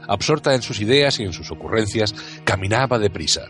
Absorta 0.09 0.55
en 0.55 0.63
sus 0.63 0.81
ideas 0.81 1.21
y 1.21 1.25
en 1.25 1.35
sus 1.35 1.51
ocurrencias, 1.51 2.15
caminaba 2.43 2.99
deprisa. 2.99 3.49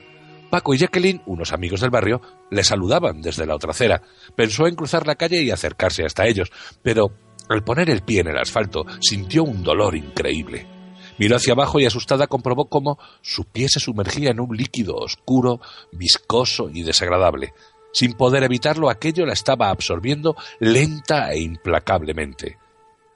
Paco 0.51 0.75
y 0.75 0.79
Jacqueline, 0.79 1.23
unos 1.27 1.53
amigos 1.53 1.81
del 1.81 1.91
barrio, 1.91 2.21
le 2.51 2.65
saludaban 2.65 3.23
desde 3.23 3.47
la 3.47 3.55
otra 3.55 3.71
acera. 3.71 4.03
Pensó 4.35 4.67
en 4.67 4.75
cruzar 4.75 5.07
la 5.07 5.15
calle 5.15 5.41
y 5.45 5.53
acercarse 5.53 6.05
hasta 6.05 6.27
ellos, 6.27 6.51
pero 6.83 7.13
al 7.49 7.63
poner 7.63 7.89
el 7.89 8.03
pie 8.03 8.23
en 8.23 8.29
el 8.29 8.39
asfalto 8.39 8.85
sintió 9.01 9.45
un 9.45 9.63
dolor 9.63 9.95
increíble. 9.95 10.80
Miró 11.21 11.37
hacia 11.37 11.53
abajo 11.53 11.79
y 11.79 11.85
asustada 11.85 12.29
comprobó 12.29 12.71
cómo 12.71 12.99
su 13.21 13.45
pie 13.45 13.69
se 13.69 13.79
sumergía 13.79 14.31
en 14.31 14.41
un 14.41 14.57
líquido 14.57 14.97
oscuro, 14.97 15.61
viscoso 15.93 16.71
y 16.73 16.83
desagradable. 16.83 17.53
Sin 17.93 18.15
poder 18.15 18.43
evitarlo, 18.43 18.89
aquello 18.89 19.27
la 19.27 19.35
estaba 19.35 19.69
absorbiendo 19.69 20.35
lenta 20.61 21.31
e 21.33 21.41
implacablemente. 21.41 22.57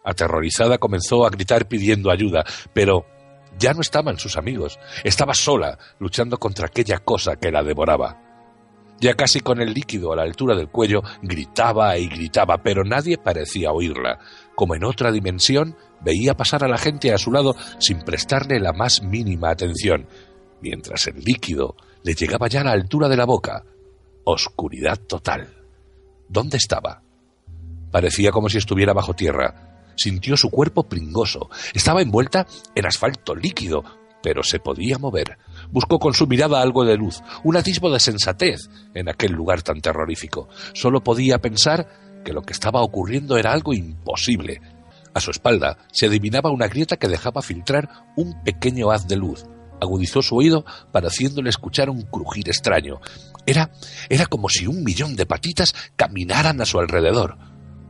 Aterrorizada 0.04 0.76
comenzó 0.76 1.24
a 1.24 1.30
gritar 1.30 1.66
pidiendo 1.66 2.10
ayuda, 2.10 2.44
pero 2.74 3.06
ya 3.58 3.72
no 3.72 3.80
estaban 3.80 4.18
sus 4.18 4.36
amigos. 4.36 4.78
Estaba 5.02 5.32
sola, 5.32 5.78
luchando 5.98 6.36
contra 6.36 6.66
aquella 6.66 6.98
cosa 6.98 7.36
que 7.36 7.50
la 7.50 7.62
devoraba. 7.62 8.33
Ya 9.00 9.14
casi 9.14 9.40
con 9.40 9.60
el 9.60 9.74
líquido 9.74 10.12
a 10.12 10.16
la 10.16 10.22
altura 10.22 10.56
del 10.56 10.68
cuello, 10.68 11.02
gritaba 11.22 11.98
y 11.98 12.08
gritaba, 12.08 12.62
pero 12.62 12.84
nadie 12.84 13.18
parecía 13.18 13.72
oírla. 13.72 14.18
Como 14.54 14.74
en 14.74 14.84
otra 14.84 15.10
dimensión, 15.10 15.76
veía 16.00 16.36
pasar 16.36 16.64
a 16.64 16.68
la 16.68 16.78
gente 16.78 17.12
a 17.12 17.18
su 17.18 17.32
lado 17.32 17.54
sin 17.78 18.00
prestarle 18.00 18.60
la 18.60 18.72
más 18.72 19.02
mínima 19.02 19.50
atención, 19.50 20.06
mientras 20.60 21.06
el 21.08 21.20
líquido 21.20 21.76
le 22.02 22.14
llegaba 22.14 22.48
ya 22.48 22.60
a 22.60 22.64
la 22.64 22.72
altura 22.72 23.08
de 23.08 23.16
la 23.16 23.24
boca. 23.24 23.64
Oscuridad 24.24 24.98
total. 24.98 25.48
¿Dónde 26.28 26.56
estaba? 26.56 27.02
Parecía 27.90 28.30
como 28.30 28.48
si 28.48 28.58
estuviera 28.58 28.92
bajo 28.92 29.14
tierra. 29.14 29.92
Sintió 29.96 30.36
su 30.36 30.50
cuerpo 30.50 30.84
pringoso. 30.84 31.50
Estaba 31.74 32.02
envuelta 32.02 32.46
en 32.74 32.86
asfalto 32.86 33.34
líquido, 33.34 33.84
pero 34.22 34.42
se 34.42 34.58
podía 34.58 34.98
mover. 34.98 35.38
Buscó 35.74 35.98
con 35.98 36.14
su 36.14 36.26
mirada 36.26 36.62
algo 36.62 36.86
de 36.86 36.96
luz, 36.96 37.20
un 37.42 37.58
atisbo 37.58 37.92
de 37.92 38.00
sensatez 38.00 38.70
en 38.94 39.10
aquel 39.10 39.32
lugar 39.32 39.60
tan 39.60 39.82
terrorífico. 39.82 40.48
Solo 40.72 41.02
podía 41.02 41.40
pensar 41.40 42.22
que 42.24 42.32
lo 42.32 42.40
que 42.40 42.54
estaba 42.54 42.80
ocurriendo 42.80 43.36
era 43.36 43.52
algo 43.52 43.74
imposible, 43.74 44.62
a 45.14 45.20
su 45.20 45.30
espalda 45.30 45.78
se 45.92 46.06
adivinaba 46.06 46.50
una 46.50 46.66
grieta 46.66 46.96
que 46.96 47.06
dejaba 47.06 47.40
filtrar 47.40 47.88
un 48.16 48.42
pequeño 48.42 48.90
haz 48.90 49.06
de 49.06 49.16
luz. 49.16 49.46
Agudizó 49.80 50.22
su 50.22 50.36
oído 50.36 50.64
pareciéndole 50.92 51.50
escuchar 51.50 51.88
un 51.88 52.02
crujir 52.02 52.48
extraño. 52.48 53.00
Era, 53.46 53.70
era 54.08 54.26
como 54.26 54.48
si 54.48 54.66
un 54.66 54.82
millón 54.82 55.14
de 55.14 55.26
patitas 55.26 55.72
caminaran 55.94 56.60
a 56.60 56.66
su 56.66 56.80
alrededor. 56.80 57.38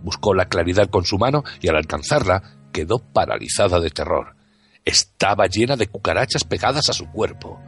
Buscó 0.03 0.35
la 0.35 0.49
claridad 0.49 0.91
con 0.91 1.07
su 1.07 1.17
mano 1.17 1.45
y 1.63 1.69
al 1.69 1.77
alcanzarla 1.77 2.59
quedó 2.73 2.99
paralizada 2.99 3.81
de 3.81 3.91
terror. 3.91 4.37
Estaba 4.85 5.47
llena 5.47 5.77
de 5.77 5.87
cucarachas 5.87 6.45
pegadas 6.45 6.91
a 6.91 6.93
su 6.93 7.07
cuerpo. 7.11 7.59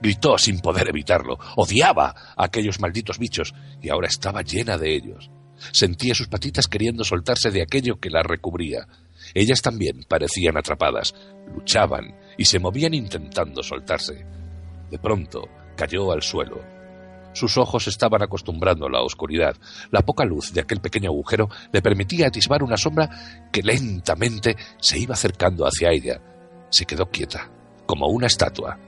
Gritó 0.00 0.38
sin 0.38 0.60
poder 0.60 0.88
evitarlo. 0.88 1.38
Odiaba 1.56 2.14
a 2.36 2.44
aquellos 2.44 2.80
malditos 2.80 3.18
bichos 3.18 3.54
y 3.80 3.90
ahora 3.90 4.08
estaba 4.08 4.42
llena 4.42 4.78
de 4.78 4.94
ellos. 4.94 5.30
Sentía 5.72 6.14
sus 6.14 6.28
patitas 6.28 6.66
queriendo 6.66 7.04
soltarse 7.04 7.50
de 7.50 7.62
aquello 7.62 8.00
que 8.00 8.10
la 8.10 8.22
recubría. 8.22 8.86
Ellas 9.34 9.62
también 9.62 10.04
parecían 10.08 10.56
atrapadas, 10.56 11.14
luchaban 11.54 12.16
y 12.36 12.44
se 12.44 12.58
movían 12.58 12.94
intentando 12.94 13.62
soltarse. 13.62 14.26
De 14.90 14.98
pronto 14.98 15.48
cayó 15.76 16.12
al 16.12 16.22
suelo. 16.22 16.60
Sus 17.32 17.56
ojos 17.56 17.88
estaban 17.88 18.22
acostumbrando 18.22 18.86
a 18.86 18.90
la 18.90 19.02
oscuridad. 19.02 19.56
La 19.90 20.02
poca 20.02 20.24
luz 20.24 20.52
de 20.52 20.60
aquel 20.60 20.80
pequeño 20.80 21.10
agujero 21.10 21.48
le 21.72 21.80
permitía 21.80 22.26
atisbar 22.26 22.62
una 22.62 22.76
sombra 22.76 23.48
que 23.50 23.62
lentamente 23.62 24.56
se 24.78 24.98
iba 24.98 25.14
acercando 25.14 25.64
hacia 25.64 25.90
ella. 25.90 26.20
Se 26.68 26.84
quedó 26.84 27.10
quieta, 27.10 27.50
como 27.86 28.08
una 28.08 28.26
estatua. 28.26 28.78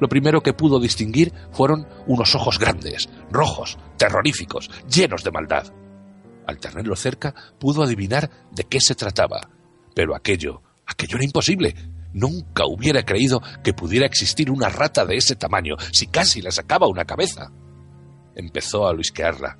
Lo 0.00 0.08
primero 0.08 0.42
que 0.42 0.52
pudo 0.52 0.78
distinguir 0.78 1.32
fueron 1.52 1.86
unos 2.06 2.34
ojos 2.34 2.58
grandes, 2.58 3.08
rojos, 3.30 3.78
terroríficos, 3.96 4.70
llenos 4.88 5.24
de 5.24 5.30
maldad. 5.30 5.72
Al 6.46 6.58
tenerlo 6.58 6.94
cerca, 6.96 7.34
pudo 7.58 7.82
adivinar 7.82 8.30
de 8.52 8.64
qué 8.64 8.80
se 8.80 8.94
trataba. 8.94 9.48
Pero 9.94 10.14
aquello, 10.14 10.62
aquello 10.86 11.16
era 11.16 11.24
imposible. 11.24 11.74
Nunca 12.12 12.64
hubiera 12.66 13.04
creído 13.04 13.42
que 13.64 13.74
pudiera 13.74 14.06
existir 14.06 14.50
una 14.50 14.68
rata 14.68 15.04
de 15.04 15.16
ese 15.16 15.36
tamaño, 15.36 15.76
si 15.92 16.06
casi 16.06 16.40
le 16.40 16.52
sacaba 16.52 16.86
una 16.86 17.04
cabeza. 17.04 17.50
Empezó 18.34 18.86
a 18.86 18.92
luisquearla. 18.92 19.58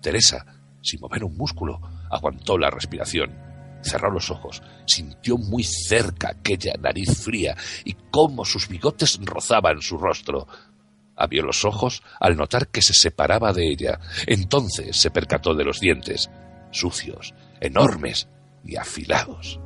Teresa, 0.00 0.46
sin 0.82 1.00
mover 1.00 1.24
un 1.24 1.36
músculo, 1.36 1.80
aguantó 2.10 2.56
la 2.56 2.70
respiración. 2.70 3.45
Cerró 3.86 4.10
los 4.10 4.32
ojos, 4.32 4.62
sintió 4.84 5.38
muy 5.38 5.62
cerca 5.62 6.30
aquella 6.30 6.72
nariz 6.80 7.22
fría 7.22 7.56
y 7.84 7.94
cómo 8.10 8.44
sus 8.44 8.66
bigotes 8.66 9.20
rozaban 9.22 9.80
su 9.80 9.96
rostro. 9.96 10.48
Abrió 11.14 11.44
los 11.44 11.64
ojos 11.64 12.02
al 12.18 12.36
notar 12.36 12.66
que 12.66 12.82
se 12.82 12.94
separaba 12.94 13.52
de 13.52 13.70
ella. 13.70 14.00
Entonces 14.26 14.96
se 14.96 15.12
percató 15.12 15.54
de 15.54 15.62
los 15.62 15.78
dientes, 15.78 16.28
sucios, 16.72 17.32
enormes 17.60 18.28
y 18.64 18.74
afilados. 18.74 19.60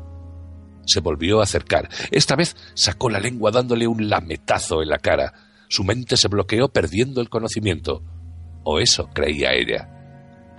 Se 0.84 1.00
volvió 1.00 1.40
a 1.40 1.44
acercar. 1.44 1.88
Esta 2.10 2.36
vez 2.36 2.54
sacó 2.74 3.08
la 3.08 3.20
lengua 3.20 3.50
dándole 3.50 3.86
un 3.86 4.10
lametazo 4.10 4.82
en 4.82 4.90
la 4.90 4.98
cara. 4.98 5.32
Su 5.70 5.82
mente 5.82 6.18
se 6.18 6.28
bloqueó 6.28 6.68
perdiendo 6.68 7.22
el 7.22 7.30
conocimiento. 7.30 8.02
O 8.64 8.80
eso 8.80 9.08
creía 9.14 9.54
ella. 9.54 9.99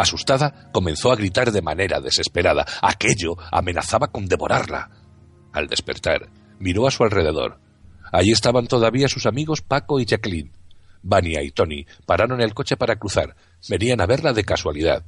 Asustada, 0.02 0.72
comenzó 0.72 1.12
a 1.12 1.16
gritar 1.16 1.52
de 1.52 1.62
manera 1.62 2.02
desesperada. 2.02 2.66
Aquello 2.82 3.36
amenazaba 3.52 4.08
con 4.08 4.26
devorarla. 4.26 4.90
Al 5.54 5.68
despertar, 5.68 6.28
miró 6.58 6.88
a 6.88 6.92
su 6.92 7.04
alrededor. 7.04 7.60
Allí 8.12 8.32
estaban 8.32 8.66
todavía 8.66 9.08
sus 9.08 9.28
amigos 9.28 9.62
Paco 9.62 10.00
y 10.00 10.06
Jacqueline. 10.06 10.54
Vania 11.04 11.44
y 11.44 11.52
Tony 11.52 11.86
pararon 12.08 12.42
el 12.42 12.56
coche 12.56 12.78
para 12.78 12.96
cruzar. 12.96 13.36
Venían 13.70 14.02
a 14.02 14.08
verla 14.08 14.34
de 14.34 14.44
casualidad. 14.44 15.06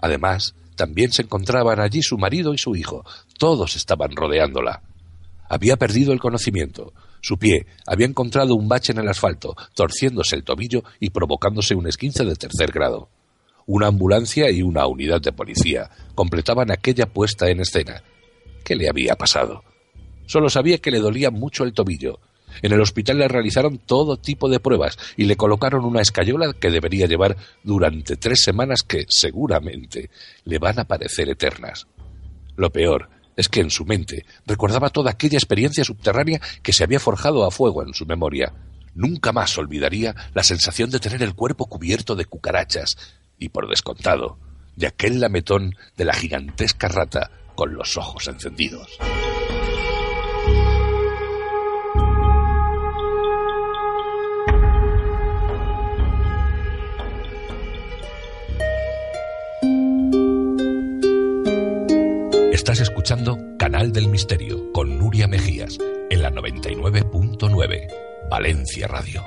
Además, 0.00 0.56
también 0.74 1.12
se 1.12 1.22
encontraban 1.22 1.78
allí 1.78 2.02
su 2.02 2.18
marido 2.18 2.52
y 2.52 2.58
su 2.58 2.74
hijo. 2.74 3.04
Todos 3.38 3.76
estaban 3.76 4.10
rodeándola. 4.16 4.82
Había 5.48 5.76
perdido 5.76 6.12
el 6.12 6.18
conocimiento. 6.18 6.92
Su 7.20 7.38
pie 7.38 7.66
había 7.86 8.06
encontrado 8.06 8.56
un 8.56 8.66
bache 8.66 8.90
en 8.90 8.98
el 8.98 9.08
asfalto, 9.08 9.54
torciéndose 9.74 10.34
el 10.34 10.42
tobillo 10.42 10.82
y 10.98 11.10
provocándose 11.10 11.76
un 11.76 11.86
esquince 11.86 12.24
de 12.24 12.34
tercer 12.34 12.72
grado. 12.72 13.08
Una 13.66 13.86
ambulancia 13.86 14.50
y 14.50 14.62
una 14.62 14.86
unidad 14.86 15.20
de 15.20 15.32
policía 15.32 15.90
completaban 16.14 16.70
aquella 16.70 17.06
puesta 17.06 17.48
en 17.48 17.60
escena. 17.60 18.02
¿Qué 18.64 18.76
le 18.76 18.88
había 18.88 19.16
pasado? 19.16 19.62
Solo 20.26 20.48
sabía 20.48 20.78
que 20.78 20.90
le 20.90 21.00
dolía 21.00 21.30
mucho 21.30 21.64
el 21.64 21.72
tobillo 21.72 22.20
En 22.62 22.72
el 22.72 22.80
hospital 22.80 23.18
le 23.18 23.28
realizaron 23.28 23.78
todo 23.78 24.16
tipo 24.16 24.48
de 24.48 24.60
pruebas 24.60 24.98
y 25.16 25.24
le 25.24 25.36
colocaron 25.36 25.84
una 25.84 26.02
escayola 26.02 26.52
que 26.52 26.70
debería 26.70 27.06
llevar 27.06 27.36
durante 27.62 28.16
tres 28.16 28.42
semanas 28.42 28.82
que 28.82 29.06
seguramente 29.08 30.10
le 30.44 30.58
van 30.58 30.78
a 30.78 30.84
parecer 30.84 31.28
eternas. 31.30 31.86
Lo 32.56 32.70
peor 32.70 33.08
es 33.36 33.48
que 33.48 33.60
en 33.60 33.70
su 33.70 33.84
mente 33.84 34.26
recordaba 34.46 34.90
toda 34.90 35.10
aquella 35.10 35.38
experiencia 35.38 35.84
subterránea 35.84 36.40
que 36.62 36.72
se 36.72 36.84
había 36.84 37.00
forjado 37.00 37.44
a 37.44 37.50
fuego 37.50 37.82
en 37.82 37.94
su 37.94 38.04
memoria. 38.04 38.52
Nunca 38.94 39.32
más 39.32 39.56
olvidaría 39.56 40.14
la 40.34 40.42
sensación 40.42 40.90
de 40.90 41.00
tener 41.00 41.22
el 41.22 41.34
cuerpo 41.34 41.66
cubierto 41.66 42.14
de 42.14 42.26
cucarachas 42.26 42.98
y, 43.42 43.48
por 43.48 43.68
descontado, 43.68 44.38
de 44.76 44.86
aquel 44.86 45.20
lametón 45.20 45.74
de 45.96 46.04
la 46.04 46.14
gigantesca 46.14 46.88
rata 46.88 47.30
con 47.56 47.74
los 47.74 47.96
ojos 47.96 48.28
encendidos. 48.28 48.98
Estás 62.52 62.80
escuchando 62.80 63.38
Canal 63.58 63.92
del 63.92 64.08
Misterio 64.08 64.72
con 64.72 64.98
Nuria 64.98 65.26
Mejías 65.26 65.78
en 66.10 66.22
la 66.22 66.30
99.9 66.30 67.88
Valencia 68.30 68.86
Radio. 68.86 69.24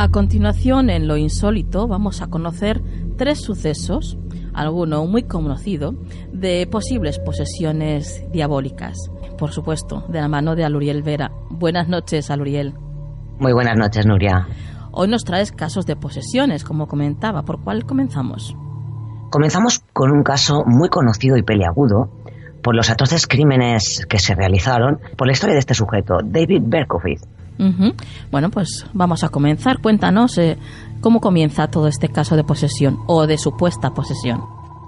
A 0.00 0.08
continuación, 0.08 0.88
en 0.88 1.06
lo 1.06 1.18
insólito, 1.18 1.86
vamos 1.86 2.22
a 2.22 2.28
conocer 2.28 2.80
tres 3.18 3.38
sucesos, 3.38 4.16
alguno 4.54 5.04
muy 5.04 5.24
conocido, 5.24 5.92
de 6.32 6.66
posibles 6.66 7.18
posesiones 7.18 8.24
diabólicas. 8.32 8.96
Por 9.36 9.52
supuesto, 9.52 10.06
de 10.08 10.22
la 10.22 10.28
mano 10.28 10.56
de 10.56 10.64
Aluriel 10.64 11.02
Vera. 11.02 11.30
Buenas 11.50 11.86
noches, 11.86 12.30
Aluriel. 12.30 12.72
Muy 13.38 13.52
buenas 13.52 13.76
noches, 13.76 14.06
Nuria. 14.06 14.48
Hoy 14.90 15.08
nos 15.08 15.24
traes 15.24 15.52
casos 15.52 15.84
de 15.84 15.96
posesiones, 15.96 16.64
como 16.64 16.86
comentaba. 16.86 17.42
¿Por 17.42 17.62
cuál 17.62 17.84
comenzamos? 17.84 18.56
Comenzamos 19.28 19.84
con 19.92 20.12
un 20.12 20.22
caso 20.22 20.62
muy 20.64 20.88
conocido 20.88 21.36
y 21.36 21.42
peliagudo 21.42 22.08
por 22.62 22.74
los 22.74 22.88
atroces 22.88 23.26
crímenes 23.26 24.06
que 24.08 24.18
se 24.18 24.34
realizaron 24.34 24.98
por 25.18 25.26
la 25.26 25.34
historia 25.34 25.52
de 25.52 25.60
este 25.60 25.74
sujeto, 25.74 26.20
David 26.24 26.62
Berkowitz. 26.64 27.39
Bueno, 28.30 28.50
pues 28.50 28.86
vamos 28.92 29.22
a 29.22 29.28
comenzar. 29.28 29.80
Cuéntanos 29.80 30.38
eh, 30.38 30.56
cómo 31.00 31.20
comienza 31.20 31.68
todo 31.68 31.88
este 31.88 32.08
caso 32.08 32.36
de 32.36 32.44
posesión 32.44 32.98
o 33.06 33.26
de 33.26 33.36
supuesta 33.36 33.90
posesión. 33.90 34.40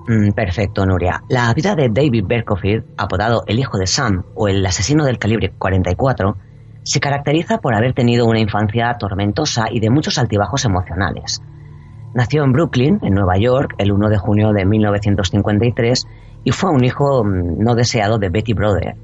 Mm, 0.08 0.32
perfecto, 0.32 0.84
Nuria. 0.84 1.22
La 1.28 1.52
vida 1.54 1.74
de 1.74 1.88
David 1.88 2.24
Berkowitz, 2.26 2.84
apodado 2.96 3.42
el 3.46 3.58
hijo 3.58 3.78
de 3.78 3.86
Sam 3.86 4.24
o 4.34 4.48
el 4.48 4.64
asesino 4.64 5.04
del 5.04 5.18
calibre 5.18 5.52
44, 5.56 6.36
se 6.82 6.98
caracteriza 6.98 7.58
por 7.58 7.74
haber 7.74 7.94
tenido 7.94 8.26
una 8.26 8.40
infancia 8.40 8.92
tormentosa 8.98 9.66
y 9.70 9.78
de 9.78 9.90
muchos 9.90 10.18
altibajos 10.18 10.64
emocionales. 10.64 11.40
Nació 12.14 12.44
en 12.44 12.52
Brooklyn, 12.52 12.98
en 13.02 13.14
Nueva 13.14 13.38
York, 13.38 13.74
el 13.78 13.92
1 13.92 14.08
de 14.08 14.18
junio 14.18 14.52
de 14.52 14.64
1953 14.66 16.06
y 16.44 16.50
fue 16.50 16.70
un 16.70 16.84
hijo 16.84 17.24
mm, 17.24 17.62
no 17.62 17.74
deseado 17.74 18.18
de 18.18 18.28
Betty 18.28 18.54
Brother. 18.54 18.96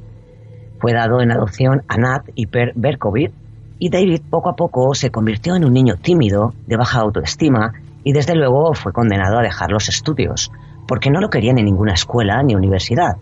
Fue 0.80 0.92
dado 0.92 1.20
en 1.20 1.30
adopción 1.30 1.82
a 1.88 1.96
Nat 1.96 2.28
y 2.34 2.46
Per 2.46 2.72
Berkowitz 2.74 3.32
y 3.78 3.90
David 3.90 4.22
poco 4.28 4.50
a 4.50 4.56
poco 4.56 4.94
se 4.94 5.10
convirtió 5.10 5.54
en 5.54 5.64
un 5.64 5.72
niño 5.72 5.94
tímido, 5.96 6.52
de 6.66 6.76
baja 6.76 7.00
autoestima 7.00 7.72
y 8.04 8.12
desde 8.12 8.34
luego 8.34 8.74
fue 8.74 8.92
condenado 8.92 9.38
a 9.38 9.42
dejar 9.42 9.70
los 9.70 9.88
estudios, 9.88 10.50
porque 10.86 11.10
no 11.10 11.20
lo 11.20 11.28
querían 11.28 11.58
en 11.58 11.66
ninguna 11.66 11.94
escuela 11.94 12.42
ni 12.42 12.54
universidad. 12.54 13.16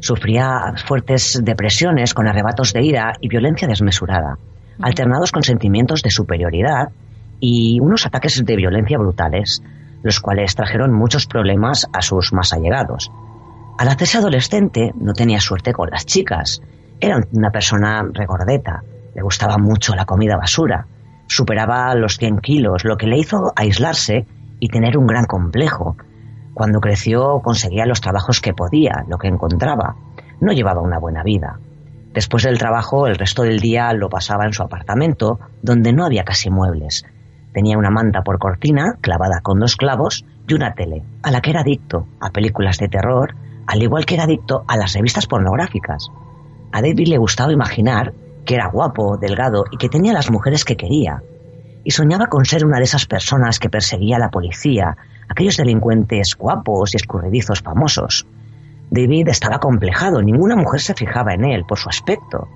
Sufría 0.00 0.74
fuertes 0.84 1.40
depresiones 1.42 2.14
con 2.14 2.28
arrebatos 2.28 2.72
de 2.72 2.82
ira 2.82 3.14
y 3.20 3.28
violencia 3.28 3.68
desmesurada, 3.68 4.38
alternados 4.80 5.32
con 5.32 5.42
sentimientos 5.42 6.02
de 6.02 6.10
superioridad 6.10 6.88
y 7.40 7.78
unos 7.80 8.06
ataques 8.06 8.44
de 8.44 8.56
violencia 8.56 8.98
brutales, 8.98 9.62
los 10.02 10.20
cuales 10.20 10.54
trajeron 10.54 10.92
muchos 10.92 11.26
problemas 11.26 11.86
a 11.92 12.02
sus 12.02 12.32
más 12.32 12.52
allegados. 12.52 13.10
Al 13.78 13.88
hacerse 13.88 14.18
adolescente 14.18 14.92
no 14.98 15.12
tenía 15.12 15.40
suerte 15.40 15.72
con 15.72 15.90
las 15.90 16.06
chicas, 16.06 16.62
era 16.98 17.20
una 17.32 17.50
persona 17.50 18.02
regordeta, 18.12 18.82
le 19.16 19.22
gustaba 19.22 19.56
mucho 19.56 19.94
la 19.94 20.04
comida 20.04 20.36
basura, 20.36 20.86
superaba 21.26 21.94
los 21.94 22.18
100 22.18 22.38
kilos, 22.40 22.84
lo 22.84 22.98
que 22.98 23.06
le 23.06 23.16
hizo 23.16 23.50
aislarse 23.56 24.26
y 24.60 24.68
tener 24.68 24.98
un 24.98 25.06
gran 25.06 25.24
complejo. 25.24 25.96
Cuando 26.52 26.80
creció 26.80 27.40
conseguía 27.42 27.86
los 27.86 28.02
trabajos 28.02 28.42
que 28.42 28.52
podía, 28.52 29.04
lo 29.08 29.16
que 29.16 29.28
encontraba. 29.28 29.96
No 30.40 30.52
llevaba 30.52 30.82
una 30.82 30.98
buena 30.98 31.22
vida. 31.22 31.58
Después 32.12 32.42
del 32.42 32.58
trabajo, 32.58 33.06
el 33.06 33.16
resto 33.16 33.42
del 33.42 33.58
día 33.58 33.90
lo 33.94 34.10
pasaba 34.10 34.44
en 34.44 34.52
su 34.52 34.62
apartamento, 34.62 35.40
donde 35.62 35.94
no 35.94 36.04
había 36.04 36.24
casi 36.24 36.50
muebles. 36.50 37.06
Tenía 37.54 37.78
una 37.78 37.90
manta 37.90 38.20
por 38.20 38.38
cortina, 38.38 38.98
clavada 39.00 39.40
con 39.40 39.58
dos 39.60 39.76
clavos, 39.76 40.26
y 40.46 40.52
una 40.52 40.74
tele, 40.74 41.02
a 41.22 41.30
la 41.30 41.40
que 41.40 41.50
era 41.50 41.62
adicto, 41.62 42.06
a 42.20 42.30
películas 42.30 42.76
de 42.76 42.88
terror, 42.88 43.34
al 43.66 43.82
igual 43.82 44.04
que 44.04 44.14
era 44.14 44.24
adicto 44.24 44.64
a 44.68 44.76
las 44.76 44.92
revistas 44.92 45.26
pornográficas. 45.26 46.10
A 46.70 46.82
David 46.82 47.08
le 47.08 47.18
gustaba 47.18 47.52
imaginar 47.52 48.12
que 48.46 48.54
era 48.54 48.68
guapo, 48.68 49.18
delgado 49.18 49.64
y 49.70 49.76
que 49.76 49.90
tenía 49.90 50.14
las 50.14 50.30
mujeres 50.30 50.64
que 50.64 50.76
quería. 50.76 51.22
Y 51.84 51.90
soñaba 51.90 52.28
con 52.28 52.44
ser 52.44 52.64
una 52.64 52.78
de 52.78 52.84
esas 52.84 53.06
personas 53.06 53.58
que 53.58 53.68
perseguía 53.68 54.16
a 54.16 54.20
la 54.20 54.30
policía, 54.30 54.96
aquellos 55.28 55.56
delincuentes 55.56 56.34
guapos 56.38 56.94
y 56.94 56.96
escurridizos 56.96 57.60
famosos. 57.60 58.26
David 58.90 59.28
estaba 59.28 59.58
complejado, 59.58 60.22
ninguna 60.22 60.56
mujer 60.56 60.80
se 60.80 60.94
fijaba 60.94 61.34
en 61.34 61.44
él 61.44 61.64
por 61.66 61.78
su 61.78 61.88
aspecto. 61.88 62.48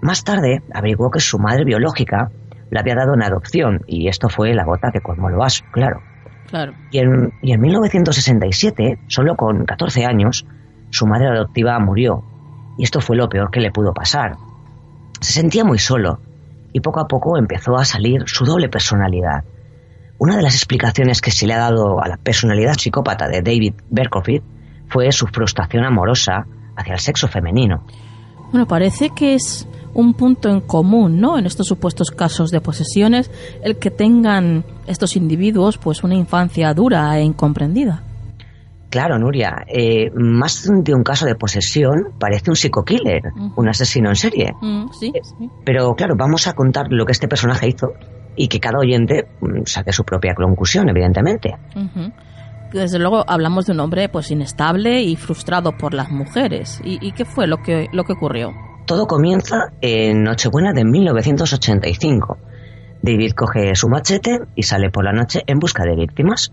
Más 0.00 0.22
tarde 0.22 0.62
averiguó 0.72 1.10
que 1.10 1.20
su 1.20 1.38
madre 1.38 1.64
biológica 1.64 2.30
le 2.70 2.78
había 2.78 2.94
dado 2.94 3.14
en 3.14 3.22
adopción 3.22 3.80
y 3.86 4.08
esto 4.08 4.28
fue 4.28 4.54
la 4.54 4.64
gota 4.64 4.92
que 4.92 5.00
colmó 5.00 5.28
el 5.28 5.36
vaso, 5.36 5.64
claro. 5.72 6.00
Claro. 6.48 6.72
Y 6.90 6.98
en, 6.98 7.32
y 7.42 7.52
en 7.52 7.60
1967, 7.60 9.00
solo 9.08 9.36
con 9.36 9.64
14 9.64 10.04
años, 10.06 10.46
su 10.90 11.06
madre 11.06 11.28
adoptiva 11.28 11.78
murió 11.78 12.22
y 12.78 12.84
esto 12.84 13.00
fue 13.00 13.16
lo 13.16 13.28
peor 13.28 13.50
que 13.50 13.60
le 13.60 13.70
pudo 13.70 13.92
pasar. 13.92 14.36
Se 15.20 15.32
sentía 15.32 15.64
muy 15.64 15.78
solo 15.78 16.20
y 16.72 16.80
poco 16.80 17.00
a 17.00 17.08
poco 17.08 17.38
empezó 17.38 17.76
a 17.76 17.84
salir 17.84 18.22
su 18.26 18.44
doble 18.44 18.68
personalidad. 18.68 19.44
Una 20.18 20.36
de 20.36 20.42
las 20.42 20.54
explicaciones 20.54 21.20
que 21.20 21.30
se 21.30 21.46
le 21.46 21.54
ha 21.54 21.58
dado 21.58 22.02
a 22.02 22.08
la 22.08 22.16
personalidad 22.16 22.74
psicópata 22.74 23.28
de 23.28 23.42
David 23.42 23.74
Berkowitz 23.90 24.44
fue 24.88 25.12
su 25.12 25.26
frustración 25.26 25.84
amorosa 25.84 26.46
hacia 26.76 26.94
el 26.94 27.00
sexo 27.00 27.28
femenino. 27.28 27.84
Bueno, 28.50 28.66
parece 28.66 29.10
que 29.10 29.34
es 29.34 29.68
un 29.94 30.14
punto 30.14 30.48
en 30.48 30.60
común, 30.60 31.20
¿no? 31.20 31.38
En 31.38 31.46
estos 31.46 31.66
supuestos 31.66 32.10
casos 32.10 32.50
de 32.50 32.60
posesiones, 32.60 33.30
el 33.62 33.78
que 33.78 33.90
tengan 33.90 34.64
estos 34.86 35.16
individuos, 35.16 35.78
pues, 35.78 36.02
una 36.02 36.14
infancia 36.14 36.72
dura 36.72 37.18
e 37.18 37.22
incomprendida. 37.22 38.02
Claro, 38.90 39.18
Nuria, 39.18 39.64
eh, 39.66 40.10
más 40.14 40.66
de 40.66 40.94
un 40.94 41.02
caso 41.02 41.26
de 41.26 41.34
posesión 41.34 42.14
parece 42.18 42.50
un 42.50 42.56
psico-killer, 42.56 43.22
un 43.54 43.68
asesino 43.68 44.08
en 44.08 44.16
serie. 44.16 44.54
Mm, 44.60 44.88
sí, 44.98 45.12
sí. 45.22 45.50
Pero 45.64 45.94
claro, 45.94 46.14
vamos 46.16 46.46
a 46.46 46.54
contar 46.54 46.86
lo 46.88 47.04
que 47.04 47.12
este 47.12 47.28
personaje 47.28 47.68
hizo 47.68 47.92
y 48.34 48.48
que 48.48 48.60
cada 48.60 48.78
oyente 48.78 49.28
mm, 49.40 49.64
saque 49.66 49.92
su 49.92 50.04
propia 50.04 50.34
conclusión, 50.34 50.88
evidentemente. 50.88 51.54
Desde 52.72 52.98
luego 52.98 53.24
hablamos 53.26 53.66
de 53.66 53.72
un 53.72 53.80
hombre 53.80 54.08
pues 54.08 54.30
inestable 54.30 55.02
y 55.02 55.16
frustrado 55.16 55.76
por 55.76 55.92
las 55.92 56.10
mujeres. 56.10 56.80
¿Y, 56.82 57.06
y 57.06 57.12
qué 57.12 57.26
fue 57.26 57.46
lo 57.46 57.58
que, 57.58 57.88
lo 57.92 58.04
que 58.04 58.14
ocurrió? 58.14 58.52
Todo 58.86 59.06
comienza 59.06 59.72
en 59.82 60.22
Nochebuena 60.22 60.72
de 60.72 60.84
1985. 60.86 62.38
David 63.02 63.32
coge 63.32 63.74
su 63.74 63.88
machete 63.88 64.38
y 64.54 64.62
sale 64.62 64.90
por 64.90 65.04
la 65.04 65.12
noche 65.12 65.42
en 65.46 65.58
busca 65.58 65.84
de 65.84 65.94
víctimas. 65.94 66.52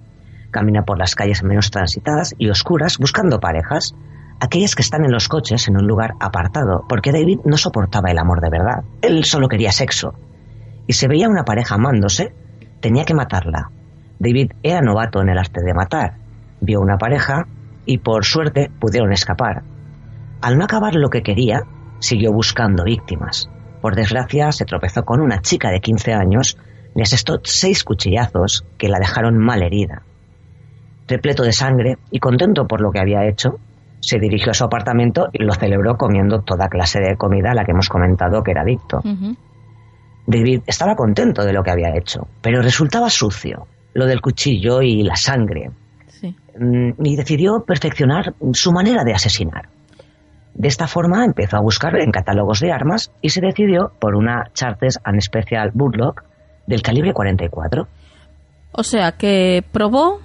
Camina 0.56 0.86
por 0.86 0.98
las 0.98 1.16
calles 1.16 1.44
menos 1.44 1.70
transitadas 1.70 2.34
y 2.38 2.48
oscuras 2.48 2.98
buscando 2.98 3.42
parejas, 3.42 3.94
aquellas 4.40 4.74
que 4.74 4.84
están 4.84 5.04
en 5.04 5.12
los 5.12 5.28
coches 5.28 5.68
en 5.68 5.76
un 5.76 5.86
lugar 5.86 6.14
apartado, 6.22 6.86
porque 6.88 7.12
David 7.12 7.40
no 7.44 7.58
soportaba 7.58 8.10
el 8.10 8.18
amor 8.18 8.40
de 8.40 8.50
verdad. 8.50 8.86
Él 9.02 9.26
solo 9.26 9.50
quería 9.50 9.74
sexo. 9.74 10.14
Y 10.88 10.94
se 10.94 11.10
veía 11.10 11.28
una 11.28 11.44
pareja 11.44 11.76
amándose, 11.76 12.34
tenía 12.80 13.04
que 13.04 13.14
matarla. 13.14 13.70
David 14.18 14.54
era 14.64 14.80
novato 14.80 15.22
en 15.22 15.28
el 15.28 15.38
arte 15.38 15.62
de 15.62 15.74
matar. 15.74 16.20
Vio 16.62 16.80
una 16.80 16.98
pareja 16.98 17.48
y 17.86 17.98
por 17.98 18.24
suerte 18.24 18.72
pudieron 18.80 19.12
escapar. 19.12 19.64
Al 20.40 20.58
no 20.58 20.64
acabar 20.64 20.96
lo 20.96 21.10
que 21.10 21.22
quería, 21.22 21.64
siguió 22.00 22.32
buscando 22.32 22.86
víctimas. 22.86 23.50
Por 23.82 23.94
desgracia, 23.98 24.54
se 24.54 24.64
tropezó 24.64 25.04
con 25.04 25.20
una 25.20 25.42
chica 25.42 25.70
de 25.70 25.82
15 25.82 26.14
años, 26.14 26.58
le 26.94 27.04
asestó 27.04 27.42
seis 27.44 27.84
cuchillazos 27.84 28.66
que 28.78 28.88
la 28.88 29.00
dejaron 29.00 29.38
mal 29.38 29.62
herida. 29.62 30.04
Repleto 31.08 31.44
de 31.44 31.54
sangre 31.54 31.98
y 32.12 32.20
contento 32.20 32.66
por 32.66 32.82
lo 32.82 32.92
que 32.92 33.00
había 33.00 33.28
hecho, 33.28 33.60
se 34.00 34.20
dirigió 34.20 34.52
a 34.52 34.54
su 34.54 34.64
apartamento 34.64 35.28
y 35.34 35.44
lo 35.44 35.54
celebró 35.54 35.96
comiendo 35.98 36.42
toda 36.42 36.68
clase 36.68 37.00
de 37.00 37.16
comida 37.16 37.52
a 37.52 37.56
la 37.56 37.64
que 37.64 37.72
hemos 37.72 37.90
comentado 37.90 38.44
que 38.44 38.52
era 38.52 38.62
adicto. 38.62 39.02
David 40.28 40.62
estaba 40.66 40.96
contento 40.96 41.44
de 41.44 41.54
lo 41.54 41.64
que 41.64 41.72
había 41.72 41.96
hecho, 41.96 42.28
pero 42.42 42.62
resultaba 42.62 43.10
sucio, 43.10 43.68
lo 43.94 44.06
del 44.06 44.22
cuchillo 44.22 44.82
y 44.82 45.04
la 45.04 45.16
sangre, 45.16 45.72
Sí. 46.08 46.34
Mm, 46.58 46.92
y 47.04 47.16
decidió 47.18 47.66
perfeccionar 47.66 48.34
su 48.54 48.72
manera 48.72 49.04
de 49.04 49.14
asesinar. 49.14 49.68
De 50.54 50.70
esta 50.70 50.88
forma 50.88 51.26
empezó 51.26 51.58
a 51.58 51.62
buscar 51.62 52.00
en 52.00 52.12
catálogos 52.12 52.62
de 52.62 52.72
armas 52.72 53.12
y 53.22 53.30
se 53.30 53.42
decidió 53.42 53.92
por 54.00 54.16
una 54.16 54.46
Charters 54.54 55.00
and 55.04 55.20
Special 55.20 55.72
Bulldog 55.74 56.24
del 56.66 56.82
calibre 56.82 57.12
44. 57.12 57.88
O 58.72 58.84
sea 58.84 59.12
que 59.12 59.64
probó 59.74 60.22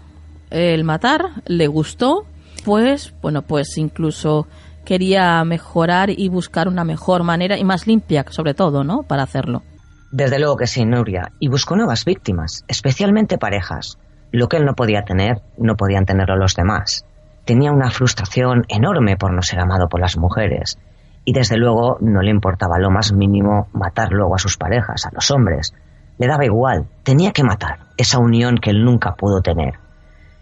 el 0.51 0.85
matar, 0.85 1.43
le 1.47 1.67
gustó, 1.67 2.27
pues, 2.65 3.15
bueno, 3.23 3.43
pues 3.43 3.79
incluso 3.79 4.47
quería 4.85 5.43
mejorar 5.45 6.11
y 6.11 6.29
buscar 6.29 6.69
una 6.69 6.85
mejor 6.85 7.23
manera 7.23 7.57
y 7.57 7.65
más 7.65 7.87
limpia, 7.87 8.25
sobre 8.31 8.55
todo, 8.55 8.85
¿no? 8.85 9.03
Para 9.03 9.23
hacerlo. 9.23 9.63
Desde 10.11 10.39
luego 10.41 10.57
que 10.57 10.67
sí, 10.67 10.85
Nuria, 10.85 11.33
y 11.39 11.49
buscó 11.49 11.77
nuevas 11.77 12.05
víctimas, 12.05 12.65
especialmente 12.67 13.39
parejas. 13.39 13.99
Lo 14.33 14.49
que 14.49 14.57
él 14.57 14.65
no 14.65 14.75
podía 14.75 15.03
tener, 15.03 15.41
no 15.57 15.77
podían 15.77 16.07
tenerlo 16.07 16.37
los 16.37 16.57
demás. 16.57 17.05
Tenía 17.45 17.73
una 17.73 17.91
frustración 17.91 18.65
enorme 18.69 19.17
por 19.17 19.33
no 19.33 19.43
ser 19.43 19.61
amado 19.61 19.89
por 19.89 20.01
las 20.01 20.17
mujeres, 20.17 20.79
y 21.25 21.33
desde 21.33 21.57
luego 21.57 21.99
no 22.01 22.23
le 22.23 22.31
importaba 22.31 22.79
lo 22.79 22.91
más 22.91 23.13
mínimo 23.13 23.69
matar 23.73 24.11
luego 24.11 24.35
a 24.35 24.39
sus 24.39 24.57
parejas, 24.57 25.07
a 25.07 25.11
los 25.13 25.31
hombres. 25.31 25.75
Le 26.19 26.27
daba 26.27 26.45
igual, 26.45 26.87
tenía 27.05 27.33
que 27.33 27.45
matar 27.45 27.87
esa 27.97 28.19
unión 28.19 28.59
que 28.59 28.71
él 28.71 28.85
nunca 28.85 29.15
pudo 29.15 29.41
tener. 29.43 29.75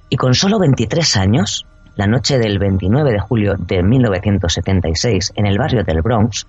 Y 0.09 0.17
con 0.17 0.35
solo 0.35 0.59
23 0.59 1.17
años, 1.17 1.67
la 1.97 2.07
noche 2.07 2.39
del 2.39 2.59
29 2.59 3.13
de 3.13 3.19
julio 3.21 3.55
de 3.59 3.83
1976, 3.83 5.33
en 5.37 5.47
el 5.47 5.59
barrio 5.59 5.85
del 5.85 6.03
Bronx, 6.03 6.47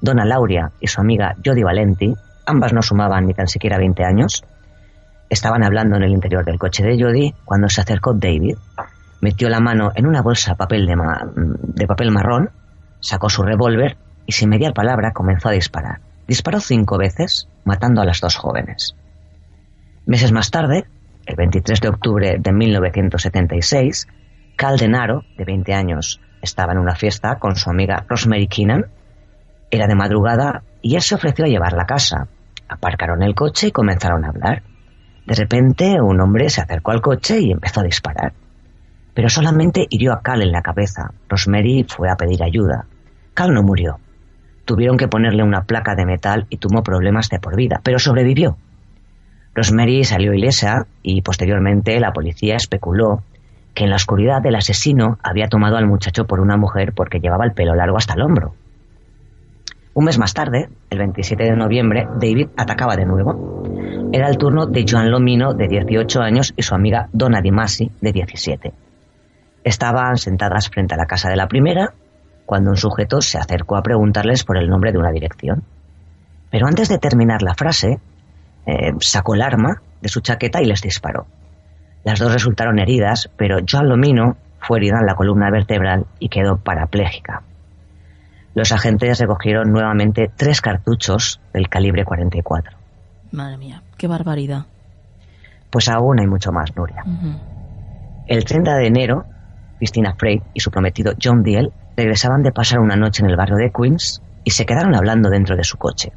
Donna 0.00 0.24
Lauria 0.24 0.70
y 0.80 0.86
su 0.86 1.00
amiga 1.00 1.34
Jody 1.44 1.62
Valenti, 1.62 2.14
ambas 2.46 2.72
no 2.72 2.82
sumaban 2.82 3.26
ni 3.26 3.34
tan 3.34 3.48
siquiera 3.48 3.78
20 3.78 4.04
años, 4.04 4.44
estaban 5.30 5.64
hablando 5.64 5.96
en 5.96 6.02
el 6.02 6.10
interior 6.12 6.44
del 6.44 6.58
coche 6.58 6.84
de 6.84 7.02
Jody 7.02 7.34
cuando 7.44 7.68
se 7.68 7.80
acercó 7.80 8.12
David, 8.14 8.56
metió 9.20 9.48
la 9.48 9.60
mano 9.60 9.90
en 9.94 10.06
una 10.06 10.20
bolsa 10.22 10.54
de, 10.68 10.96
ma- 10.96 11.22
de 11.34 11.86
papel 11.86 12.10
marrón, 12.10 12.50
sacó 13.00 13.30
su 13.30 13.42
revólver 13.42 13.96
y 14.26 14.32
sin 14.32 14.50
mediar 14.50 14.74
palabra 14.74 15.12
comenzó 15.12 15.48
a 15.48 15.52
disparar. 15.52 16.00
Disparó 16.28 16.60
cinco 16.60 16.96
veces, 16.98 17.48
matando 17.64 18.00
a 18.00 18.04
las 18.04 18.20
dos 18.20 18.36
jóvenes. 18.36 18.94
Meses 20.06 20.32
más 20.32 20.50
tarde, 20.50 20.84
el 21.26 21.36
23 21.36 21.80
de 21.80 21.88
octubre 21.88 22.36
de 22.38 22.52
1976, 22.52 24.08
Cal 24.56 24.76
Denaro, 24.76 25.24
de 25.36 25.44
20 25.44 25.72
años, 25.74 26.20
estaba 26.42 26.72
en 26.72 26.78
una 26.78 26.94
fiesta 26.94 27.38
con 27.38 27.56
su 27.56 27.70
amiga 27.70 28.04
Rosemary 28.08 28.46
Keenan. 28.46 28.86
Era 29.70 29.86
de 29.86 29.94
madrugada 29.94 30.62
y 30.82 30.94
él 30.96 31.02
se 31.02 31.14
ofreció 31.14 31.46
a 31.46 31.48
llevarla 31.48 31.84
a 31.84 31.86
casa. 31.86 32.28
Aparcaron 32.68 33.22
el 33.22 33.34
coche 33.34 33.68
y 33.68 33.72
comenzaron 33.72 34.24
a 34.24 34.28
hablar. 34.28 34.62
De 35.26 35.34
repente, 35.34 36.00
un 36.00 36.20
hombre 36.20 36.50
se 36.50 36.60
acercó 36.60 36.90
al 36.90 37.00
coche 37.00 37.40
y 37.40 37.50
empezó 37.50 37.80
a 37.80 37.84
disparar. 37.84 38.34
Pero 39.14 39.28
solamente 39.28 39.86
hirió 39.88 40.12
a 40.12 40.20
Cal 40.20 40.42
en 40.42 40.52
la 40.52 40.62
cabeza. 40.62 41.12
Rosemary 41.28 41.86
fue 41.88 42.10
a 42.10 42.16
pedir 42.16 42.42
ayuda. 42.42 42.84
Cal 43.32 43.54
no 43.54 43.62
murió. 43.62 43.98
Tuvieron 44.64 44.96
que 44.96 45.08
ponerle 45.08 45.42
una 45.42 45.62
placa 45.62 45.94
de 45.94 46.04
metal 46.06 46.46
y 46.50 46.58
tuvo 46.58 46.82
problemas 46.82 47.28
de 47.30 47.38
por 47.38 47.56
vida, 47.56 47.80
pero 47.82 47.98
sobrevivió. 47.98 48.56
Rosemary 49.54 50.04
salió 50.04 50.34
ilesa 50.34 50.86
y 51.02 51.22
posteriormente 51.22 51.98
la 52.00 52.12
policía 52.12 52.56
especuló 52.56 53.22
que 53.74 53.84
en 53.84 53.90
la 53.90 53.96
oscuridad 53.96 54.44
el 54.46 54.54
asesino 54.54 55.18
había 55.22 55.48
tomado 55.48 55.76
al 55.76 55.86
muchacho 55.86 56.26
por 56.26 56.40
una 56.40 56.56
mujer 56.56 56.92
porque 56.94 57.20
llevaba 57.20 57.44
el 57.44 57.52
pelo 57.52 57.74
largo 57.74 57.96
hasta 57.96 58.14
el 58.14 58.22
hombro. 58.22 58.54
Un 59.94 60.06
mes 60.06 60.18
más 60.18 60.34
tarde, 60.34 60.68
el 60.90 60.98
27 60.98 61.44
de 61.44 61.56
noviembre, 61.56 62.08
David 62.20 62.48
atacaba 62.56 62.96
de 62.96 63.06
nuevo. 63.06 63.62
Era 64.12 64.28
el 64.28 64.38
turno 64.38 64.66
de 64.66 64.84
Joan 64.88 65.10
Lomino, 65.10 65.54
de 65.54 65.68
18 65.68 66.20
años, 66.20 66.52
y 66.56 66.62
su 66.62 66.74
amiga 66.74 67.08
Donna 67.12 67.40
Di 67.40 67.52
Masi, 67.52 67.92
de 68.00 68.12
17. 68.12 68.72
Estaban 69.62 70.16
sentadas 70.16 70.68
frente 70.68 70.94
a 70.94 70.98
la 70.98 71.06
casa 71.06 71.28
de 71.28 71.36
la 71.36 71.46
primera 71.46 71.94
cuando 72.44 72.70
un 72.70 72.76
sujeto 72.76 73.20
se 73.20 73.38
acercó 73.38 73.76
a 73.76 73.82
preguntarles 73.82 74.44
por 74.44 74.58
el 74.58 74.68
nombre 74.68 74.90
de 74.90 74.98
una 74.98 75.12
dirección. 75.12 75.62
Pero 76.50 76.66
antes 76.66 76.88
de 76.88 76.98
terminar 76.98 77.42
la 77.42 77.54
frase, 77.54 78.00
eh, 78.66 78.92
sacó 79.00 79.34
el 79.34 79.42
arma 79.42 79.82
de 80.00 80.08
su 80.08 80.20
chaqueta 80.20 80.62
y 80.62 80.66
les 80.66 80.80
disparó. 80.80 81.26
Las 82.04 82.18
dos 82.18 82.32
resultaron 82.32 82.78
heridas, 82.78 83.30
pero 83.36 83.58
Joan 83.68 83.88
Lomino 83.88 84.36
fue 84.60 84.78
herida 84.78 84.98
en 85.00 85.06
la 85.06 85.14
columna 85.14 85.50
vertebral 85.50 86.06
y 86.18 86.28
quedó 86.28 86.58
parapléjica. 86.58 87.42
Los 88.54 88.72
agentes 88.72 89.18
recogieron 89.18 89.72
nuevamente 89.72 90.30
tres 90.34 90.60
cartuchos 90.60 91.40
del 91.52 91.68
calibre 91.68 92.04
44. 92.04 92.76
Madre 93.32 93.56
mía, 93.56 93.82
qué 93.96 94.06
barbaridad. 94.06 94.66
Pues 95.70 95.88
aún 95.88 96.20
hay 96.20 96.26
mucho 96.26 96.52
más, 96.52 96.76
Nuria. 96.76 97.02
El 98.26 98.44
30 98.44 98.76
de 98.76 98.86
enero, 98.86 99.24
Christina 99.78 100.14
Frey 100.16 100.40
y 100.54 100.60
su 100.60 100.70
prometido 100.70 101.14
John 101.20 101.42
Diel 101.42 101.72
regresaban 101.96 102.42
de 102.42 102.52
pasar 102.52 102.78
una 102.78 102.96
noche 102.96 103.22
en 103.22 103.30
el 103.30 103.36
barrio 103.36 103.56
de 103.56 103.72
Queens 103.72 104.22
y 104.44 104.50
se 104.50 104.66
quedaron 104.66 104.94
hablando 104.94 105.30
dentro 105.30 105.56
de 105.56 105.64
su 105.64 105.76
coche. 105.76 106.12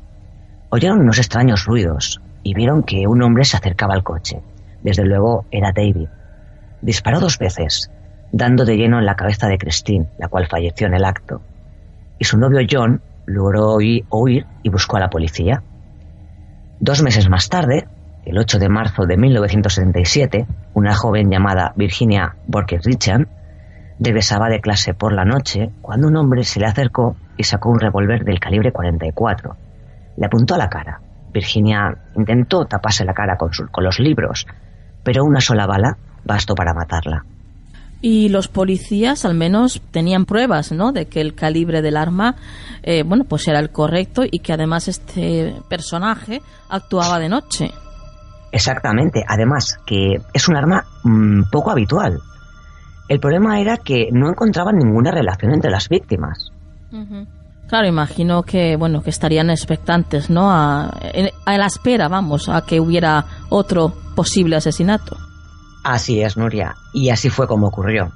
Oyeron 0.69 0.99
unos 0.99 1.17
extraños 1.17 1.65
ruidos 1.65 2.21
y 2.47 2.53
vieron 2.53 2.83
que 2.83 3.07
un 3.07 3.21
hombre 3.23 3.43
se 3.43 3.57
acercaba 3.57 3.93
al 3.93 4.03
coche. 4.03 4.41
Desde 4.81 5.03
luego 5.03 5.43
era 5.51 5.73
David. 5.73 6.07
Disparó 6.81 7.19
dos 7.19 7.37
veces, 7.39 7.91
dando 8.31 8.63
de 8.63 8.77
lleno 8.77 8.99
en 8.99 9.05
la 9.05 9.17
cabeza 9.17 9.47
de 9.47 9.57
Christine, 9.57 10.07
la 10.17 10.29
cual 10.29 10.47
falleció 10.47 10.87
en 10.87 10.93
el 10.93 11.03
acto. 11.03 11.41
Y 12.19 12.23
su 12.23 12.37
novio 12.37 12.65
John 12.69 13.01
logró 13.25 13.75
huir 13.75 14.45
y 14.63 14.69
buscó 14.69 14.95
a 14.95 15.01
la 15.01 15.09
policía. 15.09 15.61
Dos 16.79 17.03
meses 17.03 17.27
más 17.29 17.49
tarde, 17.49 17.85
el 18.23 18.37
8 18.37 18.59
de 18.59 18.69
marzo 18.69 19.05
de 19.05 19.17
1977, 19.17 20.47
una 20.73 20.95
joven 20.95 21.29
llamada 21.29 21.73
Virginia 21.75 22.37
Borker 22.47 22.79
Richard 22.81 23.27
regresaba 23.99 24.47
de 24.47 24.61
clase 24.61 24.93
por 24.93 25.11
la 25.11 25.25
noche 25.25 25.71
cuando 25.81 26.07
un 26.07 26.15
hombre 26.15 26.45
se 26.45 26.61
le 26.61 26.67
acercó 26.67 27.17
y 27.35 27.43
sacó 27.43 27.71
un 27.71 27.79
revólver 27.81 28.23
del 28.23 28.39
calibre 28.39 28.71
44. 28.71 29.57
Le 30.15 30.25
apuntó 30.25 30.55
a 30.55 30.59
la 30.59 30.69
cara. 30.69 31.01
Virginia 31.37 31.95
intentó 32.15 32.65
taparse 32.65 33.05
la 33.05 33.13
cara 33.13 33.37
con, 33.37 33.53
su- 33.53 33.67
con 33.71 33.83
los 33.83 33.99
libros, 33.99 34.45
pero 35.03 35.23
una 35.23 35.39
sola 35.41 35.65
bala 35.65 35.97
bastó 36.25 36.53
para 36.55 36.73
matarla. 36.73 37.23
Y 38.01 38.29
los 38.29 38.47
policías 38.47 39.25
al 39.25 39.33
menos 39.33 39.81
tenían 39.91 40.25
pruebas, 40.25 40.71
¿no? 40.71 40.91
De 40.91 41.05
que 41.07 41.19
el 41.19 41.33
calibre 41.33 41.81
del 41.81 41.97
arma, 41.97 42.35
eh, 42.83 43.03
bueno, 43.03 43.23
pues 43.23 43.47
era 43.47 43.59
el 43.59 43.71
correcto 43.71 44.21
y 44.29 44.39
que 44.39 44.53
además 44.53 44.87
este 44.87 45.55
personaje 45.67 46.41
actuaba 46.69 47.17
de 47.17 47.29
noche. 47.29 47.71
Exactamente, 48.51 49.23
además 49.27 49.79
que 49.85 50.17
es 50.33 50.47
un 50.47 50.55
arma 50.57 50.83
mm, 51.03 51.49
poco 51.51 51.71
habitual. 51.71 52.19
El 53.09 53.19
problema 53.19 53.59
era 53.59 53.77
que 53.77 54.09
no 54.11 54.29
encontraban 54.29 54.75
ninguna 54.77 55.11
relación 55.11 55.53
entre 55.53 55.71
las 55.71 55.89
víctimas. 55.89 56.51
Claro, 57.67 57.85
imagino 57.85 58.43
que, 58.43 58.77
bueno, 58.77 59.01
que 59.01 59.09
estarían 59.09 59.49
expectantes, 59.49 60.29
¿no? 60.29 60.49
A, 60.49 60.89
la 61.45 61.65
espera, 61.65 62.07
vamos, 62.07 62.47
a 62.47 62.61
que 62.65 62.79
hubiera 62.79 63.25
otro 63.49 63.93
posible 64.15 64.55
asesinato. 64.55 65.17
Así 65.83 66.21
es, 66.21 66.37
Nuria, 66.37 66.75
y 66.93 67.09
así 67.09 67.29
fue 67.29 67.47
como 67.47 67.67
ocurrió. 67.67 68.11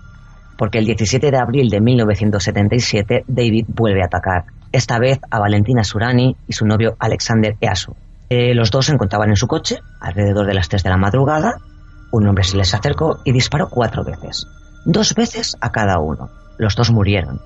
Porque 0.58 0.78
el 0.78 0.86
17 0.86 1.32
de 1.32 1.38
abril 1.38 1.70
de 1.70 1.82
1977 1.82 3.26
David 3.28 3.66
vuelve 3.68 4.02
a 4.02 4.06
atacar, 4.06 4.46
esta 4.72 5.00
vez 5.00 5.20
a 5.30 5.40
Valentina 5.40 5.84
Surani 5.84 6.36
y 6.48 6.54
su 6.54 6.66
novio 6.66 6.96
Alexander 7.00 7.58
Easu. 7.60 7.96
Eh, 8.30 8.56
los 8.56 8.72
dos 8.72 8.86
se 8.86 8.94
encontraban 8.94 9.30
en 9.30 9.36
su 9.36 9.48
coche, 9.48 9.80
alrededor 10.00 10.48
de 10.48 10.54
las 10.54 10.70
3 10.70 10.84
de 10.84 10.90
la 10.90 10.98
madrugada. 10.98 11.56
Un 12.12 12.28
hombre 12.28 12.46
se 12.46 12.56
les 12.56 12.74
acercó 12.74 13.20
y 13.26 13.34
disparó 13.34 13.68
cuatro 13.70 14.06
veces. 14.06 14.48
Dos 14.86 15.14
veces 15.16 15.58
a 15.60 15.72
cada 15.72 16.00
uno. 16.00 16.30
Los 16.58 16.76
dos 16.76 16.92
murieron. 16.92 17.42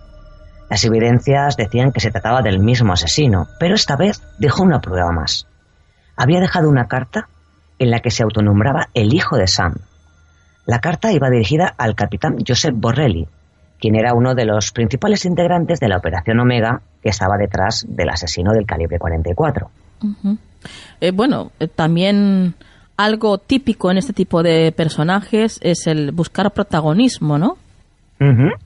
Las 0.70 0.84
evidencias 0.84 1.58
decían 1.58 1.92
que 1.92 2.00
se 2.00 2.12
trataba 2.12 2.42
del 2.42 2.60
mismo 2.60 2.94
asesino, 2.94 3.48
pero 3.60 3.76
esta 3.76 3.96
vez 3.96 4.22
dejó 4.40 4.64
una 4.64 4.82
prueba 4.82 5.12
más. 5.12 5.48
Había 6.16 6.40
dejado 6.40 6.70
una 6.70 6.88
carta 6.88 7.28
en 7.78 7.92
la 7.92 8.00
que 8.00 8.12
se 8.12 8.24
autonombraba 8.24 8.90
el 8.94 9.14
hijo 9.14 9.38
de 9.38 9.48
Sam. 9.48 9.76
La 10.66 10.80
carta 10.80 11.12
iba 11.12 11.30
dirigida 11.30 11.74
al 11.78 11.96
capitán 11.96 12.38
Joseph 12.48 12.74
Borrelli, 12.76 13.28
quien 13.80 13.96
era 13.96 14.14
uno 14.14 14.34
de 14.34 14.46
los 14.46 14.72
principales 14.72 15.26
integrantes 15.26 15.80
de 15.80 15.90
la 15.90 15.98
Operación 15.98 16.40
Omega 16.40 16.82
que 17.04 17.10
estaba 17.10 17.38
detrás 17.38 17.86
del 17.88 18.10
asesino 18.10 18.52
del 18.54 18.66
calibre 18.66 18.98
44. 18.98 19.70
Ujú. 20.02 20.38
Eh, 21.00 21.12
bueno, 21.12 21.52
eh, 21.60 21.68
también 21.68 22.56
algo 22.98 23.38
típico 23.38 23.92
en 23.92 23.98
este 23.98 24.14
tipo 24.14 24.42
de 24.42 24.72
personajes 24.72 25.60
es 25.62 25.86
el 25.86 26.12
buscar 26.12 26.52
protagonismo, 26.52 27.38
¿no? 27.38 27.58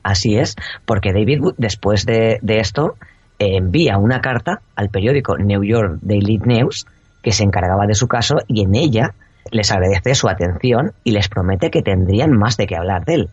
Así 0.04 0.38
es, 0.38 0.56
porque 0.86 1.12
David 1.12 1.42
Wood, 1.42 1.56
después 1.58 2.06
de, 2.06 2.40
de 2.42 2.60
esto, 2.60 2.96
eh, 3.40 3.58
envía 3.58 3.98
una 3.98 4.22
carta 4.22 4.62
al 4.76 4.90
periódico 4.90 5.38
New 5.38 5.64
York 5.64 6.00
Daily 6.02 6.40
News 6.40 6.86
que 7.24 7.32
se 7.32 7.44
encargaba 7.44 7.88
de 7.88 7.96
su 7.96 8.08
caso 8.08 8.38
y 8.48 8.64
en 8.64 8.76
ella 8.76 9.14
les 9.52 9.72
agradece 9.72 10.16
su 10.16 10.28
atención 10.30 10.94
y 11.04 11.12
les 11.12 11.28
promete 11.28 11.72
que 11.72 11.82
tendrían 11.82 12.32
más 12.32 12.58
de 12.58 12.68
qué 12.68 12.76
hablar 12.76 13.06
de 13.06 13.14
él. 13.16 13.30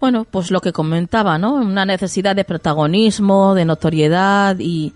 Bueno, 0.00 0.26
pues 0.30 0.50
lo 0.50 0.60
que 0.60 0.72
comentaba, 0.72 1.38
¿no? 1.38 1.54
Una 1.54 1.84
necesidad 1.84 2.36
de 2.36 2.44
protagonismo, 2.44 3.54
de 3.54 3.64
notoriedad 3.64 4.56
y, 4.58 4.92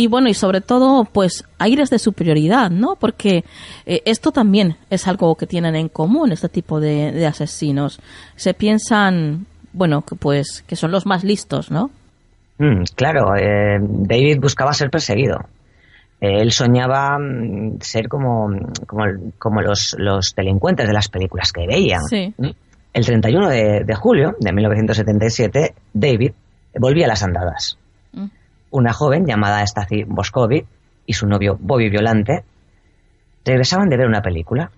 y 0.00 0.06
bueno, 0.06 0.28
y 0.30 0.34
sobre 0.34 0.62
todo, 0.62 1.04
pues 1.04 1.44
aires 1.58 1.90
de 1.90 1.98
superioridad, 1.98 2.70
¿no? 2.70 2.96
Porque 2.98 3.44
eh, 3.84 4.00
esto 4.06 4.32
también 4.32 4.76
es 4.88 5.06
algo 5.06 5.34
que 5.34 5.46
tienen 5.46 5.76
en 5.76 5.90
común 5.90 6.32
este 6.32 6.48
tipo 6.48 6.80
de, 6.80 7.12
de 7.12 7.26
asesinos. 7.26 8.00
Se 8.34 8.54
piensan, 8.54 9.44
bueno, 9.74 10.00
que 10.00 10.16
pues 10.16 10.64
que 10.66 10.74
son 10.74 10.90
los 10.90 11.04
más 11.04 11.22
listos, 11.22 11.70
¿no? 11.70 11.90
Mm, 12.56 12.84
claro, 12.94 13.36
eh, 13.36 13.78
David 13.78 14.40
buscaba 14.40 14.72
ser 14.72 14.88
perseguido. 14.88 15.36
Eh, 16.18 16.40
él 16.40 16.50
soñaba 16.50 17.18
mm, 17.18 17.80
ser 17.80 18.08
como, 18.08 18.48
como, 18.86 19.04
como 19.38 19.60
los, 19.60 19.94
los 19.98 20.34
delincuentes 20.34 20.86
de 20.86 20.94
las 20.94 21.08
películas 21.08 21.52
que 21.52 21.66
veía. 21.66 21.98
Sí. 22.08 22.32
¿Mm? 22.38 22.50
El 22.94 23.04
31 23.04 23.48
de, 23.50 23.84
de 23.84 23.94
julio 23.94 24.34
de 24.40 24.50
1977, 24.50 25.74
David 25.92 26.32
volvía 26.78 27.04
a 27.04 27.08
las 27.08 27.22
andadas. 27.22 27.76
Una 28.70 28.92
joven 28.92 29.26
llamada 29.26 29.62
Stacy 29.62 30.04
Boscovic 30.04 30.66
y 31.06 31.12
su 31.14 31.26
novio 31.26 31.56
Bobby 31.60 31.90
Violante 31.90 32.44
regresaban 33.44 33.88
de 33.88 33.96
ver 33.96 34.06
una 34.06 34.22
película 34.22 34.70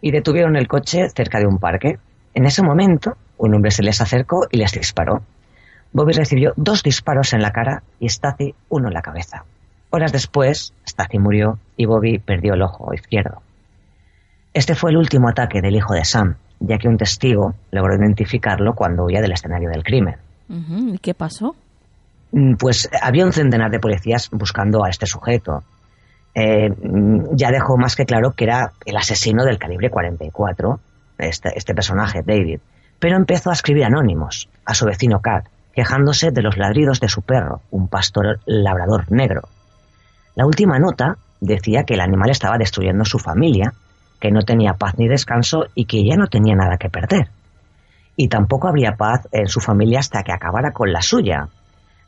y 0.00 0.10
detuvieron 0.10 0.56
el 0.56 0.68
coche 0.68 1.08
cerca 1.08 1.38
de 1.38 1.46
un 1.46 1.58
parque. 1.58 1.98
En 2.34 2.44
ese 2.44 2.62
momento, 2.62 3.16
un 3.38 3.54
hombre 3.54 3.70
se 3.70 3.82
les 3.82 4.00
acercó 4.00 4.46
y 4.50 4.58
les 4.58 4.72
disparó. 4.72 5.22
Bobby 5.92 6.12
recibió 6.12 6.52
dos 6.56 6.82
disparos 6.82 7.32
en 7.32 7.42
la 7.42 7.50
cara 7.50 7.82
y 7.98 8.06
Stacy 8.06 8.54
uno 8.68 8.88
en 8.88 8.94
la 8.94 9.02
cabeza. 9.02 9.44
Horas 9.90 10.12
después, 10.12 10.72
Stacy 10.86 11.18
murió 11.18 11.58
y 11.76 11.86
Bobby 11.86 12.18
perdió 12.18 12.54
el 12.54 12.62
ojo 12.62 12.94
izquierdo. 12.94 13.42
Este 14.54 14.74
fue 14.74 14.90
el 14.90 14.96
último 14.96 15.28
ataque 15.28 15.60
del 15.60 15.76
hijo 15.76 15.94
de 15.94 16.04
Sam, 16.04 16.36
ya 16.60 16.78
que 16.78 16.88
un 16.88 16.96
testigo 16.96 17.54
logró 17.70 17.94
identificarlo 17.96 18.74
cuando 18.74 19.04
huía 19.04 19.20
del 19.20 19.32
escenario 19.32 19.68
del 19.70 19.82
crimen. 19.82 20.16
¿Y 20.48 20.98
qué 20.98 21.14
pasó? 21.14 21.56
Mm, 22.32 22.54
Pues 22.54 22.88
había 23.00 23.24
un 23.24 23.32
centenar 23.32 23.70
de 23.70 23.78
policías 23.80 24.28
buscando 24.30 24.84
a 24.84 24.88
este 24.90 25.06
sujeto. 25.06 25.62
Eh, 26.34 26.70
mm, 26.70 27.34
ya 27.36 27.50
dejó 27.50 27.76
más 27.76 27.94
que 27.94 28.06
claro 28.06 28.32
que 28.32 28.44
era 28.44 28.72
el 28.86 28.96
asesino 28.96 29.44
del 29.44 29.58
calibre 29.58 29.90
44, 29.90 30.80
este, 31.18 31.50
este 31.56 31.74
personaje, 31.74 32.22
David. 32.24 32.60
Pero 32.98 33.16
empezó 33.16 33.50
a 33.50 33.54
escribir 33.54 33.84
anónimos 33.84 34.48
a 34.64 34.74
su 34.74 34.86
vecino 34.86 35.20
Cat, 35.20 35.46
quejándose 35.74 36.30
de 36.30 36.42
los 36.42 36.56
ladridos 36.56 37.00
de 37.00 37.08
su 37.08 37.22
perro, 37.22 37.60
un 37.70 37.88
pastor 37.88 38.40
labrador 38.46 39.10
negro. 39.10 39.42
La 40.34 40.46
última 40.46 40.78
nota 40.78 41.16
decía 41.40 41.84
que 41.84 41.94
el 41.94 42.00
animal 42.00 42.30
estaba 42.30 42.56
destruyendo 42.58 43.04
su 43.04 43.18
familia, 43.18 43.72
que 44.20 44.30
no 44.30 44.42
tenía 44.42 44.74
paz 44.74 44.94
ni 44.98 45.08
descanso 45.08 45.64
y 45.74 45.86
que 45.86 46.04
ya 46.04 46.16
no 46.16 46.28
tenía 46.28 46.54
nada 46.54 46.76
que 46.78 46.88
perder. 46.88 47.28
Y 48.16 48.28
tampoco 48.28 48.68
habría 48.68 48.92
paz 48.92 49.26
en 49.32 49.48
su 49.48 49.60
familia 49.60 49.98
hasta 49.98 50.22
que 50.22 50.32
acabara 50.32 50.72
con 50.72 50.92
la 50.92 51.02
suya. 51.02 51.48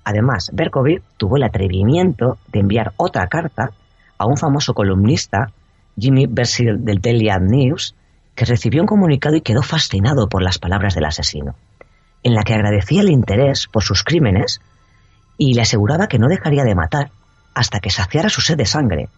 Además, 0.05 0.51
Berkovic 0.53 1.03
tuvo 1.17 1.37
el 1.37 1.45
atrevimiento 1.45 2.39
de 2.53 2.61
enviar 2.61 2.93
otra 2.97 3.27
carta 3.27 3.71
a 4.19 4.27
un 4.27 4.37
famoso 4.37 4.75
columnista, 4.75 5.51
Jimmy 5.99 6.27
Bersil 6.27 6.85
del 6.85 7.01
Daily 7.01 7.31
News, 7.41 7.95
que 8.35 8.45
recibió 8.45 8.83
un 8.83 8.87
comunicado 8.87 9.37
y 9.37 9.41
quedó 9.41 9.63
fascinado 9.63 10.29
por 10.29 10.43
las 10.43 10.59
palabras 10.59 10.95
del 10.95 11.05
asesino, 11.05 11.55
en 12.23 12.35
la 12.35 12.43
que 12.43 12.55
agradecía 12.55 13.01
el 13.01 13.11
interés 13.11 13.67
por 13.69 13.83
sus 13.83 14.03
crímenes 14.03 14.61
y 15.39 15.55
le 15.55 15.63
aseguraba 15.63 16.07
que 16.07 16.19
no 16.19 16.29
dejaría 16.29 16.65
de 16.65 16.75
matar 16.75 17.11
hasta 17.55 17.81
que 17.81 17.91
saciara 17.91 18.29
su 18.29 18.41
sed 18.41 18.57
de 18.57 18.67
sangre. 18.67 19.09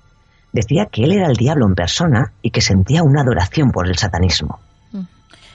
Decía 0.53 0.87
que 0.91 1.05
él 1.05 1.13
era 1.13 1.27
el 1.27 1.37
diablo 1.37 1.67
en 1.67 1.75
persona 1.75 2.33
y 2.43 2.51
que 2.51 2.61
sentía 2.61 3.03
una 3.03 3.23
adoración 3.23 3.71
por 3.71 3.89
el 3.89 3.97
satanismo. 3.97 4.61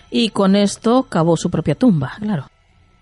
Y 0.09 0.29
con 0.29 0.55
esto 0.55 1.03
cavó 1.03 1.37
su 1.37 1.49
propia 1.49 1.75
tumba, 1.75 2.13
claro. 2.19 2.50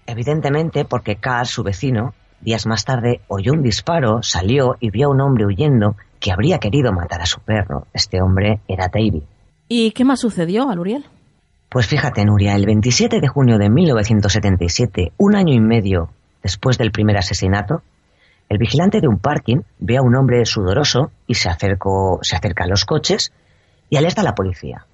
Evidentemente 0.09 0.85
porque 0.85 1.17
Carl, 1.17 1.45
su 1.45 1.61
vecino, 1.61 2.15
días 2.41 2.65
más 2.65 2.83
tarde 2.83 3.21
oyó 3.27 3.53
un 3.53 3.61
disparo, 3.61 4.23
salió 4.23 4.75
y 4.79 4.89
vio 4.89 5.05
a 5.05 5.11
un 5.11 5.21
hombre 5.21 5.45
huyendo 5.45 5.97
que 6.19 6.31
habría 6.31 6.57
querido 6.57 6.91
matar 6.91 7.21
a 7.21 7.27
su 7.27 7.39
perro. 7.41 7.85
Este 7.93 8.19
hombre 8.19 8.59
era 8.67 8.87
David. 8.91 9.21
¿Y 9.67 9.91
qué 9.91 10.03
más 10.05 10.21
sucedió, 10.21 10.67
Aluriel? 10.67 11.05
Pues 11.69 11.85
fíjate, 11.85 12.25
Nuria, 12.25 12.55
el 12.55 12.65
27 12.65 13.21
de 13.21 13.27
junio 13.27 13.59
de 13.59 13.69
1977, 13.69 15.11
un 15.17 15.35
año 15.35 15.53
y 15.53 15.59
medio 15.59 16.09
después 16.41 16.79
del 16.79 16.91
primer 16.91 17.15
asesinato, 17.17 17.83
el 18.49 18.57
vigilante 18.57 19.01
de 19.01 19.07
un 19.07 19.19
parking 19.19 19.61
ve 19.77 19.97
a 19.97 20.01
un 20.01 20.15
hombre 20.15 20.43
sudoroso 20.45 21.11
y 21.27 21.35
se, 21.35 21.49
acercó, 21.49 22.17
se 22.23 22.35
acerca 22.35 22.63
a 22.63 22.67
los 22.67 22.83
coches 22.85 23.31
y 23.91 23.97
alerta 23.97 24.21
a 24.21 24.23
la 24.23 24.33
policía. 24.33 24.87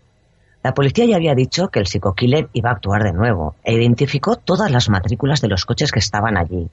La 0.65 0.73
policía 0.73 1.05
ya 1.05 1.17
había 1.17 1.35
dicho 1.35 1.67
que 1.67 1.77
el 1.77 1.85
psico-killer 1.85 2.49
iba 2.53 2.71
a 2.71 2.73
actuar 2.73 3.03
de 3.03 3.13
nuevo 3.13 3.53
e 3.63 3.75
identificó 3.75 4.35
todas 4.35 4.71
las 4.71 4.89
matrículas 4.89 5.39
de 5.39 5.47
los 5.47 5.63
coches 5.63 5.91
que 5.91 5.99
estaban 5.99 6.37
allí. 6.37 6.71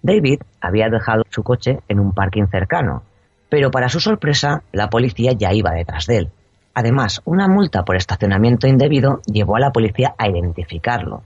David 0.00 0.42
había 0.60 0.88
dejado 0.88 1.24
su 1.28 1.42
coche 1.42 1.80
en 1.88 1.98
un 1.98 2.12
parking 2.12 2.46
cercano, 2.46 3.02
pero 3.48 3.72
para 3.72 3.88
su 3.88 3.98
sorpresa 3.98 4.62
la 4.70 4.88
policía 4.90 5.32
ya 5.32 5.52
iba 5.52 5.72
detrás 5.72 6.06
de 6.06 6.18
él. 6.18 6.30
Además, 6.72 7.20
una 7.24 7.48
multa 7.48 7.84
por 7.84 7.96
estacionamiento 7.96 8.68
indebido 8.68 9.20
llevó 9.26 9.56
a 9.56 9.60
la 9.60 9.72
policía 9.72 10.14
a 10.18 10.28
identificarlo. 10.28 11.24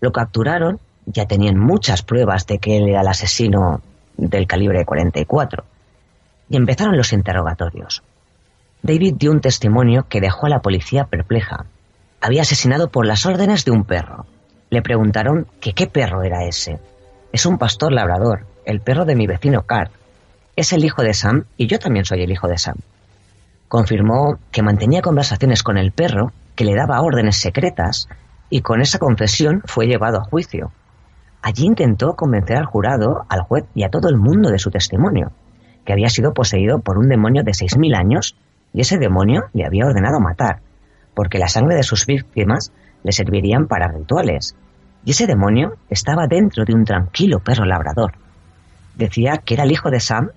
Lo 0.00 0.12
capturaron, 0.12 0.80
ya 1.04 1.26
tenían 1.26 1.58
muchas 1.58 2.00
pruebas 2.00 2.46
de 2.46 2.56
que 2.56 2.78
él 2.78 2.88
era 2.88 3.02
el 3.02 3.08
asesino 3.08 3.82
del 4.16 4.46
calibre 4.46 4.86
44. 4.86 5.62
Y 6.48 6.56
empezaron 6.56 6.96
los 6.96 7.12
interrogatorios. 7.12 8.02
David 8.84 9.14
dio 9.16 9.30
un 9.30 9.40
testimonio 9.40 10.04
que 10.10 10.20
dejó 10.20 10.44
a 10.44 10.50
la 10.50 10.60
policía 10.60 11.04
perpleja. 11.04 11.64
Había 12.20 12.42
asesinado 12.42 12.88
por 12.90 13.06
las 13.06 13.24
órdenes 13.24 13.64
de 13.64 13.70
un 13.70 13.84
perro. 13.84 14.26
Le 14.68 14.82
preguntaron 14.82 15.46
que 15.58 15.72
qué 15.72 15.86
perro 15.86 16.22
era 16.22 16.44
ese. 16.44 16.78
Es 17.32 17.46
un 17.46 17.56
pastor 17.56 17.94
labrador, 17.94 18.44
el 18.66 18.82
perro 18.82 19.06
de 19.06 19.16
mi 19.16 19.26
vecino 19.26 19.62
Carl. 19.62 19.90
Es 20.54 20.74
el 20.74 20.84
hijo 20.84 21.02
de 21.02 21.14
Sam 21.14 21.44
y 21.56 21.66
yo 21.66 21.78
también 21.78 22.04
soy 22.04 22.24
el 22.24 22.30
hijo 22.30 22.46
de 22.46 22.58
Sam. 22.58 22.76
Confirmó 23.68 24.38
que 24.52 24.62
mantenía 24.62 25.00
conversaciones 25.00 25.62
con 25.62 25.78
el 25.78 25.90
perro, 25.90 26.32
que 26.54 26.66
le 26.66 26.74
daba 26.74 27.00
órdenes 27.00 27.38
secretas, 27.38 28.10
y 28.50 28.60
con 28.60 28.82
esa 28.82 28.98
confesión 28.98 29.62
fue 29.64 29.86
llevado 29.86 30.18
a 30.18 30.24
juicio. 30.24 30.72
Allí 31.40 31.64
intentó 31.64 32.16
convencer 32.16 32.58
al 32.58 32.66
jurado, 32.66 33.24
al 33.30 33.44
juez 33.44 33.64
y 33.74 33.84
a 33.84 33.88
todo 33.88 34.10
el 34.10 34.18
mundo 34.18 34.50
de 34.50 34.58
su 34.58 34.70
testimonio, 34.70 35.32
que 35.86 35.94
había 35.94 36.10
sido 36.10 36.34
poseído 36.34 36.80
por 36.80 36.98
un 36.98 37.08
demonio 37.08 37.44
de 37.44 37.52
6.000 37.52 37.96
años 37.96 38.36
y 38.74 38.80
ese 38.80 38.98
demonio 38.98 39.44
le 39.54 39.64
había 39.64 39.86
ordenado 39.86 40.20
matar, 40.20 40.60
porque 41.14 41.38
la 41.38 41.48
sangre 41.48 41.76
de 41.76 41.84
sus 41.84 42.06
víctimas 42.06 42.72
le 43.04 43.12
servirían 43.12 43.68
para 43.68 43.88
rituales. 43.88 44.56
Y 45.04 45.12
ese 45.12 45.26
demonio 45.26 45.76
estaba 45.88 46.26
dentro 46.26 46.64
de 46.64 46.74
un 46.74 46.84
tranquilo 46.84 47.38
perro 47.38 47.64
labrador. 47.64 48.14
Decía 48.96 49.40
que 49.44 49.54
era 49.54 49.62
el 49.62 49.70
hijo 49.70 49.90
de 49.90 50.00
Sam 50.00 50.30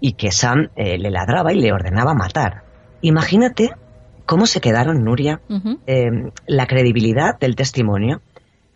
y 0.00 0.12
que 0.12 0.30
Sam 0.30 0.70
eh, 0.74 0.96
le 0.96 1.10
ladraba 1.10 1.52
y 1.52 1.60
le 1.60 1.72
ordenaba 1.72 2.14
matar. 2.14 2.62
Imagínate 3.02 3.70
cómo 4.24 4.46
se 4.46 4.60
quedaron, 4.60 5.04
Nuria, 5.04 5.40
eh, 5.86 6.30
la 6.46 6.66
credibilidad 6.66 7.38
del 7.38 7.56
testimonio, 7.56 8.22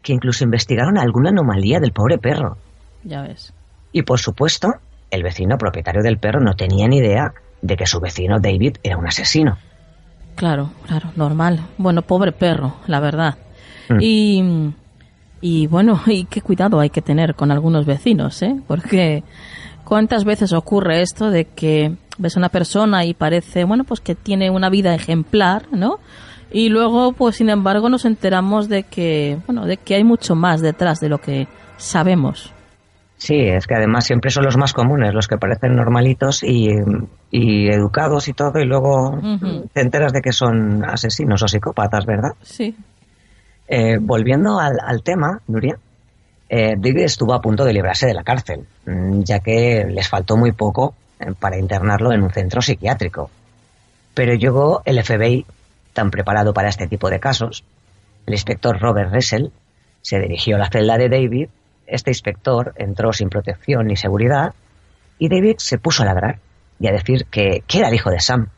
que 0.03 0.13
incluso 0.13 0.45
investigaron 0.45 0.99
alguna 0.99 1.31
anomalía 1.31 1.81
del 1.81 1.93
pobre 1.93 2.19
perro. 2.19 2.59
Ya 3.03 3.23
ves. 3.23 3.55
Y 3.93 4.03
por 4.03 4.19
supuesto, 4.19 4.69
el 5.11 5.23
vecino 5.23 5.57
propietario 5.57 6.03
del 6.03 6.19
perro 6.19 6.41
no 6.41 6.55
tenía 6.55 6.87
ni 6.87 6.99
idea 6.99 7.33
de 7.63 7.77
que 7.77 7.87
su 7.87 8.01
vecino 8.01 8.39
David 8.41 8.77
era 8.83 8.97
un 8.97 9.07
asesino. 9.07 9.59
Claro, 10.35 10.71
claro, 10.87 11.11
normal. 11.17 11.61
Bueno, 11.77 12.03
pobre 12.03 12.33
perro, 12.33 12.77
la 12.87 13.01
verdad. 13.01 13.37
Mm. 13.89 13.99
Y, 14.01 14.75
y 15.41 15.67
bueno, 15.67 16.01
y 16.07 16.25
qué 16.25 16.41
cuidado 16.41 16.81
hay 16.81 16.91
que 16.91 17.03
tener 17.03 17.35
con 17.35 17.51
algunos 17.51 17.87
vecinos, 17.87 18.41
¿eh? 18.43 18.57
Porque 18.67 19.23
cuántas 19.85 20.25
veces 20.25 20.53
ocurre 20.53 21.03
esto 21.03 21.31
de 21.31 21.47
que 21.47 21.97
ves 22.19 22.37
a 22.37 22.41
una 22.41 22.49
persona 22.49 23.05
y 23.05 23.15
parece, 23.15 23.65
bueno, 23.65 23.85
pues 23.85 24.01
que 24.01 24.15
tiene 24.15 24.51
una 24.51 24.71
vida 24.71 24.95
ejemplar, 24.95 25.67
¿no? 25.73 25.99
Y 26.53 26.69
luego, 26.69 27.13
pues 27.13 27.37
sin 27.37 27.49
embargo, 27.49 27.89
nos 27.89 28.05
enteramos 28.05 28.69
de 28.69 28.83
que, 28.83 29.39
bueno, 29.47 29.67
de 29.67 29.77
que 29.77 29.95
hay 29.95 30.05
mucho 30.05 30.35
más 30.35 30.61
detrás 30.61 31.01
de 31.01 31.09
lo 31.09 31.19
que 31.19 31.47
sabemos. 31.77 32.53
Sí, 33.17 33.37
es 33.37 33.67
que 33.67 33.75
además 33.75 34.07
siempre 34.07 34.31
son 34.31 34.45
los 34.45 34.57
más 34.57 34.73
comunes, 34.73 35.13
los 35.13 35.29
que 35.29 35.37
parecen 35.37 35.77
normalitos 35.77 36.43
y, 36.43 36.71
y 37.31 37.69
educados 37.69 38.29
y 38.29 38.33
todo, 38.33 38.59
y 38.59 38.65
luego 38.65 39.19
te 39.73 39.81
enteras 39.81 40.13
de 40.13 40.21
que 40.21 40.33
son 40.33 40.85
asesinos 40.85 41.43
o 41.43 41.49
psicópatas, 41.49 42.05
¿verdad? 42.05 42.33
Sí. 42.43 42.77
Eh, 43.69 43.99
volviendo 44.01 44.59
al, 44.59 44.79
al 44.85 45.03
tema, 45.03 45.41
Nuria, 45.47 45.79
eh, 46.49 46.75
David 46.77 47.03
estuvo 47.03 47.33
a 47.33 47.41
punto 47.41 47.65
de 47.65 47.73
librarse 47.73 48.09
de 48.09 48.15
la 48.15 48.25
cárcel, 48.25 48.67
mm, 48.85 49.21
ya 49.21 49.39
que 49.39 49.87
les 49.89 50.09
faltó 50.09 50.37
muy 50.37 50.51
poco 50.51 50.95
eh, 51.21 51.33
para 51.39 51.57
internarlo 51.57 52.13
en 52.13 52.25
un 52.25 52.31
centro 52.31 52.61
psiquiátrico. 52.61 53.31
Pero 54.15 54.35
llegó 54.35 54.83
el 54.85 55.01
FBI, 55.01 55.47
tan 55.93 56.11
preparado 56.11 56.53
para 56.53 56.69
este 56.69 56.89
tipo 56.89 57.09
de 57.09 57.21
casos. 57.21 57.63
El 58.27 58.35
inspector 58.35 58.81
Robert 58.81 59.15
Russell 59.15 59.51
se 60.03 60.19
dirigió 60.19 60.57
a 60.57 60.59
la 60.59 60.71
celda 60.71 60.99
de 60.99 61.09
David. 61.09 61.49
Este 61.87 62.11
inspector 62.11 62.75
entró 62.77 63.13
sin 63.13 63.29
protección 63.29 63.87
ni 63.87 63.97
seguridad 63.97 64.53
y 65.21 65.29
David 65.29 65.57
se 65.59 65.79
puso 65.79 66.03
a 66.03 66.07
ladrar 66.07 66.41
y 66.81 66.89
a 66.89 66.93
decir 66.93 67.27
que, 67.31 67.63
que 67.67 67.79
era 67.79 67.89
el 67.89 67.95
hijo 67.95 68.11
de 68.11 68.21
Sam, 68.21 68.49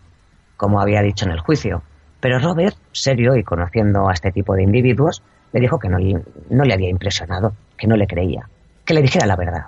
como 0.56 0.80
había 0.80 1.02
dicho 1.02 1.26
en 1.26 1.32
el 1.32 1.40
juicio. 1.40 1.82
Pero 2.20 2.38
Robert, 2.38 2.76
serio 2.92 3.36
y 3.36 3.42
conociendo 3.42 4.08
a 4.08 4.12
este 4.12 4.30
tipo 4.30 4.54
de 4.54 4.62
individuos, 4.62 5.22
le 5.52 5.60
dijo 5.60 5.78
que 5.78 5.88
no, 5.88 5.98
no 6.50 6.64
le 6.64 6.72
había 6.72 6.88
impresionado, 6.88 7.54
que 7.76 7.88
no 7.88 7.96
le 7.96 8.06
creía, 8.06 8.48
que 8.84 8.94
le 8.94 9.02
dijera 9.02 9.26
la 9.26 9.36
verdad. 9.36 9.66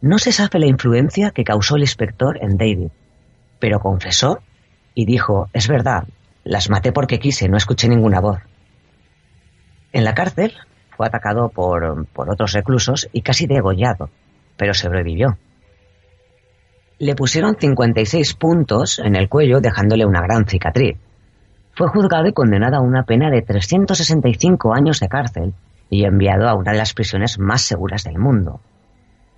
No 0.00 0.18
se 0.18 0.30
sabe 0.30 0.60
la 0.60 0.66
influencia 0.66 1.30
que 1.30 1.42
causó 1.42 1.76
el 1.76 1.82
inspector 1.82 2.38
en 2.42 2.58
David, 2.58 2.90
pero 3.58 3.80
confesó 3.80 4.40
y 4.94 5.06
dijo, 5.06 5.48
es 5.54 5.68
verdad, 5.68 6.04
las 6.44 6.68
maté 6.68 6.92
porque 6.92 7.18
quise, 7.18 7.48
no 7.48 7.56
escuché 7.56 7.88
ninguna 7.88 8.20
voz. 8.20 8.40
En 9.92 10.04
la 10.04 10.14
cárcel 10.14 10.52
fue 10.96 11.06
atacado 11.06 11.48
por, 11.48 12.06
por 12.08 12.30
otros 12.30 12.52
reclusos 12.52 13.08
y 13.12 13.22
casi 13.22 13.46
degollado, 13.46 14.10
pero 14.56 14.74
sobrevivió. 14.74 15.38
Le 17.00 17.14
pusieron 17.14 17.54
56 17.54 18.34
puntos 18.34 18.98
en 18.98 19.14
el 19.14 19.28
cuello 19.28 19.60
dejándole 19.60 20.04
una 20.04 20.20
gran 20.20 20.46
cicatriz. 20.46 20.98
Fue 21.72 21.86
juzgado 21.86 22.26
y 22.26 22.32
condenado 22.32 22.78
a 22.78 22.80
una 22.80 23.04
pena 23.04 23.30
de 23.30 23.40
365 23.42 24.74
años 24.74 24.98
de 24.98 25.08
cárcel 25.08 25.54
y 25.90 26.04
enviado 26.04 26.48
a 26.48 26.56
una 26.56 26.72
de 26.72 26.78
las 26.78 26.94
prisiones 26.94 27.38
más 27.38 27.62
seguras 27.62 28.02
del 28.02 28.18
mundo. 28.18 28.60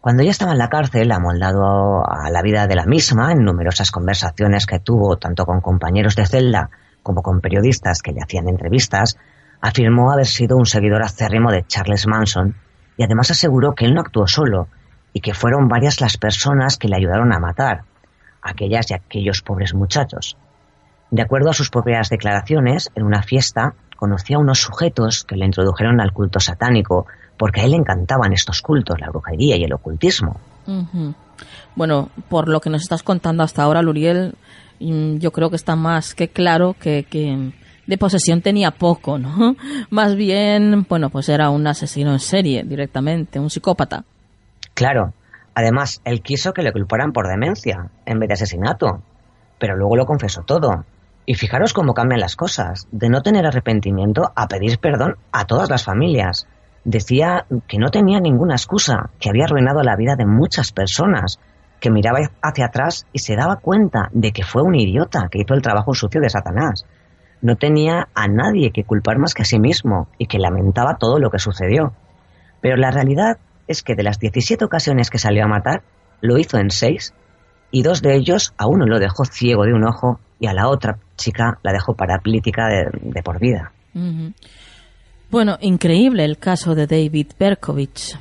Cuando 0.01 0.23
ya 0.23 0.31
estaba 0.31 0.53
en 0.53 0.59
la 0.59 0.71
cárcel, 0.71 1.13
amoldado 1.13 2.03
a 2.11 2.31
la 2.31 2.41
vida 2.41 2.67
de 2.67 2.77
la 2.77 2.87
misma, 2.87 3.33
en 3.33 3.45
numerosas 3.45 3.91
conversaciones 3.91 4.65
que 4.65 4.79
tuvo 4.79 5.19
tanto 5.19 5.45
con 5.45 5.61
compañeros 5.61 6.17
de 6.17 6.25
celda 6.25 6.71
como 7.03 7.21
con 7.21 7.43
periodistas 7.43 8.01
que 8.01 8.13
le 8.13 8.23
hacían 8.23 8.49
entrevistas, 8.49 9.19
afirmó 9.61 10.11
haber 10.11 10.27
sido 10.27 10.57
un 10.57 10.65
seguidor 10.65 11.03
acérrimo 11.03 11.53
de 11.53 11.65
Charles 11.67 12.07
Manson 12.07 12.57
y 12.97 13.03
además 13.03 13.31
aseguró 13.31 13.75
que 13.75 13.85
él 13.85 13.93
no 13.93 14.01
actuó 14.01 14.27
solo 14.27 14.69
y 15.13 15.21
que 15.21 15.35
fueron 15.35 15.69
varias 15.69 16.01
las 16.01 16.17
personas 16.17 16.77
que 16.77 16.89
le 16.89 16.97
ayudaron 16.97 17.33
a 17.33 17.39
matar, 17.39 17.83
aquellas 18.43 18.91
y 18.91 18.95
aquellos 18.95 19.43
pobres 19.43 19.75
muchachos. 19.75 20.37
De 21.11 21.23
acuerdo 21.23 21.51
a 21.51 21.55
sus 21.55 21.71
propias 21.71 22.09
declaraciones, 22.09 22.91
en 22.95 23.03
una 23.03 23.23
fiesta 23.23 23.75
conoció 23.97 24.39
a 24.39 24.41
unos 24.41 24.61
sujetos 24.61 25.25
que 25.25 25.37
le 25.37 25.45
introdujeron 25.45 26.01
al 26.01 26.13
culto 26.13 26.41
satánico, 26.41 27.07
porque 27.37 27.61
a 27.61 27.65
él 27.65 27.73
le 27.73 27.77
encantaban 27.77 28.33
estos 28.33 28.63
cultos, 28.63 29.01
la 29.01 29.11
brujería 29.11 29.57
y 29.57 29.65
el 29.65 29.73
ocultismo. 29.73 30.41
Bueno, 31.75 32.11
por 32.29 32.49
lo 32.49 32.61
que 32.61 32.71
nos 32.71 32.83
estás 32.83 33.03
contando 33.03 33.43
hasta 33.43 33.63
ahora, 33.63 33.83
Luriel, 33.83 34.35
mm, 34.79 35.17
yo 35.17 35.33
creo 35.33 35.51
que 35.51 35.57
está 35.57 35.75
más 35.77 36.15
que 36.15 36.29
claro 36.29 36.77
que, 36.79 37.05
que 37.05 37.53
de 37.87 37.99
posesión 37.99 38.41
tenía 38.41 38.71
poco, 38.71 39.19
¿no? 39.19 39.57
Más 39.91 40.15
bien, 40.15 40.87
bueno, 40.89 41.11
pues 41.11 41.29
era 41.29 41.51
un 41.51 41.67
asesino 41.67 42.13
en 42.13 42.21
serie 42.21 42.63
directamente, 42.63 43.41
un 43.41 43.51
psicópata. 43.51 44.05
Claro. 44.81 45.13
Además, 45.55 46.01
él 46.07 46.23
quiso 46.23 46.55
que 46.55 46.63
le 46.63 46.73
culparan 46.73 47.13
por 47.13 47.29
demencia 47.29 47.91
en 48.07 48.19
vez 48.19 48.29
de 48.29 48.33
asesinato, 48.33 49.03
pero 49.59 49.77
luego 49.77 49.95
lo 49.95 50.07
confesó 50.07 50.41
todo. 50.41 50.87
Y 51.27 51.35
fijaros 51.35 51.75
cómo 51.75 51.93
cambian 51.93 52.23
las 52.23 52.35
cosas, 52.35 52.89
de 52.91 53.11
no 53.11 53.21
tener 53.21 53.45
arrepentimiento 53.45 54.33
a 54.35 54.49
pedir 54.49 54.79
perdón 54.79 55.17
a 55.33 55.45
todas 55.45 55.69
las 55.69 55.85
familias. 55.85 56.47
Decía 56.83 57.45
que 57.69 57.77
no 57.77 57.91
tenía 57.91 58.21
ninguna 58.21 58.55
excusa, 58.55 59.11
que 59.21 59.29
había 59.29 59.45
arruinado 59.45 59.83
la 59.83 59.97
vida 59.97 60.17
de 60.17 60.25
muchas 60.25 60.73
personas, 60.73 61.41
que 61.79 61.91
miraba 61.91 62.21
hacia 62.41 62.65
atrás 62.65 63.07
y 63.13 63.19
se 63.19 63.37
daba 63.37 63.57
cuenta 63.57 64.09
de 64.13 64.33
que 64.33 64.45
fue 64.45 64.63
un 64.63 64.77
idiota 64.77 65.29
que 65.31 65.41
hizo 65.43 65.53
el 65.53 65.61
trabajo 65.61 65.93
sucio 65.93 66.23
de 66.23 66.31
Satanás. 66.31 66.87
No 67.43 67.57
tenía 67.57 68.09
a 68.15 68.29
nadie 68.29 68.71
que 68.71 68.85
culpar 68.85 69.19
más 69.19 69.35
que 69.35 69.43
a 69.43 69.45
sí 69.45 69.61
mismo 69.61 70.09
y 70.17 70.25
que 70.25 70.39
lamentaba 70.39 70.97
todo 70.97 71.19
lo 71.19 71.31
que 71.31 71.39
sucedió. 71.39 71.93
Pero 72.63 72.77
la 72.77 72.91
realidad 72.91 73.37
es 73.71 73.85
que 73.85 73.95
de 73.95 74.03
las 74.03 74.19
17 74.19 74.65
ocasiones 74.65 75.11
que 75.11 75.19
salió 75.19 75.45
a 75.45 75.49
matar, 75.49 75.83
lo 76.21 76.39
hizo 76.39 76.59
en 76.59 76.71
seis 76.71 77.15
y 77.71 77.83
dos 77.83 78.03
de 78.03 78.17
ellos 78.17 78.53
a 78.59 78.67
uno 78.67 78.85
lo 78.85 78.99
dejó 78.99 79.25
ciego 79.25 79.65
de 79.65 79.73
un 79.73 79.85
ojo 79.85 80.19
y 80.41 80.49
a 80.49 80.53
la 80.53 80.69
otra 80.69 80.99
chica 81.17 81.59
la 81.63 81.73
dejó 81.73 81.95
paraplética 81.95 82.67
de, 82.67 83.23
por 83.23 83.39
vida. 83.39 83.71
Bueno, 85.31 85.57
increíble 85.61 86.25
el 86.25 86.39
caso 86.39 86.75
de 86.75 86.89
David 86.89 87.29
Berkovich. 87.39 88.19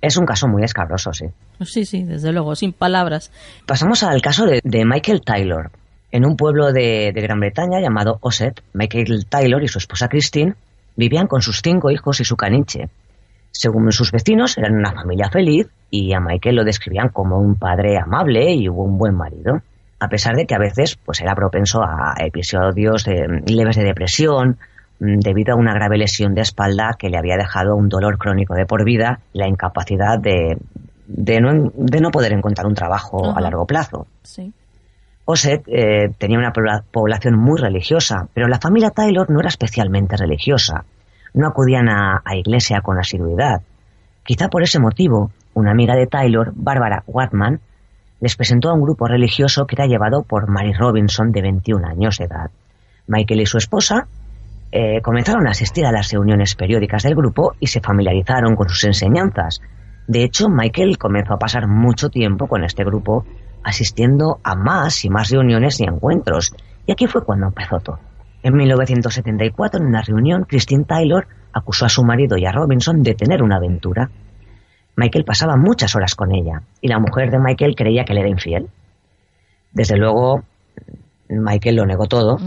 Es 0.00 0.16
un 0.16 0.24
caso 0.24 0.48
muy 0.48 0.64
escabroso, 0.64 1.12
sí. 1.12 1.26
Sí, 1.62 1.84
sí, 1.84 2.04
desde 2.04 2.32
luego, 2.32 2.54
sin 2.54 2.72
palabras. 2.72 3.30
Pasamos 3.66 4.02
al 4.04 4.22
caso 4.22 4.46
de, 4.46 4.84
Michael 4.86 5.20
Taylor. 5.22 5.70
En 6.12 6.24
un 6.24 6.36
pueblo 6.36 6.72
de, 6.72 7.12
de, 7.14 7.20
Gran 7.20 7.40
Bretaña 7.40 7.80
llamado 7.80 8.16
Osset, 8.20 8.62
Michael 8.72 9.26
Taylor 9.28 9.62
y 9.62 9.68
su 9.68 9.78
esposa 9.78 10.08
Christine 10.08 10.54
vivían 10.96 11.26
con 11.26 11.42
sus 11.42 11.60
cinco 11.60 11.90
hijos 11.90 12.20
y 12.20 12.24
su 12.24 12.36
caniche. 12.36 12.88
Según 13.58 13.90
sus 13.90 14.12
vecinos, 14.12 14.58
eran 14.58 14.74
una 14.74 14.92
familia 14.92 15.30
feliz 15.30 15.66
y 15.90 16.12
a 16.12 16.20
Michael 16.20 16.56
lo 16.56 16.64
describían 16.64 17.08
como 17.08 17.38
un 17.38 17.54
padre 17.54 17.96
amable 17.98 18.52
y 18.52 18.68
un 18.68 18.98
buen 18.98 19.14
marido, 19.14 19.62
a 19.98 20.08
pesar 20.08 20.36
de 20.36 20.44
que 20.44 20.54
a 20.54 20.58
veces 20.58 20.96
pues, 20.96 21.22
era 21.22 21.34
propenso 21.34 21.82
a 21.82 22.14
episodios 22.18 23.04
de, 23.04 23.42
leves 23.46 23.76
de 23.76 23.84
depresión 23.84 24.58
mm, 25.00 25.20
debido 25.20 25.54
a 25.54 25.56
una 25.56 25.72
grave 25.72 25.96
lesión 25.96 26.34
de 26.34 26.42
espalda 26.42 26.96
que 26.98 27.08
le 27.08 27.16
había 27.16 27.38
dejado 27.38 27.76
un 27.76 27.88
dolor 27.88 28.18
crónico 28.18 28.54
de 28.54 28.66
por 28.66 28.84
vida 28.84 29.20
y 29.32 29.38
la 29.38 29.48
incapacidad 29.48 30.18
de, 30.18 30.58
de, 31.06 31.40
no, 31.40 31.70
de 31.74 32.00
no, 32.02 32.10
poder 32.10 32.34
encontrar 32.34 32.66
un 32.66 32.74
trabajo 32.74 33.34
a 33.34 33.40
largo 33.40 33.64
plazo. 33.64 34.06
Sí. 34.22 34.52
Osset 35.24 35.66
eh, 35.66 36.10
tenía 36.18 36.38
una 36.38 36.52
población 36.52 37.38
muy 37.38 37.58
religiosa, 37.58 38.28
pero 38.34 38.48
la 38.48 38.58
familia 38.58 38.90
Taylor 38.90 39.30
no 39.30 39.40
era 39.40 39.48
especialmente 39.48 40.14
religiosa 40.14 40.84
no 41.36 41.46
acudían 41.46 41.88
a, 41.88 42.22
iglesia 42.34 42.80
con 42.80 42.98
asiduidad. 42.98 43.60
Quizá 44.24 44.48
por 44.48 44.62
ese 44.62 44.80
motivo, 44.80 45.30
una 45.54 45.70
amiga 45.70 45.94
de 45.94 46.06
Taylor, 46.06 46.52
Barbara 46.54 47.04
Watman, 47.06 47.60
les 48.20 48.34
presentó 48.36 48.70
a 48.70 48.74
un 48.74 48.80
grupo 48.80 49.06
religioso 49.06 49.66
que 49.66 49.76
era 49.76 49.86
llevado 49.86 50.22
por 50.22 50.48
Mary 50.48 50.72
Robinson, 50.72 51.32
de 51.32 51.42
21 51.42 51.86
años 51.86 52.16
de 52.16 52.24
edad. 52.24 52.50
Michael 53.06 53.42
y 53.42 53.46
su 53.46 53.58
esposa 53.58 54.08
eh, 54.72 55.02
comenzaron 55.02 55.46
a 55.46 55.50
asistir 55.50 55.84
a 55.84 55.92
las 55.92 56.10
reuniones 56.10 56.54
periódicas 56.54 57.02
del 57.02 57.14
grupo 57.14 57.52
y 57.60 57.66
se 57.66 57.82
familiarizaron 57.82 58.56
con 58.56 58.70
sus 58.70 58.84
enseñanzas. 58.84 59.60
De 60.08 60.24
hecho, 60.24 60.48
Michael 60.48 60.96
comenzó 60.96 61.34
a 61.34 61.38
pasar 61.38 61.68
mucho 61.68 62.08
tiempo 62.08 62.46
con 62.46 62.64
este 62.64 62.82
grupo, 62.82 63.26
asistiendo 63.62 64.38
a 64.42 64.54
más 64.54 65.04
y 65.04 65.10
más 65.10 65.28
reuniones 65.28 65.80
y 65.80 65.84
encuentros, 65.84 66.54
y 66.86 66.92
aquí 66.92 67.06
fue 67.06 67.24
cuando 67.24 67.48
empezó 67.48 67.78
todo. 67.78 67.98
En 68.46 68.54
1974, 68.54 69.80
en 69.80 69.88
una 69.88 70.02
reunión, 70.02 70.44
Christine 70.44 70.84
Taylor 70.84 71.26
acusó 71.52 71.86
a 71.86 71.88
su 71.88 72.04
marido 72.04 72.38
y 72.38 72.46
a 72.46 72.52
Robinson 72.52 73.02
de 73.02 73.16
tener 73.16 73.42
una 73.42 73.56
aventura. 73.56 74.08
Michael 74.94 75.24
pasaba 75.24 75.56
muchas 75.56 75.96
horas 75.96 76.14
con 76.14 76.32
ella 76.32 76.62
y 76.80 76.86
la 76.86 77.00
mujer 77.00 77.32
de 77.32 77.40
Michael 77.40 77.74
creía 77.74 78.04
que 78.04 78.12
él 78.12 78.20
era 78.20 78.28
infiel. 78.28 78.68
Desde 79.72 79.96
luego, 79.96 80.44
Michael 81.28 81.74
lo 81.74 81.86
negó 81.86 82.06
todo, 82.06 82.38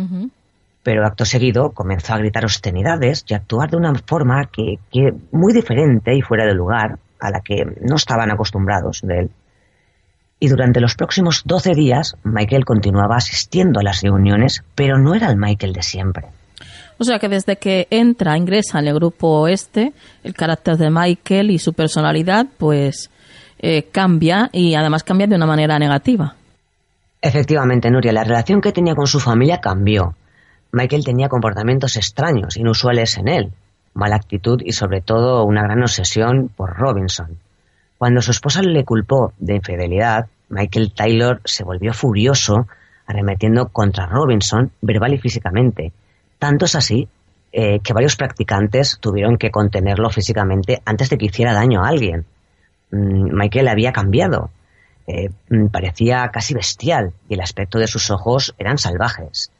pero 0.84 1.06
acto 1.06 1.26
seguido 1.26 1.72
comenzó 1.72 2.14
a 2.14 2.20
gritar 2.20 2.46
obscenidades 2.46 3.26
y 3.28 3.34
a 3.34 3.38
actuar 3.38 3.70
de 3.70 3.76
una 3.76 3.94
forma 3.94 4.46
que, 4.46 4.80
que 4.90 5.12
muy 5.34 5.52
diferente 5.52 6.16
y 6.16 6.22
fuera 6.22 6.46
de 6.46 6.54
lugar 6.54 6.98
a 7.20 7.30
la 7.30 7.42
que 7.42 7.66
no 7.82 7.98
estaban 7.98 8.32
acostumbrados 8.32 9.02
de 9.04 9.20
él 9.20 9.32
y 10.40 10.48
durante 10.48 10.80
los 10.80 10.96
próximos 10.96 11.44
12 11.46 11.74
días 11.74 12.16
Michael 12.24 12.66
continuaba 12.66 13.18
asistiendo 13.18 13.80
a 13.80 13.84
las 13.84 14.02
reuniones, 14.02 14.64
pero 14.76 14.98
no 14.98 15.14
era 15.14 15.30
el 15.30 15.38
Michael 15.38 15.74
de 15.74 15.84
siempre. 15.84 16.28
O 16.98 17.04
sea 17.04 17.20
que 17.20 17.30
desde 17.30 17.58
que 17.58 17.88
entra, 17.90 18.38
ingresa 18.38 18.80
en 18.80 18.88
el 18.88 18.96
grupo 18.96 19.48
este, 19.48 19.94
el 20.24 20.34
carácter 20.34 20.78
de 20.78 20.90
Michael 20.90 21.52
y 21.52 21.60
su 21.60 21.74
personalidad, 21.74 22.46
pues 22.58 23.10
eh, 23.60 23.84
cambia 23.92 24.50
y 24.52 24.76
además 24.76 25.04
cambia 25.04 25.28
de 25.28 25.36
una 25.36 25.46
manera 25.46 25.80
negativa. 25.80 26.36
Efectivamente, 27.22 27.90
Nuria, 27.90 28.14
la 28.14 28.24
relación 28.24 28.62
que 28.62 28.72
tenía 28.72 28.96
con 28.96 29.08
su 29.08 29.20
familia 29.20 29.60
cambió. 29.60 30.16
Michael 30.72 31.04
tenía 31.04 31.28
comportamientos 31.28 31.96
extraños, 31.96 32.56
inusuales 32.58 33.18
en 33.18 33.28
él, 33.28 33.52
mala 33.94 34.16
actitud 34.16 34.62
y 34.64 34.74
sobre 34.74 35.02
todo 35.02 35.44
una 35.44 35.64
gran 35.64 35.82
obsesión 35.82 36.50
por 36.56 36.78
Robinson. 36.78 37.38
Cuando 38.00 38.22
su 38.22 38.32
esposa 38.32 38.62
le 38.62 38.86
culpó 38.86 39.34
de 39.40 39.56
infidelidad, 39.56 40.28
Michael 40.48 40.94
Taylor 40.96 41.42
se 41.44 41.66
volvió 41.66 41.94
furioso, 41.94 42.66
arremetiendo 43.06 43.68
contra 43.68 44.06
Robinson 44.06 44.72
verbal 44.82 45.16
y 45.16 45.18
físicamente. 45.18 45.92
Tanto 46.40 46.64
es 46.64 46.76
así 46.76 47.10
eh, 47.52 47.82
que 47.82 47.92
varios 47.92 48.16
practicantes 48.16 49.00
tuvieron 49.02 49.38
que 49.38 49.52
contenerlo 49.52 50.10
físicamente 50.12 50.82
antes 50.86 51.10
de 51.10 51.18
que 51.18 51.26
hiciera 51.26 51.52
daño 51.52 51.84
a 51.84 51.90
alguien. 51.90 52.26
Mm, 52.92 53.36
Michael 53.36 53.68
había 53.68 53.92
cambiado. 53.92 54.50
Eh, 55.06 55.32
mm, 55.50 55.68
parecía 55.68 56.30
casi 56.32 56.54
bestial 56.54 57.12
y 57.28 57.34
el 57.34 57.42
aspecto 57.42 57.80
de 57.80 57.88
sus 57.88 58.12
ojos 58.12 58.56
eran 58.58 58.78
salvajes. 58.78 59.52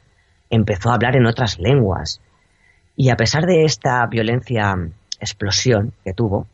Empezó 0.48 0.88
a 0.88 0.94
hablar 0.94 1.14
en 1.14 1.26
otras 1.26 1.58
lenguas. 1.58 2.22
Y 2.96 3.10
a 3.10 3.16
pesar 3.16 3.44
de 3.44 3.64
esta 3.64 4.06
violencia 4.06 4.78
explosión 5.20 5.92
que 6.04 6.14
tuvo, 6.14 6.46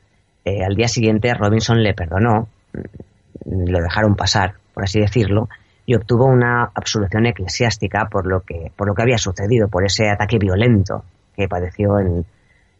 eh, 0.46 0.64
al 0.64 0.76
día 0.76 0.86
siguiente 0.86 1.34
Robinson 1.34 1.82
le 1.82 1.92
perdonó, 1.92 2.46
mm, 2.72 3.68
lo 3.68 3.80
dejaron 3.80 4.14
pasar, 4.14 4.54
por 4.72 4.84
así 4.84 5.00
decirlo, 5.00 5.48
y 5.84 5.96
obtuvo 5.96 6.26
una 6.26 6.70
absolución 6.72 7.26
eclesiástica 7.26 8.06
por 8.08 8.26
lo 8.26 8.42
que, 8.42 8.70
por 8.76 8.86
lo 8.86 8.94
que 8.94 9.02
había 9.02 9.18
sucedido, 9.18 9.66
por 9.66 9.84
ese 9.84 10.08
ataque 10.08 10.38
violento 10.38 11.02
que 11.34 11.48
padeció 11.48 11.98
en, 11.98 12.24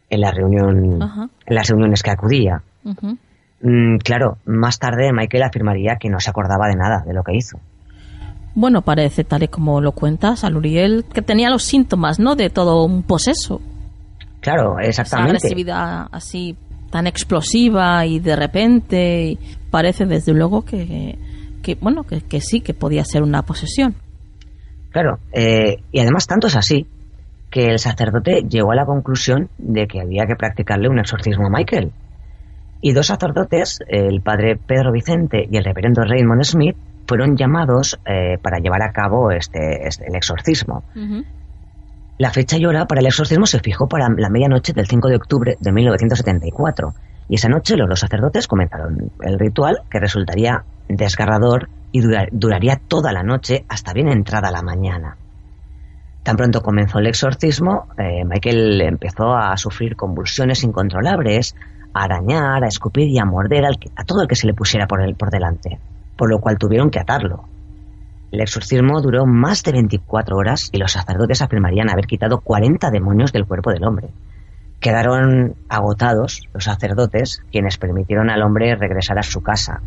en 0.09 0.21
la 0.21 0.31
reunión, 0.31 1.29
en 1.45 1.55
las 1.55 1.67
reuniones 1.67 2.03
que 2.03 2.11
acudía. 2.11 2.61
Mm, 3.61 3.97
claro, 3.97 4.37
más 4.45 4.79
tarde 4.79 5.11
Michael 5.11 5.43
afirmaría 5.43 5.97
que 5.99 6.09
no 6.09 6.21
se 6.21 6.29
acordaba 6.29 6.67
de 6.69 6.75
nada 6.75 7.03
de 7.05 7.13
lo 7.13 7.21
que 7.23 7.35
hizo. 7.35 7.59
Bueno, 8.55 8.81
parece 8.81 9.25
tal 9.25 9.43
y 9.43 9.49
como 9.49 9.81
lo 9.81 9.91
cuentas, 9.91 10.45
a 10.45 10.49
Luriel, 10.49 11.03
que 11.13 11.21
tenía 11.21 11.49
los 11.49 11.63
síntomas, 11.63 12.17
¿no? 12.17 12.35
De 12.35 12.49
todo 12.49 12.85
un 12.85 13.03
poseso. 13.03 13.61
Claro, 14.39 14.79
Esa 14.79 15.01
exactamente. 15.01 15.37
agresividad 15.37 16.07
así 16.11 16.55
tan 16.91 17.07
explosiva 17.07 18.05
y 18.05 18.19
de 18.19 18.35
repente 18.35 19.37
parece 19.71 20.05
desde 20.05 20.33
luego 20.33 20.63
que, 20.65 21.17
que 21.61 21.75
bueno, 21.75 22.03
que, 22.03 22.21
que 22.21 22.41
sí, 22.41 22.61
que 22.61 22.73
podía 22.73 23.03
ser 23.03 23.23
una 23.23 23.41
posesión. 23.43 23.95
Claro, 24.91 25.19
eh, 25.33 25.77
y 25.91 25.99
además 25.99 26.27
tanto 26.27 26.47
es 26.47 26.55
así 26.55 26.87
que 27.49 27.65
el 27.65 27.79
sacerdote 27.79 28.43
llegó 28.49 28.71
a 28.71 28.75
la 28.75 28.85
conclusión 28.85 29.49
de 29.57 29.87
que 29.87 30.01
había 30.01 30.25
que 30.25 30.35
practicarle 30.35 30.89
un 30.89 30.99
exorcismo 30.99 31.47
a 31.47 31.49
Michael. 31.49 31.91
Y 32.81 32.93
dos 32.93 33.07
sacerdotes, 33.07 33.79
el 33.87 34.21
padre 34.21 34.55
Pedro 34.57 34.91
Vicente 34.91 35.47
y 35.49 35.57
el 35.57 35.63
reverendo 35.63 36.03
Raymond 36.03 36.43
Smith, 36.43 36.75
fueron 37.07 37.37
llamados 37.37 37.97
eh, 38.05 38.37
para 38.41 38.59
llevar 38.59 38.83
a 38.83 38.91
cabo 38.91 39.31
este, 39.31 39.87
este- 39.87 40.05
el 40.07 40.15
exorcismo. 40.15 40.83
La 42.17 42.31
fecha 42.31 42.57
y 42.57 42.65
hora 42.65 42.85
para 42.85 43.01
el 43.01 43.07
exorcismo 43.07 43.45
se 43.45 43.59
fijó 43.59 43.87
para 43.87 44.09
la 44.09 44.29
medianoche 44.29 44.73
del 44.73 44.87
5 44.87 45.07
de 45.09 45.15
octubre 45.17 45.57
de 45.59 45.71
1974. 45.71 46.93
Y 47.29 47.35
esa 47.35 47.49
noche 47.49 47.75
los 47.75 47.99
sacerdotes 47.99 48.47
comenzaron 48.47 49.11
el 49.21 49.37
ritual 49.37 49.81
que 49.89 49.99
resultaría 49.99 50.63
desgarrador 50.87 51.69
y 51.91 52.01
dura- 52.01 52.27
duraría 52.31 52.79
toda 52.87 53.11
la 53.11 53.21
noche 53.23 53.65
hasta 53.69 53.93
bien 53.93 54.07
entrada 54.07 54.49
la 54.51 54.61
mañana. 54.61 55.17
Tan 56.23 56.35
pronto 56.37 56.61
comenzó 56.61 56.99
el 56.99 57.07
exorcismo, 57.07 57.87
eh, 57.97 58.25
Michael 58.25 58.81
empezó 58.81 59.35
a 59.35 59.55
sufrir 59.57 59.95
convulsiones 59.95 60.63
incontrolables, 60.63 61.55
a 61.93 62.03
arañar, 62.03 62.63
a 62.63 62.67
escupir 62.67 63.07
y 63.09 63.19
a 63.19 63.25
morder 63.25 63.65
a 63.65 64.03
todo 64.03 64.21
el 64.23 64.27
que 64.27 64.35
se 64.35 64.47
le 64.47 64.53
pusiera 64.53 64.87
por, 64.87 65.01
el, 65.01 65.15
por 65.15 65.29
delante, 65.29 65.79
por 66.17 66.29
lo 66.29 66.39
cual 66.39 66.57
tuvieron 66.57 66.89
que 66.89 66.99
atarlo. 66.99 67.45
El 68.31 68.41
exorcismo 68.41 69.01
duró 69.01 69.25
más 69.25 69.63
de 69.63 69.71
24 69.71 70.35
horas 70.35 70.69
y 70.73 70.77
los 70.77 70.91
sacerdotes 70.91 71.41
afirmarían 71.41 71.89
haber 71.89 72.07
quitado 72.07 72.41
40 72.41 72.89
demonios 72.91 73.31
del 73.31 73.45
cuerpo 73.45 73.71
del 73.71 73.85
hombre. 73.85 74.09
Quedaron 74.79 75.55
agotados 75.69 76.41
los 76.53 76.65
sacerdotes, 76.65 77.41
quienes 77.51 77.77
permitieron 77.77 78.29
al 78.29 78.43
hombre 78.43 78.75
regresar 78.75 79.17
a 79.17 79.23
su 79.23 79.41
casa. 79.41 79.81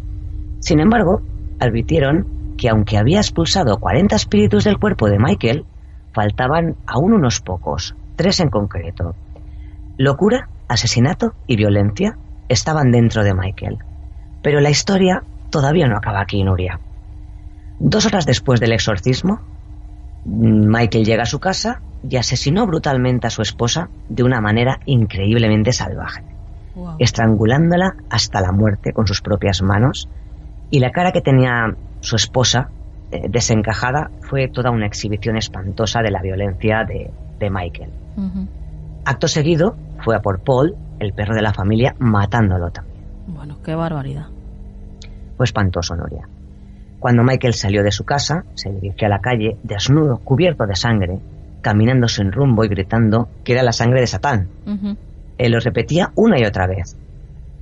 Sin 0.58 0.80
embargo, 0.80 1.20
advirtieron 1.60 2.56
que 2.56 2.68
aunque 2.68 2.98
había 2.98 3.18
expulsado 3.18 3.78
40 3.78 4.16
espíritus 4.16 4.64
del 4.64 4.78
cuerpo 4.78 5.08
de 5.08 5.18
Michael, 5.18 5.64
faltaban 6.12 6.76
aún 6.86 7.12
unos 7.12 7.40
pocos, 7.40 7.94
tres 8.16 8.40
en 8.40 8.48
concreto. 8.48 9.14
Locura, 9.96 10.48
asesinato 10.66 11.34
y 11.46 11.56
violencia 11.56 12.16
estaban 12.48 12.90
dentro 12.90 13.22
de 13.22 13.34
Michael. 13.34 13.78
Pero 14.42 14.60
la 14.60 14.70
historia 14.70 15.22
todavía 15.50 15.86
no 15.86 15.96
acaba 15.96 16.20
aquí, 16.22 16.42
Nuria. 16.42 16.80
Dos 17.81 18.05
horas 18.07 18.27
después 18.27 18.61
del 18.61 18.73
exorcismo, 18.73 19.40
Michael 20.24 21.05
llega 21.05 21.23
a 21.23 21.27
su 21.27 21.40
casa 21.40 21.81
y 22.09 22.16
asesinó 22.16 22.66
brutalmente 22.66 23.27
a 23.27 23.31
su 23.31 23.40
esposa 23.43 23.89
de 24.09 24.23
una 24.23 24.40
manera 24.40 24.81
increíblemente 24.86 25.73
salvaje, 25.73 26.23
Wow. 26.74 26.97
estrangulándola 26.98 27.97
hasta 28.11 28.40
la 28.40 28.52
muerte 28.52 28.93
con 28.93 29.07
sus 29.07 29.23
propias 29.23 29.62
manos, 29.62 30.09
y 30.70 30.78
la 30.78 30.93
cara 30.93 31.11
que 31.11 31.20
tenía 31.23 31.74
su 32.01 32.16
esposa 32.16 32.70
eh, 33.11 33.28
desencajada 33.28 34.11
fue 34.20 34.48
toda 34.48 34.70
una 34.70 34.86
exhibición 34.86 35.36
espantosa 35.36 36.01
de 36.02 36.11
la 36.11 36.23
violencia 36.23 36.85
de, 36.85 37.11
de 37.39 37.51
Michael. 37.51 37.90
Acto 39.07 39.27
seguido 39.27 39.77
fue 40.05 40.15
a 40.15 40.20
por 40.20 40.40
Paul, 40.40 40.77
el 41.01 41.12
perro 41.15 41.35
de 41.35 41.43
la 41.43 41.55
familia, 41.55 41.97
matándolo 41.98 42.70
también. 42.70 43.05
Bueno, 43.27 43.59
qué 43.65 43.74
barbaridad. 43.74 44.27
Fue 45.36 45.44
espantoso, 45.44 45.97
Noria. 45.97 46.28
Cuando 47.01 47.24
Michael 47.24 47.55
salió 47.55 47.82
de 47.82 47.90
su 47.90 48.05
casa, 48.05 48.44
se 48.55 48.70
dirigió 48.70 49.06
a 49.06 49.10
la 49.10 49.20
calle, 49.20 49.56
desnudo, 49.62 50.18
cubierto 50.18 50.66
de 50.66 50.77
sangre, 50.77 51.18
caminando 51.62 52.06
sin 52.09 52.31
rumbo 52.31 52.62
y 52.62 52.68
gritando 52.68 53.28
que 53.43 53.55
era 53.55 53.62
la 53.62 53.72
sangre 53.72 54.01
de 54.01 54.06
Satán. 54.06 54.48
Él 55.39 55.52
lo 55.52 55.60
repetía 55.60 56.12
una 56.14 56.39
y 56.39 56.44
otra 56.44 56.66
vez. 56.66 56.94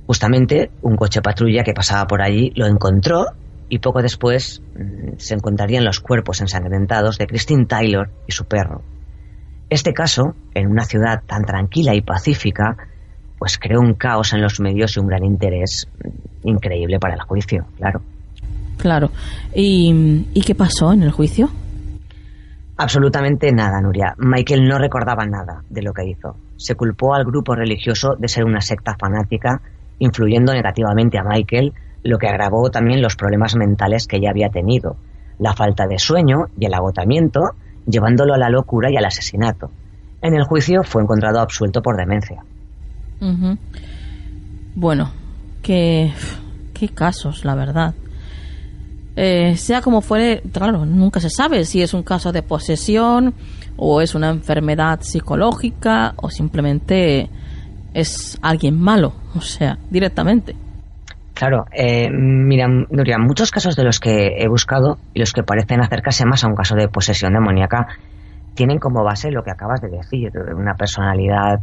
Justamente 0.05 0.71
un 0.81 0.97
coche 0.97 1.21
patrulla 1.21 1.63
que 1.63 1.73
pasaba 1.73 2.05
por 2.05 2.21
allí 2.21 2.51
lo 2.55 2.67
encontró 2.67 3.27
y 3.69 3.79
poco 3.79 4.01
después 4.01 4.61
mm, 4.75 5.17
se 5.17 5.35
encontrarían 5.35 5.85
los 5.85 6.01
cuerpos 6.01 6.41
ensangrentados 6.41 7.17
de 7.17 7.27
Christine 7.27 7.65
Taylor 7.65 8.09
y 8.27 8.33
su 8.33 8.43
perro. 8.43 8.81
Este 9.69 9.93
caso, 9.93 10.35
en 10.53 10.67
una 10.67 10.83
ciudad 10.83 11.21
tan 11.25 11.45
tranquila 11.45 11.95
y 11.95 12.01
pacífica, 12.01 12.75
pues 13.37 13.57
creó 13.57 13.79
un 13.79 13.93
caos 13.93 14.33
en 14.33 14.41
los 14.41 14.59
medios 14.59 14.97
y 14.97 14.99
un 14.99 15.07
gran 15.07 15.23
interés 15.23 15.87
mm, 16.03 16.49
increíble 16.49 16.99
para 16.99 17.13
el 17.13 17.21
juicio, 17.21 17.67
claro. 17.77 18.01
Claro. 18.79 19.11
¿Y, 19.53 20.25
¿Y 20.33 20.41
qué 20.41 20.55
pasó 20.55 20.93
en 20.93 21.03
el 21.03 21.11
juicio? 21.11 21.49
Absolutamente 22.77 23.51
nada, 23.51 23.81
Nuria. 23.81 24.15
Michael 24.17 24.65
no 24.65 24.77
recordaba 24.77 25.25
nada 25.25 25.63
de 25.69 25.81
lo 25.81 25.91
que 25.91 26.07
hizo. 26.07 26.37
Se 26.55 26.75
culpó 26.75 27.13
al 27.13 27.25
grupo 27.25 27.53
religioso 27.53 28.15
de 28.17 28.29
ser 28.29 28.45
una 28.45 28.61
secta 28.61 28.95
fanática, 28.97 29.61
influyendo 29.99 30.53
negativamente 30.53 31.17
a 31.17 31.23
Michael, 31.23 31.73
lo 32.03 32.17
que 32.17 32.29
agravó 32.29 32.69
también 32.69 33.01
los 33.01 33.17
problemas 33.17 33.57
mentales 33.57 34.07
que 34.07 34.21
ya 34.21 34.29
había 34.29 34.47
tenido, 34.47 34.95
la 35.39 35.53
falta 35.53 35.87
de 35.87 35.99
sueño 35.99 36.45
y 36.57 36.67
el 36.67 36.73
agotamiento, 36.73 37.41
llevándolo 37.85 38.33
a 38.33 38.37
la 38.37 38.49
locura 38.49 38.89
y 38.89 38.95
al 38.95 39.05
asesinato. 39.05 39.69
En 40.21 40.33
el 40.35 40.45
juicio 40.45 40.83
fue 40.83 41.01
encontrado 41.01 41.41
absuelto 41.41 41.81
por 41.81 41.97
demencia. 41.97 42.43
Bueno, 44.75 45.11
qué, 45.61 46.13
qué 46.73 46.87
casos, 46.87 47.43
la 47.43 47.55
verdad. 47.55 47.93
Eh, 49.21 49.57
sea 49.57 49.81
como 49.81 49.99
fuere, 49.99 50.41
claro, 50.53 50.85
nunca 50.85 51.19
se 51.19 51.29
sabe 51.29 51.65
si 51.65 51.81
es 51.81 51.93
un 51.93 52.03
caso 52.03 52.31
de 52.31 52.41
posesión 52.41 53.33
o 53.75 53.99
es 53.99 54.15
una 54.15 54.29
enfermedad 54.29 55.01
psicológica 55.01 56.13
o 56.15 56.29
simplemente 56.29 57.29
es 57.93 58.39
alguien 58.41 58.79
malo, 58.79 59.11
o 59.35 59.41
sea, 59.41 59.77
directamente. 59.89 60.55
Claro, 61.33 61.65
eh, 61.73 62.07
mira, 62.09 62.69
Nuria, 62.69 63.17
muchos 63.17 63.51
casos 63.51 63.75
de 63.75 63.83
los 63.83 63.99
que 63.99 64.37
he 64.37 64.47
buscado 64.47 64.99
y 65.13 65.19
los 65.19 65.33
que 65.33 65.43
parecen 65.43 65.81
acercarse 65.81 66.25
más 66.25 66.45
a 66.45 66.47
un 66.47 66.55
caso 66.55 66.75
de 66.75 66.87
posesión 66.87 67.33
demoníaca 67.33 67.87
tienen 68.53 68.79
como 68.79 69.03
base 69.03 69.31
lo 69.31 69.43
que 69.43 69.51
acabas 69.51 69.81
de 69.81 69.89
decir, 69.89 70.31
una 70.55 70.75
personalidad, 70.75 71.59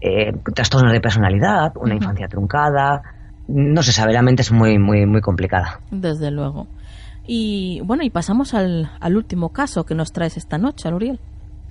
eh, 0.00 0.32
trastornos 0.54 0.94
de 0.94 1.00
personalidad, 1.02 1.72
una 1.76 1.94
infancia 1.94 2.26
truncada, 2.26 3.02
no 3.48 3.82
se 3.82 3.92
sabe, 3.92 4.14
la 4.14 4.22
mente 4.22 4.40
es 4.40 4.50
muy, 4.50 4.78
muy, 4.78 5.04
muy 5.04 5.20
complicada. 5.20 5.80
Desde 5.90 6.30
luego. 6.30 6.66
Y 7.26 7.80
bueno, 7.84 8.02
y 8.04 8.10
pasamos 8.10 8.54
al, 8.54 8.90
al 9.00 9.16
último 9.16 9.50
caso 9.50 9.84
que 9.84 9.94
nos 9.94 10.12
traes 10.12 10.36
esta 10.36 10.58
noche, 10.58 10.90
Luriel. 10.90 11.18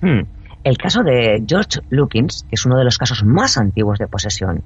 Hmm. 0.02 0.22
El 0.64 0.78
caso 0.78 1.04
de 1.04 1.44
George 1.48 1.82
Lukins 1.90 2.46
es 2.50 2.66
uno 2.66 2.78
de 2.78 2.84
los 2.84 2.98
casos 2.98 3.24
más 3.24 3.58
antiguos 3.58 4.00
de 4.00 4.08
posesión. 4.08 4.64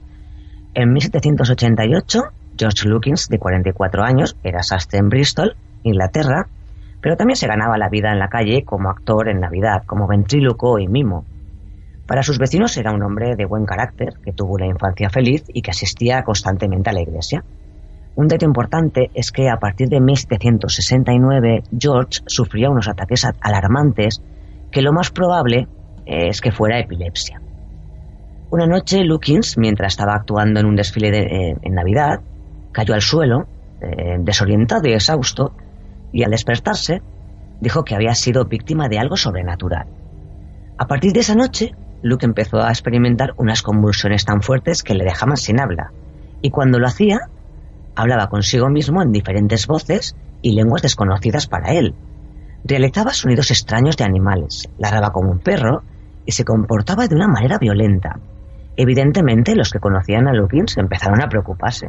En 0.74 0.94
1788, 0.94 2.22
George 2.58 2.88
Lukins, 2.88 3.28
de 3.28 3.38
44 3.38 4.04
años, 4.04 4.38
era 4.44 4.64
sastre 4.64 5.00
en 5.00 5.10
Bristol, 5.10 5.56
Inglaterra, 5.84 6.48
pero 7.02 7.16
también 7.16 7.36
se 7.36 7.48
ganaba 7.48 7.78
la 7.78 7.90
vida 7.90 8.12
en 8.12 8.20
la 8.20 8.28
calle 8.28 8.64
como 8.64 8.90
actor 8.90 9.30
en 9.30 9.40
Navidad, 9.40 9.84
como 9.86 10.08
ventríloco 10.08 10.80
y 10.80 10.88
mimo. 10.88 11.26
Para 12.06 12.24
sus 12.24 12.40
vecinos 12.40 12.76
era 12.78 12.92
un 12.92 13.04
hombre 13.04 13.36
de 13.36 13.46
buen 13.46 13.66
carácter, 13.66 14.16
que 14.24 14.34
tuvo 14.34 14.54
una 14.54 14.66
infancia 14.66 15.10
feliz 15.10 15.44
y 15.54 15.62
que 15.62 15.72
asistía 15.72 16.24
constantemente 16.24 16.90
a 16.90 16.94
la 16.94 17.02
iglesia. 17.02 17.44
Un 18.16 18.28
dato 18.28 18.46
importante 18.46 19.10
es 19.14 19.32
que 19.32 19.50
a 19.50 19.58
partir 19.58 19.88
de 19.88 20.02
1769 20.02 21.64
George 21.78 22.20
sufría 22.26 22.70
unos 22.70 22.88
ataques 22.88 23.26
alarmantes 23.40 24.22
que 24.72 24.82
lo 24.82 24.92
más 24.92 25.10
probable 25.12 25.68
es 26.06 26.42
que 26.42 26.52
fuera 26.52 26.80
epilepsia. 26.80 27.42
Una 28.52 28.66
noche 28.66 29.04
Lukins, 29.04 29.58
mientras 29.58 29.94
estaba 29.94 30.16
actuando 30.16 30.60
en 30.60 30.66
un 30.66 30.76
desfile 30.76 31.12
de- 31.12 31.20
eh, 31.52 31.56
en 31.62 31.74
Navidad, 31.76 32.22
cayó 32.72 32.94
al 32.94 33.02
suelo, 33.02 33.48
eh, 33.82 34.18
desorientado 34.20 34.88
y 34.90 34.94
exhausto, 34.94 35.54
y 36.12 36.24
al 36.24 36.32
despertarse 36.32 37.02
dijo 37.62 37.84
que 37.84 37.96
había 37.96 38.16
sido 38.16 38.46
víctima 38.46 38.90
de 38.90 38.98
algo 39.00 39.18
sobrenatural. 39.18 39.86
A 40.78 40.88
partir 40.88 41.14
de 41.14 41.20
esa 41.20 41.36
noche, 41.36 41.72
Luke 42.02 42.26
empezó 42.26 42.58
a 42.62 42.70
experimentar 42.70 43.34
unas 43.38 43.62
convulsiones 43.62 44.26
tan 44.26 44.42
fuertes 44.42 44.82
que 44.82 44.96
le 44.96 45.04
dejaban 45.04 45.38
sin 45.38 45.60
habla, 45.60 45.92
y 46.42 46.50
cuando 46.50 46.80
lo 46.80 46.88
hacía, 46.88 47.20
hablaba 48.00 48.28
consigo 48.28 48.70
mismo 48.70 49.02
en 49.02 49.12
diferentes 49.12 49.68
voces 49.68 50.16
y 50.42 50.54
lenguas 50.54 50.82
desconocidas 50.82 51.48
para 51.48 51.74
él. 51.74 51.94
Realizaba 52.64 53.14
sonidos 53.14 53.52
extraños 53.52 53.98
de 53.98 54.06
animales, 54.06 54.70
ladraba 54.78 55.12
como 55.12 55.32
un 55.32 55.40
perro 55.40 55.84
y 56.26 56.32
se 56.32 56.46
comportaba 56.46 57.08
de 57.08 57.16
una 57.16 57.28
manera 57.28 57.58
violenta. 57.60 58.20
Evidentemente, 58.78 59.56
los 59.56 59.72
que 59.72 59.80
conocían 59.80 60.28
a 60.28 60.34
Lukins 60.34 60.78
empezaron 60.78 61.22
a 61.22 61.28
preocuparse. 61.28 61.88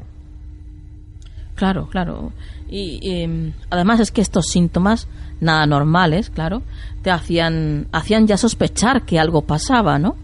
Claro, 1.55 1.87
claro. 1.87 2.33
Y, 2.69 2.99
y, 3.03 3.55
además 3.71 4.01
es 4.01 4.11
que 4.11 4.21
estos 4.21 4.47
síntomas, 4.47 5.09
nada 5.41 5.67
normales, 5.67 6.31
claro, 6.31 6.63
te 7.03 7.11
hacían, 7.11 7.87
hacían 7.93 8.27
ya 8.27 8.37
sospechar 8.37 9.03
que 9.03 9.21
algo 9.21 9.43
pasaba, 9.43 9.99
¿no? 9.99 10.17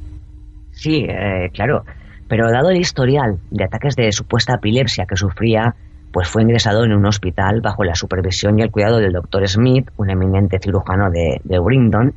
Sí, 0.73 1.05
eh, 1.09 1.51
claro. 1.53 1.85
Pero 2.29 2.51
dado 2.51 2.71
el 2.71 2.79
historial 2.79 3.39
de 3.51 3.65
ataques 3.65 3.95
de 3.97 4.11
supuesta 4.13 4.55
epilepsia 4.55 5.07
que 5.07 5.17
sufría, 5.17 5.75
pues 6.13 6.29
fue 6.29 6.43
ingresado 6.43 6.85
en 6.85 6.93
un 6.93 7.07
hospital 7.07 7.61
bajo 7.61 7.85
la 7.85 7.95
supervisión 7.95 8.59
y 8.59 8.63
el 8.63 8.71
cuidado 8.71 8.99
del 8.99 9.13
doctor 9.13 9.47
Smith, 9.49 9.91
un 9.97 10.11
eminente 10.11 10.59
cirujano 10.59 11.11
de, 11.11 11.41
de 11.45 11.59
Wrington. 11.59 12.15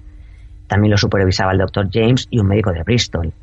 También 0.67 0.91
lo 0.91 0.97
supervisaba 0.97 1.51
el 1.51 1.59
doctor 1.59 1.89
James 1.91 2.27
y 2.29 2.39
un 2.39 2.47
médico 2.47 2.71
de 2.71 2.83
Bristol. 2.83 3.33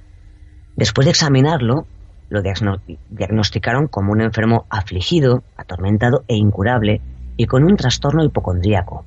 Después 0.76 1.05
de 1.05 1.10
examinarlo, 1.10 1.86
lo 2.28 2.43
diagnosticaron 2.43 3.86
como 3.86 4.12
un 4.12 4.20
enfermo 4.20 4.66
afligido, 4.68 5.44
atormentado 5.56 6.24
e 6.26 6.36
incurable 6.36 7.01
y 7.36 7.47
con 7.47 7.64
un 7.64 7.76
trastorno 7.76 8.24
hipocondríaco. 8.24 9.05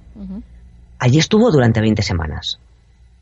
Allí 0.99 1.17
estuvo 1.17 1.51
durante 1.51 1.81
20 1.81 2.01
semanas. 2.01 2.59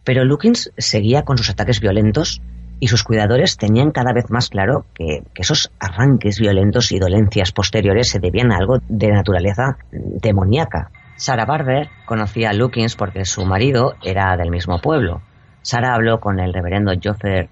Pero 0.03 0.23
Lukins 0.23 0.71
seguía 0.77 1.23
con 1.23 1.37
sus 1.37 1.49
ataques 1.49 1.79
violentos 1.79 2.41
y 2.79 2.87
sus 2.87 3.03
cuidadores 3.03 3.57
tenían 3.57 3.91
cada 3.91 4.13
vez 4.13 4.29
más 4.29 4.49
claro 4.49 4.85
que, 4.93 5.23
esos 5.35 5.71
arranques 5.79 6.39
violentos 6.39 6.91
y 6.91 6.99
dolencias 6.99 7.51
posteriores 7.51 8.09
se 8.09 8.19
debían 8.19 8.51
a 8.51 8.57
algo 8.57 8.79
de 8.87 9.11
naturaleza 9.11 9.77
demoníaca. 9.91 10.91
Sarah 11.15 11.45
Barber 11.45 11.89
conocía 12.05 12.51
a 12.51 12.53
Lukins 12.53 12.95
porque 12.95 13.25
su 13.25 13.45
marido 13.45 13.95
era 14.03 14.35
del 14.37 14.51
mismo 14.51 14.79
pueblo. 14.79 15.21
Sarah 15.61 15.95
habló 15.95 16.19
con 16.19 16.39
el 16.39 16.53
reverendo 16.53 16.93
Joffer 17.01 17.49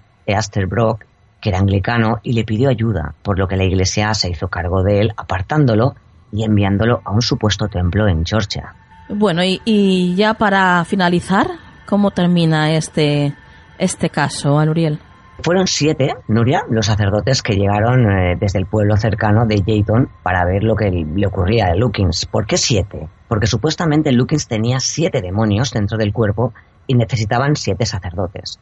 Brock, 0.68 1.04
que 1.40 1.50
era 1.50 1.58
anglicano, 1.58 2.20
y 2.22 2.32
le 2.32 2.44
pidió 2.44 2.68
ayuda, 2.68 3.14
por 3.22 3.38
lo 3.38 3.48
que 3.48 3.56
la 3.56 3.64
iglesia 3.64 4.14
se 4.14 4.30
hizo 4.30 4.48
cargo 4.48 4.82
de 4.82 5.00
él, 5.00 5.12
apartándolo 5.16 5.94
y 6.32 6.44
enviándolo 6.44 7.02
a 7.04 7.12
un 7.12 7.22
supuesto 7.22 7.68
templo 7.68 8.08
en 8.08 8.24
Georgia. 8.24 8.74
Bueno, 9.08 9.42
y, 9.44 10.14
ya 10.16 10.34
para 10.34 10.84
finalizar, 10.84 11.46
¿cómo 11.86 12.10
termina 12.10 12.72
este, 12.72 13.34
este 13.78 14.10
caso, 14.10 14.58
Anuriel? 14.58 14.98
Fueron 15.42 15.66
siete, 15.66 16.14
Nuria, 16.28 16.64
los 16.70 16.86
sacerdotes 16.86 17.42
que 17.42 17.56
llegaron 17.56 18.10
eh, 18.10 18.36
desde 18.40 18.58
el 18.58 18.66
pueblo 18.66 18.96
cercano 18.96 19.44
de 19.46 19.62
Jayton 19.64 20.08
para 20.22 20.44
ver 20.44 20.64
lo 20.64 20.74
que 20.74 20.90
le 20.90 21.26
ocurría 21.26 21.66
a 21.66 21.74
Lukins. 21.74 22.26
¿Por 22.26 22.46
qué 22.46 22.56
siete? 22.56 23.08
Porque 23.28 23.46
supuestamente 23.46 24.12
Lukins 24.12 24.48
tenía 24.48 24.80
siete 24.80 25.20
demonios 25.20 25.72
dentro 25.72 25.98
del 25.98 26.12
cuerpo 26.12 26.54
y 26.86 26.94
necesitaban 26.94 27.54
siete 27.54 27.84
sacerdotes. 27.84 28.58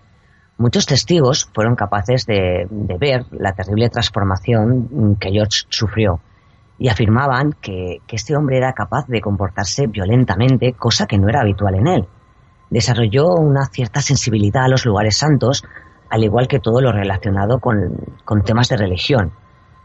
Muchos 0.58 0.86
testigos 0.86 1.48
fueron 1.52 1.76
capaces 1.76 2.26
de, 2.26 2.66
ver 2.98 3.24
la 3.30 3.52
terrible 3.52 3.88
transformación 3.88 5.16
que 5.20 5.30
George 5.30 5.62
sufrió 5.68 6.20
y 6.78 6.88
afirmaban 6.88 7.52
que, 7.60 7.98
que 8.06 8.16
este 8.16 8.36
hombre 8.36 8.58
era 8.58 8.72
capaz 8.72 9.06
de 9.06 9.20
comportarse 9.20 9.86
violentamente, 9.86 10.72
cosa 10.72 11.06
que 11.06 11.18
no 11.18 11.28
era 11.28 11.40
habitual 11.40 11.76
en 11.76 11.86
él. 11.86 12.08
Desarrolló 12.70 13.28
una 13.34 13.66
cierta 13.66 14.00
sensibilidad 14.00 14.64
a 14.64 14.68
los 14.68 14.84
lugares 14.84 15.16
santos, 15.16 15.64
al 16.10 16.24
igual 16.24 16.48
que 16.48 16.60
todo 16.60 16.80
lo 16.80 16.92
relacionado 16.92 17.58
con, 17.58 18.42
temas 18.44 18.68
de 18.68 18.76
religión. 18.76 19.32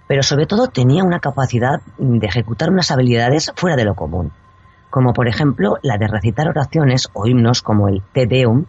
Pero 0.07 0.23
sobre 0.23 0.45
todo 0.45 0.67
tenía 0.67 1.03
una 1.03 1.19
capacidad 1.19 1.81
de 1.97 2.25
ejecutar 2.25 2.69
unas 2.69 2.91
habilidades 2.91 3.51
fuera 3.55 3.75
de 3.75 3.85
lo 3.85 3.95
común, 3.95 4.31
como 4.89 5.13
por 5.13 5.27
ejemplo 5.27 5.77
la 5.81 5.97
de 5.97 6.07
recitar 6.07 6.47
oraciones 6.47 7.09
o 7.13 7.27
himnos 7.27 7.61
como 7.61 7.87
el 7.87 8.01
Te 8.11 8.25
Deum 8.25 8.65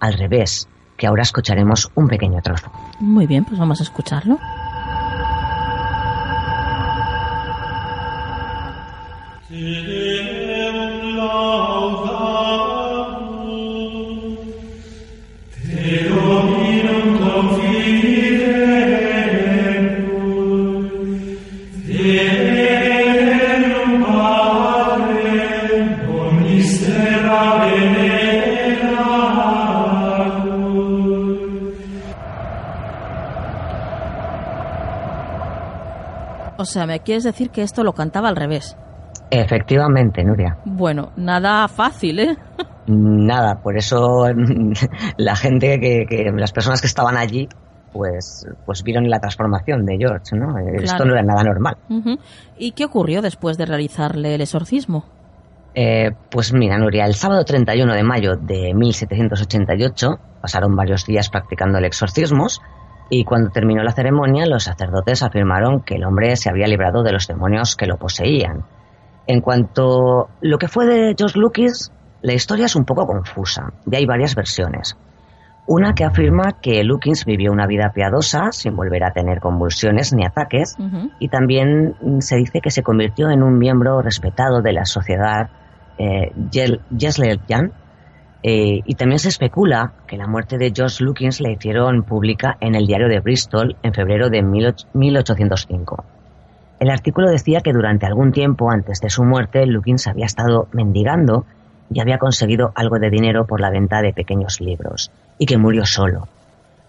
al 0.00 0.14
revés, 0.14 0.68
que 0.96 1.06
ahora 1.06 1.22
escucharemos 1.22 1.90
un 1.94 2.08
pequeño 2.08 2.42
trozo. 2.42 2.70
Muy 3.00 3.26
bien, 3.26 3.44
pues 3.44 3.58
vamos 3.58 3.80
a 3.80 3.84
escucharlo. 3.84 4.38
O 36.62 36.64
sea, 36.64 36.86
¿me 36.86 37.00
quieres 37.00 37.24
decir 37.24 37.50
que 37.50 37.62
esto 37.62 37.82
lo 37.82 37.92
cantaba 37.92 38.28
al 38.28 38.36
revés? 38.36 38.76
Efectivamente, 39.30 40.22
Nuria. 40.22 40.58
Bueno, 40.64 41.10
nada 41.16 41.66
fácil, 41.66 42.20
¿eh? 42.20 42.36
Nada, 42.86 43.60
por 43.60 43.76
eso 43.76 44.26
la 45.16 45.36
gente 45.36 45.80
que, 45.80 46.32
las 46.36 46.52
personas 46.52 46.80
que 46.80 46.86
estaban 46.86 47.16
allí 47.16 47.48
pues, 47.92 48.46
pues 48.64 48.82
vieron 48.82 49.10
la 49.10 49.18
transformación 49.18 49.84
de 49.84 49.98
George, 49.98 50.36
¿no? 50.36 50.56
Esto 50.80 51.04
no 51.04 51.12
era 51.12 51.22
nada 51.22 51.42
normal. 51.42 51.76
¿Y 52.56 52.72
qué 52.72 52.84
ocurrió 52.84 53.22
después 53.22 53.58
de 53.58 53.66
realizarle 53.66 54.34
el 54.34 54.40
exorcismo? 54.40 55.04
Eh, 55.74 56.10
pues 56.30 56.52
mira, 56.52 56.78
Nuria, 56.78 57.06
el 57.06 57.14
sábado 57.14 57.44
31 57.44 57.92
de 57.92 58.02
mayo 58.02 58.36
de 58.36 58.72
1788 58.74 60.18
pasaron 60.40 60.74
varios 60.76 61.06
días 61.06 61.28
practicando 61.28 61.78
el 61.78 61.84
exorcismo 61.84 62.46
y 63.10 63.24
cuando 63.24 63.50
terminó 63.50 63.82
la 63.82 63.92
ceremonia, 63.92 64.46
los 64.46 64.64
sacerdotes 64.64 65.22
afirmaron 65.22 65.82
que 65.82 65.96
el 65.96 66.04
hombre 66.04 66.36
se 66.36 66.48
había 66.48 66.66
librado 66.66 67.02
de 67.02 67.12
los 67.12 67.26
demonios 67.26 67.76
que 67.76 67.86
lo 67.86 67.96
poseían. 67.96 68.64
En 69.26 69.40
cuanto 69.40 70.22
a 70.22 70.28
lo 70.40 70.58
que 70.58 70.68
fue 70.68 70.86
de 70.86 71.14
George 71.16 71.38
Lucas, 71.38 71.92
la 72.22 72.32
historia 72.32 72.66
es 72.66 72.76
un 72.76 72.84
poco 72.84 73.06
confusa 73.06 73.72
y 73.90 73.96
hay 73.96 74.06
varias 74.06 74.34
versiones. 74.34 74.96
Una 75.66 75.94
que 75.94 76.04
afirma 76.04 76.60
que 76.60 76.82
Lukins 76.82 77.24
vivió 77.24 77.52
una 77.52 77.66
vida 77.66 77.92
piadosa 77.94 78.50
sin 78.50 78.74
volver 78.74 79.04
a 79.04 79.12
tener 79.12 79.38
convulsiones 79.38 80.12
ni 80.12 80.24
ataques 80.26 80.76
y 81.20 81.28
también 81.28 81.94
se 82.18 82.36
dice 82.36 82.60
que 82.60 82.70
se 82.70 82.82
convirtió 82.82 83.30
en 83.30 83.44
un 83.44 83.58
miembro 83.58 84.02
respetado 84.02 84.60
de 84.60 84.72
la 84.72 84.84
sociedad 84.84 85.50
eh, 85.98 86.32
eh, 88.42 88.80
y 88.84 88.94
también 88.94 89.20
se 89.20 89.28
especula 89.28 89.92
que 90.06 90.16
la 90.16 90.26
muerte 90.26 90.58
de 90.58 90.72
George 90.74 91.04
Lukins 91.04 91.40
la 91.40 91.52
hicieron 91.52 92.02
pública 92.02 92.56
en 92.60 92.74
el 92.74 92.86
diario 92.86 93.08
de 93.08 93.20
Bristol 93.20 93.76
en 93.82 93.94
febrero 93.94 94.30
de 94.30 94.42
1805. 94.42 96.04
El 96.80 96.90
artículo 96.90 97.30
decía 97.30 97.60
que 97.60 97.72
durante 97.72 98.06
algún 98.06 98.32
tiempo 98.32 98.68
antes 98.68 99.00
de 99.00 99.10
su 99.10 99.22
muerte, 99.22 99.64
Lukins 99.66 100.08
había 100.08 100.26
estado 100.26 100.66
mendigando 100.72 101.46
y 101.92 102.00
había 102.00 102.18
conseguido 102.18 102.72
algo 102.74 102.98
de 102.98 103.10
dinero 103.10 103.46
por 103.46 103.60
la 103.60 103.70
venta 103.70 104.02
de 104.02 104.12
pequeños 104.12 104.60
libros, 104.60 105.12
y 105.38 105.46
que 105.46 105.58
murió 105.58 105.86
solo. 105.86 106.26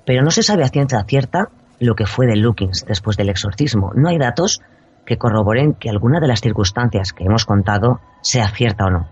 Pero 0.05 0.23
no 0.23 0.31
se 0.31 0.41
sabe 0.41 0.63
a 0.63 0.69
ciencia 0.69 1.03
cierta 1.03 1.49
lo 1.79 1.93
que 1.93 2.07
fue 2.07 2.25
de 2.25 2.35
Lukins 2.35 2.85
después 2.87 3.17
del 3.17 3.29
exorcismo. 3.29 3.91
No 3.95 4.09
hay 4.09 4.17
datos 4.17 4.61
que 5.05 5.17
corroboren 5.17 5.73
que 5.73 5.89
alguna 5.89 6.19
de 6.19 6.27
las 6.27 6.41
circunstancias 6.41 7.13
que 7.13 7.25
hemos 7.25 7.45
contado 7.45 7.99
sea 8.21 8.47
cierta 8.49 8.85
o 8.85 8.89
no. 8.89 9.07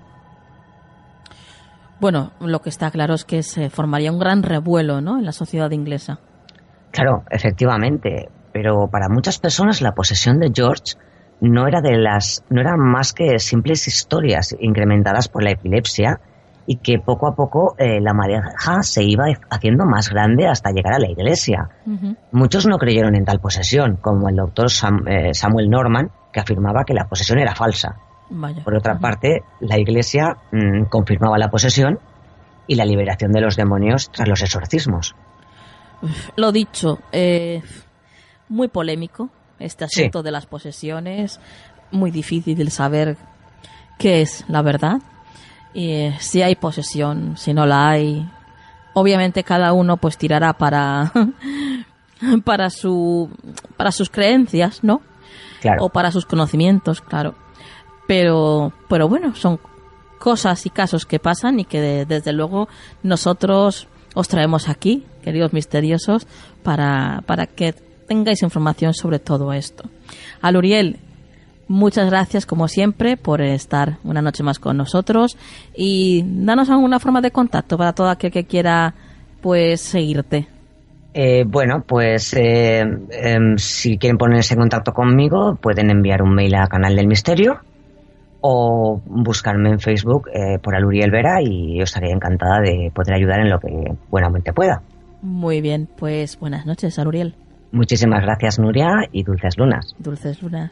Bueno, 2.02 2.32
lo 2.40 2.62
que 2.62 2.70
está 2.70 2.90
claro 2.90 3.14
es 3.14 3.26
que 3.26 3.44
se 3.44 3.70
formaría 3.70 4.12
un 4.12 4.18
gran 4.18 4.42
revuelo 4.42 5.02
¿no? 5.02 5.20
en 5.20 5.24
la 5.24 5.32
sociedad 5.32 5.70
inglesa. 5.70 6.18
Claro, 6.90 7.24
efectivamente, 7.30 8.28
pero 8.52 8.88
para 8.92 9.08
muchas 9.08 9.38
personas 9.38 9.84
la 9.84 9.92
posesión 9.92 10.40
de 10.40 10.52
George 10.52 10.96
no 11.42 11.68
era 11.68 11.80
de 11.80 12.00
las 12.00 12.44
no 12.50 12.60
eran 12.60 12.80
más 12.80 13.14
que 13.14 13.38
simples 13.38 13.88
historias 13.88 14.56
incrementadas 14.60 15.28
por 15.28 15.44
la 15.44 15.52
epilepsia 15.52 16.20
y 16.66 16.78
que 16.78 16.98
poco 16.98 17.28
a 17.28 17.36
poco 17.36 17.76
eh, 17.78 18.02
la 18.02 18.14
mareja 18.14 18.82
se 18.82 19.04
iba 19.04 19.26
haciendo 19.52 19.86
más 19.86 20.10
grande 20.10 20.48
hasta 20.48 20.72
llegar 20.72 20.94
a 20.94 21.00
la 21.00 21.12
iglesia. 21.12 21.70
Muchos 22.32 22.66
no 22.66 22.80
creyeron 22.80 23.16
en 23.16 23.26
tal 23.26 23.40
posesión, 23.40 23.98
como 23.98 24.28
el 24.28 24.38
doctor 24.38 24.68
eh, 25.08 25.36
Samuel 25.36 25.70
Norman, 25.70 26.10
que 26.34 26.40
afirmaba 26.40 26.84
que 26.84 26.96
la 26.96 27.08
posesión 27.08 27.38
era 27.38 27.54
falsa. 27.54 27.96
Por 28.64 28.76
otra 28.76 28.98
parte, 28.98 29.44
la 29.60 29.78
Iglesia 29.80 30.38
mm, 30.52 30.86
confirmaba 30.86 31.38
la 31.38 31.50
posesión 31.50 32.00
y 32.68 32.76
la 32.76 32.86
liberación 32.86 33.32
de 33.32 33.42
los 33.42 33.56
demonios 33.56 34.10
tras 34.12 34.28
los 34.28 34.42
exorcismos. 34.42 35.16
Lo 36.36 36.52
dicho, 36.52 37.00
eh, 37.12 37.62
muy 38.50 38.68
polémico 38.68 39.30
este 39.60 39.86
asunto 39.86 40.24
de 40.24 40.32
las 40.32 40.46
posesiones, 40.46 41.40
muy 41.92 42.12
difícil 42.12 42.58
de 42.58 42.70
saber 42.70 43.18
qué 44.00 44.22
es 44.22 44.44
la 44.48 44.62
verdad, 44.62 45.02
y 45.74 45.92
eh, 45.92 46.16
si 46.20 46.42
hay 46.42 46.56
posesión, 46.56 47.38
si 47.38 47.54
no 47.54 47.66
la 47.66 47.90
hay. 47.90 48.28
Obviamente 48.94 49.44
cada 49.44 49.72
uno 49.74 49.98
pues 49.98 50.18
tirará 50.18 50.54
para 50.54 51.12
para 52.44 52.70
su 52.70 53.30
para 53.78 53.92
sus 53.92 54.10
creencias, 54.10 54.84
¿no? 54.84 55.02
Claro. 55.62 55.86
O 55.86 55.90
para 55.90 56.12
sus 56.12 56.26
conocimientos, 56.26 57.02
claro. 57.02 57.36
Pero, 58.12 58.74
pero 58.90 59.08
bueno, 59.08 59.34
son 59.36 59.58
cosas 60.20 60.66
y 60.66 60.70
casos 60.70 61.06
que 61.06 61.18
pasan 61.18 61.62
y 61.62 61.64
que 61.64 61.80
desde 62.06 62.34
luego 62.34 62.68
nosotros 63.04 63.88
os 64.14 64.28
traemos 64.28 64.68
aquí, 64.68 65.06
queridos 65.24 65.54
misteriosos, 65.54 66.28
para, 66.62 67.24
para 67.26 67.48
que 67.48 67.74
tengáis 68.10 68.44
información 68.44 68.94
sobre 68.94 69.20
todo 69.20 69.54
esto. 69.54 69.86
A 70.42 70.52
Luriel, 70.52 70.98
muchas 71.70 72.10
gracias 72.10 72.46
como 72.46 72.68
siempre 72.68 73.16
por 73.16 73.42
estar 73.42 74.00
una 74.04 74.22
noche 74.22 74.44
más 74.44 74.60
con 74.60 74.76
nosotros 74.76 75.38
y 75.74 76.26
danos 76.26 76.70
alguna 76.70 77.00
forma 77.00 77.22
de 77.22 77.32
contacto 77.32 77.78
para 77.78 77.94
todo 77.94 78.10
aquel 78.10 78.34
que 78.34 78.44
quiera 78.44 78.94
pues 79.40 79.80
seguirte. 79.80 80.50
Eh, 81.14 81.46
bueno, 81.48 81.86
pues 81.88 82.34
eh, 82.34 82.82
em, 83.12 83.58
si 83.58 83.98
quieren 83.98 84.18
ponerse 84.18 84.56
en 84.56 84.60
contacto 84.60 84.92
conmigo 84.92 85.56
pueden 85.56 85.90
enviar 85.90 86.22
un 86.22 86.36
mail 86.36 86.56
a 86.56 86.68
Canal 86.68 86.98
del 86.98 87.08
Misterio 87.08 87.62
o 88.42 89.02
buscarme 89.06 89.70
en 89.70 89.80
Facebook 89.80 90.30
eh, 90.34 90.58
por 90.62 90.76
Aluriel 90.76 91.12
Vera 91.12 91.42
y 91.42 91.78
yo 91.78 91.84
estaría 91.84 92.14
encantada 92.14 92.60
de 92.60 92.92
poder 92.94 93.16
ayudar 93.16 93.40
en 93.40 93.50
lo 93.50 93.60
que 93.60 93.96
buenamente 94.10 94.52
pueda. 94.52 94.82
Muy 95.22 95.62
bien, 95.62 95.88
pues 95.98 96.40
buenas 96.40 96.66
noches, 96.66 96.98
Aruriel. 96.98 97.36
Muchísimas 97.72 98.24
gracias, 98.24 98.60
Nuria, 98.60 99.08
y 99.12 99.24
dulces 99.24 99.58
lunas. 99.58 99.96
Dulces 100.00 100.42
lunas. 100.42 100.72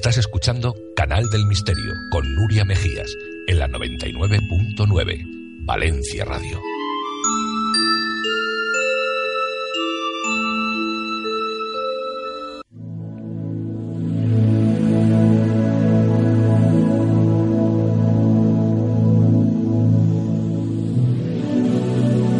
Estás 0.00 0.16
escuchando 0.16 0.74
Canal 0.96 1.28
del 1.28 1.44
Misterio 1.44 1.92
con 2.10 2.34
Nuria 2.34 2.64
Mejías 2.64 3.14
en 3.46 3.58
la 3.58 3.68
99.9 3.68 5.66
Valencia 5.66 6.24
Radio. 6.24 6.58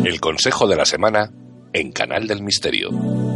El 0.07 0.19
consejo 0.19 0.67
de 0.67 0.77
la 0.77 0.87
semana 0.87 1.31
en 1.75 1.93
Canal 1.93 2.27
del 2.27 2.43
Misterio. 2.43 3.30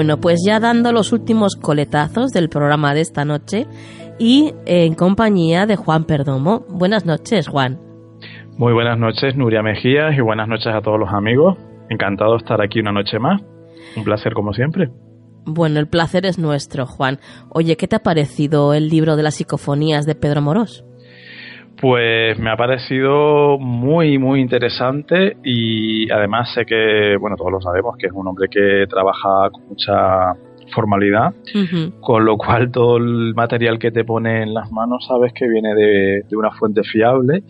Bueno, 0.00 0.18
pues 0.18 0.40
ya 0.46 0.60
dando 0.60 0.92
los 0.92 1.12
últimos 1.12 1.56
coletazos 1.56 2.30
del 2.30 2.48
programa 2.48 2.94
de 2.94 3.02
esta 3.02 3.26
noche 3.26 3.66
y 4.18 4.54
en 4.64 4.94
compañía 4.94 5.66
de 5.66 5.76
Juan 5.76 6.04
Perdomo. 6.04 6.64
Buenas 6.70 7.04
noches, 7.04 7.48
Juan. 7.48 7.78
Muy 8.56 8.72
buenas 8.72 8.98
noches, 8.98 9.36
Nuria 9.36 9.62
Mejías, 9.62 10.16
y 10.16 10.22
buenas 10.22 10.48
noches 10.48 10.68
a 10.68 10.80
todos 10.80 10.98
los 10.98 11.10
amigos. 11.10 11.58
Encantado 11.90 12.30
de 12.30 12.38
estar 12.38 12.62
aquí 12.62 12.80
una 12.80 12.92
noche 12.92 13.18
más. 13.18 13.42
Un 13.94 14.04
placer 14.04 14.32
como 14.32 14.54
siempre. 14.54 14.88
Bueno, 15.44 15.78
el 15.78 15.86
placer 15.86 16.24
es 16.24 16.38
nuestro, 16.38 16.86
Juan. 16.86 17.18
Oye, 17.50 17.76
¿qué 17.76 17.86
te 17.86 17.96
ha 17.96 18.02
parecido 18.02 18.72
el 18.72 18.88
libro 18.88 19.16
de 19.16 19.22
las 19.22 19.34
psicofonías 19.34 20.06
de 20.06 20.14
Pedro 20.14 20.40
Morós? 20.40 20.82
Pues 21.80 22.38
me 22.38 22.50
ha 22.50 22.56
parecido 22.56 23.58
muy, 23.58 24.18
muy 24.18 24.40
interesante 24.40 25.38
y 25.42 26.10
además 26.10 26.52
sé 26.52 26.66
que, 26.66 27.16
bueno, 27.18 27.36
todos 27.36 27.52
lo 27.52 27.60
sabemos, 27.62 27.96
que 27.96 28.08
es 28.08 28.12
un 28.12 28.28
hombre 28.28 28.48
que 28.50 28.84
trabaja 28.86 29.48
con 29.50 29.66
mucha 29.68 30.34
formalidad, 30.74 31.32
con 32.00 32.24
lo 32.26 32.36
cual 32.36 32.70
todo 32.70 32.98
el 32.98 33.34
material 33.34 33.78
que 33.78 33.90
te 33.90 34.04
pone 34.04 34.42
en 34.42 34.52
las 34.52 34.70
manos 34.70 35.06
sabes 35.08 35.32
que 35.32 35.48
viene 35.48 35.74
de, 35.74 36.22
de 36.28 36.36
una 36.36 36.50
fuente 36.50 36.82
fiable. 36.82 37.44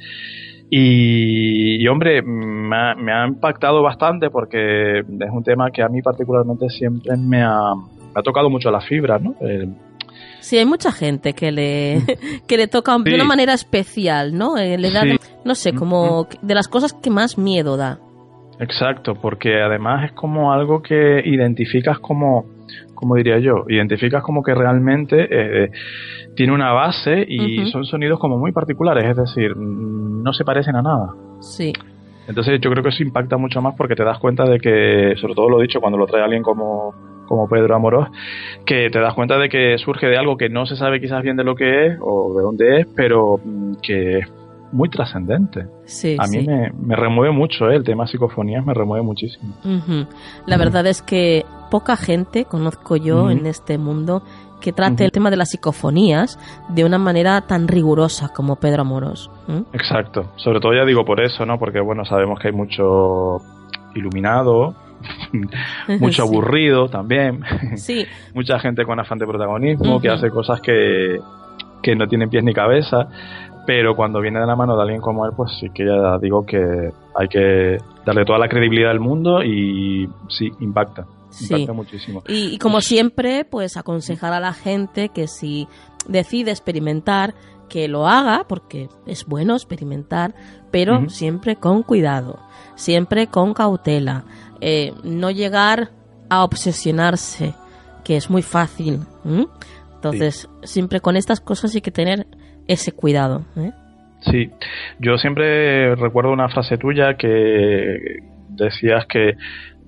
Y, 0.71 1.83
y, 1.83 1.89
hombre, 1.89 2.23
me 2.23 2.77
ha, 2.77 2.95
me 2.95 3.13
ha 3.13 3.27
impactado 3.27 3.83
bastante 3.83 4.31
porque 4.31 5.01
es 5.01 5.31
un 5.33 5.43
tema 5.43 5.73
que 5.73 5.83
a 5.83 5.89
mí 5.89 6.01
particularmente 6.03 6.69
siempre 6.69 7.17
me 7.17 7.43
ha, 7.43 7.75
me 7.75 8.21
ha 8.21 8.23
tocado 8.23 8.49
mucho 8.49 8.71
la 8.71 8.81
fibra, 8.81 9.19
¿no? 9.19 9.35
Sí, 10.41 10.57
hay 10.59 10.67
mucha 10.67 10.93
gente 10.93 11.33
que 11.35 11.53
le, 11.53 12.03
que 12.47 12.57
le 12.57 12.67
toca 12.69 12.97
de 12.99 13.15
una 13.15 13.25
manera 13.25 13.53
especial, 13.55 14.37
¿no? 14.37 14.57
Eh, 14.59 14.79
le 14.79 14.91
da, 14.91 15.03
Sí. 15.03 15.17
no 15.45 15.55
sé, 15.55 15.73
como 15.75 16.27
de 16.43 16.55
las 16.55 16.69
cosas 16.69 16.93
que 16.93 17.11
más 17.11 17.39
miedo 17.39 17.77
da. 17.77 17.99
Exacto, 18.59 19.15
porque 19.15 19.63
además 19.63 20.05
es 20.05 20.13
como 20.13 20.53
algo 20.53 20.83
que 20.83 21.23
identificas 21.25 21.99
como, 21.99 22.45
como 22.95 23.15
diría 23.15 23.39
yo, 23.39 23.65
identificas 23.69 24.23
como 24.23 24.43
que 24.43 24.55
realmente 24.55 25.27
eh, 25.31 25.71
tiene 26.37 26.53
una 26.53 26.73
base 26.73 27.25
y 27.27 27.71
son 27.71 27.85
sonidos 27.85 28.19
como 28.21 28.37
muy 28.39 28.53
particulares, 28.53 29.05
es 29.09 29.17
decir, 29.17 29.57
no 29.57 30.33
se 30.35 30.45
parecen 30.45 30.77
a 30.77 30.83
nada. 30.83 31.15
Sí. 31.41 31.73
Entonces 32.29 32.61
yo 32.61 32.71
creo 32.71 32.83
que 32.83 32.91
eso 32.91 33.03
impacta 33.03 33.39
mucho 33.39 33.61
más 33.63 33.75
porque 33.77 33.97
te 33.97 34.05
das 34.05 34.19
cuenta 34.19 34.45
de 34.45 34.61
que, 34.61 35.15
sobre 35.21 35.35
todo 35.35 35.49
lo 35.49 35.59
dicho 35.61 35.81
cuando 35.81 35.99
lo 35.99 36.07
trae 36.07 36.23
alguien 36.23 36.43
como, 36.43 36.95
como 37.31 37.49
Pedro 37.49 37.77
Amorós, 37.77 38.09
que 38.67 38.91
te 38.91 38.99
das 38.99 39.15
cuenta 39.15 39.39
de 39.39 39.49
que 39.49 39.79
surge 39.79 40.09
de 40.09 40.19
algo 40.19 40.37
que 40.37 40.49
no 40.49 40.67
se 40.67 40.75
sabe 40.75 41.01
quizás 41.01 41.23
bien 41.23 41.37
de 41.37 41.45
lo 41.45 41.55
que 41.55 41.87
es 41.87 41.99
o 42.03 42.35
de 42.35 42.43
dónde 42.43 42.81
es, 42.81 42.89
pero 42.97 43.39
mm, 43.45 43.75
que 43.81 44.19
es 44.19 44.27
muy 44.73 44.89
trascendente. 44.89 45.67
Sí, 45.85 46.17
A 46.19 46.27
mí 46.27 46.41
sí. 46.41 46.47
me, 46.49 46.73
me 46.73 46.97
remueve 46.97 47.33
mucho, 47.33 47.71
¿eh? 47.71 47.77
el 47.77 47.85
tema 47.85 48.09
psicofonías 48.09 48.67
me 48.67 48.75
remueve 48.75 49.05
muchísimo. 49.05 49.55
La 50.45 50.57
verdad 50.57 50.85
es 50.89 51.03
que 51.03 51.45
poca 51.71 51.97
gente 51.97 52.47
conozco 52.47 52.97
yo 52.97 53.31
en 53.31 53.47
este 53.47 53.79
mundo 53.79 54.25
que 54.61 54.73
trate 54.73 55.05
el 55.05 55.13
tema 55.13 55.31
de 55.31 55.37
las 55.37 55.51
psicofonías 55.51 56.37
de 56.69 56.85
una 56.85 56.99
manera 56.99 57.43
tan 57.43 57.69
rigurosa 57.69 58.31
como 58.35 58.57
Pedro 58.57 58.83
Amorós. 58.83 59.31
¿m? 59.47 59.63
Exacto, 59.73 60.33
sobre 60.35 60.59
todo 60.59 60.75
ya 60.75 60.85
digo 60.85 61.05
por 61.05 61.21
eso, 61.21 61.47
¿no? 61.47 61.61
Porque 61.61 61.81
bueno, 61.81 62.05
sabemos 62.05 62.41
que 62.41 62.49
hay 62.49 62.55
mucho 62.55 63.37
iluminado, 63.95 64.75
mucho 65.99 66.23
Sí. 66.27 66.29
aburrido 66.29 66.89
también, 66.89 67.41
Sí, 67.77 68.05
mucha 68.35 68.59
gente 68.59 68.85
con 68.85 68.99
afán 69.01 69.19
de 69.19 69.27
protagonismo 69.27 70.01
que 70.01 70.09
hace 70.09 70.31
cosas 70.31 70.61
que, 70.61 71.19
que 71.83 71.95
no 71.97 72.07
tienen 72.07 72.29
pies 72.31 72.45
ni 72.45 72.53
cabeza, 72.53 73.09
pero 73.67 73.95
cuando 73.95 74.21
viene 74.21 74.41
de 74.41 74.47
la 74.47 74.57
mano 74.57 74.75
de 74.77 74.83
alguien 74.83 75.01
como 75.01 75.25
él, 75.27 75.33
pues 75.37 75.53
sí 75.61 75.69
que 75.75 75.85
ya 75.85 76.19
digo 76.19 76.45
que 76.45 76.91
hay 77.15 77.29
que 77.29 77.77
darle 78.05 78.25
toda 78.25 78.39
la 78.39 78.49
credibilidad 78.49 78.89
del 78.89 79.01
mundo 79.01 79.43
y 79.43 80.09
sí, 80.29 80.51
impacta, 80.61 81.07
sí. 81.31 81.45
impacta 81.53 81.73
muchísimo. 81.73 82.23
Y, 82.27 82.55
y 82.55 82.59
como 82.59 82.81
siempre, 82.81 83.45
pues 83.45 83.77
aconsejar 83.77 84.33
a 84.33 84.41
la 84.41 84.53
gente 84.53 85.11
que 85.11 85.29
si 85.29 85.69
decide 86.09 86.51
experimentar, 86.51 87.35
que 87.69 87.87
lo 87.87 88.09
haga, 88.09 88.45
porque 88.49 88.89
es 89.07 89.25
bueno 89.27 89.55
experimentar, 89.55 90.35
pero 90.73 91.09
siempre 91.09 91.55
con 91.55 91.85
cuidado, 91.85 92.41
siempre 92.75 93.29
con 93.29 93.55
cautela, 93.55 94.25
eh, 94.61 94.93
no 95.03 95.31
llegar 95.31 95.89
a 96.29 96.45
obsesionarse, 96.45 97.55
que 98.05 98.17
es 98.17 98.31
muy 98.31 98.43
fácil. 98.43 99.01
Entonces, 99.95 100.49
siempre 100.63 101.01
con 101.01 101.17
estas 101.17 101.41
cosas 101.41 101.75
hay 101.75 101.81
que 101.81 101.91
tener 101.91 102.27
ese 102.67 102.93
cuidado. 102.93 103.45
¿eh? 103.57 103.73
Sí, 104.21 104.51
yo 104.99 105.17
siempre 105.19 105.95
recuerdo 105.97 106.33
una 106.33 106.49
frase 106.49 106.79
tuya 106.79 107.17
que 107.17 108.21
decías 108.49 109.07
que, 109.07 109.37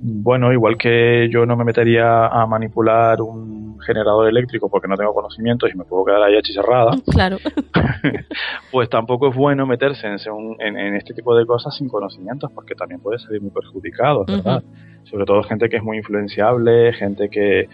bueno, 0.04 0.52
igual 0.52 0.76
que 0.76 1.28
yo 1.30 1.46
no 1.46 1.56
me 1.56 1.64
metería 1.64 2.26
a 2.26 2.44
manipular 2.46 3.20
un 3.22 3.78
generador 3.86 4.28
eléctrico 4.28 4.68
porque 4.68 4.86
no 4.88 4.96
tengo 4.96 5.12
conocimientos 5.14 5.70
y 5.72 5.78
me 5.78 5.84
puedo 5.84 6.04
quedar 6.04 6.22
ahí 6.22 6.36
achicharrada, 6.36 6.92
Claro, 7.12 7.38
pues 8.70 8.88
tampoco 8.88 9.28
es 9.28 9.34
bueno 9.36 9.66
meterse 9.66 10.06
en, 10.06 10.18
según- 10.18 10.56
en- 10.60 10.76
en 10.78 10.94
este 10.96 11.14
tipo 11.14 11.36
de 11.36 11.46
cosas 11.46 11.76
sin 11.76 11.88
conocimientos 11.88 12.50
porque 12.54 12.74
también 12.74 13.00
puede 13.00 13.18
salir 13.18 13.40
muy 13.40 13.50
perjudicado, 13.50 14.24
¿verdad? 14.26 14.62
Sobre 15.04 15.24
todo 15.24 15.42
gente 15.42 15.68
que 15.68 15.76
es 15.76 15.82
muy 15.82 15.98
influenciable, 15.98 16.92
gente 16.92 17.28
que 17.28 17.68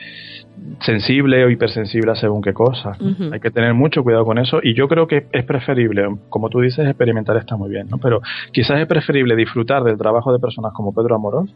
sensible 0.80 1.44
o 1.44 1.50
hipersensible 1.50 2.10
a 2.12 2.16
según 2.16 2.40
qué 2.42 2.52
cosas. 2.54 2.98
Hay 3.32 3.38
que 3.40 3.50
tener 3.50 3.74
mucho 3.74 4.02
cuidado 4.02 4.24
con 4.24 4.38
eso 4.38 4.60
y 4.62 4.74
yo 4.74 4.88
creo 4.88 5.06
que 5.06 5.26
es 5.32 5.44
preferible, 5.44 6.08
como 6.30 6.48
tú 6.48 6.60
dices, 6.60 6.86
experimentar 6.86 7.36
está 7.36 7.56
muy 7.56 7.68
bien, 7.70 7.86
¿no? 7.88 7.98
Pero 7.98 8.20
quizás 8.52 8.80
es 8.80 8.86
preferible 8.86 9.36
disfrutar 9.36 9.84
del 9.84 9.98
trabajo 9.98 10.32
de 10.32 10.38
personas 10.38 10.72
como 10.72 10.92
Pedro 10.94 11.14
Amorós 11.16 11.50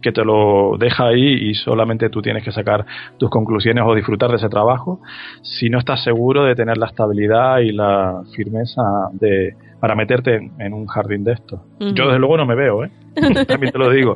que 0.00 0.12
te 0.12 0.24
lo 0.24 0.76
deja 0.78 1.08
ahí 1.08 1.50
y 1.50 1.54
solamente 1.54 2.08
tú 2.08 2.22
tienes 2.22 2.44
que 2.44 2.52
sacar 2.52 2.86
tus 3.18 3.30
conclusiones 3.30 3.84
o 3.86 3.94
disfrutar 3.94 4.30
de 4.30 4.36
ese 4.36 4.48
trabajo 4.48 5.00
si 5.42 5.68
no 5.68 5.78
estás 5.78 6.02
seguro 6.02 6.44
de 6.44 6.54
tener 6.54 6.78
la 6.78 6.86
estabilidad 6.86 7.58
y 7.58 7.72
la 7.72 8.22
firmeza 8.34 8.82
de 9.12 9.54
para 9.80 9.94
meterte 9.94 10.36
en, 10.36 10.52
en 10.58 10.74
un 10.74 10.86
jardín 10.86 11.24
de 11.24 11.32
esto. 11.32 11.64
Ujú. 11.80 11.94
Yo 11.94 12.04
desde 12.04 12.18
luego 12.18 12.36
no 12.36 12.44
me 12.44 12.54
veo, 12.54 12.84
¿eh? 12.84 12.90
También 13.48 13.72
te 13.72 13.78
lo 13.78 13.90
digo. 13.90 14.14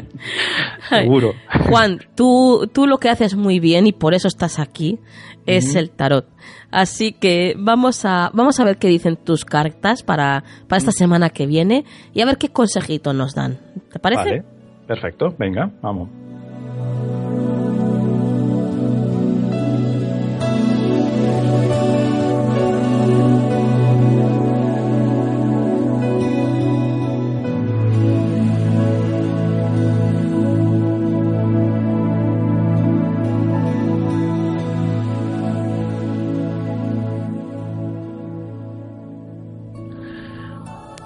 Seguro. 0.88 1.32
Juan, 1.68 2.00
tú, 2.16 2.68
tú 2.72 2.86
lo 2.86 2.98
que 2.98 3.08
haces 3.08 3.36
muy 3.36 3.60
bien 3.60 3.86
y 3.86 3.92
por 3.92 4.14
eso 4.14 4.28
estás 4.28 4.58
aquí 4.58 4.98
es 5.46 5.74
el 5.74 5.90
tarot. 5.90 6.26
Así 6.70 7.12
que 7.12 7.54
vamos 7.56 8.04
a, 8.04 8.30
vamos 8.34 8.60
a 8.60 8.64
ver 8.64 8.78
qué 8.78 8.88
dicen 8.88 9.16
tus 9.16 9.44
cartas 9.44 10.02
para, 10.02 10.44
para 10.68 10.78
esta 10.78 10.92
semana 10.92 11.30
que 11.30 11.46
viene 11.46 11.84
y 12.12 12.20
a 12.20 12.26
ver 12.26 12.36
qué 12.36 12.50
consejito 12.50 13.12
nos 13.12 13.34
dan. 13.34 13.58
¿Te 13.92 13.98
parece? 13.98 14.30
Vale, 14.30 14.44
perfecto. 14.90 15.32
Venga, 15.38 15.70
vamos. 15.82 16.08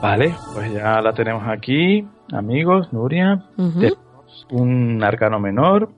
Vale, 0.00 0.34
pues 0.54 0.72
ya 0.72 1.02
la 1.02 1.12
tenemos 1.12 1.42
aquí, 1.48 2.06
amigos, 2.34 2.92
Nuria. 2.92 3.44
Tenemos 3.56 4.46
un 4.50 5.02
arcano 5.02 5.40
menor, 5.40 5.90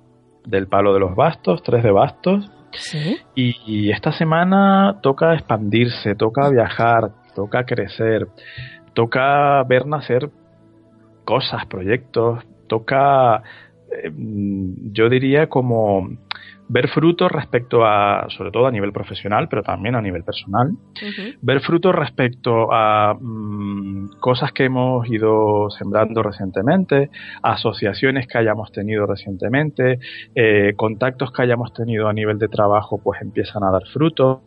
del 0.45 0.69
palo 0.69 0.95
de 0.95 1.01
los 1.01 1.15
bastos, 1.17 1.63
tres 1.63 1.83
de 1.83 1.91
bastos. 1.91 2.51
Sí. 2.73 3.17
Y, 3.35 3.57
y 3.67 3.91
esta 3.91 4.13
semana 4.13 4.99
toca 5.03 5.35
expandirse, 5.35 6.15
toca 6.15 6.49
viajar, 6.51 7.11
toca 7.35 7.65
crecer, 7.65 8.29
toca 8.95 9.63
ver 9.65 9.87
nacer 9.87 10.31
cosas, 11.25 11.67
proyectos, 11.67 12.45
toca, 12.67 13.43
eh, 13.91 14.11
yo 14.15 15.09
diría 15.09 15.49
como 15.49 16.09
ver 16.69 16.89
frutos 16.89 17.31
respecto 17.31 17.85
a, 17.85 18.27
sobre 18.29 18.51
todo 18.51 18.67
a 18.67 18.71
nivel 18.71 18.93
profesional, 18.93 19.49
pero 19.49 19.63
también 19.63 19.95
a 19.95 20.03
nivel 20.03 20.25
personal, 20.25 20.73
ver 21.41 21.61
frutos 21.61 21.95
respecto 21.95 22.73
a 22.73 23.15
mm, 23.19 24.19
cosas 24.19 24.53
que 24.53 24.65
hemos 24.65 25.09
ido 25.09 25.71
sembrando 25.71 26.23
recientemente, 26.23 27.11
asociaciones 27.43 28.27
que 28.27 28.39
hayamos 28.39 28.73
tenido 28.73 29.07
recientemente, 29.07 30.01
eh, 30.35 30.73
contactos 30.77 31.33
que 31.33 31.43
hayamos 31.43 31.73
tenido 31.73 32.09
a 32.09 32.13
nivel 32.13 32.39
de 32.39 32.49
trabajo, 32.49 33.01
pues 33.03 33.23
empiezan 33.23 33.63
a 33.63 33.71
dar 33.71 33.87
frutos. 33.93 34.41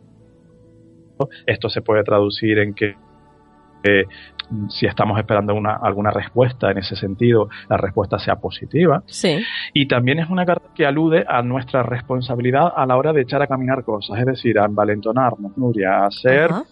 Esto 1.46 1.68
se 1.68 1.82
puede 1.82 2.02
traducir 2.02 2.58
en 2.58 2.74
que 2.74 2.96
eh, 3.82 4.04
si 4.68 4.86
estamos 4.86 5.18
esperando 5.18 5.54
una, 5.54 5.74
alguna 5.76 6.10
respuesta 6.10 6.70
en 6.70 6.78
ese 6.78 6.96
sentido, 6.96 7.48
la 7.68 7.76
respuesta 7.76 8.18
sea 8.18 8.36
positiva. 8.36 9.02
Sí. 9.06 9.40
Y 9.74 9.86
también 9.86 10.18
es 10.18 10.28
una 10.28 10.44
carta 10.44 10.68
que 10.74 10.86
alude 10.86 11.24
a 11.28 11.42
nuestra 11.42 11.82
responsabilidad 11.82 12.72
a 12.74 12.86
la 12.86 12.96
hora 12.96 13.12
de 13.12 13.22
echar 13.22 13.42
a 13.42 13.46
caminar 13.46 13.84
cosas, 13.84 14.18
es 14.18 14.26
decir, 14.26 14.58
a 14.58 14.64
envalentonarnos, 14.64 15.56
Nuria, 15.56 15.98
a 16.04 16.06
hacer, 16.06 16.50
Ajá. 16.50 16.64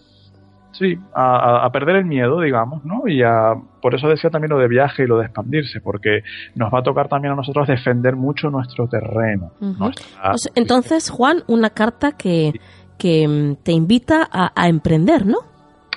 sí, 0.71 0.97
a, 1.13 1.65
a- 1.65 1.71
perder 1.71 1.95
el 1.97 2.05
miedo, 2.05 2.41
digamos, 2.41 2.83
¿no? 2.85 3.07
Y 3.07 3.23
a, 3.23 3.53
por 3.81 3.95
eso 3.95 4.07
decía 4.07 4.29
también 4.29 4.51
lo 4.51 4.57
de 4.59 4.67
viaje 4.67 5.03
y 5.03 5.07
lo 5.07 5.17
de 5.19 5.25
expandirse, 5.25 5.79
porque 5.81 6.23
nos 6.55 6.73
va 6.73 6.79
a 6.79 6.83
tocar 6.83 7.07
también 7.07 7.31
a 7.33 7.35
nosotros 7.35 7.67
defender 7.67 8.15
mucho 8.15 8.49
nuestro 8.49 8.87
terreno. 8.87 9.51
Nuestra- 9.61 10.05
entonces, 10.55 11.09
Juan, 11.09 11.43
una 11.47 11.69
carta 11.69 12.11
que, 12.13 12.53
que 12.97 13.27
mm, 13.27 13.63
te 13.63 13.71
invita 13.71 14.27
a, 14.31 14.51
a 14.55 14.67
emprender, 14.67 15.25
¿no? 15.25 15.37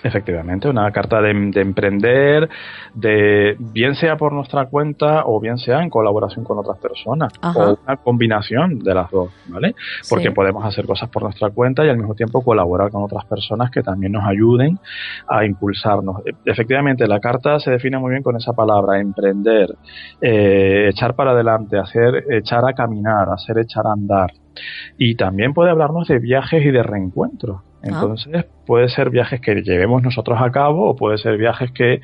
Efectivamente, 0.04 0.68
una 0.68 0.90
carta 0.90 1.20
de, 1.20 1.32
de 1.32 1.60
emprender, 1.60 2.48
de 2.94 3.56
bien 3.58 3.94
sea 3.94 4.16
por 4.16 4.32
nuestra 4.32 4.66
cuenta 4.66 5.22
o 5.26 5.38
bien 5.40 5.58
sea 5.58 5.82
en 5.82 5.90
colaboración 5.90 6.44
con 6.44 6.58
otras 6.58 6.78
personas, 6.78 7.32
Ajá. 7.40 7.70
o 7.70 7.78
una 7.84 7.96
combinación 7.96 8.78
de 8.80 8.94
las 8.94 9.10
dos, 9.10 9.30
¿vale? 9.46 9.74
Porque 10.10 10.28
Sí. 10.28 10.34
podemos 10.34 10.64
hacer 10.64 10.86
cosas 10.86 11.08
por 11.08 11.22
nuestra 11.22 11.50
cuenta 11.50 11.84
y 11.84 11.88
al 11.88 11.98
mismo 11.98 12.14
tiempo 12.14 12.42
colaborar 12.42 12.90
con 12.90 13.02
otras 13.04 13.24
personas 13.26 13.70
que 13.70 13.82
también 13.82 14.12
nos 14.12 14.24
ayuden 14.24 14.78
a 15.28 15.44
impulsarnos. 15.44 16.22
E- 16.26 16.32
Efectivamente, 16.50 17.06
la 17.06 17.20
carta 17.20 17.58
se 17.60 17.70
define 17.70 17.98
muy 17.98 18.10
bien 18.10 18.22
con 18.22 18.36
esa 18.36 18.52
palabra, 18.52 18.98
emprender, 19.00 19.68
eh, 20.20 20.88
echar 20.90 21.14
para 21.14 21.30
adelante, 21.30 21.78
hacer, 21.78 22.24
echar 22.30 22.64
a 22.68 22.72
caminar, 22.72 23.28
hacer 23.30 23.58
echar 23.58 23.86
a 23.86 23.92
andar. 23.92 24.30
Y 24.98 25.14
también 25.14 25.54
puede 25.54 25.70
hablarnos 25.70 26.08
de 26.08 26.18
viajes 26.18 26.64
y 26.64 26.70
de 26.70 26.82
reencuentros. 26.82 27.60
Entonces, 27.82 28.46
puede 28.66 28.88
ser 28.88 29.10
viajes 29.10 29.40
que 29.40 29.54
llevemos 29.62 30.02
nosotros 30.02 30.38
a 30.40 30.50
cabo 30.50 30.90
o 30.90 30.96
puede 30.96 31.18
ser 31.18 31.36
viajes 31.36 31.70
que 31.72 32.00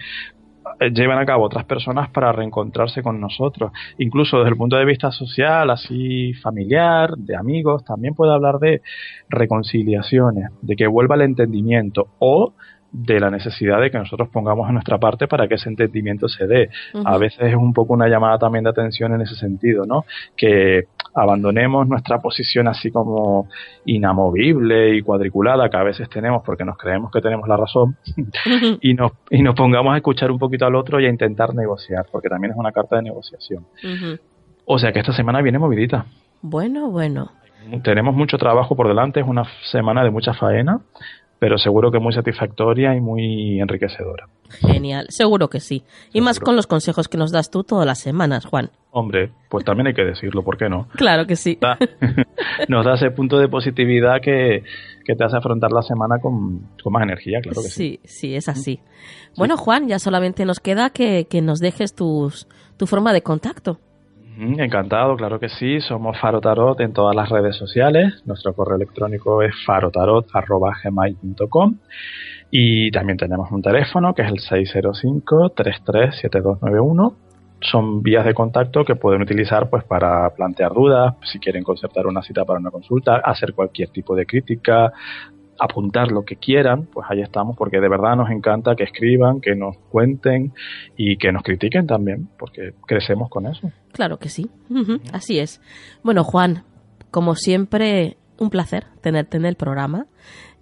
eh, 0.81 0.91
llevan 0.91 1.19
a 1.19 1.27
cabo 1.27 1.45
otras 1.45 1.65
personas 1.65 2.11
para 2.11 2.33
reencontrarse 2.33 3.03
con 3.03 3.21
nosotros. 3.21 3.73
Incluso 3.99 4.39
desde 4.39 4.51
el 4.51 4.57
punto 4.57 4.77
de 4.77 4.85
vista 4.85 5.11
social, 5.11 5.71
así 5.71 6.35
familiar, 6.35 7.17
de 7.17 7.37
amigos, 7.37 7.85
también 7.85 8.15
puede 8.15 8.33
hablar 8.33 8.59
de 8.59 8.83
reconciliaciones, 9.29 10.51
de 10.63 10.77
que 10.77 10.87
vuelva 10.87 11.15
el 11.15 11.23
entendimiento 11.23 12.09
o 12.19 12.55
de 12.91 13.21
la 13.21 13.31
necesidad 13.31 13.81
de 13.81 13.91
que 13.91 13.99
nosotros 13.99 14.31
pongamos 14.31 14.67
en 14.69 14.75
nuestra 14.75 14.99
parte 14.99 15.29
para 15.29 15.47
que 15.47 15.57
ese 15.57 15.69
entendimiento 15.69 16.29
se 16.29 16.47
dé. 16.47 16.71
A 17.05 17.19
veces 17.19 17.41
es 17.41 17.55
un 17.55 17.75
poco 17.75 17.93
una 17.93 18.09
llamada 18.09 18.39
también 18.39 18.65
de 18.65 18.71
atención 18.71 19.13
en 19.15 19.21
ese 19.21 19.35
sentido, 19.37 19.85
¿no? 19.85 20.05
Que 20.37 20.87
abandonemos 21.19 21.87
nuestra 21.89 22.19
posición 22.19 22.69
así 22.69 22.91
como 22.91 23.49
inamovible 23.85 24.97
y 24.97 25.03
cuadriculada 25.03 25.69
que 25.69 25.77
a 25.77 25.83
veces 25.83 26.09
tenemos 26.09 26.43
porque 26.45 26.65
nos 26.65 26.77
creemos 26.79 27.11
que 27.11 27.21
tenemos 27.21 27.49
la 27.49 27.57
razón 27.57 27.97
y 28.81 28.95
nos, 28.95 29.13
y 29.31 29.43
nos 29.43 29.55
pongamos 29.55 29.95
a 29.95 29.97
escuchar 29.97 30.31
un 30.31 30.39
poquito 30.39 30.67
al 30.67 30.75
otro 30.75 31.01
y 31.01 31.07
a 31.07 31.11
intentar 31.11 31.55
negociar, 31.55 32.07
porque 32.11 32.29
también 32.29 32.53
es 32.53 32.57
una 32.57 32.73
carta 32.73 32.97
de 32.97 33.03
negociación. 33.03 33.67
O 34.65 34.79
sea 34.79 34.93
que 34.93 35.01
esta 35.01 35.13
semana 35.13 35.43
viene 35.43 35.59
movidita. 35.59 36.07
Bueno, 36.43 36.91
bueno. 36.91 37.31
Tenemos 37.83 38.15
mucho 38.15 38.39
trabajo 38.39 38.77
por 38.77 38.89
delante, 38.89 39.21
es 39.21 39.27
una 39.27 39.45
semana 39.71 40.03
de 40.05 40.11
mucha 40.11 40.33
faena, 40.33 40.81
pero 41.39 41.59
seguro 41.59 41.91
que 41.91 41.99
muy 41.99 42.13
satisfactoria 42.13 42.95
y 42.95 43.01
muy 43.01 43.61
enriquecedora. 43.61 44.29
Genial. 44.51 45.07
Seguro 45.11 45.49
que 45.49 45.61
sí. 45.61 45.83
Y 46.13 46.21
más 46.21 46.41
con 46.41 46.57
los 46.57 46.67
consejos 46.67 47.09
que 47.09 47.19
nos 47.19 47.31
das 47.33 47.51
tú 47.51 47.65
todas 47.65 47.87
las 47.87 47.99
semanas, 47.99 48.45
Juan. 48.47 48.71
Hombre, 48.91 49.31
pues 49.51 49.65
también 49.65 49.87
hay 49.89 49.95
que 49.95 50.05
decirlo, 50.05 50.43
¿por 50.43 50.57
qué 50.57 50.69
no? 50.69 50.89
Claro 50.97 51.27
que 51.27 51.37
sí. 51.37 51.59
Da- 51.61 51.79
nos 52.69 52.85
da 52.87 52.95
ese 52.95 53.11
punto 53.11 53.39
de 53.39 53.49
positividad 53.49 54.21
que, 54.23 54.65
que 55.05 55.15
te 55.15 55.25
hace 55.25 55.37
afrontar 55.37 55.71
la 55.73 55.83
semana 55.83 56.19
con, 56.21 56.67
con 56.83 56.93
más 56.93 57.03
energía, 57.03 57.41
claro 57.43 57.61
que 57.63 57.69
sí. 57.69 58.01
Sí, 58.01 58.01
sí, 58.05 58.35
es 58.35 58.49
así. 58.49 58.81
Bueno, 59.37 59.57
Juan, 59.57 59.87
ya 59.89 59.99
solamente 59.99 60.45
nos 60.45 60.61
queda 60.61 60.91
que, 60.91 61.27
que 61.29 61.43
nos 61.43 61.61
dejes 61.61 61.95
tus, 61.95 62.49
tu 62.79 62.87
forma 62.87 63.13
de 63.13 63.23
contacto. 63.23 63.79
Encantado, 64.41 65.17
claro 65.17 65.41
que 65.41 65.49
sí. 65.49 65.81
Somos 65.81 66.17
Faro 66.21 66.41
Tarot 66.41 66.79
en 66.81 66.93
todas 66.93 67.17
las 67.17 67.29
redes 67.29 67.57
sociales. 67.57 68.23
Nuestro 68.25 68.55
correo 68.55 68.77
electrónico 68.77 69.43
es 69.43 69.53
farotarot.gmail.com 69.67 71.79
y 72.51 72.91
también 72.93 73.19
tenemos 73.19 73.51
un 73.51 73.63
teléfono 73.63 74.15
que 74.15 74.23
es 74.23 74.29
el 74.29 74.39
605-337291. 74.39 77.17
Son 77.61 78.01
vías 78.01 78.25
de 78.25 78.35
contacto 78.35 78.85
que 78.85 78.95
pueden 78.95 79.23
utilizar 79.23 79.69
pues 79.69 79.83
para 79.83 80.31
plantear 80.31 80.73
dudas, 80.73 81.17
si 81.25 81.41
quieren 81.41 81.65
concertar 81.65 82.07
una 82.07 82.23
cita 82.23 82.45
para 82.45 82.61
una 82.61 82.71
consulta, 82.71 83.17
hacer 83.17 83.55
cualquier 83.55 83.89
tipo 83.89 84.15
de 84.15 84.25
crítica, 84.25 84.93
apuntar 85.59 86.11
lo 86.13 86.25
que 86.25 86.37
quieran, 86.37 86.87
pues 86.87 87.07
ahí 87.11 87.21
estamos, 87.21 87.57
porque 87.57 87.81
de 87.81 87.89
verdad 87.89 88.17
nos 88.17 88.31
encanta 88.31 88.77
que 88.77 88.85
escriban, 88.85 89.41
que 89.41 89.55
nos 89.55 89.77
cuenten 89.91 90.53
y 90.97 91.17
que 91.17 91.33
nos 91.33 91.43
critiquen 91.43 91.87
también, 91.87 92.29
porque 92.39 92.75
crecemos 92.87 93.29
con 93.29 93.47
eso. 93.47 93.71
Claro 93.93 94.19
que 94.19 94.29
sí. 94.29 94.51
Así 95.13 95.39
es. 95.39 95.61
Bueno, 96.03 96.25
Juan, 96.25 96.65
como 97.11 97.35
siempre, 97.35 98.17
un 98.39 98.51
placer 98.51 98.85
tenerte 99.01 99.37
en 99.37 99.45
el 99.45 99.57
programa 99.57 100.07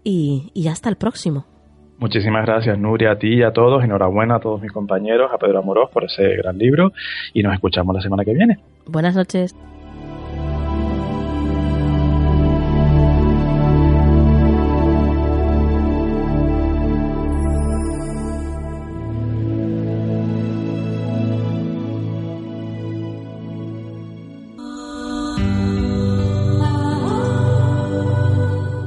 y, 0.02 0.50
y 0.54 0.68
hasta 0.68 0.88
el 0.88 0.96
próximo. 0.96 1.46
Muchísimas 1.98 2.44
gracias, 2.44 2.78
Nuria, 2.78 3.12
a 3.12 3.18
ti 3.18 3.36
y 3.36 3.42
a 3.42 3.52
todos. 3.52 3.82
Enhorabuena 3.82 4.36
a 4.36 4.40
todos 4.40 4.60
mis 4.60 4.70
compañeros, 4.70 5.30
a 5.32 5.38
Pedro 5.38 5.60
Amorós 5.60 5.90
por 5.90 6.04
ese 6.04 6.36
gran 6.36 6.58
libro 6.58 6.92
y 7.32 7.42
nos 7.42 7.54
escuchamos 7.54 7.94
la 7.94 8.02
semana 8.02 8.24
que 8.24 8.34
viene. 8.34 8.58
Buenas 8.86 9.16
noches. 9.16 9.54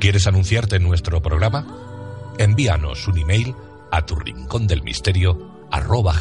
¿Quieres 0.10 0.26
anunciarte 0.26 0.78
en 0.78 0.82
nuestro 0.82 1.22
programa? 1.22 1.68
Envíanos 2.40 3.08
un 3.08 3.20
email 3.20 3.54
a 3.92 4.08
tu 4.08 4.16
rincón 4.16 4.66
del 4.66 4.82
misterio 4.82 5.68
arroba. 5.70 6.16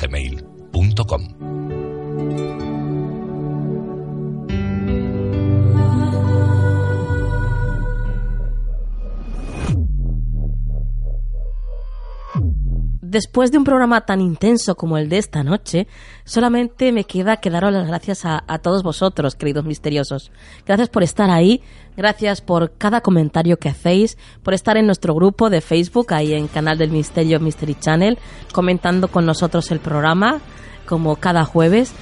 Después 13.10 13.50
de 13.50 13.56
un 13.56 13.64
programa 13.64 14.02
tan 14.02 14.20
intenso 14.20 14.74
como 14.74 14.98
el 14.98 15.08
de 15.08 15.16
esta 15.16 15.42
noche, 15.42 15.86
solamente 16.24 16.92
me 16.92 17.04
queda 17.04 17.38
que 17.38 17.48
daros 17.48 17.72
las 17.72 17.86
gracias 17.86 18.26
a, 18.26 18.58
todos 18.58 18.82
vosotros, 18.82 19.34
queridos 19.34 19.64
misteriosos. 19.64 20.30
Gracias 20.66 20.90
por 20.90 21.02
estar 21.02 21.30
ahí, 21.30 21.62
gracias 21.96 22.42
por 22.42 22.72
cada 22.76 23.00
comentario 23.00 23.58
que 23.58 23.70
hacéis, 23.70 24.18
por 24.42 24.52
estar 24.52 24.76
en 24.76 24.84
nuestro 24.84 25.14
grupo 25.14 25.48
de 25.48 25.62
Facebook, 25.62 26.12
ahí 26.12 26.34
en 26.34 26.48
Canal 26.48 26.76
del 26.76 26.90
Misterio 26.90 27.40
Mystery 27.40 27.76
Channel, 27.76 28.18
comentando 28.52 29.08
con 29.08 29.24
nosotros 29.24 29.70
el 29.70 29.80
programa, 29.80 30.42
como 30.84 31.16
cada 31.16 31.46
jueves. 31.46 31.94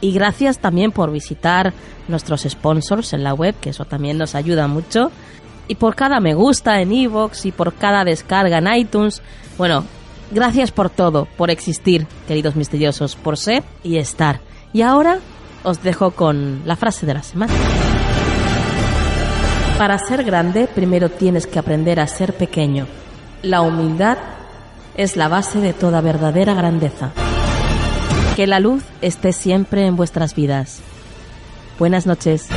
Y 0.00 0.10
gracias 0.10 0.58
también 0.58 0.90
por 0.90 1.12
visitar 1.12 1.72
nuestros 2.08 2.42
sponsors 2.42 3.12
en 3.12 3.22
la 3.22 3.32
web, 3.32 3.54
que 3.60 3.70
eso 3.70 3.84
también 3.84 4.18
nos 4.18 4.34
ayuda 4.34 4.66
mucho. 4.66 5.12
Y 5.68 5.76
por 5.76 5.94
cada 5.94 6.18
me 6.18 6.34
gusta 6.34 6.80
en 6.80 6.92
iVoox 6.92 7.46
y 7.46 7.52
por 7.52 7.74
cada 7.74 8.02
descarga 8.02 8.58
en 8.58 8.74
iTunes. 8.74 9.22
Bueno, 9.56 9.84
gracias 10.30 10.70
por 10.70 10.90
todo, 10.90 11.26
por 11.36 11.50
existir, 11.50 12.06
queridos 12.26 12.56
misteriosos, 12.56 13.16
por 13.16 13.36
ser 13.36 13.62
y 13.82 13.98
estar. 13.98 14.40
Y 14.72 14.82
ahora 14.82 15.18
os 15.62 15.82
dejo 15.82 16.12
con 16.12 16.62
la 16.64 16.76
frase 16.76 17.06
de 17.06 17.14
la 17.14 17.22
semana. 17.22 17.52
Para 19.78 19.98
ser 19.98 20.24
grande, 20.24 20.68
primero 20.68 21.10
tienes 21.10 21.46
que 21.46 21.58
aprender 21.58 22.00
a 22.00 22.06
ser 22.06 22.32
pequeño. 22.32 22.86
La 23.42 23.60
humildad 23.60 24.16
es 24.96 25.16
la 25.16 25.28
base 25.28 25.60
de 25.60 25.72
toda 25.72 26.00
verdadera 26.00 26.54
grandeza. 26.54 27.12
Que 28.36 28.46
la 28.46 28.60
luz 28.60 28.82
esté 29.02 29.32
siempre 29.32 29.86
en 29.86 29.96
vuestras 29.96 30.34
vidas. 30.34 30.80
Buenas 31.78 32.06
noches. 32.06 32.48